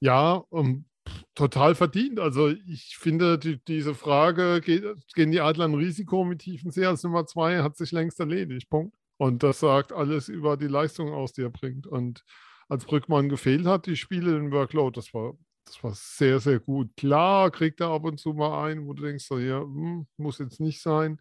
ja, 0.00 0.44
ähm, 0.52 0.86
pff, 1.08 1.24
total 1.34 1.74
verdient. 1.74 2.20
Also 2.20 2.48
ich 2.48 2.96
finde, 2.98 3.38
die, 3.38 3.62
diese 3.64 3.94
Frage, 3.94 4.60
geht, 4.60 4.84
gehen 5.14 5.30
die 5.30 5.40
Adler 5.40 5.66
ein 5.66 5.74
Risiko 5.74 6.24
mit 6.24 6.40
Tiefensee 6.40 6.86
als 6.86 7.02
Nummer 7.02 7.26
zwei, 7.26 7.62
hat 7.62 7.76
sich 7.76 7.92
längst 7.92 8.20
erledigt. 8.20 8.68
Punkt. 8.70 8.96
Und 9.18 9.42
das 9.42 9.60
sagt 9.60 9.92
alles 9.92 10.28
über 10.28 10.56
die 10.56 10.66
Leistung 10.68 11.12
aus, 11.12 11.32
die 11.32 11.42
er 11.42 11.50
bringt. 11.50 11.86
Und 11.86 12.24
als 12.70 12.86
Brückmann 12.86 13.28
gefehlt 13.28 13.66
hat, 13.66 13.84
die 13.86 13.96
Spiele, 13.96 14.32
den 14.32 14.50
Workload, 14.52 14.98
das 14.98 15.12
war, 15.12 15.34
das 15.66 15.82
war 15.84 15.92
sehr, 15.94 16.40
sehr 16.40 16.58
gut. 16.60 16.90
Klar, 16.96 17.50
kriegt 17.50 17.80
er 17.80 17.88
ab 17.88 18.04
und 18.04 18.18
zu 18.18 18.32
mal 18.32 18.64
ein, 18.66 18.86
wo 18.86 18.94
du 18.94 19.02
denkst, 19.02 19.24
so, 19.26 19.38
ja, 19.38 19.60
hm, 19.60 20.06
muss 20.16 20.38
jetzt 20.38 20.60
nicht 20.60 20.80
sein. 20.80 21.20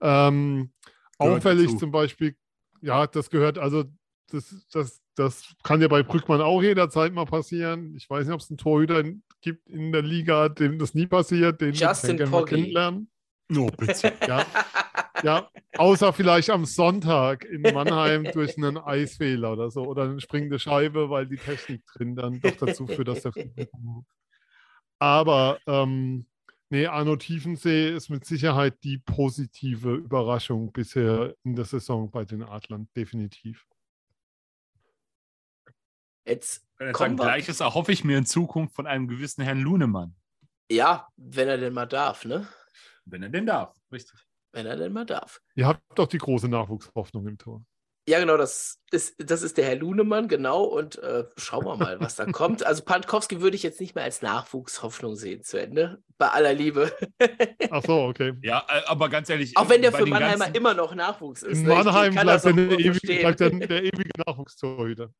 Ähm, 0.00 0.72
auffällig 1.18 1.66
dazu. 1.66 1.78
zum 1.78 1.90
Beispiel, 1.90 2.36
ja, 2.80 3.06
das 3.06 3.30
gehört, 3.30 3.58
also 3.58 3.84
das, 4.30 4.66
das, 4.72 5.00
das 5.14 5.54
kann 5.62 5.80
ja 5.80 5.88
bei 5.88 6.02
Brückmann 6.02 6.40
auch 6.40 6.62
jederzeit 6.62 7.12
mal 7.12 7.26
passieren. 7.26 7.94
Ich 7.96 8.08
weiß 8.10 8.26
nicht, 8.26 8.34
ob 8.34 8.40
es 8.40 8.50
einen 8.50 8.58
Torhüter 8.58 9.00
in- 9.00 9.22
gibt 9.40 9.68
in 9.68 9.92
der 9.92 10.02
Liga, 10.02 10.48
dem 10.48 10.78
das 10.78 10.94
nie 10.94 11.06
passiert, 11.06 11.60
den 11.60 11.74
Justin 11.74 12.18
wir 12.18 12.44
kennenlernen. 12.44 13.10
Oh, 13.56 13.68
bitte. 13.76 14.12
Ja, 14.26 14.44
ja, 15.22 15.50
außer 15.76 16.12
vielleicht 16.12 16.50
am 16.50 16.64
Sonntag 16.64 17.44
in 17.44 17.62
Mannheim 17.62 18.24
durch 18.32 18.56
einen 18.56 18.76
Eisfehler 18.76 19.52
oder 19.52 19.70
so 19.70 19.84
oder 19.84 20.04
eine 20.04 20.20
springende 20.20 20.58
Scheibe, 20.58 21.10
weil 21.10 21.26
die 21.26 21.36
Technik 21.36 21.84
drin 21.86 22.16
dann 22.16 22.40
doch 22.40 22.56
dazu 22.56 22.86
führt, 22.86 23.08
dass 23.08 23.22
der 23.22 23.32
Aber 24.98 25.58
ähm, 25.66 26.26
nee, 26.70 26.86
Arno 26.86 27.16
Tiefensee 27.16 27.94
ist 27.94 28.08
mit 28.08 28.24
Sicherheit 28.24 28.82
die 28.82 28.98
positive 28.98 29.94
Überraschung 29.94 30.72
bisher 30.72 31.34
in 31.44 31.54
der 31.54 31.64
Saison 31.64 32.10
bei 32.10 32.24
den 32.24 32.42
Adlern, 32.42 32.88
definitiv. 32.96 33.66
Jetzt, 36.26 36.66
Kommen 36.92 37.16
Gleiches 37.16 37.60
erhoffe 37.60 37.92
ich 37.92 38.04
mir 38.04 38.18
in 38.18 38.26
Zukunft 38.26 38.74
von 38.74 38.86
einem 38.86 39.06
gewissen 39.06 39.42
Herrn 39.42 39.60
Lunemann. 39.60 40.14
ja, 40.70 41.08
wenn 41.16 41.48
er 41.48 41.56
denn 41.56 41.72
mal 41.72 41.86
darf, 41.86 42.24
ne? 42.24 42.48
Wenn 43.04 43.22
er 43.22 43.28
denn 43.28 43.46
darf. 43.46 43.74
Richtig. 43.92 44.25
Wenn 44.56 44.64
er 44.64 44.76
denn 44.76 44.92
mal 44.94 45.04
darf. 45.04 45.42
Ihr 45.54 45.66
habt 45.66 45.82
doch 45.96 46.06
die 46.06 46.16
große 46.16 46.48
Nachwuchshoffnung 46.48 47.26
im 47.28 47.36
Tor. 47.36 47.62
Ja, 48.08 48.20
genau, 48.20 48.36
das 48.36 48.78
ist, 48.90 49.16
das 49.18 49.42
ist 49.42 49.58
der 49.58 49.66
Herr 49.66 49.76
Lunemann, 49.76 50.28
genau. 50.28 50.62
Und 50.64 50.96
äh, 51.02 51.24
schauen 51.36 51.66
wir 51.66 51.76
mal, 51.76 52.00
was 52.00 52.14
da 52.16 52.24
kommt. 52.32 52.64
Also 52.64 52.84
Pankowski 52.84 53.42
würde 53.42 53.56
ich 53.56 53.62
jetzt 53.62 53.80
nicht 53.80 53.94
mehr 53.94 54.04
als 54.04 54.22
Nachwuchshoffnung 54.22 55.14
sehen 55.16 55.42
zu 55.42 55.60
Ende. 55.60 56.02
Bei 56.16 56.28
aller 56.28 56.54
Liebe. 56.54 56.90
Ach 57.70 57.82
so, 57.84 58.04
okay. 58.04 58.32
Ja, 58.42 58.64
äh, 58.68 58.80
aber 58.86 59.10
ganz 59.10 59.28
ehrlich. 59.28 59.56
Auch 59.56 59.68
wenn 59.68 59.82
der 59.82 59.92
für 59.92 60.06
Mannheimer 60.06 60.44
ganzen- 60.46 60.54
immer 60.54 60.72
noch 60.72 60.94
Nachwuchs 60.94 61.42
ist. 61.42 61.58
In 61.58 61.64
ne? 61.66 61.74
Mannheim 61.74 62.14
kann 62.14 62.26
bleibt 62.26 62.46
ewige, 62.46 63.20
bleibt 63.20 63.40
der, 63.40 63.50
der 63.50 63.82
ewige 63.92 64.10
Nachwuchstorhüter. 64.24 65.12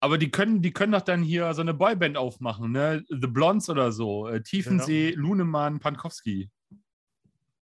Aber 0.00 0.18
die 0.18 0.32
können, 0.32 0.60
die 0.60 0.72
können 0.72 0.92
doch 0.92 1.02
dann 1.02 1.22
hier 1.22 1.54
so 1.54 1.62
eine 1.62 1.74
Boyband 1.74 2.18
aufmachen, 2.18 2.72
ne? 2.72 3.04
The 3.08 3.28
Blondes 3.28 3.70
oder 3.70 3.92
so. 3.92 4.26
Äh, 4.26 4.42
Tiefensee, 4.42 5.12
Lunemann, 5.16 5.78
Pankowski. 5.78 6.50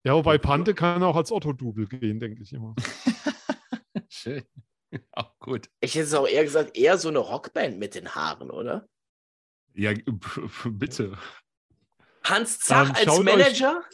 Ja, 0.05 0.15
wobei 0.15 0.39
Pante 0.39 0.75
kann 0.75 1.03
auch 1.03 1.17
als 1.17 1.31
Otto-Double 1.31 1.87
gehen, 1.87 2.21
denke 2.21 2.43
ich 2.43 2.53
immer. 2.53 2.75
Schön. 4.09 4.45
Auch 5.13 5.39
gut. 5.39 5.69
Ich 5.81 5.95
hätte 5.95 6.05
es 6.07 6.15
auch 6.15 6.27
eher 6.27 6.43
gesagt, 6.43 6.77
eher 6.77 6.99
so 6.99 7.09
eine 7.11 7.19
Rockband 7.21 7.79
mit 7.79 7.95
den 7.95 8.09
Haaren, 8.15 8.51
oder? 8.51 8.89
Ja, 9.75 9.93
bitte. 10.65 11.17
Hans 12.25 12.59
Zach 12.59 12.89
Ähm, 12.89 12.95
als 12.97 13.05
schaut 13.05 13.19
euch- 13.21 13.25
Manager? 13.25 13.77
Und 13.77 13.85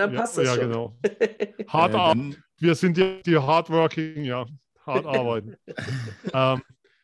dann 0.00 0.12
ja, 0.12 0.20
passt 0.20 0.36
das 0.36 0.46
ja 0.46 0.54
schon. 0.56 0.64
genau. 0.68 0.98
Hart 1.68 1.94
Äh, 1.94 1.96
arbeiten. 1.96 2.30
dann, 2.32 2.42
Wir 2.58 2.74
sind 2.74 2.96
die, 2.96 3.22
die 3.22 3.38
hardworking, 3.38 4.24
ja, 4.24 4.46
hart 4.84 5.06
arbeiten. 5.06 5.56
ähm, 6.32 6.62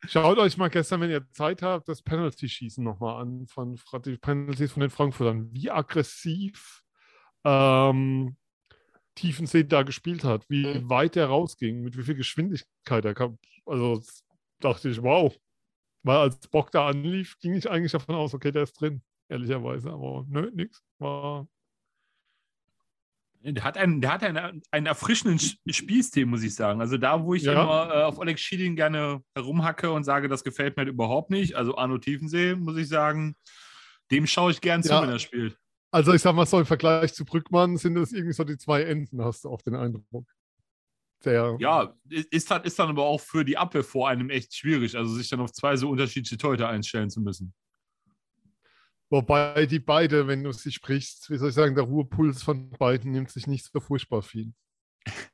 schaut 0.09 0.39
euch 0.39 0.57
mal 0.57 0.69
gestern, 0.69 1.01
wenn 1.01 1.11
ihr 1.11 1.25
Zeit 1.31 1.63
habt, 1.63 1.89
das 1.89 2.03
Penalty-Schießen 2.03 2.83
nochmal 2.83 3.23
an, 3.23 3.47
von 3.47 3.79
die 4.05 4.17
Penalties 4.19 4.73
von 4.73 4.81
den 4.81 4.91
Frankfurtern. 4.91 5.49
Wie 5.53 5.71
aggressiv 5.71 6.82
ähm, 7.45 8.37
Tiefensee 9.15 9.65
da 9.65 9.83
gespielt 9.83 10.25
hat, 10.25 10.49
wie 10.49 10.67
Mhm. 10.67 10.89
weit 10.89 11.17
er 11.17 11.27
rausging, 11.27 11.83
mit 11.83 11.97
wie 11.99 12.03
viel 12.03 12.15
Geschwindigkeit 12.15 13.05
er 13.05 13.15
kam. 13.15 13.39
Also 13.67 14.03
dachte 14.61 14.89
ich, 14.89 15.03
wow. 15.03 15.37
Weil 16.05 16.17
als 16.19 16.39
Bock 16.49 16.71
da 16.73 16.89
anlief, 16.89 17.39
ging 17.39 17.55
ich 17.55 17.71
eigentlich 17.71 17.93
davon 17.93 18.15
aus, 18.17 18.35
okay, 18.35 18.51
der 18.51 18.65
ist 18.65 18.81
drin, 18.81 19.03
ehrlicherweise. 19.29 19.91
Aber 19.91 20.25
nö, 20.29 20.51
nix. 20.55 20.83
War 20.99 21.47
der 23.45 23.65
hat 23.65 23.77
einen, 23.77 24.01
der 24.01 24.13
hat 24.13 24.23
einen, 24.23 24.63
einen 24.71 24.87
erfrischenden 24.87 25.39
Sch- 25.39 25.57
Spielstil, 25.73 26.27
muss 26.27 26.45
ich 26.45 26.55
sagen. 26.55 26.81
Also 26.81 26.97
da, 26.97 27.25
wo 27.25 27.35
ich 27.35 27.43
Ja. 27.43 27.53
immer 27.61 27.93
äh, 27.93 28.03
auf 28.05 28.19
Oleg 28.19 28.39
Schieding 28.39 28.77
gerne 28.77 29.23
herumhacke 29.35 29.91
und 29.91 30.05
sage, 30.05 30.29
das 30.29 30.45
gefällt 30.45 30.77
mir 30.77 30.83
halt 30.83 30.93
überhaupt 30.95 31.31
nicht. 31.31 31.57
Also 31.57 31.77
Arno 31.77 31.99
Tiefensee, 31.99 32.55
muss 32.55 32.77
ich 32.77 32.87
sagen, 32.89 33.35
dem 34.13 34.29
schaue 34.29 34.53
ich 34.53 34.61
gern 34.61 34.83
zu, 34.85 34.91
Ja. 34.91 35.03
wenn 35.03 35.09
er 35.11 35.19
spielt. 35.19 35.59
Also 35.93 36.15
ich 36.15 36.23
sag 36.23 36.35
mal 36.35 36.47
so, 36.47 36.59
im 36.59 36.65
Vergleich 36.65 37.13
zu 37.13 37.27
Brückmann 37.27 37.77
sind 37.77 37.95
das 37.97 38.13
irgendwie 38.13 38.33
so 38.33 38.45
die 38.45 38.57
zwei 38.57 38.83
Enden, 38.83 39.23
hast 39.23 39.45
du 39.45 39.51
auch 39.51 39.61
den 39.61 39.75
Eindruck. 39.75 40.27
Der, 41.23 41.55
Ja, 41.61 41.95
ist 42.09 42.51
dann, 42.51 42.65
ist 42.65 42.79
dann 42.79 42.89
aber 42.89 43.05
auch 43.05 43.21
für 43.21 43.45
die 43.45 43.59
Abwehr 43.59 43.85
vor 43.85 44.09
einem 44.09 44.31
echt 44.31 44.57
schwierig, 44.57 44.97
also 44.97 45.15
sich 45.15 45.29
dann 45.29 45.41
auf 45.41 45.53
zwei 45.53 45.77
so 45.77 45.91
unterschiedliche 45.91 46.39
Torhüter 46.39 46.69
einstellen 46.69 47.11
zu 47.11 47.21
müssen. 47.21 47.53
Wobei 49.11 49.67
die 49.67 49.79
beide, 49.79 50.27
wenn 50.27 50.43
du 50.43 50.51
sie 50.53 50.73
sprichst, 50.73 51.29
wie 51.29 51.37
soll 51.37 51.51
ich 51.51 51.55
sagen, 51.55 51.75
der 51.75 51.85
Ruhepuls 51.85 52.43
von 52.43 52.71
beiden 52.71 53.13
nimmt 53.13 53.31
sich 53.31 53.47
nicht 53.47 53.67
so 53.71 53.79
furchtbar 53.79 54.23
viel. 54.23 54.55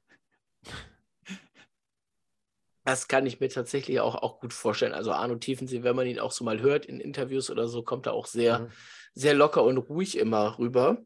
Das 2.89 3.07
kann 3.07 3.27
ich 3.27 3.39
mir 3.39 3.51
tatsächlich 3.51 4.01
auch, 4.01 4.15
auch 4.15 4.41
gut 4.41 4.55
vorstellen. 4.55 4.95
Also 4.95 5.13
Arno 5.13 5.35
Tiefensee, 5.35 5.83
wenn 5.83 5.95
man 5.95 6.07
ihn 6.07 6.19
auch 6.19 6.33
so 6.33 6.43
mal 6.43 6.63
hört 6.63 6.87
in 6.87 7.01
Interviews 7.01 7.51
oder 7.51 7.69
so, 7.69 7.83
kommt 7.83 8.07
er 8.07 8.15
auch 8.15 8.25
sehr, 8.25 8.61
mhm. 8.61 8.69
sehr 9.13 9.35
locker 9.35 9.63
und 9.63 9.77
ruhig 9.77 10.17
immer 10.17 10.59
rüber. 10.59 10.97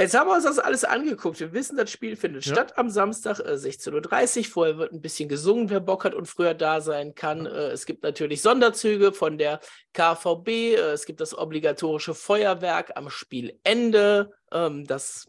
Jetzt 0.00 0.18
haben 0.18 0.26
wir 0.26 0.34
uns 0.34 0.44
das 0.44 0.58
alles 0.58 0.84
angeguckt. 0.84 1.38
Wir 1.38 1.52
wissen, 1.52 1.76
das 1.76 1.90
Spiel 1.90 2.16
findet 2.16 2.46
ja. 2.46 2.54
statt 2.54 2.78
am 2.78 2.88
Samstag 2.88 3.40
äh, 3.40 3.52
16.30 3.52 4.38
Uhr. 4.38 4.44
Vorher 4.46 4.78
wird 4.78 4.92
ein 4.94 5.02
bisschen 5.02 5.28
gesungen, 5.28 5.68
wer 5.68 5.80
Bock 5.80 6.06
hat 6.06 6.14
und 6.14 6.28
früher 6.28 6.54
da 6.54 6.80
sein 6.80 7.14
kann. 7.14 7.44
Äh, 7.44 7.68
es 7.68 7.84
gibt 7.84 8.02
natürlich 8.02 8.40
Sonderzüge 8.40 9.12
von 9.12 9.36
der 9.36 9.60
KVB. 9.92 10.48
Äh, 10.48 10.92
es 10.92 11.04
gibt 11.04 11.20
das 11.20 11.36
obligatorische 11.36 12.14
Feuerwerk 12.14 12.92
am 12.94 13.10
Spielende. 13.10 14.32
Ähm, 14.50 14.86
das 14.86 15.26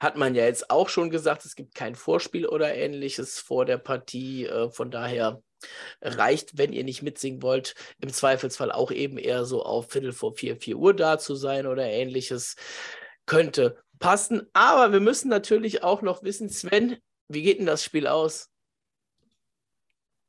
hat 0.00 0.16
man 0.16 0.34
ja 0.34 0.44
jetzt 0.44 0.70
auch 0.70 0.88
schon 0.88 1.10
gesagt, 1.10 1.44
es 1.44 1.56
gibt 1.56 1.74
kein 1.74 1.94
Vorspiel 1.94 2.46
oder 2.46 2.74
ähnliches 2.74 3.38
vor 3.38 3.64
der 3.64 3.78
Partie. 3.78 4.46
Äh, 4.46 4.70
von 4.70 4.90
daher 4.90 5.42
reicht, 6.00 6.58
wenn 6.58 6.72
ihr 6.72 6.84
nicht 6.84 7.02
mitsingen 7.02 7.42
wollt, 7.42 7.74
im 7.98 8.12
Zweifelsfall 8.12 8.72
auch 8.72 8.90
eben 8.90 9.18
eher 9.18 9.44
so 9.44 9.64
auf 9.64 9.90
Viertel 9.90 10.12
vor 10.12 10.34
vier, 10.34 10.56
vier 10.56 10.76
Uhr 10.76 10.94
da 10.94 11.18
zu 11.18 11.34
sein 11.34 11.66
oder 11.66 11.84
ähnliches. 11.86 12.56
Könnte 13.26 13.82
passen. 13.98 14.46
Aber 14.52 14.92
wir 14.92 15.00
müssen 15.00 15.28
natürlich 15.28 15.82
auch 15.82 16.02
noch 16.02 16.22
wissen, 16.22 16.48
Sven, 16.48 16.96
wie 17.28 17.42
geht 17.42 17.58
denn 17.58 17.66
das 17.66 17.84
Spiel 17.84 18.06
aus? 18.06 18.50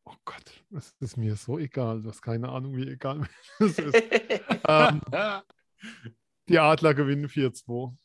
Oh 0.06 0.16
Gott, 0.24 0.64
es 0.72 0.96
ist 1.00 1.18
mir 1.18 1.36
so 1.36 1.60
egal. 1.60 2.02
Du 2.02 2.10
hast 2.10 2.22
keine 2.22 2.50
Ahnung, 2.50 2.76
wie 2.78 2.88
egal 2.88 3.28
es 3.60 3.78
ist. 3.78 3.94
ähm, 4.68 5.02
die 6.48 6.60
Adler 6.60 6.94
gewinnen 6.94 7.28
4-2. 7.28 7.96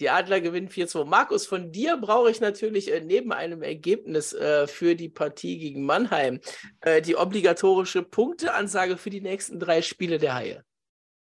Die 0.00 0.08
Adler 0.08 0.40
gewinnen 0.40 0.68
4-2. 0.68 1.04
Markus, 1.04 1.46
von 1.46 1.72
dir 1.72 1.98
brauche 1.98 2.30
ich 2.30 2.40
natürlich 2.40 2.90
äh, 2.90 3.00
neben 3.00 3.32
einem 3.32 3.62
Ergebnis 3.62 4.32
äh, 4.32 4.66
für 4.66 4.96
die 4.96 5.10
Partie 5.10 5.58
gegen 5.58 5.84
Mannheim 5.84 6.40
äh, 6.80 7.02
die 7.02 7.16
obligatorische 7.16 8.02
Punkteansage 8.02 8.96
für 8.96 9.10
die 9.10 9.20
nächsten 9.20 9.60
drei 9.60 9.82
Spiele 9.82 10.18
der 10.18 10.34
Haie. 10.34 10.64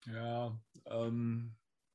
Ja, 0.06 0.58
ähm, 0.86 1.54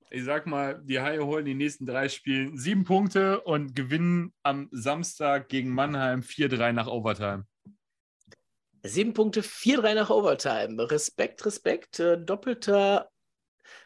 ich 0.09 0.23
sag 0.23 0.47
mal, 0.47 0.81
die 0.83 0.99
Haie 0.99 1.23
holen 1.23 1.45
die 1.45 1.53
nächsten 1.53 1.85
drei 1.85 2.09
Spiele 2.09 2.57
sieben 2.57 2.83
Punkte 2.83 3.41
und 3.41 3.75
gewinnen 3.75 4.33
am 4.41 4.67
Samstag 4.71 5.49
gegen 5.49 5.69
Mannheim 5.69 6.21
4-3 6.21 6.71
nach 6.71 6.87
Overtime. 6.87 7.45
Sieben 8.81 9.13
Punkte, 9.13 9.41
4-3 9.41 9.93
nach 9.95 10.09
Overtime. 10.09 10.89
Respekt, 10.89 11.45
Respekt. 11.45 11.99
Äh, 11.99 12.19
doppelter 12.23 13.09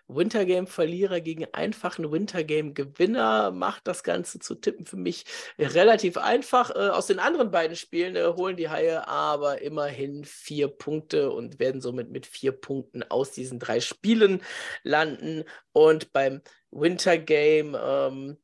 Wintergame-Verlierer 0.10 1.22
gegen 1.22 1.46
einfachen 1.54 2.12
Wintergame-Gewinner 2.12 3.52
macht 3.52 3.88
das 3.88 4.04
Ganze 4.04 4.40
zu 4.40 4.56
tippen 4.56 4.86
für 4.86 4.98
mich 4.98 5.26
relativ 5.58 6.18
einfach. 6.18 6.72
Äh, 6.72 6.90
aus 6.90 7.08
den 7.08 7.20
anderen 7.20 7.52
beiden 7.52 7.76
Spielen 7.76 8.16
äh, 8.16 8.26
holen 8.26 8.58
die 8.58 8.70
Haie 8.70 9.08
aber 9.08 9.62
immerhin 9.62 10.26
vier 10.26 10.68
Punkte 10.68 11.32
und 11.32 11.60
werden 11.60 11.80
somit 11.80 12.10
mit 12.10 12.26
vier 12.26 12.52
Punkten 12.52 13.04
aus 13.04 13.32
diesen 13.32 13.60
drei 13.60 13.80
Spielen 13.80 14.42
landen. 14.84 15.46
Und 15.72 16.12
beim 16.12 16.42
Wintergame 16.72 17.80
ähm, 17.80 18.38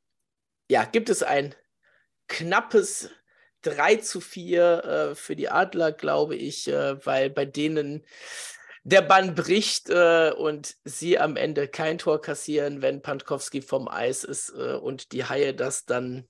ja, 0.70 0.86
gibt 0.86 1.09
es 1.09 1.24
ein 1.24 1.55
knappes 2.28 3.09
3 3.66 3.97
zu 3.97 4.22
4 4.22 4.84
äh, 4.84 5.16
für 5.16 5.36
die 5.36 5.49
Adler, 5.49 5.91
glaube 5.91 6.36
ich, 6.36 6.68
äh, 6.68 7.03
weil 7.05 7.30
bei 7.30 7.45
denen 7.45 8.05
der 8.86 9.01
Bann 9.01 9.33
bricht 9.33 9.89
äh, 9.89 10.31
und 10.38 10.75
sie 10.83 11.17
am 11.17 11.38
Ende 11.38 11.67
kein 11.67 11.97
Tor 11.97 12.21
kassieren, 12.21 12.83
wenn 12.83 13.01
Pankowski 13.01 13.63
vom 13.63 13.88
Eis 13.88 14.23
ist 14.23 14.53
äh, 14.55 14.75
und 14.75 15.11
die 15.11 15.25
Haie 15.25 15.55
das 15.55 15.86
dann, 15.86 16.27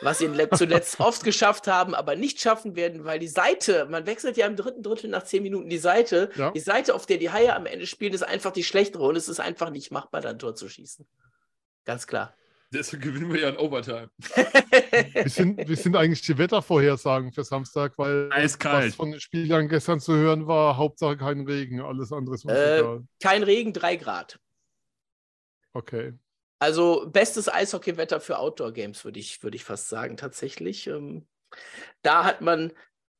was 0.00 0.18
sie 0.18 0.30
zuletzt 0.54 1.00
oft 1.00 1.24
geschafft 1.24 1.66
haben, 1.66 1.96
aber 1.96 2.14
nicht 2.14 2.40
schaffen 2.40 2.76
werden, 2.76 3.04
weil 3.04 3.18
die 3.18 3.26
Seite, 3.26 3.86
man 3.90 4.06
wechselt 4.06 4.36
ja 4.36 4.46
im 4.46 4.54
dritten 4.54 4.84
Drittel 4.84 5.10
nach 5.10 5.24
zehn 5.24 5.42
Minuten 5.42 5.68
die 5.68 5.78
Seite, 5.78 6.30
ja. 6.36 6.52
die 6.52 6.60
Seite, 6.60 6.94
auf 6.94 7.06
der 7.06 7.18
die 7.18 7.30
Haie 7.30 7.56
am 7.56 7.66
Ende 7.66 7.88
spielen, 7.88 8.14
ist 8.14 8.22
einfach 8.22 8.52
die 8.52 8.64
schlechtere 8.64 9.02
und 9.02 9.16
es 9.16 9.28
ist 9.28 9.40
einfach 9.40 9.70
nicht 9.70 9.90
machbar, 9.90 10.20
dann 10.20 10.38
Tor 10.38 10.54
zu 10.54 10.68
schießen. 10.68 11.08
Ganz 11.84 12.06
klar. 12.06 12.36
Deswegen 12.72 13.02
gewinnen 13.02 13.32
wir 13.32 13.40
ja 13.40 13.48
in 13.48 13.56
Overtime. 13.56 14.10
wie, 14.20 15.28
sind, 15.28 15.68
wie 15.68 15.74
sind 15.74 15.96
eigentlich 15.96 16.22
die 16.22 16.38
Wettervorhersagen 16.38 17.32
für 17.32 17.42
Samstag? 17.42 17.98
Weil 17.98 18.30
Eiskalt. 18.32 18.88
was 18.88 18.94
von 18.94 19.10
den 19.10 19.20
Spielern 19.20 19.68
gestern 19.68 19.98
zu 19.98 20.14
hören 20.14 20.46
war, 20.46 20.76
Hauptsache 20.76 21.16
kein 21.16 21.40
Regen, 21.40 21.80
alles 21.80 22.12
andere 22.12 22.36
ist 22.36 22.44
äh, 22.44 23.00
Kein 23.20 23.42
Regen, 23.42 23.72
drei 23.72 23.96
Grad. 23.96 24.38
Okay. 25.72 26.14
Also 26.60 27.08
bestes 27.10 27.48
Eishockeywetter 27.48 28.20
für 28.20 28.38
Outdoor-Games, 28.38 29.04
würde 29.04 29.18
ich, 29.18 29.42
würd 29.42 29.54
ich 29.54 29.64
fast 29.64 29.88
sagen, 29.88 30.16
tatsächlich. 30.16 30.86
Ähm, 30.86 31.26
da 32.02 32.24
hat 32.24 32.40
man 32.40 32.72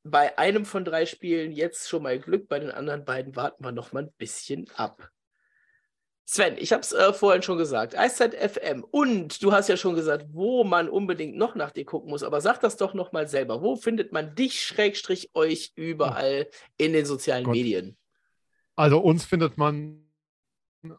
bei 0.05 0.39
einem 0.39 0.65
von 0.65 0.85
drei 0.85 1.07
Spielen 1.07 1.51
jetzt 1.51 1.89
schon 1.89 2.05
mal 2.05 2.19
Glück, 2.19 2.49
bei 2.49 2.59
den 2.59 2.71
anderen 2.71 3.05
beiden 3.05 3.35
warten 3.35 3.65
wir 3.65 3.73
noch 3.73 3.93
mal 3.93 4.05
ein 4.05 4.13
bisschen 4.17 4.71
ab. 4.75 5.11
Sven, 6.33 6.55
ich 6.59 6.73
habe 6.73 6.83
es 6.83 6.93
äh, 6.93 7.13
vorhin 7.13 7.43
schon 7.43 7.59
gesagt, 7.59 7.99
Eiszeit 7.99 8.37
FM 8.37 8.85
und 8.85 9.43
du 9.43 9.51
hast 9.51 9.69
ja 9.69 9.77
schon 9.77 9.97
gesagt, 9.97 10.27
wo 10.31 10.63
man 10.63 10.89
unbedingt 10.89 11.37
noch 11.37 11.57
nach 11.57 11.73
dir 11.73 11.85
gucken 11.85 12.09
muss, 12.09 12.23
aber 12.23 12.41
sag 12.41 12.61
das 12.61 12.77
doch 12.77 12.95
noch 12.95 13.11
mal 13.11 13.27
selber. 13.27 13.63
Wo 13.63 13.75
findet 13.75 14.13
man 14.13 14.37
dich, 14.37 14.63
Schrägstrich, 14.63 15.31
euch 15.35 15.73
überall 15.75 16.49
in 16.77 16.93
den 16.93 17.05
sozialen 17.05 17.43
Gott. 17.43 17.57
Medien? 17.57 17.97
Also 18.77 19.01
uns 19.01 19.25
findet 19.25 19.59
man 19.59 20.09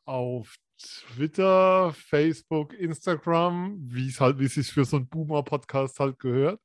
auf 0.03 0.53
Twitter, 0.77 1.93
Facebook, 1.93 2.73
Instagram, 2.73 3.77
wie 3.88 4.09
es 4.09 4.19
halt, 4.19 4.38
wie 4.38 4.47
es 4.47 4.55
sich 4.55 4.67
für 4.67 4.84
so 4.84 4.97
einen 4.97 5.07
Boomer-Podcast 5.07 5.97
halt 6.01 6.19
gehört. 6.19 6.59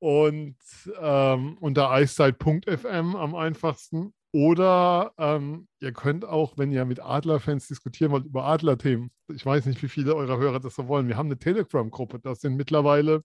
Und 0.00 0.58
ähm, 1.00 1.56
unter 1.60 1.90
eiszeit.fm 1.90 3.16
am 3.16 3.34
einfachsten. 3.34 4.12
Oder 4.32 5.12
ähm, 5.18 5.68
ihr 5.80 5.92
könnt 5.92 6.24
auch, 6.24 6.58
wenn 6.58 6.72
ihr 6.72 6.84
mit 6.84 7.00
Adler-Fans 7.00 7.68
diskutieren 7.68 8.12
wollt, 8.12 8.26
über 8.26 8.44
Adler-Themen. 8.44 9.10
Ich 9.32 9.46
weiß 9.46 9.66
nicht, 9.66 9.82
wie 9.82 9.88
viele 9.88 10.14
eurer 10.14 10.38
Hörer 10.38 10.60
das 10.60 10.74
so 10.74 10.88
wollen. 10.88 11.08
Wir 11.08 11.16
haben 11.16 11.28
eine 11.28 11.38
Telegram-Gruppe. 11.38 12.18
Da 12.20 12.34
sind 12.34 12.56
mittlerweile 12.56 13.22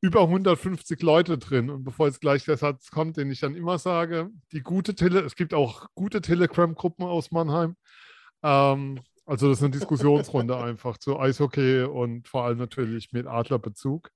über 0.00 0.20
150 0.20 1.02
Leute 1.02 1.38
drin. 1.38 1.70
Und 1.70 1.82
bevor 1.82 2.06
jetzt 2.06 2.20
gleich 2.20 2.44
der 2.44 2.58
Satz 2.58 2.90
kommt, 2.90 3.16
den 3.16 3.30
ich 3.30 3.40
dann 3.40 3.54
immer 3.54 3.78
sage, 3.78 4.30
die 4.52 4.60
gute 4.60 4.94
Tele 4.94 5.20
es 5.20 5.34
gibt 5.34 5.54
auch 5.54 5.86
gute 5.94 6.20
Telegram-Gruppen 6.20 7.04
aus 7.06 7.30
Mannheim. 7.30 7.76
Ähm, 8.42 9.00
also 9.24 9.48
das 9.48 9.58
ist 9.58 9.64
eine 9.64 9.70
Diskussionsrunde 9.70 10.56
einfach 10.62 10.98
zu 10.98 11.18
Eishockey 11.18 11.84
und 11.84 12.28
vor 12.28 12.44
allem 12.44 12.58
natürlich 12.58 13.12
mit 13.12 13.26
Adlerbezug. 13.26 14.10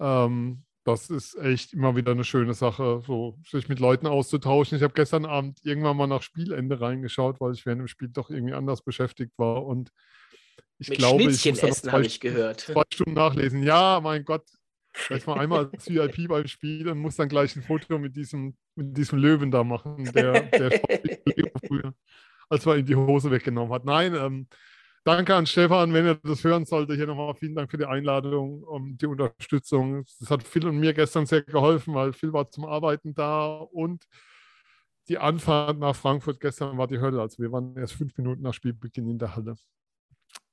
Ähm, 0.00 0.63
das 0.84 1.08
ist 1.08 1.34
echt 1.36 1.72
immer 1.72 1.96
wieder 1.96 2.12
eine 2.12 2.24
schöne 2.24 2.52
Sache, 2.52 3.02
so 3.06 3.38
sich 3.48 3.68
mit 3.68 3.80
Leuten 3.80 4.06
auszutauschen. 4.06 4.76
Ich 4.76 4.82
habe 4.82 4.92
gestern 4.92 5.24
Abend 5.24 5.58
irgendwann 5.64 5.96
mal 5.96 6.06
nach 6.06 6.22
Spielende 6.22 6.80
reingeschaut, 6.80 7.40
weil 7.40 7.54
ich 7.54 7.64
während 7.64 7.80
dem 7.80 7.88
Spiel 7.88 8.08
doch 8.08 8.30
irgendwie 8.30 8.52
anders 8.52 8.82
beschäftigt 8.82 9.32
war. 9.38 9.64
Und 9.64 9.90
ich 10.78 10.90
mit 10.90 10.98
glaube, 10.98 11.22
ich 11.22 11.44
muss 11.46 11.62
essen, 11.62 11.90
habe 11.90 12.04
ich 12.04 12.20
gehört. 12.20 12.60
Zwei 12.60 12.82
Stunden 12.92 13.14
nachlesen. 13.14 13.62
Ja, 13.62 14.00
mein 14.02 14.24
Gott, 14.24 14.44
vielleicht 14.92 15.26
mal 15.26 15.38
einmal 15.38 15.70
als 15.72 15.88
VIP 15.88 16.28
beim 16.28 16.46
Spiel 16.46 16.86
und 16.88 16.98
muss 16.98 17.16
dann 17.16 17.30
gleich 17.30 17.56
ein 17.56 17.62
Foto 17.62 17.98
mit 17.98 18.14
diesem, 18.14 18.54
mit 18.74 18.94
diesem 18.96 19.18
Löwen 19.18 19.50
da 19.50 19.64
machen, 19.64 20.04
der, 20.12 20.42
der 20.42 20.70
früher, 21.66 21.94
als 22.50 22.66
man 22.66 22.78
ihm 22.78 22.86
die 22.86 22.96
Hose 22.96 23.30
weggenommen 23.30 23.72
hat. 23.72 23.86
Nein, 23.86 24.14
ähm, 24.14 24.48
Danke 25.06 25.34
an 25.34 25.44
Stefan, 25.44 25.92
wenn 25.92 26.06
er 26.06 26.14
das 26.14 26.44
hören 26.44 26.64
sollte. 26.64 26.94
Hier 26.94 27.06
nochmal 27.06 27.34
vielen 27.34 27.54
Dank 27.54 27.70
für 27.70 27.76
die 27.76 27.84
Einladung 27.84 28.62
und 28.62 28.96
die 29.02 29.06
Unterstützung. 29.06 30.06
Das 30.18 30.30
hat 30.30 30.42
Phil 30.42 30.66
und 30.66 30.78
mir 30.78 30.94
gestern 30.94 31.26
sehr 31.26 31.42
geholfen, 31.42 31.92
weil 31.92 32.14
Phil 32.14 32.32
war 32.32 32.50
zum 32.50 32.64
Arbeiten 32.64 33.14
da 33.14 33.56
und 33.58 34.06
die 35.08 35.18
Anfahrt 35.18 35.78
nach 35.78 35.94
Frankfurt 35.94 36.40
gestern 36.40 36.78
war 36.78 36.86
die 36.86 37.00
Hölle. 37.00 37.20
Also 37.20 37.42
wir 37.42 37.52
waren 37.52 37.76
erst 37.76 37.92
fünf 37.92 38.16
Minuten 38.16 38.40
nach 38.40 38.54
Spielbeginn 38.54 39.10
in 39.10 39.18
der 39.18 39.36
Halle. 39.36 39.56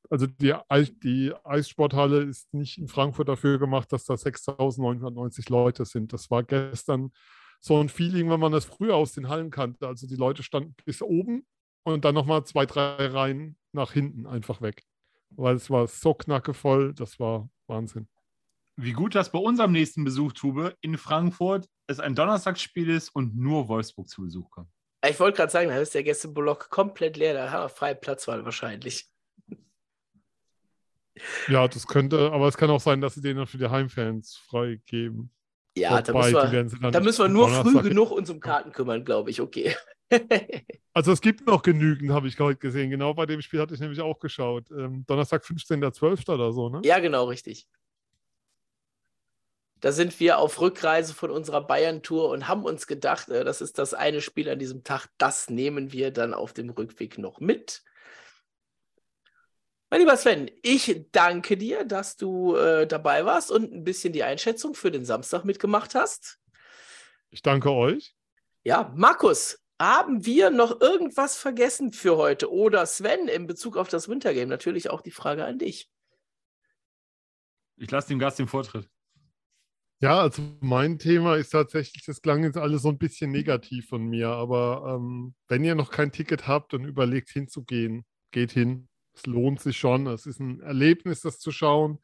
Also 0.09 0.27
die, 0.27 0.53
die 1.01 1.33
Eissporthalle 1.45 2.23
ist 2.23 2.53
nicht 2.53 2.77
in 2.77 2.89
Frankfurt 2.89 3.29
dafür 3.29 3.57
gemacht, 3.57 3.93
dass 3.93 4.03
da 4.03 4.15
6.990 4.15 5.49
Leute 5.49 5.85
sind. 5.85 6.11
Das 6.11 6.29
war 6.29 6.43
gestern 6.43 7.11
so 7.61 7.79
ein 7.79 7.87
Feeling, 7.87 8.29
wenn 8.29 8.41
man 8.41 8.51
das 8.51 8.65
früher 8.65 8.95
aus 8.95 9.13
den 9.13 9.29
Hallen 9.29 9.49
kannte. 9.49 9.87
Also 9.87 10.07
die 10.07 10.17
Leute 10.17 10.43
standen 10.43 10.75
bis 10.83 11.01
oben 11.01 11.45
und 11.83 12.03
dann 12.03 12.15
nochmal 12.15 12.43
zwei, 12.43 12.65
drei 12.65 13.07
Reihen 13.07 13.55
nach 13.73 13.93
hinten 13.93 14.25
einfach 14.25 14.61
weg. 14.61 14.83
Weil 15.29 15.55
es 15.55 15.69
war 15.69 15.87
so 15.87 16.13
knackevoll, 16.13 16.93
das 16.93 17.19
war 17.19 17.49
Wahnsinn. 17.67 18.07
Wie 18.75 18.93
gut, 18.93 19.15
dass 19.15 19.31
bei 19.31 19.39
unserem 19.39 19.71
nächsten 19.71 20.03
Besuch, 20.03 20.33
Tube, 20.33 20.75
in 20.81 20.97
Frankfurt 20.97 21.67
es 21.87 21.99
ein 21.99 22.15
Donnerstagsspiel 22.15 22.89
ist 22.89 23.09
und 23.09 23.35
nur 23.35 23.67
Wolfsburg 23.67 24.09
zu 24.09 24.21
Besuch 24.21 24.49
kommt. 24.49 24.69
Ich 25.07 25.19
wollte 25.19 25.37
gerade 25.37 25.51
sagen, 25.51 25.69
da 25.69 25.77
ist 25.77 25.93
der 25.93 26.03
Gästeblock 26.03 26.69
komplett 26.69 27.17
leer, 27.17 27.33
da 27.33 27.51
haben 27.51 27.63
wir 27.63 27.69
freie 27.69 27.95
Platzwahl 27.95 28.45
wahrscheinlich. 28.45 29.09
Ja, 31.47 31.67
das 31.67 31.87
könnte, 31.87 32.31
aber 32.31 32.47
es 32.47 32.57
kann 32.57 32.69
auch 32.69 32.79
sein, 32.79 33.01
dass 33.01 33.15
sie 33.15 33.21
den 33.21 33.37
dann 33.37 33.47
für 33.47 33.57
die 33.57 33.69
Heimfans 33.69 34.37
freigeben. 34.37 35.31
Ja, 35.75 36.01
da 36.01 36.13
müssen, 36.13 36.33
wir, 36.33 36.91
da 36.91 36.99
müssen 36.99 37.23
wir 37.23 37.29
nur 37.29 37.49
früh 37.49 37.81
genug 37.81 38.11
uns 38.11 38.29
um 38.29 38.39
Karten 38.39 38.71
kümmern, 38.71 39.05
glaube 39.05 39.29
ich. 39.29 39.39
Okay. 39.39 39.75
also 40.93 41.13
es 41.13 41.21
gibt 41.21 41.47
noch 41.47 41.61
genügend, 41.61 42.11
habe 42.11 42.27
ich 42.27 42.37
heute 42.39 42.59
gesehen. 42.59 42.89
Genau 42.89 43.13
bei 43.13 43.25
dem 43.25 43.41
Spiel 43.41 43.61
hatte 43.61 43.73
ich 43.73 43.79
nämlich 43.79 44.01
auch 44.01 44.19
geschaut. 44.19 44.69
Ähm, 44.71 45.05
Donnerstag, 45.07 45.43
15.12. 45.43 46.33
oder 46.33 46.51
so, 46.51 46.67
ne? 46.67 46.81
Ja, 46.83 46.99
genau, 46.99 47.25
richtig. 47.25 47.67
Da 49.79 49.91
sind 49.91 50.19
wir 50.19 50.37
auf 50.37 50.59
Rückreise 50.61 51.13
von 51.13 51.31
unserer 51.31 51.65
Bayern-Tour 51.65 52.29
und 52.29 52.47
haben 52.47 52.65
uns 52.65 52.85
gedacht, 52.85 53.29
äh, 53.29 53.43
das 53.43 53.61
ist 53.61 53.79
das 53.79 53.93
eine 53.93 54.21
Spiel 54.21 54.49
an 54.49 54.59
diesem 54.59 54.83
Tag, 54.83 55.07
das 55.17 55.49
nehmen 55.49 55.91
wir 55.91 56.11
dann 56.11 56.33
auf 56.33 56.53
dem 56.53 56.69
Rückweg 56.69 57.17
noch 57.17 57.39
mit. 57.39 57.81
Mein 59.91 59.99
lieber 59.99 60.15
Sven, 60.15 60.49
ich 60.61 61.07
danke 61.11 61.57
dir, 61.57 61.83
dass 61.83 62.15
du 62.15 62.55
äh, 62.55 62.87
dabei 62.87 63.25
warst 63.25 63.51
und 63.51 63.73
ein 63.73 63.83
bisschen 63.83 64.13
die 64.13 64.23
Einschätzung 64.23 64.73
für 64.73 64.89
den 64.89 65.03
Samstag 65.03 65.43
mitgemacht 65.43 65.95
hast. 65.95 66.39
Ich 67.29 67.41
danke 67.41 67.71
euch. 67.71 68.15
Ja, 68.63 68.93
Markus, 68.95 69.59
haben 69.77 70.25
wir 70.25 70.49
noch 70.49 70.79
irgendwas 70.79 71.35
vergessen 71.35 71.91
für 71.91 72.15
heute? 72.15 72.49
Oder 72.49 72.85
Sven 72.85 73.27
in 73.27 73.47
Bezug 73.47 73.75
auf 73.75 73.89
das 73.89 74.07
Wintergame? 74.07 74.47
Natürlich 74.47 74.89
auch 74.89 75.01
die 75.01 75.11
Frage 75.11 75.43
an 75.43 75.59
dich. 75.59 75.89
Ich 77.75 77.91
lasse 77.91 78.07
dem 78.07 78.19
Gast 78.19 78.39
den 78.39 78.47
Vortritt. 78.47 78.89
Ja, 79.99 80.21
also 80.21 80.41
mein 80.61 80.99
Thema 80.99 81.35
ist 81.35 81.49
tatsächlich, 81.49 82.05
das 82.05 82.21
klang 82.21 82.45
jetzt 82.45 82.57
alles 82.57 82.83
so 82.83 82.89
ein 82.89 82.97
bisschen 82.97 83.29
negativ 83.29 83.89
von 83.89 84.03
mir, 84.05 84.29
aber 84.29 84.95
ähm, 84.95 85.35
wenn 85.49 85.65
ihr 85.65 85.75
noch 85.75 85.91
kein 85.91 86.13
Ticket 86.13 86.47
habt 86.47 86.73
und 86.73 86.85
überlegt 86.85 87.29
hinzugehen, 87.29 88.05
geht 88.31 88.53
hin. 88.53 88.87
Es 89.13 89.25
lohnt 89.25 89.59
sich 89.59 89.77
schon. 89.77 90.07
Es 90.07 90.25
ist 90.25 90.39
ein 90.39 90.61
Erlebnis, 90.61 91.21
das 91.21 91.39
zu 91.39 91.51
schauen. 91.51 91.99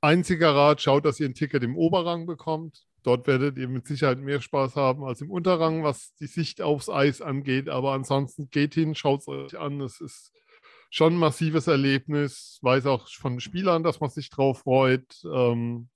Einziger 0.00 0.54
Rat, 0.54 0.80
schaut, 0.80 1.04
dass 1.04 1.20
ihr 1.20 1.28
ein 1.28 1.34
Ticket 1.34 1.62
im 1.62 1.76
Oberrang 1.76 2.26
bekommt. 2.26 2.84
Dort 3.02 3.26
werdet 3.26 3.58
ihr 3.58 3.68
mit 3.68 3.86
Sicherheit 3.86 4.18
mehr 4.18 4.40
Spaß 4.40 4.76
haben 4.76 5.04
als 5.04 5.20
im 5.20 5.30
Unterrang, 5.30 5.82
was 5.82 6.14
die 6.16 6.26
Sicht 6.26 6.62
aufs 6.62 6.88
Eis 6.88 7.20
angeht. 7.20 7.68
Aber 7.68 7.92
ansonsten 7.92 8.50
geht 8.50 8.74
hin, 8.74 8.94
schaut 8.94 9.20
es 9.20 9.28
euch 9.28 9.58
an. 9.58 9.80
Es 9.80 10.00
ist 10.00 10.32
schon 10.90 11.14
ein 11.14 11.18
massives 11.18 11.66
Erlebnis. 11.66 12.58
Weiß 12.62 12.86
auch 12.86 13.08
von 13.08 13.40
Spielern, 13.40 13.82
dass 13.82 14.00
man 14.00 14.10
sich 14.10 14.30
drauf 14.30 14.60
freut. 14.60 15.22
Ähm, 15.24 15.88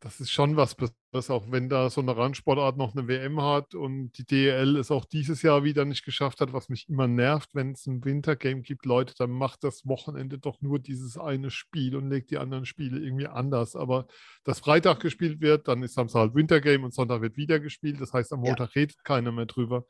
das 0.00 0.20
ist 0.20 0.30
schon 0.30 0.56
was 0.56 0.74
Besonderes, 0.74 0.99
auch 1.30 1.50
wenn 1.50 1.68
da 1.68 1.90
so 1.90 2.00
eine 2.00 2.16
Randsportart 2.16 2.76
noch 2.76 2.94
eine 2.94 3.08
WM 3.08 3.42
hat 3.42 3.74
und 3.74 4.12
die 4.16 4.24
DEL 4.24 4.76
es 4.76 4.90
auch 4.90 5.04
dieses 5.04 5.42
Jahr 5.42 5.64
wieder 5.64 5.84
nicht 5.84 6.04
geschafft 6.04 6.40
hat, 6.40 6.52
was 6.52 6.68
mich 6.68 6.88
immer 6.88 7.08
nervt, 7.08 7.54
wenn 7.54 7.72
es 7.72 7.86
ein 7.86 8.04
Wintergame 8.04 8.62
gibt, 8.62 8.86
Leute, 8.86 9.14
dann 9.18 9.30
macht 9.30 9.64
das 9.64 9.86
Wochenende 9.86 10.38
doch 10.38 10.60
nur 10.60 10.78
dieses 10.78 11.18
eine 11.18 11.50
Spiel 11.50 11.96
und 11.96 12.08
legt 12.08 12.30
die 12.30 12.38
anderen 12.38 12.64
Spiele 12.64 13.00
irgendwie 13.00 13.26
anders. 13.26 13.74
Aber 13.74 14.06
dass 14.44 14.60
Freitag 14.60 15.00
gespielt 15.00 15.40
wird, 15.40 15.66
dann 15.66 15.82
ist 15.82 15.94
Samstag 15.94 16.20
halt 16.20 16.34
Wintergame 16.34 16.84
und 16.84 16.94
Sonntag 16.94 17.22
wird 17.22 17.36
wieder 17.36 17.58
gespielt. 17.58 18.00
Das 18.00 18.12
heißt, 18.12 18.32
am 18.32 18.40
Montag 18.40 18.74
ja. 18.74 18.80
redet 18.82 19.04
keiner 19.04 19.32
mehr 19.32 19.46
drüber. 19.46 19.86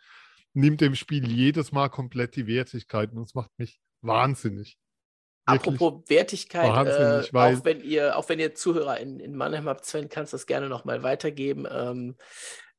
Nimmt 0.55 0.81
dem 0.81 0.95
Spiel 0.95 1.31
jedes 1.31 1.71
Mal 1.71 1.91
komplett 1.91 2.35
die 2.35 2.47
Wertigkeit 2.47 3.13
und 3.13 3.21
das 3.21 3.35
macht 3.35 3.51
mich 3.59 3.79
wahnsinnig. 4.01 4.79
Apropos 5.47 6.03
Wertigkeit, 6.09 6.87
äh, 6.87 7.37
auch, 7.37 7.65
wenn 7.65 7.81
ihr, 7.81 8.17
auch 8.17 8.29
wenn 8.29 8.39
ihr 8.39 8.55
Zuhörer 8.55 8.99
in, 8.99 9.19
in 9.19 9.35
Mannheim 9.35 9.69
habt, 9.69 9.85
Sven, 9.85 10.09
kannst 10.09 10.33
du 10.33 10.37
das 10.37 10.47
gerne 10.47 10.69
nochmal 10.69 11.03
weitergeben. 11.03 11.67
Ähm, 11.71 12.17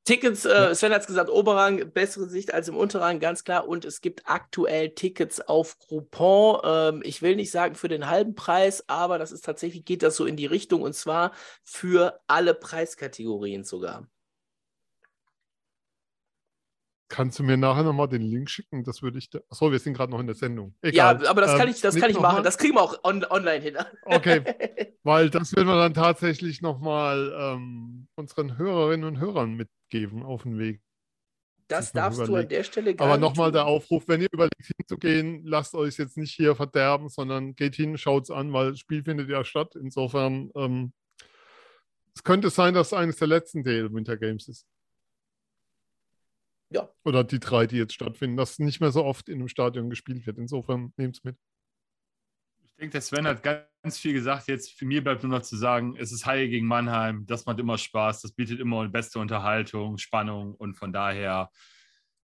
Tickets, 0.03 0.45
äh, 0.45 0.73
Sven 0.73 0.93
hat 0.93 1.01
es 1.01 1.07
gesagt, 1.07 1.29
Oberrang, 1.29 1.91
bessere 1.91 2.27
Sicht 2.27 2.53
als 2.53 2.67
im 2.67 2.75
Unterrang, 2.75 3.19
ganz 3.19 3.43
klar. 3.43 3.67
Und 3.67 3.85
es 3.85 4.01
gibt 4.01 4.23
aktuell 4.25 4.89
Tickets 4.89 5.41
auf 5.41 5.77
Groupon. 5.77 6.59
Ähm, 6.63 7.01
ich 7.05 7.21
will 7.21 7.35
nicht 7.35 7.51
sagen 7.51 7.75
für 7.75 7.87
den 7.87 8.09
halben 8.09 8.33
Preis, 8.33 8.83
aber 8.87 9.19
das 9.19 9.31
ist 9.31 9.45
tatsächlich, 9.45 9.85
geht 9.85 10.01
das 10.01 10.15
so 10.15 10.25
in 10.25 10.37
die 10.37 10.47
Richtung 10.47 10.81
und 10.81 10.93
zwar 10.93 11.33
für 11.63 12.19
alle 12.27 12.55
Preiskategorien 12.55 13.63
sogar. 13.63 14.07
Kannst 17.11 17.37
du 17.39 17.43
mir 17.43 17.57
nachher 17.57 17.83
nochmal 17.83 18.07
den 18.07 18.21
Link 18.21 18.49
schicken? 18.49 18.85
Das 18.85 19.01
würde 19.01 19.17
ich. 19.17 19.29
Achso, 19.49 19.69
wir 19.69 19.79
sind 19.79 19.95
gerade 19.95 20.13
noch 20.13 20.21
in 20.21 20.27
der 20.27 20.35
Sendung. 20.35 20.75
Egal. 20.81 21.21
Ja, 21.21 21.29
aber 21.29 21.41
das 21.41 21.57
kann 21.57 21.67
ähm, 21.67 21.73
ich, 21.73 21.81
das 21.81 21.97
kann 21.97 22.09
ich 22.09 22.17
machen. 22.17 22.37
Mal? 22.37 22.41
Das 22.41 22.57
kriegen 22.57 22.75
wir 22.75 22.81
auch 22.81 23.03
on, 23.03 23.25
online 23.25 23.59
hin. 23.59 23.75
Okay. 24.05 24.41
Weil 25.03 25.29
das 25.29 25.53
werden 25.53 25.67
wir 25.67 25.75
dann 25.75 25.93
tatsächlich 25.93 26.61
nochmal 26.61 27.33
ähm, 27.37 28.07
unseren 28.15 28.57
Hörerinnen 28.57 29.05
und 29.05 29.19
Hörern 29.19 29.55
mitgeben 29.55 30.23
auf 30.23 30.43
den 30.43 30.57
Weg. 30.57 30.79
Das 31.67 31.91
darfst 31.91 32.19
überlegt. 32.19 32.31
du 32.31 32.41
an 32.43 32.47
der 32.47 32.63
Stelle 32.63 32.95
gar 32.95 33.07
Aber 33.09 33.17
nochmal 33.17 33.51
der 33.51 33.65
Aufruf, 33.65 34.07
wenn 34.07 34.21
ihr 34.21 34.29
überlegt 34.31 34.71
hinzugehen, 34.77 35.41
lasst 35.43 35.75
euch 35.75 35.97
jetzt 35.97 36.15
nicht 36.15 36.33
hier 36.33 36.55
verderben, 36.55 37.09
sondern 37.09 37.55
geht 37.55 37.75
hin, 37.75 37.97
schaut 37.97 38.23
es 38.23 38.31
an, 38.31 38.53
weil 38.53 38.71
das 38.71 38.79
Spiel 38.79 39.03
findet 39.03 39.29
ja 39.29 39.43
statt. 39.43 39.75
Insofern, 39.75 40.49
ähm, 40.55 40.93
es 42.15 42.23
könnte 42.23 42.49
sein, 42.49 42.73
dass 42.73 42.87
es 42.87 42.93
eines 42.93 43.17
der 43.17 43.27
letzten 43.27 43.63
DL 43.63 43.93
Winter 43.93 44.15
Games 44.15 44.47
ist. 44.47 44.65
Ja. 46.71 46.89
Oder 47.03 47.23
die 47.23 47.39
drei, 47.39 47.67
die 47.67 47.77
jetzt 47.77 47.93
stattfinden, 47.93 48.37
dass 48.37 48.57
nicht 48.57 48.79
mehr 48.79 48.91
so 48.91 49.03
oft 49.03 49.29
in 49.29 49.39
einem 49.39 49.49
Stadion 49.49 49.89
gespielt 49.89 50.25
wird. 50.25 50.37
Insofern 50.37 50.93
nehmt 50.97 51.17
es 51.17 51.23
mit. 51.23 51.37
Ich 52.63 52.73
denke, 52.75 52.93
der 52.93 53.01
Sven 53.01 53.27
hat 53.27 53.43
ganz 53.43 53.99
viel 53.99 54.13
gesagt. 54.13 54.47
Jetzt 54.47 54.71
für 54.71 54.85
mich 54.85 55.03
bleibt 55.03 55.21
nur 55.23 55.37
noch 55.37 55.43
zu 55.43 55.57
sagen, 55.57 55.95
es 55.97 56.11
ist 56.11 56.25
Haie 56.25 56.49
gegen 56.49 56.65
Mannheim. 56.65 57.25
Das 57.27 57.45
macht 57.45 57.59
immer 57.59 57.77
Spaß. 57.77 58.21
Das 58.21 58.31
bietet 58.31 58.59
immer 58.59 58.79
eine 58.81 58.89
beste 58.89 59.19
Unterhaltung, 59.19 59.97
Spannung. 59.97 60.55
Und 60.55 60.75
von 60.75 60.93
daher 60.93 61.51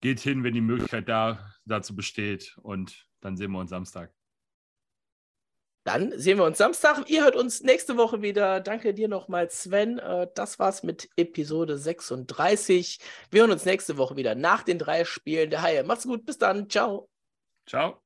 geht 0.01 0.19
hin, 0.19 0.43
wenn 0.43 0.53
die 0.53 0.61
Möglichkeit 0.61 1.09
da, 1.09 1.51
dazu 1.65 1.95
besteht. 1.95 2.55
Und 2.61 3.07
dann 3.21 3.35
sehen 3.35 3.51
wir 3.51 3.59
uns 3.59 3.71
Samstag. 3.71 4.13
Dann 5.85 6.17
sehen 6.17 6.39
wir 6.39 6.45
uns 6.45 6.57
Samstag. 6.57 7.07
Ihr 7.09 7.23
hört 7.23 7.35
uns 7.35 7.61
nächste 7.61 7.95
Woche 7.95 8.23
wieder. 8.23 8.59
Danke 8.59 8.95
dir 8.95 9.07
nochmal, 9.07 9.51
Sven. 9.51 9.99
Äh, 9.99 10.27
das 10.33 10.57
war's 10.57 10.81
mit 10.81 11.09
Episode 11.15 11.77
36. 11.77 12.99
Wir 13.29 13.41
hören 13.41 13.51
uns 13.51 13.65
nächste 13.65 13.95
Woche 13.97 14.15
wieder 14.15 14.33
nach 14.33 14.63
den 14.63 14.79
drei 14.79 15.05
Spielen 15.05 15.51
der 15.51 15.61
Haie. 15.61 15.83
Macht's 15.83 16.05
gut. 16.05 16.25
Bis 16.25 16.39
dann. 16.39 16.69
Ciao. 16.71 17.07
Ciao. 17.67 18.04